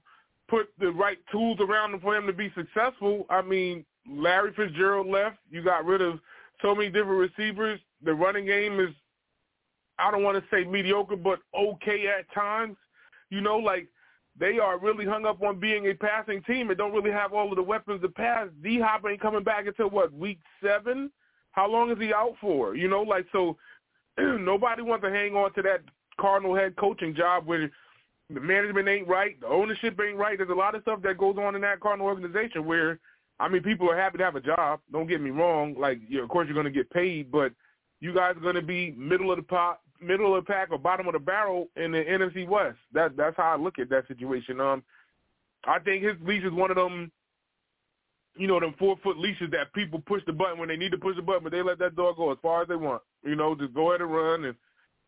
put 0.47 0.67
the 0.79 0.91
right 0.91 1.17
tools 1.31 1.59
around 1.59 1.93
him 1.93 2.01
for 2.01 2.15
him 2.15 2.27
to 2.27 2.33
be 2.33 2.51
successful, 2.55 3.25
I 3.29 3.41
mean, 3.41 3.85
Larry 4.07 4.53
Fitzgerald 4.55 5.07
left. 5.07 5.37
You 5.49 5.63
got 5.63 5.85
rid 5.85 6.01
of 6.01 6.19
so 6.61 6.75
many 6.75 6.89
different 6.89 7.31
receivers. 7.37 7.79
The 8.03 8.13
running 8.13 8.45
game 8.45 8.79
is 8.79 8.89
I 9.97 10.11
don't 10.11 10.23
want 10.23 10.37
to 10.37 10.43
say 10.55 10.65
mediocre, 10.65 11.15
but 11.15 11.39
okay 11.57 12.05
at 12.07 12.31
times. 12.33 12.75
You 13.29 13.41
know, 13.41 13.57
like 13.57 13.87
they 14.39 14.59
are 14.59 14.77
really 14.77 15.05
hung 15.05 15.25
up 15.25 15.41
on 15.41 15.59
being 15.59 15.87
a 15.87 15.93
passing 15.93 16.41
team 16.43 16.69
and 16.69 16.77
don't 16.77 16.93
really 16.93 17.11
have 17.11 17.33
all 17.33 17.49
of 17.49 17.55
the 17.55 17.63
weapons 17.63 18.01
to 18.01 18.09
pass. 18.09 18.47
D 18.61 18.79
Hop 18.79 19.03
ain't 19.09 19.21
coming 19.21 19.43
back 19.43 19.65
until 19.67 19.89
what 19.89 20.13
week 20.13 20.39
seven? 20.63 21.11
How 21.51 21.69
long 21.69 21.89
is 21.89 21.97
he 21.99 22.13
out 22.13 22.35
for? 22.41 22.75
You 22.75 22.87
know, 22.87 23.01
like 23.01 23.25
so. 23.31 23.57
nobody 24.39 24.81
wants 24.81 25.03
to 25.03 25.11
hang 25.11 25.35
on 25.35 25.53
to 25.53 25.61
that 25.63 25.81
Cardinal 26.19 26.55
head 26.55 26.75
coaching 26.77 27.13
job 27.15 27.45
where 27.45 27.69
the 28.29 28.39
management 28.39 28.87
ain't 28.87 29.07
right, 29.07 29.39
the 29.39 29.47
ownership 29.47 29.99
ain't 29.99 30.17
right. 30.17 30.37
There's 30.37 30.49
a 30.49 30.53
lot 30.53 30.75
of 30.75 30.81
stuff 30.81 31.01
that 31.03 31.17
goes 31.17 31.35
on 31.37 31.55
in 31.55 31.61
that 31.61 31.79
Cardinal 31.79 32.07
organization 32.07 32.65
where, 32.65 32.99
I 33.39 33.49
mean, 33.49 33.61
people 33.61 33.89
are 33.89 33.97
happy 33.97 34.17
to 34.17 34.23
have 34.23 34.35
a 34.35 34.41
job. 34.41 34.79
Don't 34.91 35.07
get 35.07 35.21
me 35.21 35.29
wrong. 35.29 35.75
Like, 35.77 35.99
you 36.07 36.23
of 36.23 36.29
course, 36.29 36.47
you're 36.47 36.55
going 36.55 36.65
to 36.65 36.71
get 36.71 36.89
paid, 36.89 37.31
but 37.31 37.51
you 37.99 38.13
guys 38.13 38.35
are 38.35 38.41
going 38.41 38.55
to 38.55 38.61
be 38.61 38.91
middle 38.97 39.31
of 39.31 39.37
the 39.37 39.43
pot, 39.43 39.81
middle 40.01 40.35
of 40.35 40.45
the 40.45 40.51
pack 40.51 40.69
or 40.71 40.77
bottom 40.77 41.07
of 41.07 41.13
the 41.13 41.19
barrel 41.19 41.67
in 41.75 41.91
the 41.91 42.03
NFC 42.03 42.47
West. 42.47 42.77
That 42.93 43.15
that's 43.15 43.37
how 43.37 43.53
I 43.53 43.57
look 43.57 43.79
at 43.79 43.89
that 43.89 44.07
situation. 44.07 44.59
Um, 44.59 44.83
I 45.65 45.79
think 45.79 46.03
his 46.03 46.15
leash 46.23 46.43
is 46.43 46.51
one 46.51 46.71
of 46.71 46.77
them, 46.77 47.11
you 48.37 48.47
know, 48.47 48.59
them 48.59 48.75
four 48.77 48.97
foot 49.03 49.17
leashes 49.17 49.49
that 49.51 49.73
people 49.73 50.01
push 50.05 50.21
the 50.25 50.33
button 50.33 50.59
when 50.59 50.69
they 50.69 50.77
need 50.77 50.91
to 50.91 50.97
push 50.97 51.15
the 51.15 51.21
button, 51.21 51.43
but 51.43 51.51
they 51.51 51.61
let 51.61 51.79
that 51.79 51.95
dog 51.95 52.17
go 52.17 52.31
as 52.31 52.37
far 52.41 52.61
as 52.61 52.67
they 52.67 52.75
want. 52.75 53.01
You 53.23 53.35
know, 53.35 53.55
just 53.55 53.73
go 53.73 53.91
ahead 53.91 54.01
and 54.01 54.13
run 54.13 54.45
and 54.45 54.55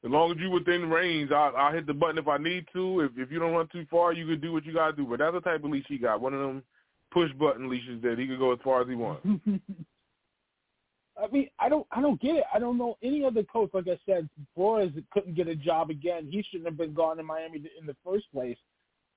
as 0.05 0.11
long 0.11 0.31
as 0.31 0.37
you 0.39 0.51
within 0.51 0.89
range, 0.89 1.31
I'll, 1.31 1.55
I'll 1.55 1.73
hit 1.73 1.87
the 1.87 1.93
button 1.93 2.19
if 2.19 2.27
I 2.27 2.37
need 2.37 2.67
to. 2.73 3.01
If 3.01 3.11
if 3.17 3.31
you 3.31 3.39
don't 3.39 3.53
run 3.53 3.67
too 3.71 3.85
far, 3.89 4.13
you 4.13 4.27
can 4.27 4.39
do 4.39 4.53
what 4.53 4.65
you 4.65 4.73
gotta 4.73 4.95
do. 4.95 5.05
But 5.05 5.19
that's 5.19 5.33
the 5.33 5.41
type 5.41 5.63
of 5.63 5.71
leash 5.71 5.85
he 5.87 5.97
got. 5.97 6.21
One 6.21 6.33
of 6.33 6.39
them 6.39 6.63
push 7.11 7.31
button 7.33 7.69
leashes 7.69 8.01
that 8.03 8.19
he 8.19 8.27
can 8.27 8.37
go 8.37 8.53
as 8.53 8.59
far 8.63 8.81
as 8.81 8.87
he 8.87 8.95
wants. 8.95 9.25
I 11.17 11.27
mean, 11.31 11.49
I 11.57 11.67
don't, 11.67 11.87
I 11.91 11.99
don't 11.99 12.21
get 12.21 12.35
it. 12.35 12.43
I 12.53 12.59
don't 12.59 12.77
know 12.77 12.95
any 13.01 13.25
other 13.25 13.41
coach. 13.41 13.71
Like 13.73 13.87
I 13.87 13.97
said, 14.05 14.29
Flores 14.53 14.91
couldn't 15.11 15.35
get 15.35 15.47
a 15.47 15.55
job 15.55 15.89
again. 15.89 16.27
He 16.29 16.43
shouldn't 16.43 16.69
have 16.69 16.77
been 16.77 16.93
gone 16.93 17.19
in 17.19 17.25
Miami 17.25 17.63
in 17.79 17.87
the 17.87 17.95
first 18.05 18.31
place. 18.31 18.57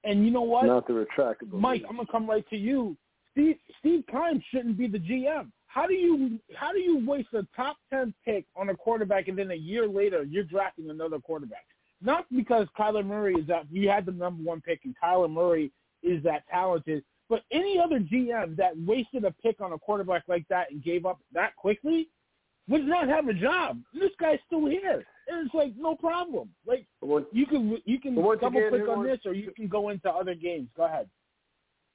And 0.03 0.25
you 0.25 0.31
know 0.31 0.41
what? 0.41 0.65
Not 0.65 0.87
the 0.87 0.95
retractable. 0.95 1.61
Mike, 1.61 1.83
I'm 1.87 1.97
gonna 1.97 2.09
come 2.11 2.29
right 2.29 2.49
to 2.49 2.57
you. 2.57 2.97
Steve 3.33 3.57
Steve 3.79 4.05
Keim 4.11 4.43
shouldn't 4.51 4.79
be 4.79 4.87
the 4.87 4.99
GM. 4.99 5.51
How 5.67 5.87
do 5.87 5.95
you 5.95 6.39
how 6.55 6.73
do 6.73 6.81
you 6.81 7.05
waste 7.07 7.29
a 7.33 7.47
top 7.55 7.77
ten 7.93 8.13
pick 8.25 8.45
on 8.57 8.71
a 8.71 8.77
quarterback 8.77 9.29
and 9.29 9.39
then 9.39 9.51
a 9.51 9.55
year 9.55 9.87
later 9.87 10.25
you're 10.25 10.45
drafting 10.45 10.91
another 10.91 11.19
quarterback? 11.19 11.65
Not 12.03 12.27
because 12.35 12.67
Kyler 12.79 13.05
Murray 13.05 13.35
is 13.35 13.47
that 13.47 13.67
you 13.71 13.89
had 13.89 14.07
the 14.07 14.13
number 14.13 14.43
one 14.43 14.61
pick 14.61 14.81
and 14.85 14.95
Kyler 15.03 15.31
Murray 15.31 15.71
is 16.03 16.23
that 16.25 16.45
talented, 16.51 17.05
but 17.29 17.43
any 17.53 17.79
other 17.79 18.01
GM 18.01 18.57
that 18.57 18.73
wasted 18.79 19.25
a 19.25 19.31
pick 19.31 19.61
on 19.61 19.73
a 19.73 19.79
quarterback 19.79 20.25
like 20.27 20.47
that 20.49 20.71
and 20.71 20.83
gave 20.83 21.05
up 21.07 21.21
that 21.33 21.55
quickly 21.57 22.09
would 22.69 22.87
not 22.87 23.09
have 23.09 23.29
a 23.29 23.35
job. 23.35 23.81
This 23.93 24.11
guy's 24.19 24.39
still 24.47 24.67
here. 24.67 25.05
And 25.29 25.47
it's 25.47 25.55
like 25.55 25.73
no 25.77 25.95
problem. 25.95 26.51
Like 26.67 26.87
you 27.33 27.47
can 27.47 27.79
you 27.85 28.01
can 28.01 28.17
double 28.17 28.69
click 28.71 28.89
on 28.89 29.05
this 29.05 29.21
or 29.25 29.35
you 29.35 29.53
can 29.55 29.69
go 29.69 29.91
into 29.91 30.11
other 30.11 30.35
games. 30.35 30.69
Go 30.77 30.87
ahead. 30.87 31.09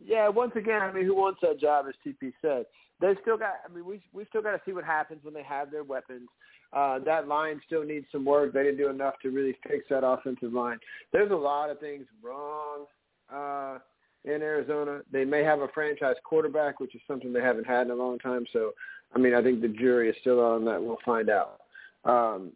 Yeah, 0.04 0.28
once 0.30 0.52
again, 0.56 0.82
I 0.82 0.91
mean, 0.91 1.06
who 1.06 1.16
wants 1.16 1.39
that 1.41 1.60
job? 1.60 1.86
As 1.88 1.96
TP 2.06 2.34
said, 2.41 2.66
they 3.00 3.14
still 3.22 3.38
got. 3.38 3.56
I 3.68 3.74
mean, 3.74 3.86
we 3.86 4.02
we 4.14 4.26
still 4.30 4.41
got 4.41 4.52
to 4.52 4.62
see 4.66 4.74
what 4.74 4.84
happens 4.84 5.24
when 5.24 5.34
they 5.34 5.43
have 5.43 5.72
their 5.72 5.84
weapons. 5.84 6.28
Uh, 6.74 7.00
that 7.00 7.28
line 7.28 7.62
still 7.66 7.84
needs 7.84 8.06
some 8.12 8.26
work. 8.26 8.54
They 8.54 8.64
didn't 8.64 8.78
do 8.78 8.89
enough 8.89 9.16
to 9.22 9.30
really 9.30 9.58
fix 9.68 9.86
that 9.89 10.06
offensive 10.06 10.52
line. 10.52 10.80
There's 11.14 11.32
a 11.32 11.36
lot 11.36 11.70
of 11.70 11.80
things 11.80 12.06
wrong 12.22 12.86
uh, 13.34 13.80
in 14.26 14.41
Arizona. 14.41 15.02
They 15.12 15.24
may 15.24 15.43
have 15.43 15.62
a 15.62 15.70
franchise 15.70 16.16
quarterback, 16.26 16.80
which 16.80 16.93
is 16.93 17.02
something 17.08 17.32
they 17.32 17.41
haven't 17.41 17.68
had 17.68 17.88
in 17.88 17.91
a 17.91 17.96
long 17.96 18.20
time. 18.20 18.46
So, 18.52 18.72
I 19.16 19.20
mean, 19.20 19.34
I 19.34 19.41
think 19.41 19.62
the 19.62 19.70
jury 19.70 20.10
is 20.10 20.16
still 20.20 20.41
on 20.41 20.66
that. 20.66 20.82
We'll 20.82 20.98
find 21.06 21.30
out. 21.30 21.62
Um, 22.04 22.52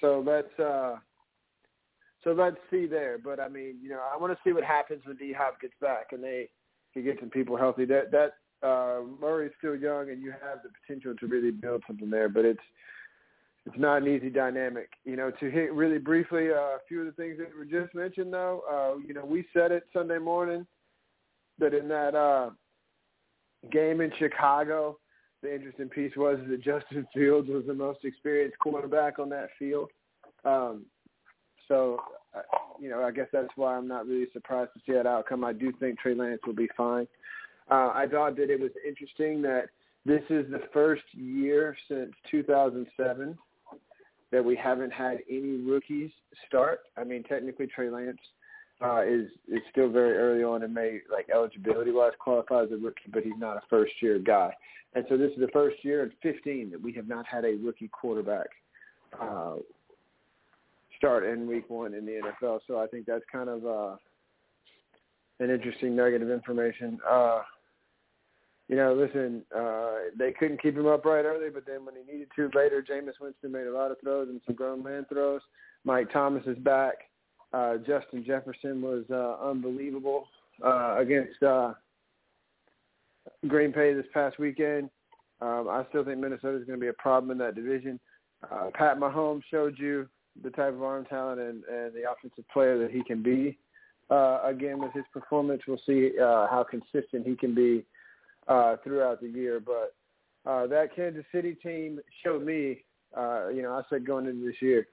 so 0.00 0.24
let's 0.26 0.58
uh, 0.58 0.96
so 2.24 2.32
let's 2.32 2.56
see 2.70 2.86
there. 2.86 3.18
But 3.22 3.38
I 3.38 3.48
mean, 3.48 3.76
you 3.82 3.90
know, 3.90 4.00
I 4.12 4.16
want 4.16 4.32
to 4.32 4.38
see 4.42 4.52
what 4.52 4.64
happens 4.64 5.02
when 5.04 5.16
D 5.16 5.32
Hop 5.32 5.60
gets 5.60 5.74
back 5.80 6.08
and 6.12 6.22
they 6.22 6.48
can 6.92 7.04
get 7.04 7.20
some 7.20 7.30
people 7.30 7.56
healthy. 7.56 7.84
That 7.84 8.10
that 8.10 8.32
uh, 8.66 9.02
Murray's 9.20 9.52
still 9.58 9.76
young, 9.76 10.10
and 10.10 10.22
you 10.22 10.30
have 10.30 10.60
the 10.62 10.70
potential 10.80 11.14
to 11.14 11.26
really 11.26 11.50
build 11.50 11.82
something 11.86 12.10
there. 12.10 12.28
But 12.28 12.44
it's 12.44 12.62
it's 13.66 13.78
not 13.78 14.02
an 14.02 14.08
easy 14.08 14.30
dynamic. 14.30 14.90
You 15.04 15.16
know, 15.16 15.30
to 15.30 15.50
hit 15.50 15.72
really 15.72 15.98
briefly 15.98 16.50
uh, 16.50 16.76
a 16.76 16.78
few 16.88 17.00
of 17.00 17.06
the 17.06 17.12
things 17.12 17.38
that 17.38 17.56
were 17.56 17.64
just 17.64 17.94
mentioned, 17.94 18.32
though. 18.32 18.62
Uh, 18.70 18.98
you 19.06 19.14
know, 19.14 19.24
we 19.24 19.44
said 19.52 19.72
it 19.72 19.84
Sunday 19.92 20.18
morning 20.18 20.66
that 21.58 21.74
in 21.74 21.88
that 21.88 22.14
uh, 22.14 22.50
game 23.70 24.00
in 24.00 24.12
Chicago, 24.18 24.98
the 25.42 25.54
interesting 25.54 25.88
piece 25.88 26.12
was 26.16 26.38
that 26.48 26.62
Justin 26.62 27.06
Fields 27.14 27.48
was 27.48 27.64
the 27.66 27.74
most 27.74 28.04
experienced 28.04 28.58
quarterback 28.58 29.18
on 29.18 29.28
that 29.30 29.48
field. 29.58 29.90
Um, 30.44 30.86
so, 31.68 32.00
uh, 32.34 32.40
you 32.80 32.88
know, 32.88 33.02
I 33.02 33.10
guess 33.10 33.28
that's 33.32 33.50
why 33.56 33.76
I'm 33.76 33.88
not 33.88 34.06
really 34.06 34.26
surprised 34.32 34.70
to 34.74 34.80
see 34.86 34.92
that 34.92 35.06
outcome. 35.06 35.44
I 35.44 35.52
do 35.52 35.72
think 35.78 35.98
Trey 35.98 36.14
Lance 36.14 36.40
will 36.46 36.54
be 36.54 36.68
fine. 36.76 37.06
Uh, 37.70 37.92
I 37.94 38.06
thought 38.10 38.36
that 38.36 38.50
it 38.50 38.60
was 38.60 38.70
interesting 38.86 39.40
that 39.42 39.70
this 40.04 40.22
is 40.28 40.50
the 40.50 40.60
first 40.72 41.02
year 41.12 41.76
since 41.88 42.12
2007 42.30 43.38
that 44.30 44.44
we 44.44 44.56
haven't 44.56 44.92
had 44.92 45.18
any 45.30 45.56
rookies 45.58 46.10
start. 46.46 46.80
I 46.96 47.04
mean, 47.04 47.22
technically 47.22 47.66
Trey 47.68 47.88
Lance 47.88 48.18
uh, 48.82 49.02
is 49.02 49.28
is 49.48 49.60
still 49.70 49.88
very 49.88 50.16
early 50.16 50.42
on 50.42 50.62
and 50.62 50.74
may 50.74 51.00
like 51.10 51.28
eligibility 51.32 51.92
wise 51.92 52.12
qualify 52.18 52.64
as 52.64 52.72
a 52.72 52.76
rookie, 52.76 53.10
but 53.12 53.22
he's 53.22 53.38
not 53.38 53.56
a 53.56 53.62
first 53.70 53.92
year 54.02 54.18
guy. 54.18 54.52
And 54.94 55.04
so 55.08 55.16
this 55.16 55.30
is 55.30 55.38
the 55.38 55.48
first 55.52 55.76
year 55.84 56.02
in 56.02 56.12
15 56.22 56.70
that 56.70 56.82
we 56.82 56.92
have 56.92 57.08
not 57.08 57.26
had 57.26 57.44
a 57.44 57.54
rookie 57.54 57.88
quarterback 57.88 58.48
uh, 59.20 59.56
start 60.96 61.24
in 61.24 61.46
week 61.46 61.68
one 61.68 61.94
in 61.94 62.04
the 62.06 62.20
NFL. 62.42 62.60
So 62.66 62.78
I 62.78 62.86
think 62.86 63.06
that's 63.06 63.24
kind 63.30 63.48
of 63.48 63.66
uh, 63.66 63.96
an 65.40 65.50
interesting 65.50 65.96
nugget 65.96 66.22
of 66.22 66.30
information. 66.30 66.98
Uh, 67.08 67.42
you 68.68 68.76
know, 68.76 68.94
listen, 68.94 69.42
uh, 69.54 69.94
they 70.18 70.32
couldn't 70.32 70.62
keep 70.62 70.76
him 70.76 70.86
upright 70.86 71.26
early, 71.26 71.50
but 71.50 71.66
then 71.66 71.84
when 71.84 71.94
he 71.94 72.10
needed 72.10 72.28
to 72.36 72.50
later, 72.54 72.82
Jameis 72.82 73.20
Winston 73.20 73.52
made 73.52 73.66
a 73.66 73.72
lot 73.72 73.90
of 73.90 73.98
throws 74.00 74.28
and 74.28 74.40
some 74.46 74.54
grown 74.54 74.82
man 74.82 75.04
throws. 75.12 75.42
Mike 75.84 76.10
Thomas 76.12 76.44
is 76.46 76.56
back. 76.58 76.94
Uh, 77.52 77.76
Justin 77.86 78.24
Jefferson 78.26 78.80
was 78.80 79.04
uh, 79.10 79.36
unbelievable 79.46 80.26
uh, 80.64 80.96
against 80.98 81.40
uh, 81.42 81.74
Green 83.46 83.70
Bay 83.70 83.92
this 83.92 84.06
past 84.14 84.38
weekend. 84.38 84.88
Um, 85.40 85.68
I 85.70 85.84
still 85.90 86.04
think 86.04 86.18
Minnesota 86.18 86.56
is 86.56 86.64
going 86.64 86.78
to 86.78 86.82
be 86.82 86.88
a 86.88 86.94
problem 86.94 87.30
in 87.30 87.38
that 87.38 87.54
division. 87.54 88.00
Uh, 88.50 88.70
Pat 88.72 88.98
Mahomes 88.98 89.42
showed 89.50 89.78
you 89.78 90.08
the 90.42 90.50
type 90.50 90.74
of 90.74 90.82
arm 90.82 91.04
talent 91.06 91.40
and, 91.40 91.64
and 91.64 91.92
the 91.94 92.10
offensive 92.10 92.44
player 92.52 92.78
that 92.78 92.90
he 92.90 93.02
can 93.04 93.22
be. 93.22 93.58
Uh, 94.10 94.40
again, 94.44 94.78
with 94.78 94.92
his 94.92 95.04
performance, 95.12 95.62
we'll 95.66 95.80
see 95.86 96.10
uh, 96.20 96.46
how 96.48 96.64
consistent 96.68 97.26
he 97.26 97.34
can 97.36 97.54
be 97.54 97.84
uh, 98.48 98.76
throughout 98.84 99.20
the 99.20 99.28
year. 99.28 99.60
But 99.60 99.94
uh, 100.48 100.66
that 100.66 100.94
Kansas 100.94 101.24
City 101.32 101.54
team 101.54 102.00
showed 102.22 102.44
me, 102.44 102.84
uh, 103.16 103.48
you 103.48 103.62
know, 103.62 103.72
I 103.72 103.82
said 103.88 104.06
going 104.06 104.26
into 104.26 104.44
this 104.44 104.60
year 104.60 104.86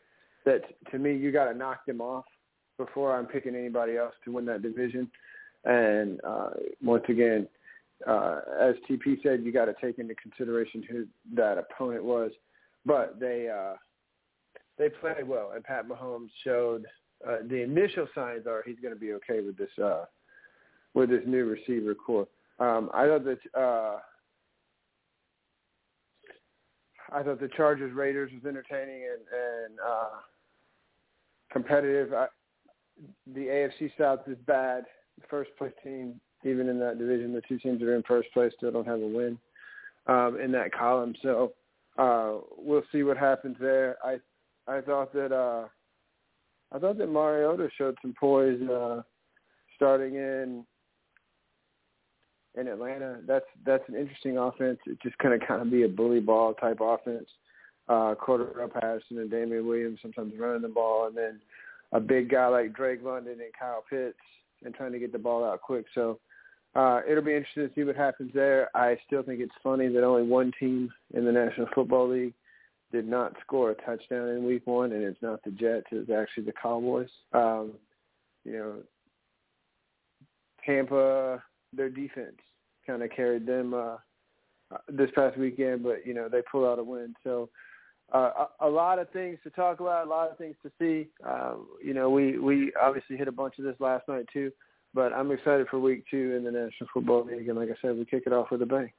that 0.46 0.62
to 0.92 0.98
me 0.98 1.16
you 1.16 1.32
got 1.32 1.52
to 1.52 1.58
knock 1.58 1.86
them 1.86 2.02
off 2.02 2.26
before 2.78 3.16
I'm 3.16 3.26
picking 3.26 3.56
anybody 3.56 3.98
else 3.98 4.14
to 4.26 4.32
win 4.32 4.46
that 4.46 4.62
division. 4.62 5.10
And 5.66 6.20
uh, 6.24 6.50
once 6.82 7.04
again, 7.10 7.48
uh, 8.08 8.40
as 8.60 8.76
TP 8.90 9.22
said, 9.22 9.44
you 9.44 9.52
got 9.52 9.66
to 9.66 9.76
take 9.80 10.00
into 10.00 10.16
consideration 10.16 10.84
who 10.90 11.06
that 11.36 11.58
opponent 11.58 12.04
was. 12.04 12.32
But 12.86 13.20
they 13.20 13.48
uh, 13.50 13.76
they 14.82 14.90
played 14.90 15.28
well, 15.28 15.52
and 15.54 15.64
Pat 15.64 15.88
Mahomes 15.88 16.32
showed 16.44 16.86
uh, 17.28 17.38
the 17.48 17.62
initial 17.62 18.08
signs 18.16 18.48
are 18.48 18.64
he's 18.66 18.80
going 18.82 18.94
to 18.94 19.00
be 19.00 19.14
okay 19.14 19.40
with 19.42 19.56
this 19.56 19.70
uh, 19.82 20.06
with 20.96 21.10
this 21.10 21.22
new 21.28 21.46
receiver 21.46 21.94
corps. 21.94 22.28
Um, 22.60 22.90
I 22.92 23.06
thought 23.06 23.24
that 23.26 23.40
uh, 23.56 24.00
I 27.14 27.22
thought 27.22 27.40
the 27.40 27.50
Chargers 27.56 27.94
Raiders 27.94 28.32
was 28.34 28.44
entertaining 28.44 29.04
and, 29.04 29.70
and 29.70 29.80
uh, 29.80 30.18
competitive. 31.52 32.12
I, 32.14 32.26
the 33.36 33.42
AFC 33.42 33.92
South 34.00 34.22
is 34.28 34.38
bad. 34.48 34.86
The 35.20 35.28
first 35.30 35.52
place 35.60 35.74
team, 35.84 36.20
even 36.44 36.70
in 36.70 36.80
that 36.80 36.98
division, 36.98 37.34
the 37.34 37.42
two 37.48 37.60
teams 37.60 37.84
are 37.84 37.96
in 37.96 38.02
first 38.04 38.30
place 38.34 38.52
still 38.58 38.72
don't 38.72 38.88
have 38.88 39.02
a 39.02 39.08
win 39.08 39.38
um, 40.08 40.40
in 40.44 40.52
that 40.54 40.74
column. 40.74 41.14
So 41.22 41.54
uh, 42.00 42.38
we'll 42.58 42.84
see 42.92 43.04
what 43.04 43.18
happens 43.18 43.58
there. 43.60 43.98
I 44.04 44.18
I 44.68 44.82
thought 44.82 45.14
that 45.14 45.32
uh, 45.32 45.68
I 46.74 46.80
thought 46.80 46.98
that 46.98 47.12
Mariota 47.12 47.70
showed 47.78 47.98
some 48.02 48.14
poise 48.20 48.62
uh, 48.70 49.02
starting 49.76 50.16
in 50.16 50.66
in 52.56 52.68
Atlanta. 52.68 53.20
That's 53.28 53.46
that's 53.66 53.84
an 53.88 53.96
interesting 53.96 54.38
offense. 54.38 54.80
It 54.86 55.02
just 55.02 55.18
kind 55.18 55.34
of 55.34 55.48
kind 55.48 55.62
of 55.62 55.72
be 55.72 55.84
a 55.84 55.90
bully 55.90 56.20
ball 56.20 56.54
type 56.54 56.80
offense. 56.82 57.28
Uh, 57.90 58.16
Cordarrelle 58.16 58.72
Patterson 58.72 59.18
and 59.18 59.30
Damien 59.30 59.68
Williams 59.68 60.00
sometimes 60.02 60.34
running 60.40 60.62
the 60.62 60.70
ball, 60.70 61.08
and 61.08 61.18
then 61.18 61.42
a 61.92 62.00
big 62.00 62.30
guy 62.30 62.48
like 62.48 62.74
Drake 62.74 63.00
London 63.04 63.34
and 63.34 63.54
Kyle 63.58 63.84
Pitts 63.90 64.18
and 64.64 64.74
trying 64.74 64.92
to 64.92 65.00
get 65.00 65.12
the 65.12 65.20
ball 65.20 65.44
out 65.44 65.62
quick. 65.62 65.86
So 65.94 66.20
uh, 66.76 67.02
it'll 67.10 67.24
be 67.24 67.36
interesting 67.36 67.68
to 67.68 67.74
see 67.76 67.84
what 67.84 67.96
happens 67.96 68.32
there. 68.34 68.70
I 68.76 68.98
still 69.06 69.24
think 69.24 69.42
it's 69.42 69.52
funny 69.64 69.88
that 69.90 70.04
only 70.04 70.24
one 70.24 70.52
team 70.60 70.90
in 71.14 71.26
the 71.26 71.32
National 71.32 71.68
Football 71.74 72.10
League 72.10 72.34
did 72.92 73.08
not 73.08 73.36
score 73.42 73.72
a 73.72 73.76
touchdown 73.76 74.30
in 74.30 74.46
week 74.46 74.66
one, 74.66 74.92
and 74.92 75.04
it's 75.04 75.22
not 75.22 75.44
the 75.44 75.52
Jets, 75.52 75.88
it's 75.92 76.10
actually 76.10 76.44
the 76.44 76.54
Cowboys. 76.62 77.10
Um, 77.34 77.74
you 78.44 78.54
know, 78.54 78.76
Tampa, 80.66 81.44
their 81.74 81.90
defense 81.90 82.38
kind 82.86 83.04
of 83.04 83.10
carried 83.12 83.46
them 83.46 83.74
uh, 83.74 83.98
this 84.90 85.10
past 85.16 85.38
weekend, 85.38 85.84
but 85.84 86.06
you 86.06 86.14
know 86.14 86.30
they 86.30 86.42
pull 86.52 86.70
out 86.70 86.80
a 86.80 86.84
win. 86.84 87.14
So 87.24 87.50
uh, 88.14 88.46
a, 88.62 88.68
a 88.68 88.70
lot 88.70 89.00
of 89.00 89.10
things 89.12 89.40
to 89.44 89.50
talk 89.52 89.80
about, 89.80 90.06
a 90.06 90.10
lot 90.10 90.30
of 90.30 90.38
things 90.38 90.56
to 90.64 90.72
see. 90.80 91.08
Uh, 91.26 91.56
you 91.84 91.94
know, 91.94 92.10
we 92.10 92.38
we 92.38 92.72
obviously 92.82 93.18
hit 93.18 93.28
a 93.28 93.32
bunch 93.32 93.56
of 93.58 93.66
this 93.66 93.76
last 93.80 94.08
night 94.08 94.26
too, 94.32 94.52
but 94.94 95.14
I'm 95.14 95.32
excited 95.32 95.68
for 95.70 95.80
week 95.80 96.04
two 96.10 96.36
in 96.36 96.44
the 96.44 96.52
National 96.52 96.90
Football 96.94 97.26
League, 97.26 97.48
and 97.48 97.58
like 97.58 97.70
I 97.70 97.76
said, 97.82 97.98
we 97.98 98.06
kick 98.06 98.24
it 98.26 98.34
off 98.34 98.52
with 98.52 98.62
a 98.62 98.66
bang. 98.66 98.92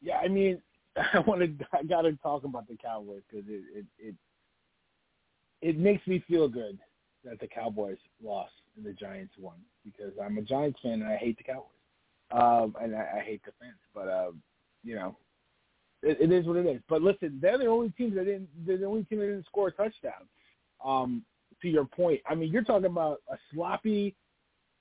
Yeah, 0.00 0.18
I 0.18 0.28
mean, 0.28 0.60
I 1.14 1.18
wanted 1.20 1.64
I 1.72 1.82
got 1.82 2.02
to 2.02 2.12
talk 2.16 2.44
about 2.44 2.68
the 2.68 2.76
Cowboys 2.76 3.22
because 3.28 3.46
it, 3.48 3.62
it 3.74 3.84
it 3.98 4.14
it 5.60 5.78
makes 5.78 6.06
me 6.06 6.22
feel 6.28 6.48
good 6.48 6.78
that 7.24 7.40
the 7.40 7.46
Cowboys 7.46 7.96
lost 8.22 8.52
and 8.76 8.84
the 8.84 8.92
Giants 8.92 9.34
won 9.38 9.56
because 9.84 10.12
I'm 10.22 10.38
a 10.38 10.42
Giants 10.42 10.78
fan 10.82 11.02
and 11.02 11.04
I 11.04 11.16
hate 11.16 11.38
the 11.38 11.44
Cowboys, 11.44 11.64
um, 12.30 12.76
and 12.80 12.94
I, 12.94 13.18
I 13.18 13.20
hate 13.20 13.42
the 13.44 13.52
fans. 13.60 13.78
But 13.94 14.08
uh, 14.08 14.30
you 14.84 14.94
know, 14.94 15.16
it, 16.02 16.18
it 16.20 16.32
is 16.32 16.46
what 16.46 16.56
it 16.56 16.66
is. 16.66 16.80
But 16.88 17.02
listen, 17.02 17.38
they're 17.40 17.58
the 17.58 17.66
only 17.66 17.90
team 17.90 18.14
that 18.14 18.24
didn't. 18.24 18.48
They're 18.66 18.78
the 18.78 18.86
only 18.86 19.04
team 19.04 19.18
that 19.18 19.26
didn't 19.26 19.46
score 19.46 19.68
a 19.68 19.72
touchdown. 19.72 20.28
Um, 20.84 21.24
to 21.62 21.68
your 21.68 21.86
point, 21.86 22.20
I 22.28 22.34
mean, 22.34 22.52
you're 22.52 22.62
talking 22.62 22.86
about 22.86 23.22
a 23.32 23.36
sloppy, 23.52 24.14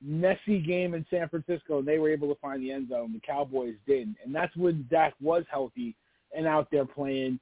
messy 0.03 0.59
game 0.59 0.93
in 0.93 1.05
San 1.09 1.29
Francisco, 1.29 1.79
and 1.79 1.87
they 1.87 1.97
were 1.97 2.09
able 2.09 2.27
to 2.27 2.39
find 2.41 2.61
the 2.61 2.71
end 2.71 2.89
zone. 2.89 3.13
The 3.13 3.21
Cowboys 3.25 3.75
didn't, 3.87 4.17
and 4.23 4.35
that's 4.35 4.55
when 4.57 4.85
Dak 4.91 5.13
was 5.21 5.43
healthy 5.49 5.95
and 6.35 6.47
out 6.47 6.69
there 6.71 6.85
playing. 6.85 7.39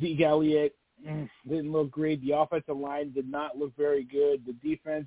Zeke 0.00 0.20
Elliott 0.20 0.74
mm, 1.06 1.28
didn't 1.48 1.72
look 1.72 1.90
great. 1.90 2.22
The 2.22 2.36
offensive 2.36 2.76
line 2.76 3.12
did 3.12 3.30
not 3.30 3.58
look 3.58 3.76
very 3.76 4.04
good. 4.04 4.44
The 4.46 4.52
defense, 4.66 5.06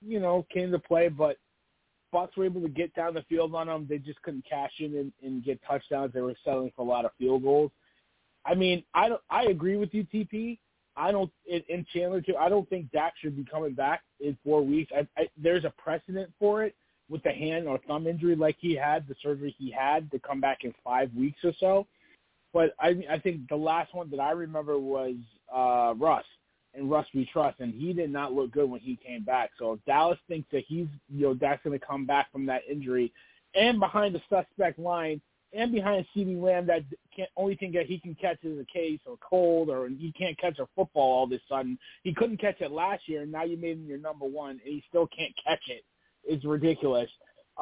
you 0.00 0.20
know, 0.20 0.46
came 0.52 0.70
to 0.70 0.78
play, 0.78 1.08
but 1.08 1.36
Bucks 2.12 2.36
were 2.36 2.44
able 2.44 2.60
to 2.60 2.68
get 2.68 2.94
down 2.94 3.14
the 3.14 3.22
field 3.22 3.54
on 3.54 3.66
them. 3.66 3.86
They 3.88 3.98
just 3.98 4.20
couldn't 4.22 4.44
cash 4.48 4.72
in 4.78 4.96
and, 4.96 5.12
and 5.22 5.42
get 5.44 5.60
touchdowns. 5.66 6.12
They 6.12 6.20
were 6.20 6.34
settling 6.44 6.72
for 6.76 6.82
a 6.82 6.88
lot 6.88 7.04
of 7.04 7.10
field 7.18 7.42
goals. 7.42 7.70
I 8.44 8.54
mean, 8.54 8.84
I 8.94 9.08
don't. 9.08 9.20
I 9.30 9.44
agree 9.44 9.76
with 9.76 9.94
you, 9.94 10.04
TP. 10.04 10.58
I 10.96 11.10
don't. 11.10 11.30
In, 11.46 11.62
in 11.68 11.86
Chandler 11.92 12.20
too. 12.20 12.36
I 12.36 12.48
don't 12.48 12.68
think 12.68 12.90
Dak 12.92 13.14
should 13.20 13.36
be 13.36 13.44
coming 13.44 13.72
back 13.72 14.02
in 14.20 14.36
four 14.44 14.62
weeks. 14.62 14.92
I, 14.94 15.06
I, 15.18 15.28
there's 15.36 15.64
a 15.64 15.72
precedent 15.78 16.30
for 16.38 16.64
it 16.64 16.74
with 17.08 17.22
the 17.22 17.30
hand 17.30 17.66
or 17.66 17.78
thumb 17.86 18.06
injury 18.06 18.36
like 18.36 18.56
he 18.58 18.74
had, 18.74 19.06
the 19.08 19.14
surgery 19.22 19.54
he 19.58 19.70
had 19.70 20.10
to 20.10 20.18
come 20.18 20.40
back 20.40 20.64
in 20.64 20.74
five 20.84 21.10
weeks 21.14 21.38
or 21.44 21.52
so. 21.60 21.86
But 22.52 22.74
I, 22.78 23.02
I 23.10 23.18
think 23.18 23.48
the 23.48 23.56
last 23.56 23.94
one 23.94 24.10
that 24.10 24.20
I 24.20 24.32
remember 24.32 24.78
was 24.78 25.14
uh, 25.54 25.94
Russ 25.96 26.24
and 26.74 26.90
Russ 26.90 27.06
we 27.14 27.28
trust, 27.32 27.60
and 27.60 27.74
he 27.74 27.92
did 27.92 28.10
not 28.10 28.32
look 28.32 28.50
good 28.52 28.70
when 28.70 28.80
he 28.80 28.96
came 28.96 29.24
back. 29.24 29.50
So 29.58 29.72
if 29.72 29.84
Dallas 29.84 30.18
thinks 30.28 30.48
that 30.52 30.64
he's, 30.66 30.86
you 31.08 31.22
know, 31.26 31.34
Dak's 31.34 31.62
going 31.64 31.78
to 31.78 31.84
come 31.84 32.06
back 32.06 32.32
from 32.32 32.46
that 32.46 32.62
injury, 32.70 33.12
and 33.54 33.78
behind 33.78 34.14
the 34.14 34.22
suspect 34.30 34.78
line, 34.78 35.20
and 35.54 35.70
behind 35.70 36.06
CeeDee 36.16 36.40
Lamb, 36.40 36.66
that 36.66 36.82
can't, 37.14 37.28
only 37.36 37.56
thing 37.56 37.72
that 37.72 37.84
he 37.84 37.98
can 37.98 38.14
catch 38.14 38.38
is 38.42 38.58
a 38.58 38.64
case 38.64 39.00
or 39.04 39.18
cold, 39.18 39.68
or 39.68 39.86
he 39.88 40.10
can't 40.12 40.38
catch 40.38 40.58
a 40.58 40.66
football 40.74 41.18
all 41.18 41.24
of 41.24 41.32
a 41.32 41.38
sudden. 41.46 41.78
He 42.04 42.14
couldn't 42.14 42.40
catch 42.40 42.60
it 42.62 42.70
last 42.70 43.06
year, 43.06 43.22
and 43.22 43.32
now 43.32 43.44
you 43.44 43.58
made 43.58 43.76
him 43.76 43.86
your 43.86 43.98
number 43.98 44.24
one, 44.24 44.52
and 44.52 44.60
he 44.64 44.82
still 44.88 45.06
can't 45.06 45.34
catch 45.44 45.60
it. 45.68 45.84
It's 46.24 46.44
ridiculous. 46.44 47.10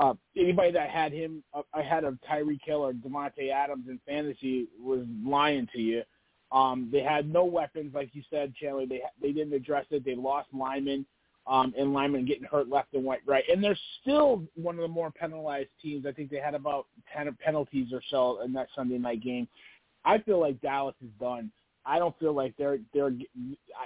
Uh, 0.01 0.15
anybody 0.35 0.73
that 0.73 0.89
had 0.89 1.13
him, 1.13 1.45
uh, 1.53 1.61
I 1.75 1.83
had 1.83 2.05
a 2.05 2.17
Tyreek 2.29 2.61
Hill 2.65 2.87
or 2.87 2.95
Davante 2.95 3.53
Adams 3.53 3.85
in 3.87 4.01
fantasy 4.07 4.67
was 4.83 5.05
lying 5.23 5.69
to 5.75 5.79
you. 5.79 6.03
Um, 6.53 6.89
they 6.91 7.03
had 7.03 7.31
no 7.31 7.45
weapons, 7.45 7.95
like 7.95 8.09
you 8.15 8.23
said, 8.31 8.55
Chandler. 8.55 8.87
They 8.87 9.03
they 9.21 9.33
didn't 9.33 9.53
address 9.53 9.85
it. 9.91 10.05
They 10.05 10.17
lost 10.17 10.49
Lyman, 10.55 11.05
um, 11.47 11.75
and 11.79 11.93
Lyman 11.93 12.25
getting 12.25 12.45
hurt 12.45 12.69
left 12.69 12.95
and 12.95 13.07
right. 13.27 13.45
And 13.49 13.63
they're 13.63 13.79
still 14.01 14.43
one 14.55 14.77
of 14.77 14.81
the 14.81 14.89
more 14.89 15.11
penalized 15.11 15.69
teams. 15.83 16.07
I 16.07 16.13
think 16.13 16.31
they 16.31 16.41
had 16.41 16.55
about 16.55 16.87
ten 17.15 17.31
penalties 17.45 17.89
or 17.93 18.01
so 18.11 18.41
in 18.43 18.55
that 18.55 18.69
Sunday 18.75 18.99
night 18.99 19.23
game. 19.23 19.47
I 20.05 20.19
feel 20.19 20.41
like 20.41 20.61
Dallas 20.63 20.97
is 21.05 21.11
done. 21.21 21.53
I 21.85 21.99
don't 21.99 22.19
feel 22.19 22.33
like 22.33 22.55
they're 22.57 22.79
they're 22.95 23.13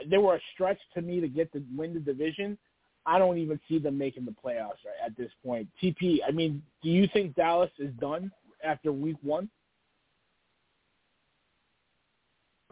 they 0.09 0.19
were 0.19 0.37
a 0.37 0.41
stretch 0.55 0.79
to 0.95 1.03
me 1.03 1.21
to 1.21 1.29
get 1.29 1.53
the 1.53 1.63
win 1.77 1.93
the 1.93 2.01
division. 2.01 2.57
I 3.07 3.19
don't 3.19 3.39
even 3.39 3.61
see 3.69 3.79
them 3.79 3.99
making 3.99 4.25
the 4.25 4.33
playoffs 4.33 4.83
right 4.85 5.05
at 5.05 5.17
this 5.17 5.31
point. 5.45 5.69
TP, 5.83 6.19
I 6.27 6.31
mean, 6.31 6.63
do 6.83 6.89
you 6.89 7.09
think 7.13 7.35
Dallas 7.35 7.71
is 7.79 7.93
done 8.01 8.31
after 8.63 8.93
week 8.93 9.17
one? 9.23 9.49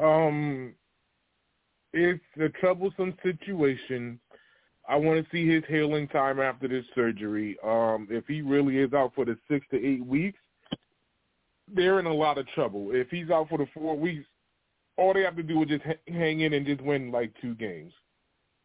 Um, 0.03 0.75
it's 1.93 2.23
a 2.41 2.49
troublesome 2.49 3.15
situation. 3.23 4.19
I 4.89 4.97
want 4.97 5.23
to 5.23 5.31
see 5.31 5.49
his 5.49 5.63
healing 5.69 6.09
time 6.09 6.41
after 6.41 6.67
this 6.67 6.85
surgery. 6.95 7.57
Um, 7.65 8.09
if 8.11 8.27
he 8.27 8.43
really 8.43 8.79
is 8.79 8.93
out 8.93 9.13
for 9.15 9.25
the 9.25 9.37
six 9.49 9.65
to 9.71 9.77
eight 9.77 10.05
weeks, 10.05 10.39
they're 11.73 12.01
in 12.01 12.07
a 12.07 12.13
lot 12.13 12.39
of 12.39 12.47
trouble. 12.49 12.89
If 12.93 13.09
he's 13.11 13.31
out 13.31 13.49
for 13.49 13.59
the 13.59 13.67
four 13.73 13.97
weeks, 13.97 14.27
all 14.97 15.15
they 15.15 15.23
have 15.23 15.37
to 15.37 15.43
do 15.43 15.63
is 15.63 15.69
just 15.69 15.85
hang 16.09 16.41
in 16.41 16.53
and 16.53 16.67
just 16.67 16.81
win 16.81 17.11
like 17.13 17.33
two 17.41 17.55
games. 17.55 17.93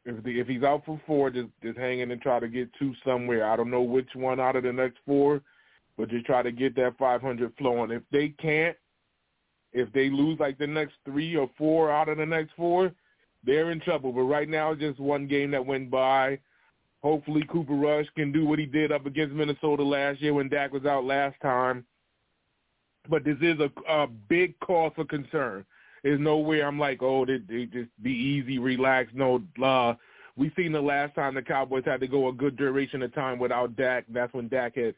If 0.07 0.23
the, 0.23 0.39
if 0.39 0.47
he's 0.47 0.63
out 0.63 0.85
for 0.85 0.99
four, 1.05 1.29
just 1.29 1.49
just 1.61 1.77
hang 1.77 1.99
in 1.99 2.11
and 2.11 2.21
try 2.21 2.39
to 2.39 2.47
get 2.47 2.69
two 2.79 2.93
somewhere. 3.05 3.45
I 3.45 3.57
don't 3.57 3.69
know 3.69 3.81
which 3.81 4.07
one 4.15 4.39
out 4.39 4.55
of 4.55 4.63
the 4.63 4.71
next 4.71 4.99
four, 5.05 5.41
but 5.97 6.09
just 6.09 6.25
try 6.25 6.41
to 6.41 6.51
get 6.51 6.77
that 6.77 6.97
500 6.97 7.53
flowing. 7.57 7.91
If 7.91 8.03
they 8.09 8.29
can't, 8.29 8.77
if 9.73 9.91
they 9.91 10.09
lose 10.09 10.39
like 10.39 10.57
the 10.57 10.65
next 10.65 10.93
three 11.03 11.35
or 11.35 11.49
four 11.57 11.91
out 11.91 12.07
of 12.07 12.17
the 12.17 12.25
next 12.25 12.51
four, 12.55 12.93
they're 13.43 13.71
in 13.71 13.81
trouble. 13.81 14.13
But 14.13 14.21
right 14.21 14.47
now, 14.47 14.73
just 14.73 14.97
one 14.97 15.27
game 15.27 15.51
that 15.51 15.65
went 15.65 15.91
by. 15.91 16.39
Hopefully, 17.03 17.43
Cooper 17.51 17.75
Rush 17.75 18.07
can 18.15 18.31
do 18.31 18.45
what 18.45 18.59
he 18.59 18.65
did 18.65 18.93
up 18.93 19.05
against 19.05 19.35
Minnesota 19.35 19.84
last 19.84 20.21
year 20.21 20.34
when 20.34 20.47
Dak 20.47 20.71
was 20.71 20.85
out 20.85 21.03
last 21.03 21.35
time. 21.41 21.85
But 23.09 23.25
this 23.25 23.38
is 23.41 23.59
a, 23.59 23.69
a 23.91 24.07
big 24.07 24.57
cause 24.61 24.93
for 24.95 25.03
concern. 25.03 25.65
There's 26.07 26.21
nowhere 26.21 26.65
I'm 26.65 26.79
like, 26.79 27.03
oh, 27.03 27.25
they, 27.25 27.39
they 27.39 27.65
just 27.65 27.89
be 28.01 28.11
easy, 28.11 28.59
relax. 28.59 29.09
No, 29.13 29.43
uh, 29.61 29.93
we 30.38 30.53
seen 30.55 30.71
the 30.71 30.79
last 30.79 31.13
time 31.15 31.35
the 31.35 31.41
Cowboys 31.41 31.84
had 31.85 31.99
to 31.99 32.07
go 32.07 32.29
a 32.29 32.31
good 32.31 32.55
duration 32.55 33.03
of 33.03 33.13
time 33.13 33.38
without 33.38 33.75
Dak. 33.75 34.05
That's 34.07 34.34
when 34.34 34.47
Dak 34.47 34.77
had 34.77 34.95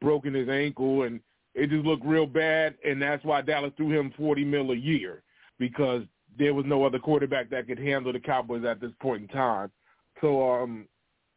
broken 0.00 0.32
his 0.32 0.48
ankle 0.48 1.02
and 1.02 1.18
it 1.56 1.68
just 1.68 1.84
looked 1.84 2.06
real 2.06 2.26
bad, 2.26 2.76
and 2.84 3.02
that's 3.02 3.24
why 3.24 3.42
Dallas 3.42 3.72
threw 3.76 3.90
him 3.90 4.14
forty 4.16 4.44
mil 4.44 4.70
a 4.70 4.76
year 4.76 5.24
because 5.58 6.04
there 6.38 6.54
was 6.54 6.64
no 6.64 6.84
other 6.84 7.00
quarterback 7.00 7.50
that 7.50 7.66
could 7.66 7.80
handle 7.80 8.12
the 8.12 8.20
Cowboys 8.20 8.64
at 8.64 8.80
this 8.80 8.92
point 9.00 9.22
in 9.22 9.28
time. 9.28 9.68
So 10.20 10.48
um, 10.48 10.86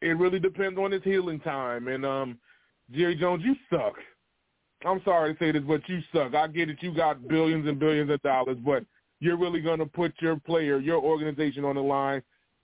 it 0.03 0.19
really 0.19 0.39
depends 0.39 0.77
on 0.77 0.91
his 0.91 1.03
healing 1.03 1.39
time. 1.39 1.87
And 1.87 2.05
um, 2.05 2.37
Jerry 2.91 3.15
Jones, 3.15 3.41
you 3.43 3.55
suck. 3.71 3.95
I'm 4.85 5.01
sorry 5.03 5.33
to 5.33 5.39
say 5.39 5.51
this, 5.51 5.63
but 5.67 5.81
you 5.89 6.01
suck. 6.13 6.35
I 6.35 6.45
get 6.45 6.69
it. 6.69 6.77
You 6.81 6.93
got 6.93 7.27
billions 7.27 7.67
and 7.67 7.79
billions 7.79 8.11
of 8.11 8.21
dollars, 8.21 8.57
but 8.63 8.85
you're 9.19 9.37
really 9.37 9.61
going 9.61 9.79
to 9.79 9.85
put 9.85 10.13
your 10.19 10.37
player, 10.37 10.79
your 10.79 11.01
organization 11.01 11.65
on 11.65 11.75
the 11.75 11.81
line 11.81 12.21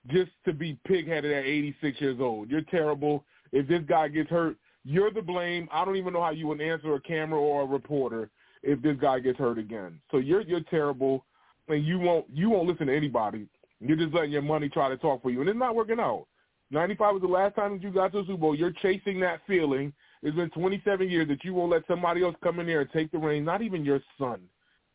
just 0.07 0.32
to 0.45 0.53
be 0.53 0.78
pig-headed 0.88 1.32
at 1.32 1.45
86 1.45 2.02
years 2.02 2.18
old. 2.19 2.49
You're 2.49 2.61
terrible. 2.61 3.23
If 3.52 3.68
this 3.68 3.82
guy 3.88 4.07
gets 4.07 4.30
hurt, 4.30 4.57
you're 4.84 5.11
the 5.11 5.22
blame. 5.22 5.68
I 5.72 5.86
don't 5.86 5.95
even 5.95 6.14
know 6.14 6.22
how 6.22 6.32
you 6.32 6.48
would 6.48 6.61
answer 6.61 6.95
a 6.95 7.02
camera 7.02 7.40
or 7.40 7.64
a 7.64 7.65
reporter 7.65 8.30
if 8.64 8.82
this 8.82 8.98
guy 8.99 9.19
gets 9.19 9.38
hurt 9.38 9.60
again. 9.60 9.99
So 10.10 10.18
you're 10.18 10.41
you're 10.41 10.61
terrible, 10.61 11.26
and 11.68 11.86
you 11.86 11.99
won't 11.99 12.26
you 12.34 12.49
won't 12.49 12.68
listen 12.68 12.88
to 12.88 12.95
anybody. 12.95 13.48
You're 13.80 13.98
just 13.98 14.14
letting 14.14 14.32
your 14.32 14.41
money 14.41 14.69
try 14.69 14.90
to 14.90 14.98
talk 14.98 15.22
for 15.22 15.30
you, 15.30 15.41
and 15.41 15.49
it's 15.49 15.60
not 15.60 15.76
working 15.76 15.99
out. 15.99 16.26
95 16.72 17.15
was 17.15 17.22
the 17.22 17.28
last 17.28 17.56
time 17.56 17.73
that 17.73 17.84
you 17.84 17.91
got 17.91 18.11
to 18.14 18.19
the 18.19 18.28
Super 18.28 18.38
Bowl. 18.38 18.56
You're 18.56 18.72
chasing 18.72 19.19
that 19.19 19.41
feeling. 19.45 19.91
It's 20.23 20.36
been 20.36 20.49
27 20.52 21.10
years 21.10 21.28
that 21.28 21.44
you 21.44 21.53
won't 21.53 21.72
let 21.72 21.84
somebody 21.88 22.23
else 22.23 22.36
come 22.44 22.60
in 22.60 22.68
there 22.68 22.82
and 22.82 22.91
take 22.91 23.11
the 23.11 23.18
reins, 23.18 23.45
not 23.45 23.61
even 23.61 23.84
your 23.84 23.99
son. 24.18 24.40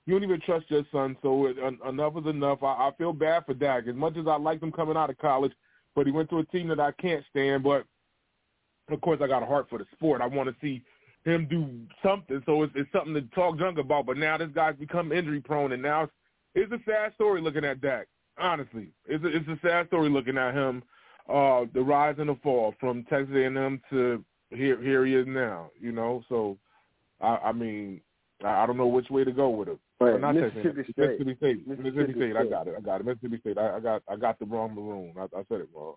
You 0.06 0.14
don't 0.14 0.22
even 0.22 0.40
trust 0.40 0.70
your 0.70 0.84
son, 0.92 1.16
so 1.20 1.46
it, 1.46 1.56
enough 1.58 2.16
is 2.16 2.26
enough. 2.26 2.62
I, 2.62 2.66
I 2.66 2.90
feel 2.96 3.12
bad 3.12 3.44
for 3.44 3.54
Dak. 3.54 3.88
As 3.88 3.94
much 3.96 4.16
as 4.16 4.26
I 4.28 4.36
liked 4.36 4.62
him 4.62 4.70
coming 4.70 4.96
out 4.96 5.10
of 5.10 5.18
college, 5.18 5.52
but 5.96 6.06
he 6.06 6.12
went 6.12 6.30
to 6.30 6.38
a 6.38 6.44
team 6.46 6.68
that 6.68 6.78
I 6.78 6.92
can't 6.92 7.24
stand. 7.30 7.64
But 7.64 7.84
of 8.88 9.00
course, 9.00 9.18
I 9.20 9.26
got 9.26 9.42
a 9.42 9.46
heart 9.46 9.66
for 9.68 9.78
the 9.78 9.86
sport. 9.92 10.20
I 10.20 10.26
want 10.26 10.48
to 10.48 10.54
see 10.60 10.82
him 11.24 11.48
do 11.50 11.68
something. 12.08 12.40
So 12.46 12.62
it's, 12.62 12.72
it's 12.76 12.90
something 12.92 13.14
to 13.14 13.22
talk 13.34 13.58
junk 13.58 13.78
about. 13.78 14.06
But 14.06 14.16
now 14.16 14.38
this 14.38 14.50
guy's 14.54 14.76
become 14.76 15.10
injury 15.10 15.40
prone, 15.40 15.72
and 15.72 15.82
now 15.82 16.04
it's, 16.04 16.12
it's 16.54 16.72
a 16.72 16.78
sad 16.88 17.12
story 17.14 17.40
looking 17.40 17.64
at 17.64 17.80
Dak. 17.80 18.06
Honestly, 18.38 18.88
it's 19.06 19.24
a, 19.24 19.28
it's 19.28 19.48
a 19.48 19.58
sad 19.66 19.88
story 19.88 20.08
looking 20.08 20.38
at 20.38 20.54
him. 20.54 20.82
Uh, 21.28 21.64
the 21.74 21.80
rise 21.80 22.14
and 22.18 22.28
the 22.28 22.36
fall 22.44 22.74
from 22.78 23.02
Texas 23.04 23.34
A&M 23.34 23.80
to 23.90 24.24
here 24.50 24.80
here 24.80 25.04
he 25.04 25.14
is 25.14 25.26
now. 25.26 25.70
You 25.80 25.90
know, 25.90 26.22
so 26.28 26.56
I, 27.20 27.38
I 27.46 27.52
mean, 27.52 28.00
I, 28.44 28.62
I 28.62 28.66
don't 28.66 28.76
know 28.76 28.86
which 28.86 29.10
way 29.10 29.24
to 29.24 29.32
go 29.32 29.48
with 29.48 29.68
him. 29.68 29.80
Right. 29.98 30.20
Not 30.20 30.34
Mississippi, 30.34 30.60
State. 30.60 30.76
Mississippi 30.76 31.36
State. 31.36 31.66
Mississippi, 31.66 31.66
Mississippi 31.66 32.12
State. 32.12 32.32
State. 32.32 32.36
I 32.36 32.46
got 32.46 32.68
it. 32.68 32.74
I 32.76 32.80
got 32.80 33.00
it. 33.00 33.06
Mississippi 33.06 33.40
State. 33.40 33.58
I, 33.58 33.76
I 33.76 33.80
got 33.80 34.02
I 34.08 34.16
got 34.16 34.38
the 34.38 34.44
wrong 34.44 34.74
maroon. 34.74 35.14
I, 35.18 35.24
I 35.24 35.42
said 35.48 35.60
it 35.60 35.68
wrong. 35.74 35.94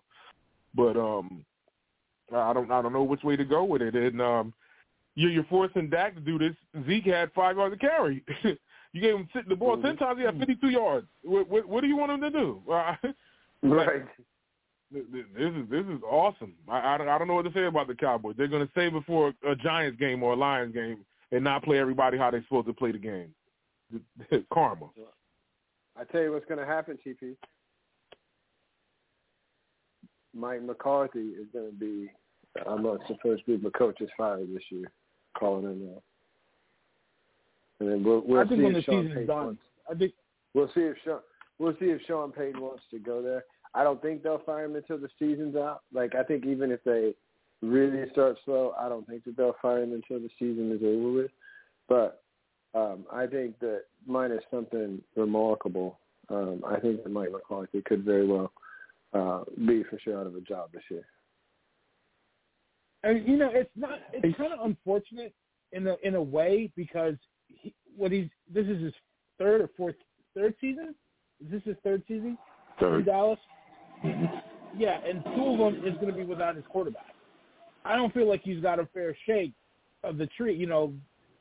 But 0.74 0.96
um, 0.96 1.44
I 2.34 2.52
don't 2.52 2.70
I 2.70 2.80
don't 2.80 2.92
know 2.92 3.02
which 3.02 3.22
way 3.22 3.36
to 3.36 3.44
go 3.44 3.64
with 3.64 3.82
it. 3.82 3.94
And 3.94 4.22
um, 4.22 4.54
you're 5.16 5.30
you're 5.30 5.44
forcing 5.44 5.90
Dak 5.90 6.14
to 6.14 6.20
do 6.20 6.38
this. 6.38 6.54
Zeke 6.86 7.06
had 7.06 7.32
five 7.32 7.56
yards 7.56 7.74
to 7.74 7.78
carry. 7.78 8.24
You 8.92 9.00
gave 9.00 9.14
him 9.14 9.28
the 9.48 9.54
ball 9.54 9.76
mm-hmm. 9.76 9.86
ten 9.86 9.96
times. 9.96 10.18
He 10.18 10.24
had 10.24 10.38
fifty-two 10.38 10.70
yards. 10.70 11.06
What, 11.22 11.48
what, 11.48 11.68
what 11.68 11.80
do 11.80 11.86
you 11.86 11.96
want 11.96 12.12
him 12.12 12.20
to 12.22 12.30
do? 12.30 12.60
right. 13.62 14.04
This 14.92 15.04
is 15.36 15.70
this 15.70 15.84
is 15.84 16.00
awesome. 16.10 16.54
I, 16.68 16.80
I, 16.80 16.94
I 16.94 17.18
don't 17.18 17.28
know 17.28 17.34
what 17.34 17.44
to 17.44 17.52
say 17.52 17.66
about 17.66 17.86
the 17.86 17.94
Cowboys. 17.94 18.34
They're 18.36 18.48
going 18.48 18.66
to 18.66 18.72
save 18.74 18.96
it 18.96 19.04
for 19.06 19.32
a 19.48 19.54
Giants 19.54 20.00
game 20.00 20.24
or 20.24 20.32
a 20.32 20.36
Lions 20.36 20.74
game 20.74 21.04
and 21.30 21.44
not 21.44 21.62
play 21.62 21.78
everybody 21.78 22.18
how 22.18 22.32
they're 22.32 22.42
supposed 22.42 22.66
to 22.66 22.72
play 22.72 22.90
the 22.90 22.98
game. 22.98 23.32
Karma. 24.52 24.86
I 25.98 26.04
tell 26.04 26.22
you 26.22 26.32
what's 26.32 26.46
going 26.46 26.60
to 26.60 26.66
happen, 26.66 26.98
TP. 27.06 27.36
Mike 30.34 30.62
McCarthy 30.62 31.30
is 31.30 31.46
going 31.52 31.70
to 31.70 31.76
be 31.76 32.10
amongst 32.66 33.08
the 33.08 33.16
first 33.22 33.44
group 33.44 33.64
of 33.64 33.72
coaches 33.72 34.08
fired 34.16 34.48
this 34.54 34.62
year, 34.70 34.90
calling 35.38 35.64
in 35.64 35.86
now. 35.86 36.02
And 37.80 37.88
then 37.90 38.04
we'll, 38.04 38.22
we'll 38.24 38.40
I 38.40 38.44
think 38.44 38.60
see 38.60 38.64
when 38.64 38.76
if 38.76 38.86
the 38.86 38.92
Sean 38.92 39.02
season's 39.02 39.14
Payton 39.14 39.26
done, 39.26 39.46
wants, 39.46 39.62
I 39.90 39.94
think 39.94 40.12
we'll 40.54 40.68
see 40.68 40.80
if 40.80 40.96
Sean 41.04 41.20
we'll 41.58 41.76
see 41.80 41.86
if 41.86 42.00
Sean 42.06 42.30
Payton 42.30 42.60
wants 42.60 42.82
to 42.90 42.98
go 42.98 43.22
there. 43.22 43.44
I 43.74 43.84
don't 43.84 44.02
think 44.02 44.22
they'll 44.22 44.42
fire 44.44 44.64
him 44.64 44.76
until 44.76 44.98
the 44.98 45.08
season's 45.18 45.56
out. 45.56 45.82
Like 45.92 46.14
I 46.14 46.22
think 46.22 46.44
even 46.46 46.70
if 46.70 46.82
they 46.84 47.14
really 47.62 48.10
start 48.12 48.36
slow, 48.44 48.74
I 48.78 48.88
don't 48.88 49.06
think 49.06 49.24
that 49.24 49.36
they'll 49.36 49.56
fire 49.60 49.82
him 49.82 49.92
until 49.92 50.20
the 50.20 50.30
season 50.38 50.70
is 50.72 50.82
over 50.82 51.22
with. 51.22 51.30
But 51.88 52.22
um, 52.74 53.04
I 53.12 53.26
think 53.26 53.58
that 53.60 53.82
minus 54.06 54.42
something 54.50 55.00
remarkable, 55.16 55.98
um, 56.28 56.62
I 56.66 56.78
think 56.78 57.02
that 57.02 57.10
Mike 57.10 57.32
McCarthy 57.32 57.82
could 57.84 58.04
very 58.04 58.26
well 58.26 58.52
uh, 59.12 59.42
be 59.66 59.82
for 59.84 59.98
sure 59.98 60.18
out 60.20 60.26
of 60.26 60.36
a 60.36 60.40
job 60.40 60.70
this 60.72 60.82
year. 60.90 61.04
and 63.02 63.26
you 63.26 63.36
know 63.36 63.50
it's 63.52 63.70
not 63.76 63.98
it's 64.12 64.36
kind 64.36 64.52
of 64.52 64.60
unfortunate 64.64 65.34
in 65.72 65.86
a 65.86 65.96
in 66.02 66.14
a 66.14 66.22
way 66.22 66.70
because 66.76 67.14
he, 67.48 67.74
what 67.96 68.12
he's 68.12 68.28
this 68.52 68.66
is 68.66 68.82
his 68.82 68.92
third 69.38 69.60
or 69.62 69.70
fourth 69.76 69.96
third 70.34 70.54
season. 70.60 70.94
Is 71.44 71.50
this 71.50 71.62
his 71.64 71.76
third 71.82 72.02
season 72.06 72.28
in 72.28 72.38
Third. 72.78 73.06
Dallas? 73.06 73.38
Yeah, 74.76 74.98
and 75.04 75.24
two 75.24 75.46
of 75.52 75.58
them 75.58 75.86
is 75.86 75.94
going 75.94 76.08
to 76.08 76.12
be 76.12 76.24
without 76.24 76.54
his 76.54 76.64
quarterback. 76.68 77.14
I 77.84 77.96
don't 77.96 78.12
feel 78.14 78.28
like 78.28 78.42
he's 78.42 78.60
got 78.62 78.78
a 78.78 78.86
fair 78.94 79.16
shake 79.26 79.52
of 80.04 80.16
the 80.18 80.26
tree. 80.36 80.54
You 80.54 80.66
know, 80.66 80.92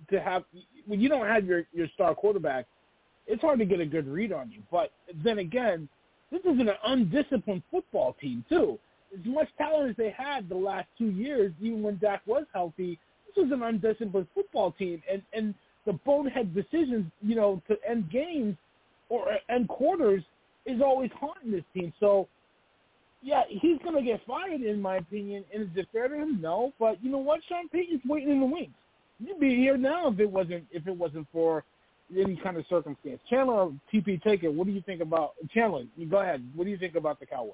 to 0.09 0.19
have 0.19 0.43
when 0.87 0.99
you 0.99 1.09
don't 1.09 1.27
have 1.27 1.45
your 1.45 1.63
your 1.73 1.87
star 1.93 2.15
quarterback, 2.15 2.65
it's 3.27 3.41
hard 3.41 3.59
to 3.59 3.65
get 3.65 3.79
a 3.79 3.85
good 3.85 4.07
read 4.07 4.31
on 4.31 4.51
you. 4.51 4.61
But 4.71 4.91
then 5.23 5.39
again, 5.39 5.87
this 6.31 6.41
is 6.41 6.59
an 6.59 6.69
undisciplined 6.85 7.63
football 7.71 8.15
team 8.21 8.43
too. 8.49 8.79
As 9.13 9.25
much 9.25 9.47
talent 9.57 9.89
as 9.89 9.95
they 9.97 10.11
had 10.15 10.47
the 10.49 10.55
last 10.55 10.87
two 10.97 11.09
years, 11.09 11.51
even 11.59 11.81
when 11.81 11.97
Dak 11.97 12.21
was 12.27 12.45
healthy, 12.53 12.99
this 13.27 13.43
was 13.43 13.51
an 13.51 13.63
undisciplined 13.63 14.27
football 14.33 14.71
team, 14.73 15.01
and 15.11 15.21
and 15.33 15.53
the 15.85 15.93
bonehead 15.93 16.53
decisions, 16.53 17.11
you 17.21 17.35
know, 17.35 17.61
to 17.67 17.75
end 17.87 18.11
games 18.11 18.55
or 19.09 19.25
end 19.49 19.67
quarters 19.67 20.23
is 20.65 20.81
always 20.81 21.09
haunting 21.19 21.51
this 21.51 21.63
team. 21.73 21.91
So, 21.99 22.27
yeah, 23.23 23.41
he's 23.47 23.79
going 23.83 23.95
to 23.95 24.01
get 24.03 24.21
fired, 24.27 24.61
in 24.61 24.81
my 24.81 24.97
opinion. 24.97 25.43
And 25.53 25.63
is 25.63 25.69
it 25.75 25.87
fair 25.91 26.07
to 26.07 26.15
him? 26.15 26.39
No. 26.41 26.73
But 26.79 27.03
you 27.03 27.11
know 27.11 27.17
what? 27.17 27.39
Sean 27.49 27.67
Payton's 27.69 28.01
waiting 28.07 28.29
in 28.29 28.39
the 28.39 28.45
wings. 28.45 28.73
You'd 29.19 29.39
be 29.39 29.55
here 29.55 29.77
now 29.77 30.09
if 30.09 30.19
it 30.19 30.29
wasn't 30.29 30.65
if 30.71 30.87
it 30.87 30.95
wasn't 30.95 31.27
for 31.31 31.63
any 32.17 32.37
kind 32.37 32.57
of 32.57 32.65
circumstance. 32.69 33.19
Chandler, 33.29 33.71
TP, 33.93 34.21
take 34.21 34.43
it. 34.43 34.53
What 34.53 34.65
do 34.65 34.73
you 34.73 34.81
think 34.81 35.01
about 35.01 35.33
Chandler? 35.53 35.83
Go 36.09 36.17
ahead. 36.17 36.43
What 36.55 36.63
do 36.63 36.69
you 36.69 36.77
think 36.77 36.95
about 36.95 37.19
the 37.19 37.25
Cowboys? 37.25 37.53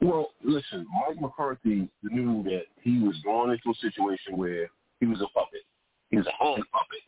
Well, 0.00 0.30
listen, 0.44 0.86
Mike 1.06 1.20
McCarthy 1.20 1.88
knew 2.02 2.42
that 2.44 2.64
he 2.82 3.00
was 3.00 3.16
going 3.24 3.50
into 3.50 3.70
a 3.70 3.74
situation 3.80 4.36
where 4.36 4.70
he 5.00 5.06
was 5.06 5.20
a 5.20 5.26
puppet. 5.34 5.62
He 6.10 6.16
was 6.16 6.26
a 6.26 6.44
hand 6.44 6.62
puppet. 6.72 7.02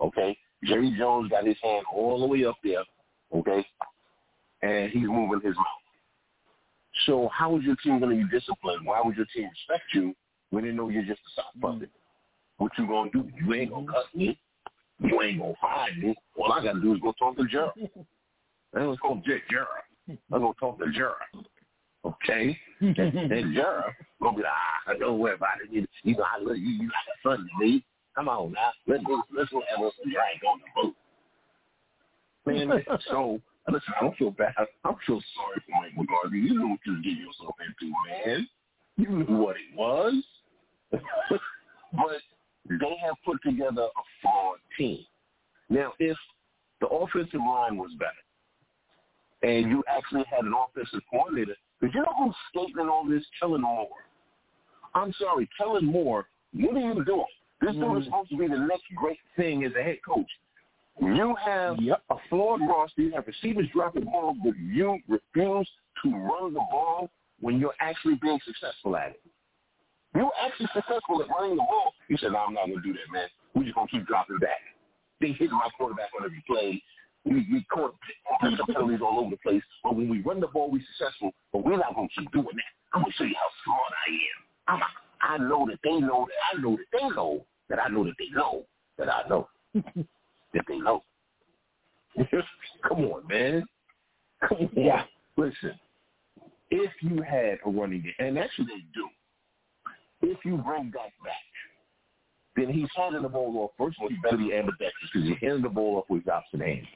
Okay? 0.00 0.38
Jerry 0.64 0.94
Jones 0.96 1.30
got 1.30 1.46
his 1.46 1.56
hand 1.62 1.84
all 1.92 2.20
the 2.20 2.26
way 2.26 2.44
up 2.44 2.56
there, 2.62 2.84
okay? 3.34 3.66
And 4.62 4.90
he's 4.90 5.04
moving 5.04 5.40
his 5.42 5.56
mouth. 5.56 5.66
So 7.06 7.30
how 7.32 7.56
is 7.56 7.64
your 7.64 7.76
team 7.76 7.98
going 7.98 8.18
to 8.18 8.24
be 8.24 8.30
disciplined? 8.30 8.84
Why 8.86 9.00
would 9.02 9.16
your 9.16 9.26
team 9.34 9.48
respect 9.48 9.84
you 9.94 10.14
when 10.50 10.64
they 10.64 10.70
know 10.70 10.88
you're 10.88 11.02
just 11.02 11.20
a 11.20 11.30
sock 11.34 11.46
puppet? 11.60 11.90
What 12.60 12.72
you 12.76 12.86
to 12.86 13.22
do? 13.22 13.28
You 13.42 13.54
ain't 13.54 13.70
to 13.70 13.86
cut 13.90 14.04
me. 14.14 14.38
You 14.98 15.22
ain't 15.22 15.40
to 15.40 15.54
fire 15.62 15.88
me. 15.98 16.14
All 16.36 16.52
I 16.52 16.62
got 16.62 16.74
to 16.74 16.80
do 16.80 16.92
is 16.92 17.00
go 17.00 17.14
talk 17.18 17.34
to 17.38 17.46
Jerry. 17.46 17.90
I 18.76 18.84
was 18.84 18.98
going 19.00 19.22
to 19.22 19.38
Jerry. 19.50 20.18
I'm 20.30 20.40
going 20.40 20.52
to 20.52 20.60
talk 20.60 20.78
to 20.78 20.92
Jerry. 20.92 21.14
Okay? 22.04 22.58
and 22.80 23.54
going 24.20 24.34
to 24.34 24.36
be 24.36 24.42
like, 24.42 24.52
ah, 24.52 24.92
don't 24.98 25.18
worry 25.18 25.36
about 25.36 25.54
it. 25.64 25.72
You, 26.04 26.14
know, 26.14 26.22
I 26.22 26.42
love 26.42 26.58
you. 26.58 26.68
You 26.68 26.82
like 26.82 27.08
a 27.08 27.28
son 27.28 27.48
to 27.48 27.64
me. 27.64 27.82
Come 28.14 28.28
on 28.28 28.52
now. 28.52 28.72
Let's 28.86 29.04
go, 29.04 29.22
let's 29.34 29.50
go 29.50 29.62
have 29.66 29.78
some 29.78 30.12
drink 30.12 30.42
on 30.46 30.60
the 30.60 30.82
boat. 30.82 30.94
Man, 32.44 32.84
so, 33.08 33.40
listen, 33.72 33.94
I 33.98 34.04
don't 34.04 34.16
feel 34.18 34.32
bad. 34.32 34.52
I 34.58 34.66
don't 34.84 34.98
feel 35.06 35.22
sorry 35.34 35.62
for 35.64 35.80
Mike 35.80 35.96
McCarthy. 35.96 36.40
You 36.40 36.58
know 36.58 36.66
what 36.68 36.80
you 36.84 37.02
getting 37.02 37.24
yourself 37.24 37.54
into, 37.64 37.90
man. 38.06 38.48
You 38.98 39.24
knew 39.24 39.36
what 39.38 39.56
it 39.56 39.74
was. 39.74 40.22
but 40.90 42.20
they 42.68 42.96
have 43.02 43.14
put 43.24 43.42
together 43.42 43.82
a 43.82 44.02
flawed 44.20 44.58
team. 44.76 45.04
Now, 45.68 45.92
if 45.98 46.16
the 46.80 46.88
offensive 46.88 47.40
line 47.40 47.76
was 47.76 47.90
better, 47.98 48.10
and 49.42 49.70
you 49.70 49.82
actually 49.88 50.24
had 50.30 50.44
an 50.44 50.52
offensive 50.52 51.00
coordinator, 51.10 51.56
because 51.80 51.94
you 51.94 52.00
know 52.00 52.12
who's 52.18 52.34
skating 52.48 52.88
all 52.88 53.08
this? 53.08 53.24
Kellen 53.40 53.62
Moore. 53.62 53.88
I'm 54.94 55.12
sorry, 55.14 55.48
Kellen 55.56 55.86
Moore, 55.86 56.26
what 56.52 56.76
are 56.76 56.80
you 56.80 57.04
doing? 57.04 57.24
This 57.60 57.72
dude 57.72 57.82
is 57.82 57.88
mm-hmm. 57.88 58.04
supposed 58.04 58.30
to 58.30 58.36
be 58.38 58.48
the 58.48 58.58
next 58.58 58.84
great 58.96 59.18
thing 59.36 59.64
as 59.64 59.72
a 59.78 59.82
head 59.82 59.98
coach. 60.06 60.28
You 61.00 61.34
have 61.42 61.80
Yep. 61.80 62.02
a 62.10 62.16
flawed 62.28 62.60
roster. 62.60 63.02
You 63.02 63.12
have 63.12 63.26
receivers 63.26 63.66
dropping 63.72 64.04
balls, 64.04 64.36
but 64.44 64.56
you 64.58 64.98
refuse 65.08 65.70
to 66.02 66.10
run 66.10 66.52
the 66.52 66.60
ball 66.70 67.10
when 67.40 67.58
you're 67.58 67.74
actually 67.80 68.16
being 68.16 68.40
successful 68.44 68.96
at 68.96 69.10
it. 69.12 69.22
You're 70.14 70.30
actually 70.44 70.68
successful 70.74 71.22
at 71.22 71.28
running 71.28 71.56
the 71.56 71.62
ball. 71.62 71.94
You 72.08 72.16
said, 72.16 72.32
no, 72.32 72.38
I'm 72.38 72.54
not 72.54 72.66
going 72.66 72.82
to 72.82 72.86
do 72.86 72.92
that, 72.92 73.12
man. 73.12 73.28
We're 73.54 73.64
just 73.64 73.74
going 73.74 73.86
to 73.86 73.92
keep 73.92 74.06
dropping 74.06 74.38
back. 74.38 74.58
They 75.20 75.32
hit 75.32 75.50
my 75.50 75.68
quarterback 75.76 76.10
on 76.18 76.24
every 76.24 76.42
play. 76.46 76.82
We, 77.24 77.46
we 77.52 77.64
caught 77.72 77.94
penalties 78.40 79.00
all 79.02 79.20
over 79.20 79.30
the 79.30 79.36
place. 79.36 79.62
But 79.84 79.96
when 79.96 80.08
we 80.08 80.20
run 80.22 80.40
the 80.40 80.48
ball, 80.48 80.70
we're 80.70 80.82
successful. 80.96 81.32
But 81.52 81.64
we're 81.64 81.76
not 81.76 81.94
going 81.94 82.08
to 82.08 82.20
keep 82.20 82.32
doing 82.32 82.46
that. 82.46 82.72
I'm 82.92 83.02
going 83.02 83.12
to 83.12 83.18
show 83.18 83.24
you 83.24 83.36
how 83.38 83.50
smart 83.64 83.92
I 84.08 84.74
am. 84.74 84.80
I'm, 84.80 84.82
I 85.22 85.48
know 85.48 85.66
that 85.68 85.78
they 85.84 86.00
know 86.00 86.26
that 86.26 86.58
I 86.58 86.60
know 86.62 86.76
that 86.76 86.86
they 86.92 87.08
know 87.14 87.44
that 87.68 87.78
I 87.78 87.88
know 87.88 88.04
that 88.04 88.14
they 88.18 88.30
know 88.34 88.64
that 88.98 89.08
I 89.08 89.28
know 89.28 89.48
that 90.54 90.64
they 90.66 90.78
know. 90.78 91.02
Come 92.88 93.04
on, 93.04 93.26
man. 93.28 93.64
Come 94.48 94.58
on. 94.58 94.70
Yeah. 94.74 95.04
Listen, 95.36 95.78
if 96.70 96.90
you 97.02 97.22
had 97.22 97.58
a 97.64 97.70
running 97.70 98.02
game, 98.02 98.14
and 98.18 98.38
actually 98.38 98.66
they 98.66 98.84
do, 98.94 99.08
if 100.22 100.38
you 100.44 100.56
bring 100.58 100.90
Dak 100.90 101.12
back, 101.24 101.34
then 102.56 102.68
he's 102.68 102.88
handing 102.96 103.22
the 103.22 103.28
ball 103.28 103.56
off. 103.58 103.70
First 103.78 103.98
of 103.98 104.02
all, 104.02 104.08
he 104.08 104.16
better 104.22 104.36
be 104.36 104.52
ambidextrous 104.54 105.10
because 105.12 105.28
he's 105.28 105.38
handing 105.40 105.62
the 105.62 105.68
ball 105.68 105.98
off 105.98 106.04
with 106.08 106.24
his 106.24 106.32
opposite 106.32 106.66
hand. 106.66 106.86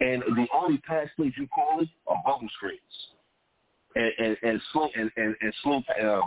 And 0.00 0.22
the 0.22 0.46
only 0.54 0.78
pass 0.78 1.08
plays 1.16 1.32
you 1.36 1.46
call 1.48 1.80
it 1.80 1.88
are 2.06 2.22
bubble 2.24 2.48
screens. 2.56 2.80
And 3.94 4.10
and 4.18 4.36
and 4.42 4.60
sling 4.72 4.90
and 4.96 5.10
and, 5.16 5.36
and 5.40 5.54
sling. 5.62 5.84
Uh, 6.02 6.20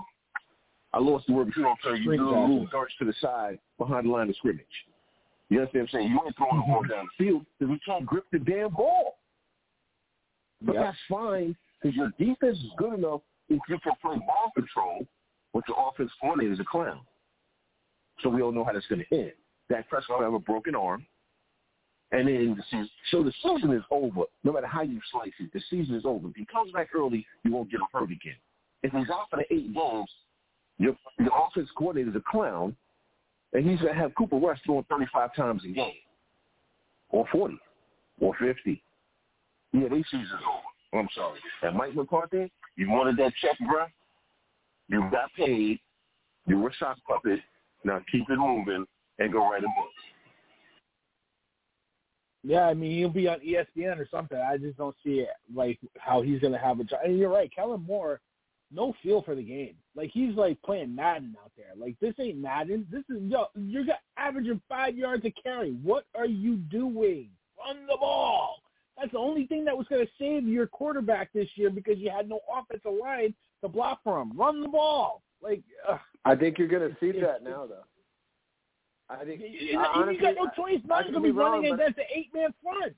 I 0.94 0.99
lost 0.99 1.28
the 1.28 1.34
word, 1.34 1.48
but 1.48 1.57
you 1.57 1.64
know 1.64 1.70
what 1.70 1.78
I'm 1.84 1.98
saying. 1.98 2.03
You 2.03 2.18
do 2.18 2.30
little 2.30 2.68
darts 2.72 2.94
to 2.99 3.06
the 3.06 3.14
side 3.20 3.60
behind 3.78 4.06
the 4.06 4.12
line 4.12 4.30
of 4.30 4.36
scrimmage. 4.38 4.66
You 5.49 5.60
understand 5.60 5.90
what 5.91 5.99
I'm 5.99 6.02
saying? 6.02 6.12
You 6.12 6.22
ain't 6.26 6.38
throwing 6.38 6.57
the 6.57 6.62
ball 6.68 6.84
down 6.84 7.07
the 7.18 7.26
field 7.26 7.45
because 7.60 7.72
we 7.72 7.80
can't 7.86 8.06
grip 8.06 8.26
the 8.32 8.40
damn 8.40 8.72
ball. 8.72 9.18
But 10.62 10.76
Yep. 10.76 10.84
that's 10.84 10.98
fine 11.10 11.56
because 11.82 11.95
your 11.95 12.10
defense 12.18 12.57
is 12.57 12.72
good 12.78 12.94
enough 12.94 13.22
if 13.49 13.60
you 13.68 13.80
can 13.80 13.94
play 14.02 14.18
ball 14.18 14.52
control, 14.56 15.06
but 15.56 15.64
your 15.69 15.77
offense 15.90 16.11
coordinator 16.19 16.52
is 16.53 16.60
a 16.60 16.65
clown. 16.65 16.99
So 18.22 18.27
we 18.27 18.41
all 18.41 18.52
know 18.52 18.65
how 18.65 18.73
that's 18.73 18.86
going 18.88 19.06
to 19.10 19.18
end. 19.18 19.32
Dak 19.69 19.90
Prescott 19.90 20.19
will 20.19 20.26
have 20.26 20.34
a 20.34 20.40
broken 20.40 20.76
arm, 20.76 21.06
and 22.11 22.27
then 22.27 22.56
the 22.57 22.64
season. 22.64 22.90
So 23.10 23.23
the 23.23 23.32
season 23.41 23.72
is 23.72 23.82
over. 23.90 24.23
No 24.44 24.52
matter 24.52 24.68
how 24.68 24.82
you 24.82 24.99
slice 25.14 25.32
it, 25.40 25.53
the 25.53 25.61
season 25.69 25.95
is 25.95 26.03
over. 26.06 26.27
If 26.27 26.36
he 26.36 26.45
comes 26.45 26.73
back 26.73 26.90
early, 26.94 27.26
you 27.45 27.53
won't 27.53 27.72
get 27.72 27.80
hurt 27.94 28.11
again. 28.11 28.36
If 28.84 28.91
he's 28.91 29.10
out 29.10 29.30
for 29.30 29.38
the 29.38 29.45
eight 29.53 29.73
games, 29.73 30.10
your 30.77 30.94
your 31.18 31.32
offense 31.48 31.69
coordinator 31.77 32.10
is 32.10 32.15
a 32.18 32.23
clown, 32.30 32.76
and 33.53 33.68
he's 33.68 33.80
going 33.80 33.94
to 33.94 33.99
have 33.99 34.14
Cooper 34.15 34.36
Rush 34.36 34.60
throwing 34.65 34.84
35 34.90 35.36
times 35.36 35.64
a 35.64 35.69
game, 35.69 35.94
or 37.10 37.26
40, 37.32 37.57
or 38.19 38.36
50. 38.38 38.84
Yeah, 39.72 39.88
they 39.88 40.03
season's 40.11 40.32
over. 40.34 40.99
I'm 41.02 41.07
sorry. 41.15 41.40
And 41.64 41.77
Mike 41.77 41.95
McCarthy, 41.95 42.52
you 42.76 42.90
wanted 42.90 43.15
that 43.18 43.32
check, 43.41 43.57
bruh. 43.61 43.88
You 44.88 45.02
got 45.12 45.32
paid. 45.38 45.80
You 46.48 46.60
were 46.60 46.74
sock 46.78 46.98
puppet. 47.07 47.40
Now 47.84 48.02
keep 48.12 48.30
it 48.30 48.38
moving 48.38 48.86
and 49.20 49.32
go 49.34 49.49
write 49.49 49.64
a 49.64 49.68
book. 49.68 49.90
Yeah, 52.44 52.68
I 52.68 52.76
mean 52.76 52.98
he'll 52.98 53.10
be 53.10 53.28
on 53.28 53.40
ESPN 53.40 53.98
or 53.98 54.07
something. 54.12 54.38
I 54.38 54.57
just 54.57 54.78
don't 54.78 54.95
see 55.03 55.22
it 55.22 55.30
like 55.53 55.80
how 55.98 56.22
he's 56.22 56.41
to 56.41 56.60
have 56.60 56.80
a 56.80 56.84
job. 56.84 56.99
And 57.03 57.18
you're 57.18 57.30
right, 57.30 57.52
Kellen 57.53 57.84
Moore 57.88 58.22
no 58.72 58.94
feel 59.02 59.22
for 59.22 59.36
the 59.36 59.44
game. 59.44 59.76
Like 59.95 60.12
he's 60.14 60.36
like 60.36 60.62
playing 60.62 60.95
Madden 60.95 61.36
out 61.44 61.52
there. 61.56 61.74
Like 61.78 61.95
this 62.02 62.14
ain't 62.20 62.38
Madden. 62.38 62.86
This 62.91 63.03
is 63.10 63.22
yo. 63.24 63.45
You're 63.56 63.86
averaging 64.18 64.62
five 64.68 64.98
yards 64.98 65.26
a 65.26 65.32
carry. 65.32 65.72
What 65.72 66.06
are 66.16 66.26
you 66.26 66.57
doing? 66.57 67.30
Run 67.57 67.86
the 67.88 67.98
ball. 67.99 68.57
That's 68.98 69.12
the 69.12 69.18
only 69.18 69.45
thing 69.48 69.66
that 69.66 69.78
was 69.78 69.88
to 69.88 70.06
save 70.20 70.48
your 70.48 70.68
quarterback 70.68 71.34
this 71.34 71.49
year 71.56 71.70
because 71.70 71.98
you 71.98 72.10
had 72.10 72.30
no 72.30 72.40
offensive 72.53 72.94
line 72.99 73.34
to 73.61 73.69
block 73.69 73.99
for 74.03 74.22
him. 74.22 74.32
Run 74.36 74.61
the 74.61 74.68
ball. 74.68 75.22
Like 75.41 75.61
ugh. 75.90 75.99
I 76.23 76.36
think 76.36 76.57
you're 76.57 76.68
going 76.68 76.90
to 76.90 76.98
see 76.99 77.11
that 77.19 77.44
now, 77.44 77.68
though. 77.68 77.86
I 79.10 79.23
think 79.23 79.41
you, 79.41 79.77
honestly, 79.77 80.15
you 80.15 80.22
got 80.22 80.36
no 80.36 80.49
choice. 80.56 80.82
Not 80.86 81.03
going 81.03 81.14
to 81.14 81.19
be 81.22 81.32
wrong, 81.32 81.61
running 81.61 81.73
against 81.73 81.98
the 81.98 82.03
eight 82.14 82.30
man 82.34 82.53
front. 82.64 82.95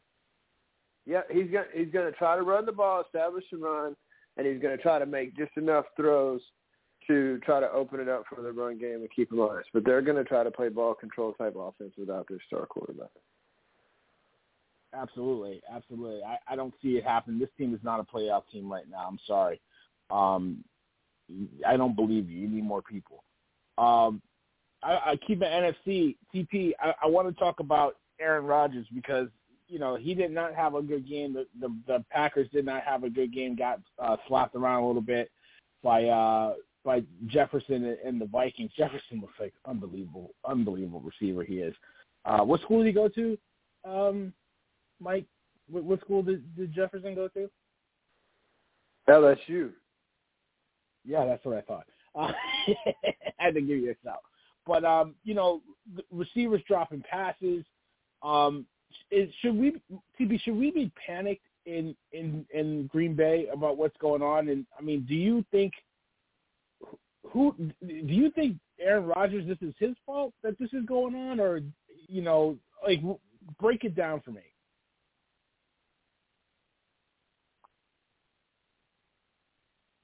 Yeah, 1.05 1.21
he's 1.31 1.49
gonna 1.49 1.65
he's 1.73 1.91
gonna 1.91 2.11
try 2.11 2.35
to 2.35 2.41
run 2.41 2.65
the 2.65 2.71
ball, 2.73 3.01
establish 3.01 3.45
the 3.49 3.57
run, 3.57 3.95
and 4.35 4.45
he's 4.45 4.61
gonna 4.61 4.77
try 4.77 4.99
to 4.99 5.05
make 5.05 5.37
just 5.37 5.51
enough 5.55 5.85
throws 5.95 6.41
to 7.07 7.39
try 7.45 7.61
to 7.61 7.71
open 7.71 8.01
it 8.01 8.09
up 8.09 8.23
for 8.29 8.41
the 8.41 8.51
run 8.51 8.77
game 8.77 8.95
and 8.95 9.09
keep 9.15 9.29
them 9.29 9.39
honest. 9.39 9.69
But 9.73 9.85
they're 9.85 10.01
gonna 10.01 10.25
try 10.25 10.43
to 10.43 10.51
play 10.51 10.67
ball 10.67 10.93
control 10.93 11.31
type 11.33 11.55
offense 11.57 11.93
without 11.97 12.27
their 12.27 12.39
star 12.45 12.65
quarterback. 12.65 13.09
Absolutely, 14.93 15.61
absolutely. 15.73 16.23
I, 16.23 16.37
I 16.47 16.55
don't 16.57 16.73
see 16.81 16.97
it 16.97 17.05
happen. 17.05 17.39
This 17.39 17.49
team 17.57 17.73
is 17.73 17.79
not 17.83 18.01
a 18.01 18.03
playoff 18.03 18.43
team 18.51 18.69
right 18.69 18.89
now. 18.89 19.05
I'm 19.07 19.19
sorry. 19.25 19.61
Um, 20.09 20.63
I 21.65 21.75
don't 21.77 21.95
believe 21.95 22.29
you. 22.29 22.39
You 22.39 22.47
need 22.47 22.63
more 22.63 22.81
people. 22.81 23.23
Um, 23.77 24.21
I, 24.83 25.11
I 25.11 25.19
keep 25.27 25.41
an 25.41 25.73
NFC 25.73 26.15
TP. 26.33 26.71
I, 26.81 26.93
I 27.03 27.07
want 27.07 27.27
to 27.27 27.39
talk 27.39 27.59
about 27.59 27.97
Aaron 28.19 28.45
Rodgers 28.45 28.87
because 28.93 29.27
you 29.67 29.79
know 29.79 29.95
he 29.95 30.13
did 30.13 30.31
not 30.31 30.55
have 30.55 30.75
a 30.75 30.81
good 30.81 31.07
game. 31.07 31.33
The 31.33 31.47
the, 31.59 31.75
the 31.87 32.05
Packers 32.11 32.47
did 32.51 32.65
not 32.65 32.83
have 32.83 33.03
a 33.03 33.09
good 33.09 33.33
game. 33.33 33.55
Got 33.55 33.81
uh, 33.99 34.17
slapped 34.27 34.55
around 34.55 34.83
a 34.83 34.87
little 34.87 35.01
bit 35.01 35.29
by 35.83 36.05
uh, 36.05 36.53
by 36.87 37.03
Jefferson 37.27 37.97
and, 38.03 38.19
the 38.19 38.25
Vikings. 38.25 38.71
Jefferson 38.77 39.19
looks 39.19 39.33
like 39.39 39.53
unbelievable, 39.65 40.31
unbelievable 40.45 41.01
receiver 41.01 41.43
he 41.43 41.55
is. 41.55 41.75
Uh, 42.23 42.39
what 42.39 42.61
school 42.61 42.79
did 42.79 42.87
he 42.87 42.93
go 42.93 43.09
to? 43.09 43.37
Um, 43.83 44.33
Mike, 45.01 45.25
what, 45.69 45.83
what 45.83 45.99
school 45.99 46.23
did, 46.23 46.55
did 46.55 46.73
Jefferson 46.73 47.13
go 47.13 47.27
to? 47.29 47.49
LSU. 49.09 49.71
Yeah, 51.07 51.25
that's 51.25 51.43
what 51.45 51.57
I 51.57 51.61
thought. 51.61 51.87
Uh, 52.13 52.31
I 52.67 53.13
had 53.37 53.55
to 53.55 53.61
give 53.61 53.77
you 53.77 53.91
a 53.91 54.05
shout. 54.05 54.19
But 54.65 54.83
um, 54.83 55.15
you 55.23 55.33
know, 55.33 55.61
receivers 56.11 56.61
dropping 56.67 57.03
passes. 57.09 57.63
Um, 58.21 58.65
is, 59.11 59.29
should 59.41 59.55
we, 59.55 59.75
TB, 60.19 60.41
should 60.41 60.55
we 60.55 60.71
be 60.71 60.91
panicked 61.05 61.45
in 61.65 61.95
in 62.11 62.45
in 62.53 62.87
Green 62.87 63.15
Bay 63.15 63.47
about 63.51 63.77
what's 63.77 63.95
going 63.97 64.21
on? 64.21 64.49
And 64.49 64.65
I 64.77 64.81
mean, 64.81 65.05
do 65.07 65.15
you 65.15 65.45
think 65.51 65.73
who 67.31 67.55
do 67.57 67.69
you 67.89 68.29
think 68.31 68.57
Aaron 68.79 69.05
Rodgers? 69.05 69.47
This 69.47 69.57
is 69.61 69.73
his 69.79 69.95
fault 70.05 70.33
that 70.43 70.59
this 70.59 70.69
is 70.73 70.85
going 70.85 71.15
on, 71.15 71.39
or 71.39 71.61
you 72.07 72.21
know, 72.21 72.57
like 72.85 73.01
break 73.59 73.85
it 73.85 73.95
down 73.95 74.21
for 74.21 74.31
me. 74.31 74.41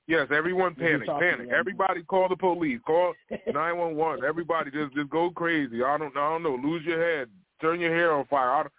Yes, 0.08 0.28
everyone 0.36 0.76
panic, 0.76 1.08
panic. 1.08 1.48
Everybody 1.50 2.04
call 2.04 2.28
the 2.28 2.36
police. 2.36 2.80
Call 2.86 3.14
nine 3.54 3.78
one 3.78 3.96
one. 3.96 4.24
Everybody 4.24 4.70
just 4.70 4.94
just 4.94 5.10
go 5.10 5.30
crazy. 5.30 5.82
I 5.82 5.98
don't 5.98 6.16
I 6.18 6.30
don't 6.30 6.44
know. 6.44 6.60
Lose 6.62 6.84
your 6.86 7.02
head. 7.02 7.30
Turn 7.62 7.80
your 7.80 7.96
hair 7.96 8.12
on 8.14 8.26
fire. 8.26 8.52
I 8.52 8.64
don't, 8.64 8.74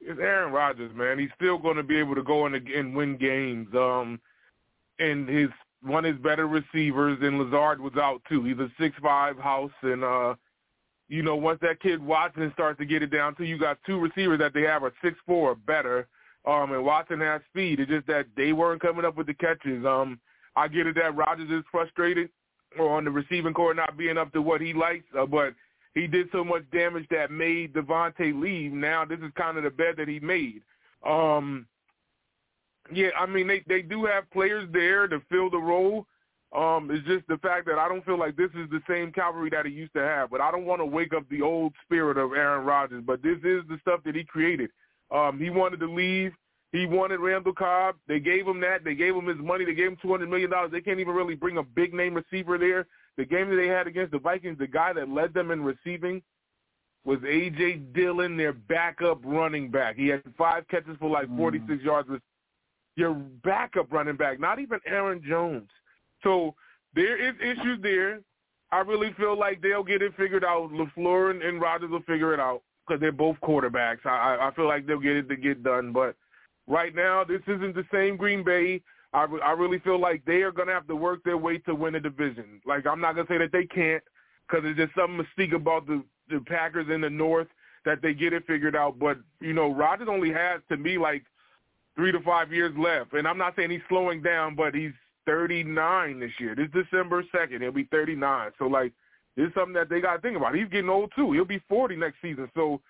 it's 0.00 0.20
Aaron 0.20 0.52
Rodgers, 0.52 0.94
man. 0.94 1.18
He's 1.18 1.30
still 1.34 1.58
going 1.58 1.76
to 1.76 1.82
be 1.82 1.98
able 1.98 2.14
to 2.14 2.22
go 2.22 2.46
in 2.46 2.54
and 2.54 2.94
win 2.94 3.16
games. 3.16 3.68
Um, 3.74 4.20
and 5.00 5.28
his 5.28 5.48
one 5.82 6.04
of 6.04 6.14
his 6.14 6.22
better 6.22 6.46
receivers, 6.46 7.18
and 7.22 7.38
Lazard 7.38 7.80
was 7.80 7.94
out 7.96 8.22
too. 8.28 8.44
He's 8.44 8.58
a 8.58 8.70
six 8.78 8.96
five 9.02 9.36
house, 9.38 9.72
and 9.82 10.04
uh, 10.04 10.34
you 11.08 11.22
know 11.22 11.34
once 11.34 11.58
that 11.62 11.80
kid 11.80 12.04
Watson 12.04 12.50
starts 12.54 12.78
to 12.78 12.86
get 12.86 13.02
it 13.02 13.10
down 13.10 13.34
too, 13.34 13.44
you 13.44 13.58
got 13.58 13.78
two 13.84 13.98
receivers 13.98 14.38
that 14.38 14.54
they 14.54 14.62
have 14.62 14.84
are 14.84 14.92
six 15.02 15.16
four 15.26 15.50
or 15.50 15.54
better. 15.54 16.06
Um, 16.46 16.72
and 16.72 16.84
Watson 16.84 17.20
has 17.20 17.42
speed. 17.50 17.80
It's 17.80 17.90
just 17.90 18.06
that 18.06 18.26
they 18.36 18.52
weren't 18.52 18.80
coming 18.80 19.04
up 19.04 19.16
with 19.16 19.26
the 19.26 19.34
catches. 19.34 19.84
Um, 19.84 20.20
I 20.58 20.68
get 20.68 20.86
it 20.86 20.96
that 20.96 21.16
Rodgers 21.16 21.50
is 21.50 21.64
frustrated 21.70 22.30
on 22.78 23.04
the 23.04 23.10
receiving 23.10 23.54
corps 23.54 23.74
not 23.74 23.96
being 23.96 24.18
up 24.18 24.32
to 24.32 24.42
what 24.42 24.60
he 24.60 24.72
likes, 24.72 25.04
uh, 25.18 25.24
but 25.24 25.54
he 25.94 26.06
did 26.06 26.28
so 26.32 26.44
much 26.44 26.62
damage 26.72 27.06
that 27.10 27.30
made 27.30 27.72
Davante 27.72 28.38
leave. 28.38 28.72
Now 28.72 29.04
this 29.04 29.20
is 29.20 29.32
kind 29.36 29.56
of 29.56 29.64
the 29.64 29.70
bed 29.70 29.94
that 29.98 30.08
he 30.08 30.20
made. 30.20 30.62
Um, 31.06 31.66
yeah, 32.92 33.08
I 33.18 33.26
mean 33.26 33.46
they 33.46 33.62
they 33.66 33.82
do 33.82 34.04
have 34.06 34.30
players 34.30 34.68
there 34.72 35.06
to 35.06 35.20
fill 35.30 35.50
the 35.50 35.58
role. 35.58 36.06
Um, 36.56 36.88
it's 36.90 37.06
just 37.06 37.26
the 37.28 37.36
fact 37.38 37.66
that 37.66 37.78
I 37.78 37.88
don't 37.88 38.04
feel 38.04 38.18
like 38.18 38.36
this 38.36 38.50
is 38.54 38.70
the 38.70 38.80
same 38.88 39.12
cavalry 39.12 39.50
that 39.50 39.66
he 39.66 39.72
used 39.72 39.92
to 39.92 40.00
have. 40.00 40.30
But 40.30 40.40
I 40.40 40.50
don't 40.50 40.64
want 40.64 40.80
to 40.80 40.86
wake 40.86 41.12
up 41.12 41.28
the 41.28 41.42
old 41.42 41.74
spirit 41.84 42.16
of 42.16 42.32
Aaron 42.32 42.64
Rodgers. 42.64 43.04
But 43.06 43.22
this 43.22 43.36
is 43.38 43.62
the 43.68 43.78
stuff 43.82 44.00
that 44.04 44.14
he 44.14 44.24
created. 44.24 44.70
Um, 45.14 45.38
he 45.38 45.50
wanted 45.50 45.80
to 45.80 45.86
leave. 45.86 46.32
He 46.72 46.86
wanted 46.86 47.20
Randall 47.20 47.54
Cobb. 47.54 47.96
They 48.06 48.20
gave 48.20 48.46
him 48.46 48.60
that. 48.60 48.84
They 48.84 48.94
gave 48.94 49.14
him 49.14 49.26
his 49.26 49.38
money. 49.38 49.64
They 49.64 49.74
gave 49.74 49.88
him 49.88 49.96
two 50.02 50.10
hundred 50.10 50.28
million 50.28 50.50
dollars. 50.50 50.70
They 50.70 50.82
can't 50.82 51.00
even 51.00 51.14
really 51.14 51.34
bring 51.34 51.56
a 51.56 51.62
big 51.62 51.94
name 51.94 52.14
receiver 52.14 52.58
there. 52.58 52.86
The 53.16 53.24
game 53.24 53.48
that 53.48 53.56
they 53.56 53.68
had 53.68 53.86
against 53.86 54.12
the 54.12 54.18
Vikings, 54.18 54.58
the 54.58 54.66
guy 54.66 54.92
that 54.92 55.08
led 55.08 55.32
them 55.32 55.50
in 55.50 55.62
receiving 55.62 56.22
was 57.04 57.18
AJ 57.20 57.94
Dillon, 57.94 58.36
their 58.36 58.52
backup 58.52 59.20
running 59.24 59.70
back. 59.70 59.96
He 59.96 60.08
had 60.08 60.22
five 60.36 60.68
catches 60.68 60.96
for 60.98 61.08
like 61.08 61.28
hmm. 61.28 61.38
forty 61.38 61.60
six 61.66 61.82
yards. 61.82 62.08
With 62.08 62.22
your 62.96 63.14
backup 63.14 63.90
running 63.90 64.16
back, 64.16 64.38
not 64.38 64.58
even 64.58 64.80
Aaron 64.84 65.22
Jones. 65.26 65.68
So 66.22 66.54
there 66.94 67.16
is 67.16 67.34
issues 67.40 67.80
there. 67.82 68.20
I 68.70 68.80
really 68.80 69.14
feel 69.14 69.38
like 69.38 69.62
they'll 69.62 69.84
get 69.84 70.02
it 70.02 70.12
figured 70.18 70.44
out. 70.44 70.70
LaFleur 70.72 71.30
and, 71.30 71.42
and 71.42 71.60
Rodgers 71.60 71.90
will 71.90 72.02
figure 72.02 72.34
it 72.34 72.40
out 72.40 72.62
because 72.86 73.00
they're 73.00 73.12
both 73.12 73.36
quarterbacks. 73.42 74.04
I, 74.04 74.36
I 74.36 74.48
I 74.48 74.54
feel 74.54 74.66
like 74.66 74.86
they'll 74.86 75.00
get 75.00 75.16
it 75.16 75.28
to 75.30 75.36
get 75.36 75.62
done, 75.62 75.92
but 75.92 76.14
right 76.68 76.94
now 76.94 77.24
this 77.24 77.42
isn't 77.46 77.74
the 77.74 77.86
same 77.92 78.16
Green 78.16 78.44
Bay. 78.44 78.80
I, 79.12 79.24
re- 79.24 79.40
I 79.42 79.52
really 79.52 79.78
feel 79.78 79.98
like 79.98 80.22
they 80.26 80.42
are 80.42 80.52
going 80.52 80.68
to 80.68 80.74
have 80.74 80.86
to 80.88 80.96
work 80.96 81.24
their 81.24 81.38
way 81.38 81.58
to 81.58 81.74
win 81.74 81.94
a 81.94 82.00
division. 82.00 82.60
Like 82.66 82.86
I'm 82.86 83.00
not 83.00 83.14
going 83.14 83.26
to 83.26 83.32
say 83.32 83.38
that 83.38 83.52
they 83.52 83.64
can't 83.64 84.02
because 84.46 84.62
there's 84.62 84.76
just 84.76 84.94
some 84.94 85.18
mystique 85.18 85.54
about 85.54 85.86
the 85.86 86.04
the 86.28 86.40
Packers 86.40 86.88
in 86.92 87.00
the 87.00 87.10
North 87.10 87.48
that 87.84 88.02
they 88.02 88.12
get 88.12 88.32
it 88.32 88.46
figured 88.46 88.76
out. 88.76 88.98
But 88.98 89.18
you 89.40 89.54
know, 89.54 89.72
Rodgers 89.72 90.08
only 90.10 90.30
has 90.32 90.60
to 90.68 90.76
me 90.76 90.98
like 90.98 91.24
three 91.96 92.12
to 92.12 92.20
five 92.20 92.52
years 92.52 92.72
left, 92.78 93.14
and 93.14 93.26
I'm 93.26 93.38
not 93.38 93.56
saying 93.56 93.70
he's 93.70 93.80
slowing 93.88 94.22
down, 94.22 94.54
but 94.54 94.74
he's 94.74 94.92
39 95.26 96.20
this 96.20 96.30
year. 96.38 96.54
This 96.54 96.68
December 96.72 97.22
2nd, 97.34 97.60
he'll 97.60 97.72
be 97.72 97.84
39. 97.84 98.50
So 98.58 98.66
like, 98.66 98.92
this 99.36 99.48
is 99.48 99.54
something 99.54 99.74
that 99.74 99.88
they 99.88 100.00
got 100.00 100.16
to 100.16 100.20
think 100.20 100.36
about. 100.36 100.54
He's 100.54 100.68
getting 100.68 100.88
old 100.88 101.12
too. 101.14 101.32
He'll 101.32 101.44
be 101.44 101.62
40 101.68 101.96
next 101.96 102.16
season. 102.22 102.50
So 102.54 102.80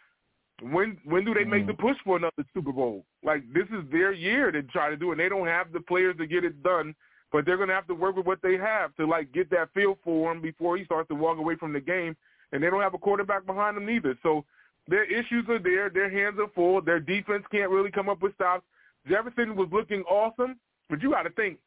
when 0.63 0.99
when 1.05 1.25
do 1.25 1.35
they 1.35 1.45
make 1.45 1.67
the 1.67 1.73
mm-hmm. 1.73 1.87
push 1.87 1.97
for 2.05 2.17
another 2.17 2.45
Super 2.55 2.73
Bowl? 2.73 3.05
Like 3.23 3.43
this 3.53 3.67
is 3.67 3.85
their 3.91 4.13
year 4.13 4.51
to 4.51 4.63
try 4.65 4.91
to 4.91 4.97
do 4.97 5.11
it. 5.11 5.13
And 5.13 5.21
they 5.21 5.29
don't 5.29 5.47
have 5.47 5.73
the 5.73 5.81
players 5.81 6.17
to 6.19 6.27
get 6.27 6.45
it 6.45 6.63
done, 6.63 6.95
but 7.33 7.45
they're 7.47 7.57
going 7.57 7.69
to 7.69 7.75
have 7.75 7.87
to 7.89 7.95
work 7.95 8.17
with 8.17 8.27
what 8.27 8.43
they 8.43 8.57
have 8.57 8.95
to 8.97 9.07
like 9.07 9.33
get 9.33 9.51
that 9.51 9.73
feel 9.73 9.99
for 10.03 10.33
him 10.33 10.41
before 10.41 10.77
he 10.77 10.85
starts 10.85 11.09
to 11.09 11.15
walk 11.15 11.39
away 11.39 11.57
from 11.57 11.73
the 11.73 11.81
game. 11.81 12.17
And 12.53 12.63
they 12.63 12.71
don't 12.71 12.81
have 12.81 12.95
a 12.95 12.99
quarterback 12.99 13.47
behind 13.47 13.77
them 13.77 13.91
either. 13.91 14.19
So 14.23 14.45
their 14.89 15.05
issues 15.05 15.45
are 15.49 15.59
there. 15.59 15.91
Their 15.91 16.11
hands 16.11 16.39
are 16.41 16.49
full. 16.55 16.81
Their 16.81 17.01
defense 17.01 17.45
can't 17.53 17.71
really 17.71 17.91
come 17.91 18.09
up 18.09 18.23
with 18.23 18.35
stops. 18.35 18.65
Jefferson 19.07 19.55
was 19.55 19.69
looking 19.71 20.03
awesome, 20.03 20.59
but 20.91 21.03
you 21.03 21.11
got 21.11 21.23
to 21.23 21.31
think 21.31 21.59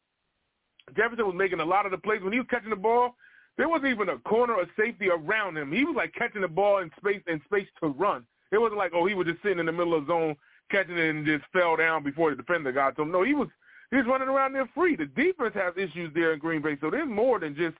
Jefferson 0.96 1.26
was 1.26 1.36
making 1.36 1.60
a 1.60 1.64
lot 1.64 1.86
of 1.86 1.92
the 1.92 1.98
plays 1.98 2.22
when 2.22 2.32
he 2.32 2.40
was 2.40 2.48
catching 2.50 2.70
the 2.70 2.76
ball. 2.76 3.14
There 3.56 3.68
wasn't 3.68 3.92
even 3.92 4.08
a 4.08 4.18
corner 4.18 4.54
or 4.54 4.64
safety 4.78 5.08
around 5.08 5.56
him. 5.56 5.72
He 5.72 5.84
was 5.84 5.94
like 5.96 6.12
catching 6.14 6.42
the 6.42 6.48
ball 6.48 6.78
in 6.78 6.90
space 6.98 7.22
in 7.26 7.40
space 7.46 7.68
to 7.80 7.88
run. 7.88 8.24
It 8.52 8.58
wasn't 8.58 8.78
like 8.78 8.92
oh 8.94 9.06
he 9.06 9.14
was 9.14 9.26
just 9.26 9.42
sitting 9.42 9.58
in 9.58 9.66
the 9.66 9.72
middle 9.72 9.94
of 9.94 10.06
the 10.06 10.12
zone 10.12 10.36
catching 10.70 10.96
it 10.96 11.10
and 11.10 11.26
just 11.26 11.44
fell 11.52 11.76
down 11.76 12.04
before 12.04 12.30
the 12.30 12.36
defender 12.36 12.72
got 12.72 12.96
to 12.96 13.02
him. 13.02 13.10
No, 13.10 13.22
he 13.22 13.34
was 13.34 13.48
he 13.90 13.96
was 13.96 14.06
running 14.06 14.28
around 14.28 14.52
there 14.52 14.68
free. 14.74 14.96
The 14.96 15.06
defense 15.06 15.54
has 15.54 15.74
issues 15.76 16.12
there 16.14 16.32
in 16.32 16.38
Green 16.38 16.62
Bay, 16.62 16.78
so 16.80 16.90
there's 16.90 17.08
more 17.08 17.38
than 17.40 17.56
just 17.56 17.76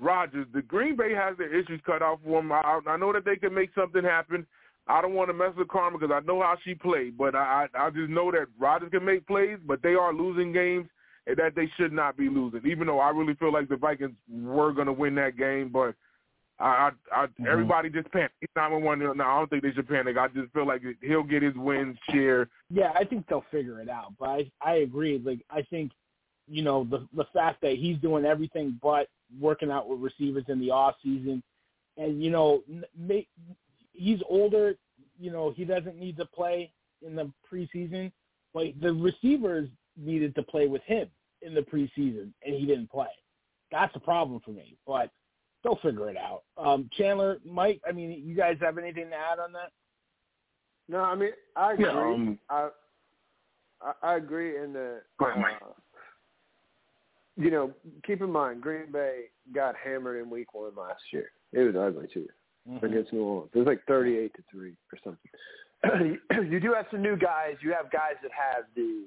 Rodgers. 0.00 0.46
The 0.52 0.62
Green 0.62 0.96
Bay 0.96 1.12
has 1.14 1.36
their 1.36 1.54
issues 1.54 1.80
cut 1.84 2.02
off 2.02 2.18
for 2.24 2.40
them. 2.40 2.50
I, 2.50 2.80
I 2.86 2.96
know 2.96 3.12
that 3.12 3.24
they 3.24 3.36
can 3.36 3.54
make 3.54 3.70
something 3.74 4.02
happen. 4.02 4.46
I 4.88 5.00
don't 5.00 5.14
want 5.14 5.28
to 5.28 5.34
mess 5.34 5.52
with 5.56 5.68
Karma 5.68 5.98
because 5.98 6.12
I 6.12 6.26
know 6.26 6.42
how 6.42 6.56
she 6.64 6.74
played, 6.74 7.16
but 7.16 7.34
I 7.34 7.66
I 7.78 7.90
just 7.90 8.10
know 8.10 8.32
that 8.32 8.46
Rodgers 8.58 8.90
can 8.90 9.04
make 9.04 9.26
plays, 9.26 9.58
but 9.64 9.82
they 9.82 9.94
are 9.94 10.12
losing 10.12 10.52
games 10.52 10.88
and 11.26 11.36
that 11.36 11.54
they 11.54 11.70
should 11.76 11.92
not 11.92 12.16
be 12.16 12.28
losing. 12.28 12.62
Even 12.66 12.86
though 12.86 12.98
I 12.98 13.10
really 13.10 13.34
feel 13.34 13.52
like 13.52 13.68
the 13.68 13.76
Vikings 13.76 14.16
were 14.28 14.72
going 14.72 14.88
to 14.88 14.92
win 14.92 15.14
that 15.16 15.36
game, 15.36 15.68
but 15.68 15.94
I, 16.62 16.90
I, 17.12 17.22
I 17.22 17.26
mm-hmm. 17.26 17.46
everybody 17.46 17.90
just 17.90 18.10
panic. 18.12 18.30
He's 18.40 18.48
not 18.54 18.70
one. 18.80 19.00
No, 19.00 19.10
I 19.10 19.38
don't 19.38 19.50
think 19.50 19.62
they 19.62 19.72
should 19.72 19.88
panic. 19.88 20.16
I 20.16 20.28
just 20.28 20.52
feel 20.52 20.66
like 20.66 20.82
he'll 21.02 21.22
get 21.22 21.42
his 21.42 21.54
wins 21.56 21.98
share. 22.10 22.48
Yeah, 22.70 22.92
I 22.94 23.04
think 23.04 23.26
they'll 23.28 23.44
figure 23.50 23.80
it 23.80 23.88
out. 23.88 24.14
But 24.18 24.28
I 24.28 24.50
I 24.60 24.74
agree. 24.76 25.20
Like 25.24 25.44
I 25.50 25.62
think, 25.62 25.92
you 26.46 26.62
know, 26.62 26.84
the 26.84 27.06
the 27.14 27.26
fact 27.32 27.60
that 27.62 27.76
he's 27.76 27.98
doing 27.98 28.24
everything 28.24 28.78
but 28.80 29.08
working 29.40 29.70
out 29.70 29.88
with 29.88 30.00
receivers 30.00 30.44
in 30.48 30.60
the 30.60 30.70
off 30.70 30.94
season, 31.02 31.42
and 31.96 32.22
you 32.22 32.30
know, 32.30 32.62
n- 32.70 32.84
may, 32.96 33.26
he's 33.92 34.20
older. 34.28 34.74
You 35.18 35.32
know, 35.32 35.52
he 35.54 35.64
doesn't 35.64 35.98
need 35.98 36.16
to 36.18 36.26
play 36.26 36.72
in 37.04 37.16
the 37.16 37.30
preseason. 37.52 38.12
But 38.54 38.66
the 38.80 38.92
receivers 38.92 39.68
needed 39.96 40.34
to 40.36 40.42
play 40.42 40.68
with 40.68 40.82
him 40.82 41.08
in 41.40 41.54
the 41.54 41.62
preseason, 41.62 42.32
and 42.44 42.54
he 42.54 42.66
didn't 42.66 42.90
play. 42.90 43.08
That's 43.70 43.94
a 43.96 44.00
problem 44.00 44.40
for 44.44 44.50
me. 44.50 44.76
But 44.86 45.10
they'll 45.62 45.76
figure 45.76 46.10
it 46.10 46.16
out. 46.16 46.42
Um, 46.58 46.88
Chandler, 46.96 47.38
Mike, 47.44 47.80
I 47.88 47.92
mean, 47.92 48.22
you 48.24 48.34
guys 48.34 48.56
have 48.60 48.78
anything 48.78 49.10
to 49.10 49.16
add 49.16 49.38
on 49.38 49.52
that? 49.52 49.70
No, 50.88 50.98
I 51.00 51.14
mean 51.14 51.30
I 51.56 51.72
agree. 51.72 51.84
Yeah, 51.86 51.92
um, 51.92 52.38
I, 52.50 52.68
I 53.80 53.92
I 54.02 54.16
agree 54.16 54.62
in 54.62 54.72
the. 54.72 55.00
Ahead, 55.20 55.44
Uh, 55.62 55.66
you 57.36 57.50
know, 57.50 57.72
keep 58.06 58.20
in 58.20 58.30
mind 58.30 58.60
Green 58.60 58.92
Bay 58.92 59.24
got 59.54 59.74
hammered 59.82 60.20
in 60.22 60.28
Week 60.28 60.52
One 60.54 60.72
last 60.76 61.02
year. 61.12 61.30
It 61.52 61.60
was 61.60 61.76
ugly 61.76 62.08
too 62.12 62.28
Mm-hmm. 62.68 62.86
against 62.86 63.12
New 63.12 63.24
Orleans. 63.24 63.50
It 63.54 63.58
was 63.58 63.66
like 63.66 63.80
thirty-eight 63.88 64.34
to 64.34 64.42
three 64.48 64.76
or 64.92 64.98
something. 65.02 66.18
you 66.48 66.60
do 66.60 66.72
have 66.74 66.86
some 66.92 67.02
new 67.02 67.16
guys. 67.16 67.56
You 67.60 67.72
have 67.72 67.90
guys 67.90 68.14
that 68.22 68.30
have 68.30 68.66
the 68.76 69.06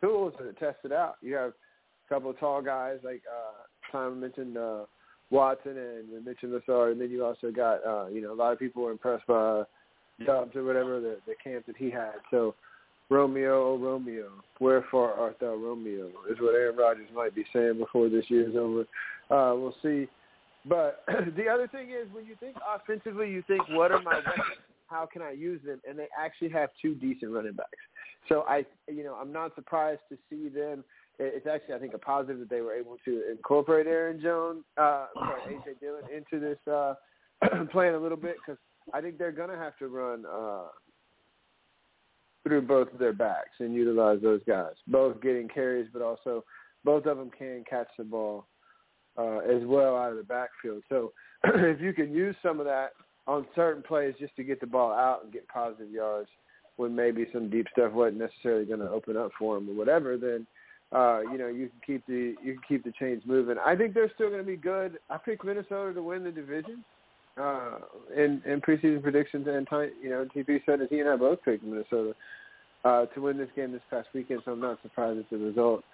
tools 0.00 0.32
to 0.38 0.52
test 0.54 0.78
it 0.82 0.90
out. 0.90 1.14
You 1.22 1.34
have 1.36 1.50
a 1.50 2.08
couple 2.08 2.28
of 2.30 2.40
tall 2.40 2.60
guys 2.60 2.98
like 3.04 3.22
uh, 3.30 3.62
Simon 3.92 4.18
mentioned 4.18 4.56
uh, 4.58 4.86
Watson 5.30 5.76
and 5.78 6.24
Mitchell 6.24 6.50
Lazard, 6.50 6.92
and 6.92 7.00
then 7.00 7.10
you 7.10 7.24
also 7.24 7.50
got 7.50 7.86
uh, 7.86 8.06
you 8.08 8.20
know 8.20 8.32
a 8.32 8.34
lot 8.34 8.52
of 8.52 8.58
people 8.58 8.82
were 8.82 8.90
impressed 8.90 9.26
by 9.26 9.62
Doubs 10.26 10.54
or 10.56 10.64
whatever 10.64 11.00
the 11.00 11.18
the 11.26 11.34
camp 11.42 11.66
that 11.66 11.76
he 11.76 11.90
had. 11.90 12.14
So 12.30 12.54
Romeo, 13.08 13.72
oh 13.72 13.78
Romeo, 13.78 14.28
wherefore 14.60 15.12
art 15.14 15.36
thou 15.40 15.54
Romeo 15.54 16.08
is 16.30 16.38
what 16.40 16.54
Aaron 16.54 16.76
Rodgers 16.76 17.08
might 17.14 17.34
be 17.34 17.44
saying 17.52 17.78
before 17.78 18.08
this 18.08 18.24
year 18.28 18.48
is 18.48 18.56
over. 18.56 18.82
Uh, 19.30 19.54
we'll 19.56 19.74
see. 19.82 20.08
But 20.66 21.04
the 21.36 21.48
other 21.48 21.68
thing 21.68 21.90
is 21.90 22.12
when 22.12 22.26
you 22.26 22.36
think 22.38 22.56
offensively, 22.74 23.30
you 23.30 23.42
think, 23.46 23.62
what 23.70 23.92
are 23.92 24.02
my 24.02 24.16
weapons? 24.16 24.58
How 24.90 25.06
can 25.10 25.22
I 25.22 25.30
use 25.30 25.60
them? 25.64 25.80
And 25.88 25.98
they 25.98 26.08
actually 26.18 26.50
have 26.50 26.70
two 26.82 26.94
decent 26.94 27.30
running 27.30 27.52
backs. 27.52 27.70
So 28.28 28.44
I, 28.48 28.64
you 28.88 29.04
know, 29.04 29.14
I'm 29.14 29.32
not 29.32 29.54
surprised 29.54 30.00
to 30.10 30.18
see 30.28 30.48
them. 30.48 30.84
It's 31.18 31.46
actually, 31.46 31.74
I 31.74 31.78
think, 31.78 31.94
a 31.94 31.98
positive 31.98 32.40
that 32.40 32.50
they 32.50 32.60
were 32.60 32.74
able 32.74 32.96
to 33.04 33.30
incorporate 33.30 33.86
Aaron 33.86 34.20
Jones, 34.20 34.64
uh, 34.76 35.06
sorry, 35.14 35.54
AJ 35.54 35.80
Dillon 35.80 36.02
into 36.14 36.40
this 36.40 36.58
uh, 36.72 36.94
plan 37.72 37.94
a 37.94 37.98
little 37.98 38.16
bit 38.16 38.36
because 38.44 38.58
I 38.92 39.00
think 39.00 39.18
they're 39.18 39.32
going 39.32 39.50
to 39.50 39.56
have 39.56 39.76
to 39.78 39.88
run 39.88 40.24
uh, 40.26 40.68
through 42.42 42.62
both 42.62 42.92
of 42.92 42.98
their 42.98 43.12
backs 43.12 43.60
and 43.60 43.74
utilize 43.74 44.20
those 44.22 44.40
guys, 44.46 44.72
both 44.88 45.20
getting 45.20 45.48
carries, 45.48 45.88
but 45.92 46.02
also 46.02 46.44
both 46.84 47.06
of 47.06 47.18
them 47.18 47.30
can 47.36 47.64
catch 47.68 47.88
the 47.98 48.04
ball 48.04 48.46
uh, 49.18 49.38
as 49.38 49.62
well 49.64 49.96
out 49.96 50.10
of 50.10 50.16
the 50.16 50.24
backfield. 50.24 50.82
So 50.88 51.12
if 51.44 51.80
you 51.80 51.92
can 51.92 52.12
use 52.12 52.34
some 52.42 52.60
of 52.60 52.66
that 52.66 52.92
on 53.26 53.46
certain 53.54 53.82
plays 53.82 54.14
just 54.18 54.34
to 54.36 54.44
get 54.44 54.60
the 54.60 54.66
ball 54.66 54.92
out 54.92 55.24
and 55.24 55.32
get 55.32 55.46
positive 55.48 55.90
yards 55.90 56.28
when 56.76 56.96
maybe 56.96 57.26
some 57.32 57.50
deep 57.50 57.66
stuff 57.72 57.92
wasn't 57.92 58.18
necessarily 58.18 58.64
going 58.64 58.80
to 58.80 58.88
open 58.88 59.16
up 59.16 59.30
for 59.38 59.54
them 59.54 59.68
or 59.68 59.74
whatever, 59.74 60.16
then 60.16 60.46
uh, 60.92 61.20
you 61.20 61.38
know 61.38 61.46
you 61.46 61.68
can 61.68 61.80
keep 61.86 62.06
the 62.06 62.34
you 62.42 62.54
can 62.54 62.62
keep 62.66 62.84
the 62.84 62.92
chains 62.98 63.22
moving. 63.26 63.56
I 63.64 63.76
think 63.76 63.94
they're 63.94 64.10
still 64.14 64.28
going 64.28 64.40
to 64.40 64.46
be 64.46 64.56
good. 64.56 64.98
I 65.08 65.18
picked 65.18 65.44
Minnesota 65.44 65.92
to 65.94 66.02
win 66.02 66.24
the 66.24 66.30
division 66.30 66.82
uh, 67.40 67.78
in 68.16 68.42
in 68.46 68.60
preseason 68.60 69.02
predictions, 69.02 69.46
and 69.46 69.68
you 70.02 70.10
know 70.10 70.26
TP 70.34 70.60
said 70.66 70.80
that 70.80 70.88
he 70.90 71.00
and 71.00 71.08
I 71.08 71.16
both 71.16 71.42
picked 71.44 71.62
Minnesota 71.62 72.14
uh, 72.84 73.06
to 73.06 73.20
win 73.20 73.38
this 73.38 73.50
game 73.54 73.72
this 73.72 73.82
past 73.90 74.08
weekend. 74.14 74.40
So 74.44 74.52
I'm 74.52 74.60
not 74.60 74.78
surprised 74.82 75.20
at 75.20 75.30
the 75.30 75.36
result. 75.36 75.84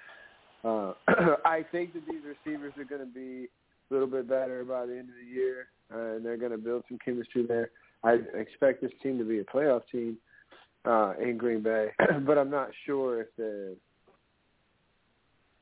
Uh, 0.65 0.93
I 1.45 1.65
think 1.73 1.93
that 1.95 2.03
these 2.09 2.23
receivers 2.25 2.73
are 2.79 2.85
going 2.85 3.07
to 3.07 3.13
be 3.13 3.49
a 3.91 3.95
little 3.95 4.09
bit 4.09 4.29
better 4.29 4.65
by 4.65 4.87
the 4.87 4.93
end 4.93 5.09
of 5.09 5.15
the 5.21 5.33
year, 5.33 5.69
uh, 5.95 6.17
and 6.17 6.25
they're 6.25 6.37
going 6.37 6.53
to 6.53 6.59
build 6.59 6.85
some 6.89 6.99
chemistry 7.05 7.47
there. 7.47 7.71
I 8.05 8.19
expect 8.35 8.83
this 8.83 8.93
team 9.03 9.19
to 9.19 9.25
be 9.25 9.41
a 9.41 9.45
playoff 9.45 9.83
team 9.91 10.19
uh, 10.85 11.15
in 11.21 11.37
Green 11.37 11.63
Bay, 11.63 11.89
but 12.27 12.39
I'm 12.39 12.51
not 12.51 12.71
sure 12.85 13.21
if 13.23 13.29
the 13.37 13.77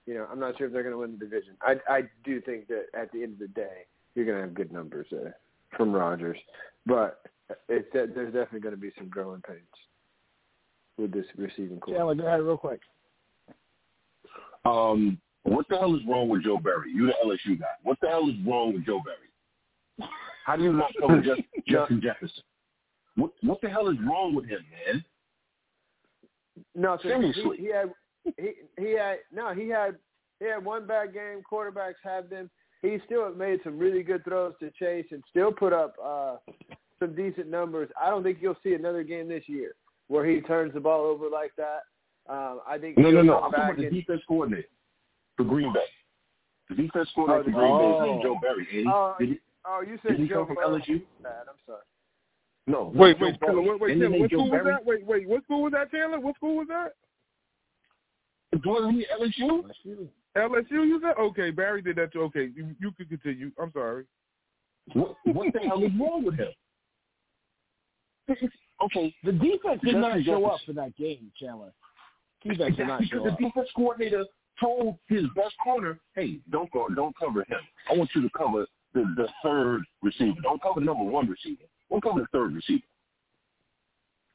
you 0.06 0.14
know 0.14 0.26
I'm 0.30 0.40
not 0.40 0.58
sure 0.58 0.66
if 0.66 0.72
they're 0.72 0.82
going 0.82 0.94
to 0.94 0.98
win 0.98 1.12
the 1.12 1.24
division. 1.24 1.54
I 1.62 1.76
I 1.88 2.02
do 2.24 2.40
think 2.40 2.68
that 2.68 2.86
at 2.98 3.10
the 3.12 3.22
end 3.22 3.34
of 3.34 3.38
the 3.38 3.48
day 3.48 3.86
you're 4.14 4.26
going 4.26 4.38
to 4.38 4.44
have 4.44 4.54
good 4.54 4.72
numbers 4.72 5.06
there 5.10 5.36
from 5.76 5.92
Rodgers, 5.92 6.38
but 6.86 7.22
it's 7.68 7.88
that 7.94 8.14
there's 8.14 8.32
definitely 8.32 8.60
going 8.60 8.74
to 8.74 8.80
be 8.80 8.92
some 8.96 9.08
growing 9.08 9.42
pains 9.42 9.60
with 10.96 11.12
this 11.12 11.26
receiving 11.36 11.80
corps. 11.80 11.96
Chandler, 11.96 12.14
go 12.14 12.26
ahead 12.26 12.40
real 12.42 12.56
quick. 12.56 12.80
Um, 14.64 15.18
what 15.44 15.68
the 15.68 15.76
hell 15.76 15.94
is 15.94 16.00
wrong 16.08 16.28
with 16.28 16.42
Joe 16.42 16.58
Barry? 16.58 16.90
You 16.92 17.06
the 17.06 17.14
LSU 17.24 17.58
guy. 17.58 17.66
What 17.82 17.98
the 18.00 18.08
hell 18.08 18.28
is 18.28 18.34
wrong 18.46 18.74
with 18.74 18.86
Joe 18.86 19.00
Barry? 19.04 20.10
How 20.46 20.56
do 20.56 20.62
you 20.62 20.72
not 20.72 20.90
cover 21.00 21.20
just, 21.20 21.42
Justin 21.66 22.00
Jefferson? 22.02 22.42
What 23.16 23.30
what 23.42 23.60
the 23.60 23.68
hell 23.68 23.88
is 23.88 23.96
wrong 24.08 24.34
with 24.34 24.46
him, 24.46 24.60
man? 24.86 25.04
No, 26.74 26.98
Seriously. 27.00 27.56
he, 27.56 27.62
he 27.64 27.68
had 27.70 27.92
he 28.36 28.52
he 28.78 28.92
had 28.92 29.18
no 29.32 29.54
he 29.54 29.68
had 29.68 29.96
he 30.40 30.46
had 30.46 30.64
one 30.64 30.86
bad 30.86 31.12
game. 31.12 31.42
Quarterbacks 31.50 31.94
have 32.02 32.28
them. 32.30 32.50
He 32.82 32.98
still 33.06 33.32
made 33.34 33.60
some 33.64 33.78
really 33.78 34.02
good 34.02 34.24
throws 34.24 34.54
to 34.60 34.70
Chase 34.72 35.06
and 35.10 35.22
still 35.30 35.52
put 35.52 35.72
up 35.72 35.94
uh, 36.04 36.36
some 36.98 37.14
decent 37.14 37.48
numbers. 37.48 37.88
I 38.02 38.10
don't 38.10 38.22
think 38.22 38.38
you'll 38.40 38.58
see 38.62 38.74
another 38.74 39.02
game 39.02 39.28
this 39.28 39.44
year 39.46 39.74
where 40.08 40.26
he 40.26 40.40
turns 40.40 40.74
the 40.74 40.80
ball 40.80 41.06
over 41.06 41.30
like 41.30 41.52
that. 41.56 41.82
Um, 42.28 42.60
I 42.66 42.78
think 42.78 42.98
No, 42.98 43.10
no, 43.10 43.22
no. 43.22 43.38
I'm 43.38 43.52
talking 43.52 43.64
about 43.64 43.76
the 43.78 43.90
defense 43.90 44.20
coordinator 44.28 44.68
for 45.36 45.44
Green 45.44 45.72
Bay. 45.72 45.80
The 46.70 46.76
defense 46.76 47.08
Oh, 47.16 47.26
coordinator 47.26 47.44
the 47.44 47.50
for 47.52 47.58
Green 47.58 47.78
Bay 47.78 47.90
is 47.90 48.02
named 48.02 48.22
Joe 48.22 48.38
Barry. 48.40 48.66
And 48.70 48.78
he, 48.78 48.84
Oh, 48.88 49.14
did 49.18 49.28
he, 49.28 49.38
oh, 49.66 49.80
you 49.82 49.90
did 49.92 50.00
said 50.02 50.16
he 50.18 50.28
Joe 50.28 50.46
come 50.46 50.46
from 50.46 50.56
Burrow. 50.56 50.78
LSU? 50.78 51.02
Bad, 51.22 51.32
I'm 51.48 51.56
sorry. 51.66 51.80
No. 52.66 52.92
Wait, 52.94 53.18
Joe 53.18 53.24
wait, 53.26 53.40
Barry. 53.40 53.52
Chandler, 53.54 53.72
wait, 53.72 53.80
wait, 53.80 53.92
And 53.92 54.00
they 54.00 54.04
Chandler, 54.06 54.10
named 54.10 54.22
what 54.22 54.30
Joe 54.30 54.36
school 54.36 54.50
was 54.50 54.64
that? 54.64 54.84
Wait, 54.86 55.06
wait, 55.06 55.28
what 55.28 55.44
school 55.44 55.62
was 55.62 55.72
that, 55.72 55.90
Chandler? 55.90 56.20
What 56.20 56.36
school 56.36 56.56
was 56.56 56.68
that? 56.68 56.92
Wasn't 58.64 58.94
he 58.94 59.06
LSU? 59.20 59.64
LSU, 60.36 60.70
you 60.70 61.00
said? 61.02 61.14
Okay, 61.18 61.50
Barry 61.50 61.82
did 61.82 61.96
that 61.96 62.12
too. 62.12 62.22
Okay, 62.22 62.50
you, 62.54 62.74
you 62.80 62.92
can 62.92 63.06
continue. 63.06 63.50
I'm 63.60 63.72
sorry. 63.72 64.04
What, 64.92 65.16
what 65.24 65.52
the 65.52 65.60
hell 65.60 65.82
is 65.82 65.90
wrong 65.98 66.24
with 66.24 66.36
him? 66.36 66.48
Okay, 68.82 69.14
The 69.24 69.32
defense 69.32 69.80
did 69.84 69.96
not 69.96 70.22
show 70.24 70.44
up 70.46 70.60
for 70.66 70.72
that 70.72 70.96
game, 70.96 71.30
Chandler. 71.38 71.72
Defense 72.42 72.76
did 72.76 72.86
not 72.86 73.00
Exactly, 73.02 73.06
show 73.06 73.16
because 73.24 73.32
up. 73.32 73.38
the 73.38 73.44
defense 73.46 73.68
coordinator 73.76 74.24
told 74.60 74.96
his 75.08 75.24
best 75.36 75.54
corner, 75.62 75.98
"Hey, 76.14 76.38
don't 76.50 76.70
go, 76.72 76.88
don't 76.88 77.16
cover 77.18 77.40
him. 77.40 77.58
I 77.90 77.96
want 77.96 78.10
you 78.14 78.22
to 78.22 78.30
cover 78.36 78.66
the, 78.92 79.02
the 79.16 79.28
third 79.42 79.82
receiver. 80.02 80.40
Don't 80.42 80.62
cover 80.62 80.80
the 80.80 80.86
number 80.86 81.04
one 81.04 81.28
receiver. 81.28 81.62
Don't 81.90 82.02
cover 82.02 82.20
the 82.20 82.26
third 82.32 82.54
receiver." 82.54 82.82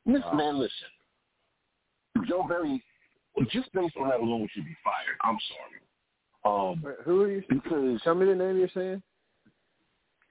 Listen, 0.06 0.24
Wow. 0.32 0.38
man, 0.38 0.58
listen. 0.60 0.88
Joe 2.28 2.44
Barry, 2.48 2.84
just 3.52 3.72
based 3.74 3.96
on 3.98 4.10
that 4.10 4.20
alone, 4.20 4.48
should 4.54 4.66
be 4.66 4.76
fired. 4.84 5.18
I'm 5.22 5.38
sorry. 5.50 6.72
Um, 6.72 6.82
Wait, 6.82 6.96
who 7.04 7.22
are 7.24 7.30
you? 7.32 7.44
because 7.50 8.02
Tell 8.04 8.16
me 8.16 8.26
the 8.26 8.36
name 8.36 8.58
you're 8.58 8.70
saying. 8.74 9.02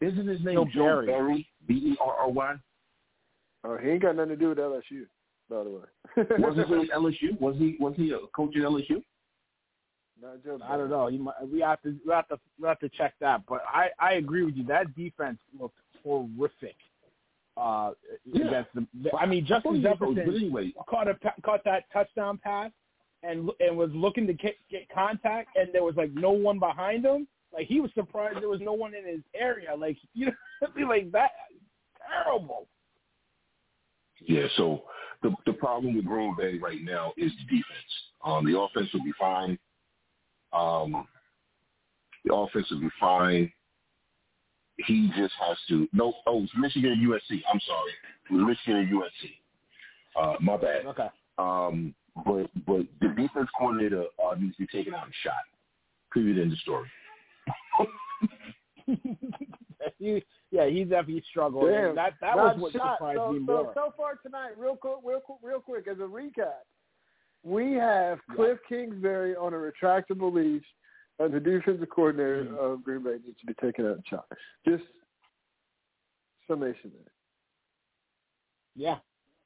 isn't 0.01 0.27
his 0.27 0.43
name 0.44 0.55
Joe 0.56 0.66
Joe 0.73 0.81
Barry. 0.85 1.06
Barry? 1.06 1.48
B 1.66 1.74
E 1.74 1.97
R 2.01 2.15
R 2.15 2.31
Y. 2.31 2.55
Oh, 3.65 3.77
he 3.77 3.90
ain't 3.90 4.02
got 4.02 4.16
nothing 4.16 4.31
to 4.31 4.36
do 4.36 4.48
with 4.51 4.59
LSU, 4.59 5.06
by 5.51 5.65
the 5.65 5.70
way. 5.70 6.39
Was 6.39 6.55
he 6.56 6.62
at 6.93 6.98
LSU? 6.98 7.40
Was 7.40 7.56
he 7.56 7.77
was 7.81 7.94
he 7.97 8.10
a 8.12 8.19
coach 8.35 8.56
at 8.56 8.62
LSU? 8.62 9.02
Not 10.20 10.43
Joe 10.45 10.59
I 10.66 10.77
don't 10.77 10.90
know. 10.90 11.09
You 11.09 11.20
might, 11.20 11.35
we 11.51 11.61
have 11.61 11.81
to 11.82 11.97
we 12.07 12.12
have 12.12 12.28
to 12.28 12.39
we 12.61 12.66
have 12.66 12.78
to 12.81 12.89
check 12.89 13.15
that. 13.20 13.43
But 13.49 13.62
I 13.73 13.89
I 13.99 14.15
agree 14.15 14.45
with 14.45 14.55
you. 14.57 14.65
That 14.65 14.95
defense 14.97 15.39
looked 15.59 15.78
horrific. 16.03 16.77
Uh, 17.57 17.90
Yeah. 18.24 18.47
against 18.47 18.70
the, 18.74 18.86
the- 19.03 19.16
I 19.16 19.27
mean, 19.27 19.45
I 19.45 19.61
thought 19.61 19.74
he 19.74 19.82
Justin 19.82 20.09
was 20.09 20.16
Jefferson 20.16 20.36
anyway, 20.36 20.73
caught 20.89 21.09
a 21.09 21.19
caught 21.45 21.65
that 21.65 21.85
touchdown 21.93 22.39
pass 22.43 22.70
and 23.23 23.51
and 23.61 23.77
was 23.77 23.90
looking 23.93 24.27
to 24.28 24.32
get 24.32 24.57
get 24.70 24.89
contact, 24.90 25.57
and 25.57 25.69
there 25.73 25.82
was 25.82 25.97
like 25.97 26.12
no 26.12 26.31
one 26.31 26.59
behind 26.59 27.05
him. 27.05 27.27
Like 27.53 27.66
he 27.66 27.81
was 27.81 27.90
surprised 27.95 28.40
there 28.40 28.49
was 28.49 28.61
no 28.61 28.74
one 28.74 28.95
in 28.95 29.05
his 29.07 29.23
area. 29.35 29.74
Like 29.74 29.97
you 30.15 30.27
know, 30.27 30.86
like 30.89 31.11
that 31.12 31.31
terrible. 32.24 32.69
Yeah, 34.20 34.47
so 34.57 34.85
the 35.23 35.35
the 35.47 35.53
problem 35.53 35.95
with 35.97 36.05
Green 36.05 36.35
Bay 36.36 36.59
right 36.59 36.82
now 36.82 37.12
is 37.16 37.32
the 37.39 37.57
defense. 37.57 37.93
Um, 38.24 38.45
the 38.51 38.59
offense 38.59 38.89
will 38.93 39.05
be 39.05 39.12
fine. 39.19 39.59
Um, 40.53 41.07
the 42.25 42.35
offense 42.35 42.70
will 42.70 42.81
be 42.81 42.89
fine. 43.01 43.53
He 44.87 45.11
just 45.16 45.35
has 45.41 45.57
to. 45.69 45.89
No, 45.93 46.15
oh, 46.27 46.43
it's 46.45 46.53
Michigan 46.57 46.93
and 46.93 47.09
USC. 47.09 47.43
I'm 47.53 47.61
sorry, 47.66 48.47
Michigan 48.47 48.77
and 48.77 48.93
USC. 48.93 49.33
Uh, 50.16 50.37
my 50.41 50.57
bad. 50.57 50.87
Okay. 50.87 51.09
Um, 51.39 51.95
but 52.25 52.49
but 52.66 52.87
the 53.01 53.09
defense 53.09 53.49
coordinator 53.59 54.05
uh, 54.25 54.35
needs 54.39 54.57
to 54.57 54.62
be 54.62 54.66
taken 54.66 54.95
out 54.95 55.05
and 55.05 55.15
shot. 55.23 55.35
Period. 56.12 56.39
End 56.39 56.53
of 56.53 56.59
story. 56.59 56.89
he, 59.99 60.25
yeah, 60.51 60.66
he's 60.69 60.89
definitely 60.89 61.25
struggled. 61.31 61.69
Damn, 61.70 61.95
that 61.97 62.15
that 62.20 62.37
was 62.37 62.57
what 62.59 62.73
shot. 62.73 62.97
surprised 62.97 63.19
so, 63.19 63.33
me 63.33 63.39
so, 63.41 63.45
more. 63.45 63.73
So 63.75 63.95
far 63.97 64.16
tonight, 64.23 64.53
real 64.57 64.77
quick, 64.77 64.97
real 65.05 65.20
quick, 65.20 65.39
real 65.43 65.61
quick, 65.61 65.87
as 65.89 65.99
a 65.99 66.03
recap, 66.03 66.62
we 67.49 67.73
have 67.75 68.19
Cliff 68.35 68.59
Kingsbury 68.69 69.35
on 69.37 69.55
a 69.55 69.57
retractable 69.57 70.33
leash, 70.33 70.65
and 71.19 71.33
the 71.33 71.41
defensive 71.41 71.89
coordinator 71.91 72.45
Mm-hmm. 72.45 72.55
of 72.65 72.85
Green 72.85 73.03
Bay 73.03 73.16
needs 73.25 73.39
to 73.41 73.47
be 73.47 73.55
taken 73.55 73.87
out 73.87 73.93
of 73.93 74.05
shot. 74.09 74.27
Just 74.66 74.85
summation 76.47 76.93
there. 76.95 77.12
Yeah, 78.77 78.99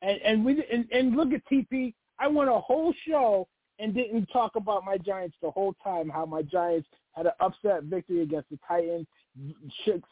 and 0.02 0.20
and 0.22 0.44
we 0.44 0.62
and, 0.72 0.86
and 0.92 1.16
look 1.16 1.32
at 1.32 1.42
TP. 1.50 1.94
I 2.18 2.26
went 2.28 2.50
a 2.50 2.58
whole 2.58 2.92
show 3.08 3.48
and 3.78 3.94
didn't 3.94 4.26
talk 4.26 4.56
about 4.56 4.84
my 4.84 4.98
Giants 4.98 5.36
the 5.42 5.50
whole 5.50 5.74
time. 5.82 6.08
How 6.08 6.26
my 6.26 6.42
Giants 6.42 6.88
had 7.12 7.26
an 7.26 7.32
upset 7.40 7.84
victory 7.84 8.22
against 8.22 8.50
the 8.50 8.58
Titans. 8.66 9.06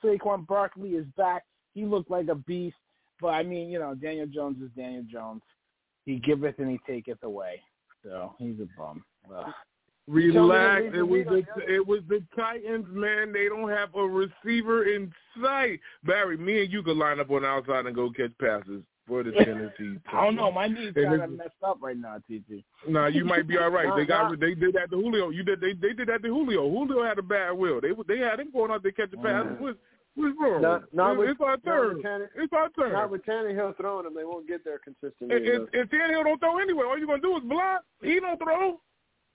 Saquon 0.03 0.47
Barkley 0.47 0.91
is 0.91 1.07
back. 1.17 1.45
He 1.75 1.85
looked 1.85 2.11
like 2.11 2.29
a 2.29 2.35
beast. 2.35 2.77
But 3.21 3.29
I 3.29 3.43
mean, 3.43 3.69
you 3.69 3.79
know, 3.79 3.95
Daniel 3.95 4.27
Jones 4.27 4.57
is 4.63 4.71
Daniel 4.77 5.05
Jones. 5.11 5.43
He 6.07 6.17
giveth 6.17 6.59
and 6.59 6.71
he 6.71 6.81
taketh 6.87 7.23
away. 7.23 7.61
So 8.05 8.35
he's 8.39 8.57
a 8.61 8.69
bum. 8.79 9.05
Ugh. 9.35 9.53
Relax. 10.11 10.87
It 10.93 11.03
was 11.03 11.25
the 11.27 11.73
it 11.73 11.87
was 11.87 12.01
the 12.09 12.21
Titans, 12.35 12.87
man. 12.91 13.33
They 13.33 13.49
don't 13.49 13.69
have 13.69 13.95
a 13.95 14.03
receiver 14.03 14.93
in 14.93 15.13
sight. 15.41 15.79
Barry, 16.05 16.37
me 16.37 16.63
and 16.63 16.73
you 16.73 16.83
could 16.83 16.97
line 16.97 17.21
up 17.21 17.31
on 17.31 17.43
the 17.43 17.49
outside 17.49 17.87
and 17.87 17.95
go 17.95 18.11
catch 18.11 18.33
passes 18.41 18.83
for 19.07 19.23
the 19.23 19.31
Tennessee. 19.45 20.01
I 20.13 20.25
don't 20.25 20.35
know. 20.35 20.51
My 20.51 20.67
knees 20.67 20.95
kind 20.95 21.23
of 21.23 21.31
messed 21.31 21.51
up 21.63 21.79
right 21.81 21.97
now, 21.97 22.17
TT. 22.29 22.65
No, 22.89 23.03
nah, 23.03 23.07
you 23.07 23.25
might 23.25 23.47
be 23.47 23.57
all 23.59 23.71
right. 23.71 23.95
they 23.97 24.05
got 24.05 24.39
they 24.41 24.55
did 24.55 24.75
that 24.75 24.91
to 24.91 24.97
Julio. 24.97 25.31
You 25.31 25.45
did 25.45 25.61
they 25.61 25.75
they 25.75 25.93
did 25.93 26.09
that 26.09 26.23
to 26.23 26.29
Julio. 26.29 26.69
Julio 26.69 27.05
had 27.05 27.19
a 27.19 27.23
bad 27.23 27.53
will. 27.53 27.81
They 27.81 27.91
they 28.09 28.19
had 28.19 28.41
him 28.41 28.51
going 28.53 28.73
out 28.73 28.83
there 28.83 28.93
catching 28.93 29.23
passes. 29.23 29.57
What's, 29.61 29.79
what's 30.15 30.37
wrong? 30.41 30.63
Not, 30.63 30.83
not 30.93 31.13
it's, 31.13 31.19
with, 31.19 31.29
it's 31.31 31.41
our 31.41 31.57
turn. 31.59 32.03
Tanny, 32.03 32.25
it's 32.37 32.53
our 32.53 32.69
turn. 32.71 32.93
Not 32.93 33.11
with 33.11 33.25
Tannehill 33.25 33.77
throwing 33.77 34.05
them, 34.05 34.15
they 34.15 34.25
won't 34.25 34.49
get 34.49 34.65
there 34.65 34.79
consistently. 34.79 35.37
If, 35.37 35.63
if, 35.63 35.69
if 35.73 35.91
Tannehill 35.91 36.25
don't 36.25 36.39
throw 36.39 36.59
anyway, 36.59 36.85
all 36.87 36.99
you're 36.99 37.07
gonna 37.07 37.23
do 37.23 37.37
is 37.37 37.43
block. 37.45 37.83
He 38.03 38.21
don't 38.21 38.39
throw. 38.39 38.81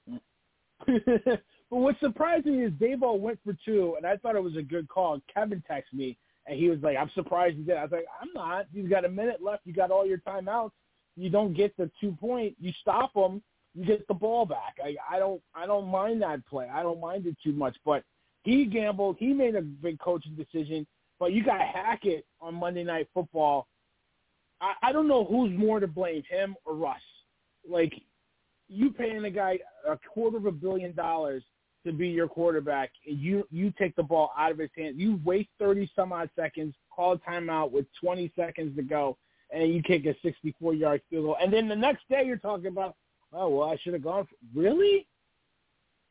but 0.88 1.42
what's 1.70 2.00
surprising 2.00 2.62
is 2.62 2.72
Daboll 2.74 3.20
went 3.20 3.40
for 3.44 3.56
two, 3.66 3.96
and 3.98 4.06
I 4.06 4.18
thought 4.18 4.36
it 4.36 4.44
was 4.44 4.58
a 4.58 4.62
good 4.62 4.88
call. 4.88 5.20
Kevin 5.34 5.64
texted 5.70 5.94
me, 5.94 6.18
and 6.48 6.60
he 6.60 6.70
was 6.70 6.80
like, 6.82 6.98
"I'm 6.98 7.12
surprised 7.16 7.58
you 7.58 7.64
did." 7.64 7.78
I 7.78 7.84
was 7.84 7.92
like, 7.92 8.06
"I'm 8.22 8.30
not. 8.34 8.66
You've 8.74 8.90
got 8.90 9.06
a 9.06 9.10
minute 9.10 9.42
left. 9.42 9.66
You 9.66 9.74
got 9.74 9.92
all 9.92 10.06
your 10.06 10.20
timeouts. 10.20 10.72
You 11.16 11.30
don't 11.30 11.54
get 11.54 11.76
the 11.78 11.90
two 12.00 12.12
point. 12.12 12.56
You 12.60 12.72
stop 12.82 13.14
them. 13.14 13.42
You 13.74 13.86
get 13.86 14.08
the 14.08 14.14
ball 14.14 14.46
back. 14.46 14.76
I, 14.84 14.96
I 15.10 15.20
don't. 15.20 15.42
I 15.56 15.66
don't 15.66 15.88
mind 15.88 16.22
that 16.22 16.46
play. 16.46 16.68
I 16.72 16.84
don't 16.84 17.00
mind 17.00 17.26
it 17.26 17.38
too 17.44 17.54
much. 17.54 17.76
But 17.86 18.04
he 18.46 18.66
gambled. 18.66 19.18
He 19.20 19.34
made 19.34 19.56
a 19.56 19.62
big 19.62 20.00
coaching 20.00 20.36
decision. 20.36 20.88
But 21.20 21.34
you 21.34 21.44
got 21.44 21.62
Hackett 21.62 22.26
on 22.40 22.56
Monday 22.56 22.84
Night 22.84 23.08
Football. 23.14 23.68
I, 24.62 24.74
I 24.84 24.92
don't 24.92 25.08
know 25.08 25.26
who's 25.26 25.58
more 25.58 25.80
to 25.80 25.88
blame, 25.88 26.24
him 26.30 26.56
or 26.66 26.76
Russ. 26.76 27.02
Like 27.70 27.94
you 28.68 28.92
paying 28.92 29.26
a 29.26 29.30
guy 29.30 29.60
a 29.88 29.98
quarter 30.14 30.38
of 30.38 30.46
a 30.46 30.52
billion 30.52 30.94
dollars 30.94 31.44
to 31.86 31.92
be 31.92 32.10
your 32.10 32.28
quarterback, 32.28 32.92
and 33.08 33.20
you 33.20 33.48
you 33.50 33.74
take 33.78 33.96
the 33.96 34.04
ball 34.04 34.32
out 34.38 34.52
of 34.52 34.60
his 34.60 34.70
hands. 34.78 34.96
You 34.98 35.20
waste 35.24 35.50
thirty 35.60 35.90
some 35.96 36.12
odd 36.12 36.30
seconds, 36.36 36.76
call 36.94 37.14
a 37.14 37.18
timeout 37.18 37.72
with 37.72 37.86
twenty 38.00 38.32
seconds 38.36 38.76
to 38.76 38.84
go, 38.84 39.18
and 39.52 39.74
you 39.74 39.82
kick 39.82 40.06
a 40.06 40.16
sixty-four 40.22 40.74
yard 40.74 41.02
field 41.10 41.26
goal. 41.26 41.38
And 41.42 41.52
then 41.52 41.68
the 41.68 41.76
next 41.76 42.04
day 42.10 42.24
you're 42.26 42.38
talking 42.38 42.68
about, 42.68 42.96
oh 43.34 43.50
well, 43.50 43.70
I 43.70 43.78
should 43.78 43.94
have 43.94 44.04
gone. 44.04 44.26
For, 44.26 44.60
really, 44.60 45.08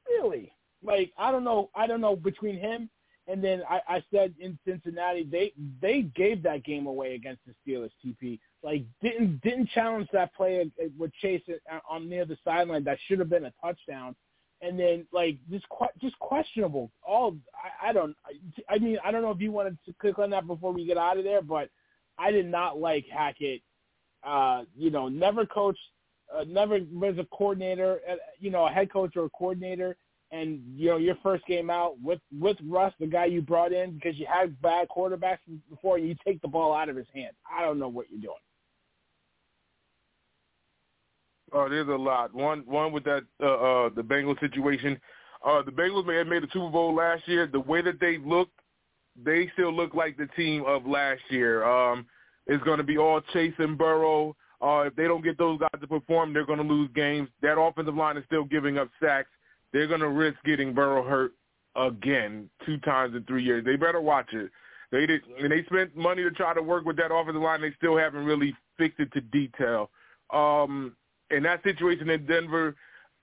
really? 0.08 0.52
Like 0.84 1.12
I 1.18 1.32
don't 1.32 1.44
know. 1.44 1.70
I 1.74 1.86
don't 1.86 2.00
know 2.00 2.14
between 2.16 2.58
him 2.58 2.90
and 3.26 3.42
then 3.42 3.62
I, 3.68 3.80
I 3.88 4.04
said 4.12 4.34
in 4.38 4.58
Cincinnati 4.66 5.26
they 5.30 5.52
they 5.80 6.02
gave 6.14 6.42
that 6.42 6.64
game 6.64 6.86
away 6.86 7.14
against 7.14 7.40
the 7.46 7.54
Steelers. 7.66 7.90
TP 8.04 8.38
like 8.62 8.84
didn't 9.02 9.40
didn't 9.42 9.70
challenge 9.70 10.08
that 10.12 10.34
play 10.34 10.70
with 10.98 11.12
Chase 11.14 11.42
on 11.88 12.08
near 12.08 12.24
the 12.24 12.36
sideline 12.44 12.84
that 12.84 12.98
should 13.06 13.18
have 13.18 13.30
been 13.30 13.46
a 13.46 13.52
touchdown, 13.62 14.14
and 14.60 14.78
then 14.78 15.06
like 15.12 15.38
just 15.50 15.64
just 16.00 16.18
questionable. 16.18 16.90
All 17.06 17.36
I, 17.82 17.90
I 17.90 17.92
don't 17.92 18.14
I 18.68 18.78
mean 18.78 18.98
I 19.04 19.10
don't 19.10 19.22
know 19.22 19.30
if 19.30 19.40
you 19.40 19.52
wanted 19.52 19.78
to 19.86 19.94
click 20.00 20.18
on 20.18 20.30
that 20.30 20.46
before 20.46 20.72
we 20.72 20.86
get 20.86 20.98
out 20.98 21.18
of 21.18 21.24
there, 21.24 21.42
but 21.42 21.70
I 22.18 22.30
did 22.30 22.46
not 22.46 22.78
like 22.78 23.06
Hackett. 23.10 23.62
Uh, 24.22 24.62
you 24.74 24.90
know, 24.90 25.06
never 25.06 25.44
coached, 25.44 25.78
uh, 26.34 26.44
never 26.48 26.78
was 26.90 27.18
a 27.18 27.26
coordinator, 27.36 28.00
uh, 28.10 28.14
you 28.38 28.50
know, 28.50 28.66
a 28.66 28.70
head 28.70 28.90
coach 28.90 29.16
or 29.16 29.26
a 29.26 29.30
coordinator 29.30 29.98
and 30.34 30.60
you 30.76 30.90
know 30.90 30.96
your 30.96 31.16
first 31.22 31.46
game 31.46 31.70
out 31.70 31.94
with 32.02 32.20
with 32.38 32.56
Russ, 32.64 32.92
the 32.98 33.06
guy 33.06 33.26
you 33.26 33.40
brought 33.40 33.72
in 33.72 33.92
because 33.92 34.18
you 34.18 34.26
had 34.26 34.60
bad 34.60 34.88
quarterbacks 34.88 35.38
before, 35.70 35.98
you 35.98 36.16
take 36.26 36.42
the 36.42 36.48
ball 36.48 36.74
out 36.74 36.88
of 36.88 36.96
his 36.96 37.06
hands. 37.14 37.34
I 37.50 37.62
don't 37.62 37.78
know 37.78 37.88
what 37.88 38.06
you're 38.10 38.20
doing. 38.20 38.34
Oh, 41.52 41.68
there's 41.68 41.88
a 41.88 41.92
lot. 41.92 42.34
One 42.34 42.64
one 42.66 42.92
with 42.92 43.04
that 43.04 43.22
uh, 43.40 43.46
uh 43.46 43.88
the 43.94 44.02
Bengals 44.02 44.40
situation. 44.40 45.00
Uh 45.46 45.62
the 45.62 45.70
Bengals 45.70 46.06
may 46.06 46.16
have 46.16 46.26
made 46.26 46.42
the 46.42 46.48
Super 46.52 46.70
Bowl 46.70 46.94
last 46.94 47.28
year. 47.28 47.46
The 47.46 47.60
way 47.60 47.80
that 47.82 48.00
they 48.00 48.18
look, 48.18 48.48
they 49.22 49.48
still 49.52 49.72
look 49.72 49.94
like 49.94 50.16
the 50.16 50.28
team 50.36 50.64
of 50.66 50.84
last 50.84 51.22
year. 51.30 51.64
Um 51.64 52.06
it's 52.46 52.64
gonna 52.64 52.82
be 52.82 52.98
all 52.98 53.20
Chase 53.32 53.54
and 53.58 53.78
Burrow. 53.78 54.34
Uh 54.60 54.80
if 54.86 54.96
they 54.96 55.04
don't 55.04 55.22
get 55.22 55.38
those 55.38 55.60
guys 55.60 55.80
to 55.80 55.86
perform, 55.86 56.32
they're 56.32 56.46
gonna 56.46 56.62
lose 56.62 56.90
games. 56.92 57.28
That 57.40 57.60
offensive 57.60 57.94
line 57.94 58.16
is 58.16 58.24
still 58.24 58.44
giving 58.44 58.78
up 58.78 58.88
sacks 59.00 59.30
they're 59.74 59.88
going 59.88 60.00
to 60.00 60.08
risk 60.08 60.38
getting 60.44 60.72
Burrow 60.72 61.02
hurt 61.02 61.32
again 61.76 62.48
two 62.64 62.78
times 62.78 63.14
in 63.14 63.24
three 63.24 63.42
years. 63.42 63.64
They 63.64 63.76
better 63.76 64.00
watch 64.00 64.32
it. 64.32 64.50
They 64.92 65.04
did, 65.04 65.22
and 65.42 65.50
they 65.50 65.64
spent 65.64 65.96
money 65.96 66.22
to 66.22 66.30
try 66.30 66.54
to 66.54 66.62
work 66.62 66.84
with 66.84 66.96
that 66.98 67.12
offensive 67.12 67.42
line. 67.42 67.60
They 67.60 67.72
still 67.76 67.98
haven't 67.98 68.24
really 68.24 68.54
fixed 68.78 69.00
it 69.00 69.12
to 69.12 69.20
detail. 69.20 69.90
Um, 70.32 70.94
in 71.30 71.42
that 71.42 71.64
situation 71.64 72.08
in 72.08 72.24
Denver, 72.24 72.76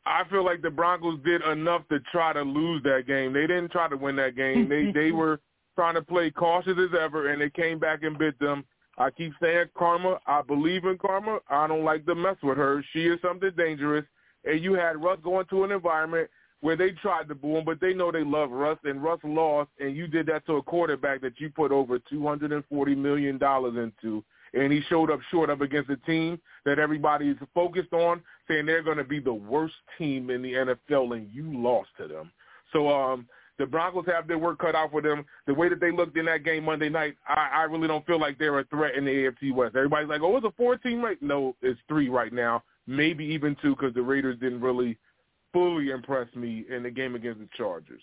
I 0.05 0.23
feel 0.29 0.43
like 0.43 0.61
the 0.61 0.69
Broncos 0.69 1.19
did 1.23 1.41
enough 1.43 1.87
to 1.89 1.99
try 2.11 2.33
to 2.33 2.41
lose 2.41 2.83
that 2.83 3.07
game. 3.07 3.31
They 3.31 3.47
didn't 3.47 3.71
try 3.71 3.87
to 3.87 3.95
win 3.95 4.17
that 4.17 4.35
game. 4.35 4.67
They 4.67 4.91
they 4.91 5.11
were 5.13 5.39
trying 5.75 5.95
to 5.95 6.01
play 6.01 6.31
cautious 6.31 6.77
as 6.77 6.99
ever, 6.99 7.29
and 7.29 7.41
they 7.41 7.49
came 7.49 7.79
back 7.79 8.03
and 8.03 8.17
bit 8.17 8.37
them. 8.39 8.65
I 8.97 9.09
keep 9.09 9.31
saying 9.41 9.67
karma. 9.77 10.19
I 10.27 10.41
believe 10.41 10.83
in 10.83 10.97
karma. 10.97 11.39
I 11.49 11.67
don't 11.67 11.85
like 11.85 12.05
to 12.07 12.15
mess 12.15 12.35
with 12.43 12.57
her. 12.57 12.83
She 12.91 13.05
is 13.05 13.19
something 13.21 13.51
dangerous. 13.55 14.05
And 14.43 14.61
you 14.61 14.73
had 14.73 15.01
Russ 15.01 15.19
going 15.23 15.45
to 15.51 15.63
an 15.63 15.71
environment 15.71 16.29
where 16.61 16.75
they 16.75 16.91
tried 16.91 17.27
to 17.27 17.35
boo 17.35 17.57
him, 17.57 17.65
but 17.65 17.81
they 17.81 17.93
know 17.93 18.11
they 18.11 18.23
love 18.23 18.51
Russ, 18.51 18.77
and 18.83 19.03
Russ 19.03 19.19
lost, 19.23 19.69
and 19.79 19.95
you 19.95 20.07
did 20.07 20.27
that 20.27 20.45
to 20.45 20.57
a 20.57 20.63
quarterback 20.63 21.21
that 21.21 21.39
you 21.39 21.49
put 21.49 21.71
over 21.71 21.99
$240 21.99 22.97
million 22.97 23.35
into, 23.35 24.23
and 24.53 24.71
he 24.71 24.81
showed 24.87 25.09
up 25.09 25.19
short 25.31 25.49
up 25.49 25.61
against 25.61 25.89
a 25.89 25.97
team 25.97 26.39
that 26.65 26.77
everybody 26.77 27.29
is 27.29 27.37
focused 27.55 27.93
on, 27.93 28.21
saying 28.47 28.67
they're 28.67 28.83
going 28.83 28.97
to 28.97 29.03
be 29.03 29.19
the 29.19 29.33
worst 29.33 29.73
team 29.97 30.29
in 30.29 30.43
the 30.43 30.53
NFL, 30.53 31.15
and 31.15 31.29
you 31.33 31.51
lost 31.51 31.89
to 31.97 32.07
them. 32.07 32.31
So 32.71 32.89
um, 32.89 33.27
the 33.57 33.65
Broncos 33.65 34.05
have 34.05 34.27
their 34.27 34.37
work 34.37 34.59
cut 34.59 34.75
out 34.75 34.91
for 34.91 35.01
them. 35.01 35.25
The 35.47 35.53
way 35.55 35.67
that 35.67 35.81
they 35.81 35.91
looked 35.91 36.15
in 36.15 36.25
that 36.25 36.43
game 36.43 36.65
Monday 36.65 36.89
night, 36.89 37.15
I, 37.27 37.49
I 37.55 37.63
really 37.63 37.87
don't 37.87 38.05
feel 38.05 38.19
like 38.19 38.37
they're 38.37 38.59
a 38.59 38.65
threat 38.65 38.95
in 38.95 39.03
the 39.03 39.11
AFC 39.11 39.51
West. 39.51 39.75
Everybody's 39.75 40.09
like, 40.09 40.21
oh, 40.21 40.37
it's 40.37 40.45
a 40.45 40.51
four-team 40.51 41.01
right? 41.01 41.21
No, 41.23 41.55
it's 41.63 41.79
three 41.87 42.07
right 42.07 42.31
now, 42.31 42.63
maybe 42.85 43.25
even 43.25 43.57
two 43.63 43.75
because 43.75 43.95
the 43.95 44.03
Raiders 44.03 44.37
didn't 44.39 44.61
really– 44.61 44.99
fully 45.53 45.89
impressed 45.89 46.35
me 46.35 46.65
in 46.69 46.83
the 46.83 46.89
game 46.89 47.15
against 47.15 47.39
the 47.39 47.47
Chargers. 47.55 48.01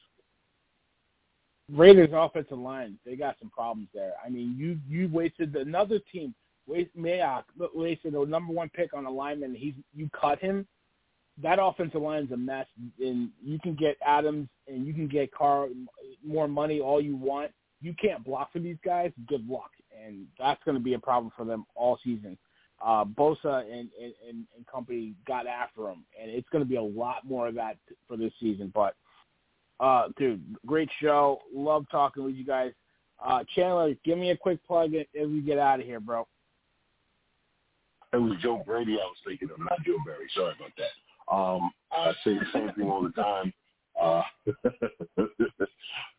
Raiders 1.70 2.10
offensive 2.12 2.58
line, 2.58 2.98
they 3.04 3.14
got 3.14 3.36
some 3.38 3.50
problems 3.50 3.88
there. 3.92 4.14
I 4.24 4.30
mean, 4.30 4.56
you 4.56 4.78
you 4.88 5.08
wasted 5.12 5.54
another 5.54 6.00
team. 6.10 6.34
Waste 6.66 6.96
Mayock 6.96 7.44
wasted 7.74 8.14
a 8.14 8.26
number 8.26 8.52
one 8.52 8.70
pick 8.70 8.94
on 8.94 9.04
a 9.04 9.10
lineman. 9.10 9.54
He's 9.54 9.74
you 9.94 10.08
cut 10.18 10.38
him. 10.38 10.66
That 11.42 11.58
offensive 11.60 12.00
line 12.00 12.24
is 12.24 12.32
a 12.32 12.36
mess, 12.36 12.66
and 12.98 13.30
you 13.44 13.58
can 13.60 13.74
get 13.74 13.96
Adams 14.04 14.48
and 14.66 14.86
you 14.86 14.94
can 14.94 15.08
get 15.08 15.32
Carr 15.32 15.68
more 16.26 16.48
money 16.48 16.80
all 16.80 17.00
you 17.00 17.16
want. 17.16 17.52
You 17.80 17.94
can't 18.00 18.24
block 18.24 18.52
for 18.52 18.58
these 18.58 18.78
guys. 18.84 19.12
Good 19.28 19.46
luck, 19.46 19.70
and 20.04 20.26
that's 20.38 20.62
going 20.64 20.76
to 20.76 20.82
be 20.82 20.94
a 20.94 20.98
problem 20.98 21.32
for 21.36 21.44
them 21.44 21.66
all 21.74 21.98
season 22.02 22.36
uh, 22.84 23.04
Bosa 23.04 23.62
and, 23.62 23.88
and, 24.00 24.14
and 24.28 24.66
company 24.70 25.14
got 25.26 25.46
after 25.46 25.88
him, 25.88 26.04
and 26.20 26.30
it's 26.30 26.48
going 26.50 26.62
to 26.62 26.68
be 26.68 26.76
a 26.76 26.82
lot 26.82 27.26
more 27.26 27.48
of 27.48 27.54
that 27.56 27.76
for 28.06 28.16
this 28.16 28.32
season. 28.40 28.72
But, 28.74 28.94
uh, 29.80 30.08
dude, 30.16 30.42
great 30.66 30.88
show. 31.00 31.40
Love 31.54 31.86
talking 31.90 32.24
with 32.24 32.34
you 32.34 32.44
guys. 32.44 32.72
Uh, 33.24 33.42
Chandler, 33.54 33.94
give 34.04 34.18
me 34.18 34.30
a 34.30 34.36
quick 34.36 34.64
plug 34.66 34.94
as 34.94 35.06
we 35.14 35.40
get 35.40 35.58
out 35.58 35.80
of 35.80 35.86
here, 35.86 36.00
bro. 36.00 36.26
It 38.12 38.16
was 38.16 38.38
Joe 38.40 38.62
Brady 38.64 38.94
I 38.94 39.04
was 39.04 39.16
thinking 39.26 39.50
of, 39.50 39.58
not 39.58 39.84
Joe 39.84 39.96
Barry. 40.06 40.28
Sorry 40.34 40.54
about 40.58 40.70
that. 40.78 41.34
Um, 41.34 41.70
I 41.92 42.12
say 42.24 42.38
the 42.38 42.46
same 42.52 42.72
thing 42.74 42.90
all 42.90 43.02
the 43.02 43.10
time. 43.10 43.52
Uh, 44.00 44.22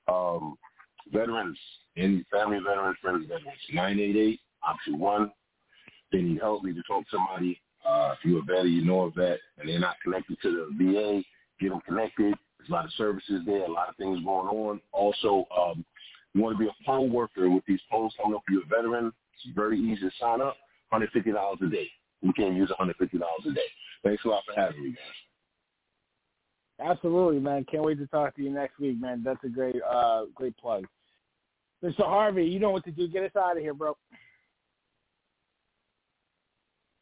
um, 0.11 0.57
veterans, 1.11 1.57
any 1.97 2.23
family 2.31 2.59
veterans, 2.59 2.97
friends 3.01 3.25
veterans, 3.27 3.57
988 3.73 4.39
option 4.61 4.99
1 4.99 5.31
they 6.11 6.21
need 6.21 6.39
help, 6.39 6.63
need 6.63 6.75
to 6.75 6.83
talk 6.83 7.03
to 7.09 7.17
somebody. 7.17 7.61
Uh, 7.87 8.13
if 8.13 8.25
you're 8.25 8.39
a 8.39 8.43
vet 8.43 8.69
you 8.69 8.83
know 8.83 9.01
a 9.01 9.11
vet, 9.11 9.39
and 9.57 9.69
they're 9.69 9.79
not 9.79 9.95
connected 10.03 10.37
to 10.41 10.67
the 10.77 10.91
VA, 10.91 11.21
get 11.59 11.69
them 11.69 11.81
connected. 11.87 12.33
There's 12.57 12.69
a 12.69 12.73
lot 12.73 12.85
of 12.85 12.91
services 12.93 13.41
there, 13.45 13.63
a 13.63 13.71
lot 13.71 13.89
of 13.89 13.95
things 13.95 14.23
going 14.23 14.47
on. 14.47 14.81
Also, 14.91 15.45
um, 15.57 15.85
you 16.33 16.41
want 16.41 16.57
to 16.57 16.63
be 16.63 16.69
a 16.69 16.85
poll 16.85 17.09
worker 17.09 17.49
with 17.49 17.63
these 17.67 17.79
polls 17.89 18.13
coming 18.21 18.35
up 18.35 18.43
for 18.45 18.53
your 18.53 18.65
veteran. 18.69 19.11
It's 19.33 19.55
very 19.55 19.79
easy 19.79 20.01
to 20.01 20.11
sign 20.19 20.41
up. 20.41 20.57
$150 20.93 21.61
a 21.61 21.69
day. 21.69 21.87
You 22.21 22.33
can 22.33 22.55
use 22.55 22.71
$150 22.79 22.91
a 23.01 23.51
day. 23.53 23.61
Thanks 24.03 24.25
a 24.25 24.27
lot 24.27 24.43
for 24.45 24.59
having 24.59 24.83
me, 24.83 24.89
guys. 24.89 24.97
Absolutely, 26.91 27.39
man. 27.39 27.65
Can't 27.69 27.83
wait 27.83 27.99
to 27.99 28.07
talk 28.07 28.35
to 28.35 28.41
you 28.41 28.49
next 28.49 28.79
week, 28.79 28.99
man. 28.99 29.21
That's 29.23 29.43
a 29.43 29.49
great, 29.49 29.75
uh, 29.89 30.23
great 30.33 30.57
plug. 30.57 30.85
Mr. 31.83 31.99
Harvey, 32.05 32.45
you 32.45 32.59
know 32.59 32.71
what 32.71 32.83
to 32.85 32.91
do. 32.91 33.07
Get 33.07 33.23
us 33.23 33.35
out 33.37 33.57
of 33.57 33.63
here, 33.63 33.73
bro. 33.73 33.97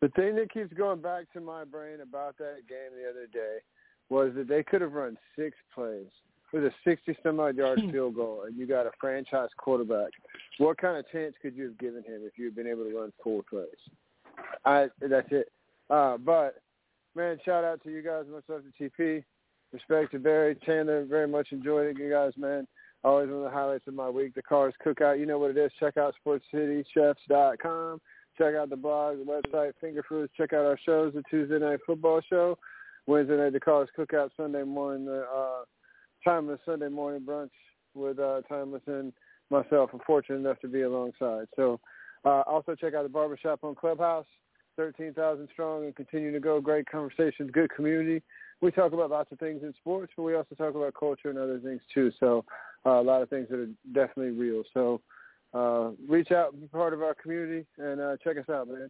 The 0.01 0.09
thing 0.09 0.35
that 0.35 0.53
keeps 0.53 0.71
going 0.73 1.01
back 1.01 1.31
to 1.33 1.41
my 1.41 1.63
brain 1.63 2.01
about 2.01 2.37
that 2.37 2.67
game 2.69 2.91
the 2.95 3.09
other 3.09 3.27
day 3.31 3.57
was 4.09 4.33
that 4.35 4.47
they 4.47 4.63
could 4.63 4.81
have 4.81 4.93
run 4.93 5.17
six 5.35 5.57
plays 5.73 6.07
with 6.53 6.63
a 6.63 6.71
60 6.85 7.17
some 7.23 7.39
odd 7.39 7.57
yard 7.57 7.81
field 7.91 8.15
goal, 8.15 8.43
and 8.45 8.57
you 8.57 8.65
got 8.67 8.85
a 8.85 8.91
franchise 8.99 9.49
quarterback, 9.57 10.11
what 10.59 10.77
kind 10.77 10.97
of 10.97 11.09
chance 11.11 11.35
could 11.41 11.55
you 11.55 11.65
have 11.65 11.77
given 11.77 12.03
him 12.03 12.21
if 12.23 12.37
you 12.37 12.45
had 12.45 12.55
been 12.55 12.67
able 12.67 12.85
to 12.85 12.97
run 12.97 13.11
four 13.23 13.43
plays? 13.49 13.67
I 14.65 14.87
that's 15.01 15.27
it. 15.31 15.51
Uh, 15.89 16.17
but 16.17 16.61
man, 17.15 17.37
shout 17.43 17.63
out 17.63 17.83
to 17.83 17.91
you 17.91 18.01
guys. 18.01 18.25
Much 18.31 18.43
love 18.47 18.61
to 18.63 18.89
TP. 18.89 19.23
Respect 19.73 20.11
to 20.11 20.19
Barry 20.19 20.55
Chandler. 20.65 21.05
Very 21.05 21.27
much 21.27 21.49
enjoyed 21.51 21.87
it, 21.87 21.99
you 21.99 22.09
guys, 22.09 22.31
man. 22.37 22.67
Always 23.03 23.29
one 23.29 23.39
of 23.39 23.43
the 23.43 23.49
highlights 23.49 23.87
of 23.87 23.93
my 23.93 24.09
week. 24.09 24.33
The 24.33 24.41
Cars 24.41 24.73
Cookout. 24.85 25.19
You 25.19 25.25
know 25.25 25.37
what 25.37 25.51
it 25.51 25.57
is. 25.57 25.71
Check 25.79 25.97
out 25.97 26.15
SportsCityChefs.com. 26.25 28.01
Check 28.37 28.55
out 28.55 28.69
the 28.69 28.75
blog, 28.75 29.17
the 29.17 29.23
website, 29.23 29.73
Finger 29.81 30.03
Foods. 30.07 30.31
Check 30.37 30.53
out 30.53 30.65
our 30.65 30.79
shows, 30.85 31.13
the 31.13 31.23
Tuesday 31.29 31.59
Night 31.59 31.79
Football 31.85 32.21
Show, 32.29 32.57
Wednesday 33.07 33.37
Night 33.37 33.53
the 33.53 33.59
Cars 33.59 33.89
Cookout, 33.97 34.29
Sunday 34.37 34.63
morning 34.63 35.05
the 35.05 35.21
uh, 35.23 35.63
Tymeless 36.23 36.59
Sunday 36.65 36.89
morning 36.89 37.21
brunch 37.21 37.49
with 37.95 38.19
uh, 38.19 38.41
Tymeless 38.49 38.81
and 38.87 39.11
myself. 39.49 39.89
I'm 39.93 40.01
fortunate 40.05 40.39
enough 40.39 40.59
to 40.59 40.67
be 40.67 40.81
alongside. 40.81 41.47
So 41.55 41.79
uh, 42.25 42.41
also 42.45 42.75
check 42.75 42.93
out 42.93 43.03
the 43.03 43.09
Barbershop 43.09 43.63
on 43.63 43.75
Clubhouse, 43.75 44.25
13,000 44.75 45.47
strong 45.51 45.85
and 45.85 45.95
continue 45.95 46.31
to 46.31 46.39
go. 46.39 46.61
Great 46.61 46.87
conversations, 46.89 47.49
good 47.51 47.71
community. 47.75 48.21
We 48.61 48.71
talk 48.71 48.93
about 48.93 49.09
lots 49.09 49.31
of 49.31 49.39
things 49.39 49.63
in 49.63 49.73
sports, 49.75 50.11
but 50.15 50.23
we 50.23 50.35
also 50.35 50.55
talk 50.55 50.75
about 50.75 50.93
culture 50.99 51.29
and 51.29 51.37
other 51.37 51.59
things 51.59 51.81
too. 51.93 52.11
So 52.19 52.43
uh, 52.85 52.99
a 52.99 53.03
lot 53.03 53.21
of 53.21 53.29
things 53.29 53.47
that 53.49 53.59
are 53.59 53.69
definitely 53.93 54.37
real. 54.37 54.63
So 54.73 55.01
uh, 55.53 55.91
reach 56.07 56.31
out, 56.31 56.53
and 56.53 56.61
be 56.61 56.67
part 56.67 56.93
of 56.93 57.01
our 57.01 57.13
community, 57.15 57.65
and 57.77 58.01
uh, 58.01 58.17
check 58.23 58.37
us 58.37 58.49
out, 58.49 58.67
man. 58.67 58.89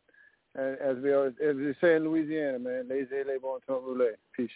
And 0.55 0.77
as 0.79 0.97
we 1.03 1.13
always, 1.13 1.33
as 1.43 1.55
we 1.55 1.73
say 1.79 1.95
in 1.95 2.03
Louisiana, 2.03 2.59
man, 2.59 2.87
laissez 2.89 3.23
les 3.25 3.39
bon 3.39 3.59
temps 3.67 3.83
rouler. 3.85 4.17
Peace. 4.35 4.49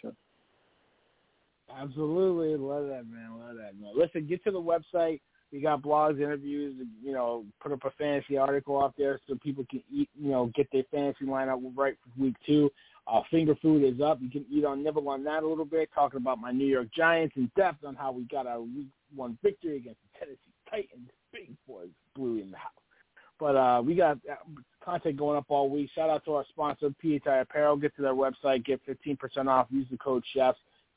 Absolutely, 1.77 2.55
love 2.57 2.87
that, 2.87 3.05
man. 3.07 3.39
Love 3.39 3.55
that, 3.55 3.79
man. 3.79 3.91
Listen, 3.95 4.27
get 4.27 4.43
to 4.43 4.51
the 4.51 4.61
website. 4.61 5.21
We 5.51 5.61
got 5.61 5.81
blogs, 5.81 6.17
interviews. 6.17 6.75
You 7.03 7.11
know, 7.11 7.45
put 7.61 7.71
up 7.71 7.83
a 7.85 7.91
fantasy 7.91 8.37
article 8.37 8.81
out 8.81 8.93
there 8.97 9.19
so 9.27 9.35
people 9.35 9.65
can 9.69 9.83
eat. 9.93 10.09
You 10.19 10.31
know, 10.31 10.51
get 10.55 10.67
their 10.71 10.83
fantasy 10.91 11.25
lineup 11.25 11.61
right 11.75 11.95
for 12.03 12.23
week 12.23 12.35
two. 12.45 12.71
Uh, 13.07 13.21
finger 13.29 13.55
food 13.61 13.83
is 13.83 13.99
up. 14.01 14.19
You 14.21 14.29
can 14.29 14.45
eat 14.49 14.63
on 14.63 14.83
nibble 14.83 15.07
on 15.09 15.23
that 15.25 15.43
a 15.43 15.47
little 15.47 15.65
bit. 15.65 15.89
Talking 15.93 16.17
about 16.17 16.39
my 16.39 16.51
New 16.51 16.67
York 16.67 16.87
Giants 16.95 17.35
in 17.35 17.51
depth 17.55 17.83
on 17.83 17.95
how 17.95 18.11
we 18.11 18.23
got 18.23 18.47
our 18.47 18.61
week 18.61 18.87
one 19.15 19.37
victory 19.43 19.77
against 19.77 19.99
the 20.01 20.19
Tennessee 20.19 20.53
Titans. 20.69 21.09
Big 21.31 21.51
boys 21.67 21.89
blew 22.15 22.39
in 22.39 22.51
the 22.51 22.57
house. 22.57 22.71
But 23.39 23.55
uh, 23.55 23.81
we 23.83 23.95
got 23.95 24.17
uh, 24.29 24.35
content 24.83 25.17
going 25.17 25.37
up 25.37 25.45
all 25.49 25.69
week. 25.69 25.89
Shout 25.95 26.09
out 26.09 26.23
to 26.25 26.35
our 26.35 26.45
sponsor, 26.49 26.93
PHI 27.01 27.39
Apparel. 27.39 27.75
Get 27.75 27.95
to 27.95 28.01
their 28.01 28.13
website, 28.13 28.63
get 28.65 28.81
15% 28.85 29.47
off. 29.47 29.67
Use 29.71 29.87
the 29.89 29.97
code 29.97 30.23
CHEFS, 30.35 30.55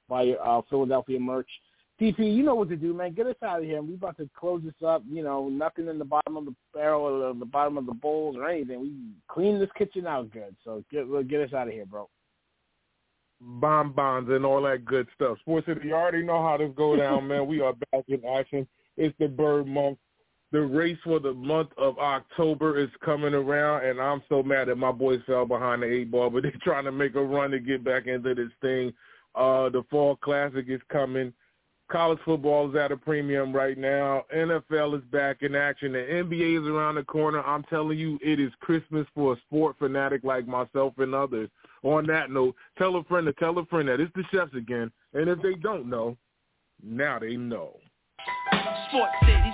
buy 0.09 0.31
uh, 0.33 0.61
Philadelphia 0.69 1.19
merch. 1.19 1.49
TP, 2.01 2.35
you 2.35 2.43
know 2.43 2.57
what 2.57 2.69
to 2.71 2.77
do, 2.77 2.93
man. 2.93 3.15
Get 3.15 3.29
us 3.29 3.37
out 3.43 3.61
of 3.61 3.65
here. 3.65 3.81
We 3.81 3.95
about 3.95 4.17
to 4.17 4.29
close 4.37 4.63
this 4.65 4.75
up. 4.85 5.03
You 5.09 5.23
know, 5.23 5.49
nothing 5.49 5.87
in 5.87 5.99
the 5.99 6.05
bottom 6.05 6.37
of 6.37 6.45
the 6.45 6.55
barrel 6.73 7.03
or 7.03 7.35
the 7.35 7.45
bottom 7.45 7.79
of 7.79 7.87
the 7.87 7.95
bowls 7.95 8.37
or 8.37 8.49
anything. 8.49 8.81
We 8.81 8.93
clean 9.29 9.61
this 9.61 9.71
kitchen 9.79 10.07
out 10.07 10.31
good. 10.33 10.57
So 10.65 10.85
get 10.91 11.07
get 11.29 11.41
us 11.43 11.55
out 11.55 11.69
of 11.69 11.73
here, 11.73 11.87
bro. 11.87 12.09
Bonbons 13.41 14.29
and 14.31 14.45
all 14.45 14.63
that 14.63 14.85
good 14.85 15.07
stuff. 15.15 15.39
Sports 15.41 15.67
City, 15.67 15.89
you 15.89 15.95
already 15.95 16.23
know 16.23 16.43
how 16.43 16.57
this 16.57 16.73
go 16.77 16.97
down, 16.97 17.29
man. 17.29 17.47
We 17.47 17.61
are 17.61 17.75
back 17.93 18.05
in 18.09 18.25
action. 18.25 18.67
It's 18.97 19.15
the 19.19 19.29
bird 19.29 19.67
month. 19.69 19.99
The 20.55 20.63
race 20.63 20.99
for 21.03 21.19
the 21.19 21.35
month 21.35 21.71
of 21.77 21.99
October 21.99 22.79
is 22.79 22.89
coming 23.05 23.35
around, 23.35 23.87
and 23.87 24.01
I'm 24.01 24.23
so 24.29 24.41
mad 24.41 24.69
that 24.69 24.77
my 24.77 24.93
boys 24.93 25.21
fell 25.27 25.45
behind 25.45 25.83
the 25.83 25.93
eight 25.93 26.13
ball, 26.13 26.31
but 26.31 26.43
they're 26.45 26.53
trying 26.63 26.85
to 26.85 26.93
make 26.93 27.17
a 27.17 27.21
run 27.21 27.51
to 27.51 27.59
get 27.59 27.83
back 27.83 28.07
into 28.07 28.37
this 28.37 28.53
thing. 28.61 28.93
Uh, 29.35 29.69
the 29.69 29.83
Fall 29.91 30.15
Classic 30.15 30.65
is 30.69 30.81
coming. 30.93 31.33
College 31.91 32.21
football 32.25 32.71
is 32.71 32.77
at 32.77 32.93
a 32.93 32.97
premium 32.97 33.53
right 33.53 33.77
now. 33.77 34.27
NFL 34.33 34.97
is 34.97 35.03
back 35.11 35.43
in 35.43 35.57
action. 35.57 35.91
The 35.91 35.99
NBA 35.99 36.63
is 36.63 36.69
around 36.69 36.95
the 36.95 37.03
corner. 37.03 37.43
I'm 37.43 37.65
telling 37.65 37.99
you, 37.99 38.17
it 38.23 38.39
is 38.39 38.53
Christmas 38.61 39.09
for 39.13 39.33
a 39.33 39.37
sport 39.49 39.75
fanatic 39.81 40.23
like 40.23 40.47
myself 40.47 40.95
and 40.99 41.17
others. 41.17 41.51
On 41.83 42.07
that 42.07 42.31
note, 42.31 42.55
tell 42.79 42.95
a 42.95 43.03
friend 43.03 43.27
to 43.27 43.33
tell 43.33 43.59
a 43.59 43.67
friend 43.67 43.89
that 43.89 43.99
it's 43.99 44.13
the 44.15 44.23
chefs 44.33 44.55
again. 44.55 44.93
And 45.15 45.29
if 45.29 45.43
they 45.43 45.55
don't 45.55 45.91
know, 45.91 46.17
now 46.81 47.19
they 47.19 47.37
know. 47.37 47.81
Sports 48.89 49.15
City, 49.23 49.54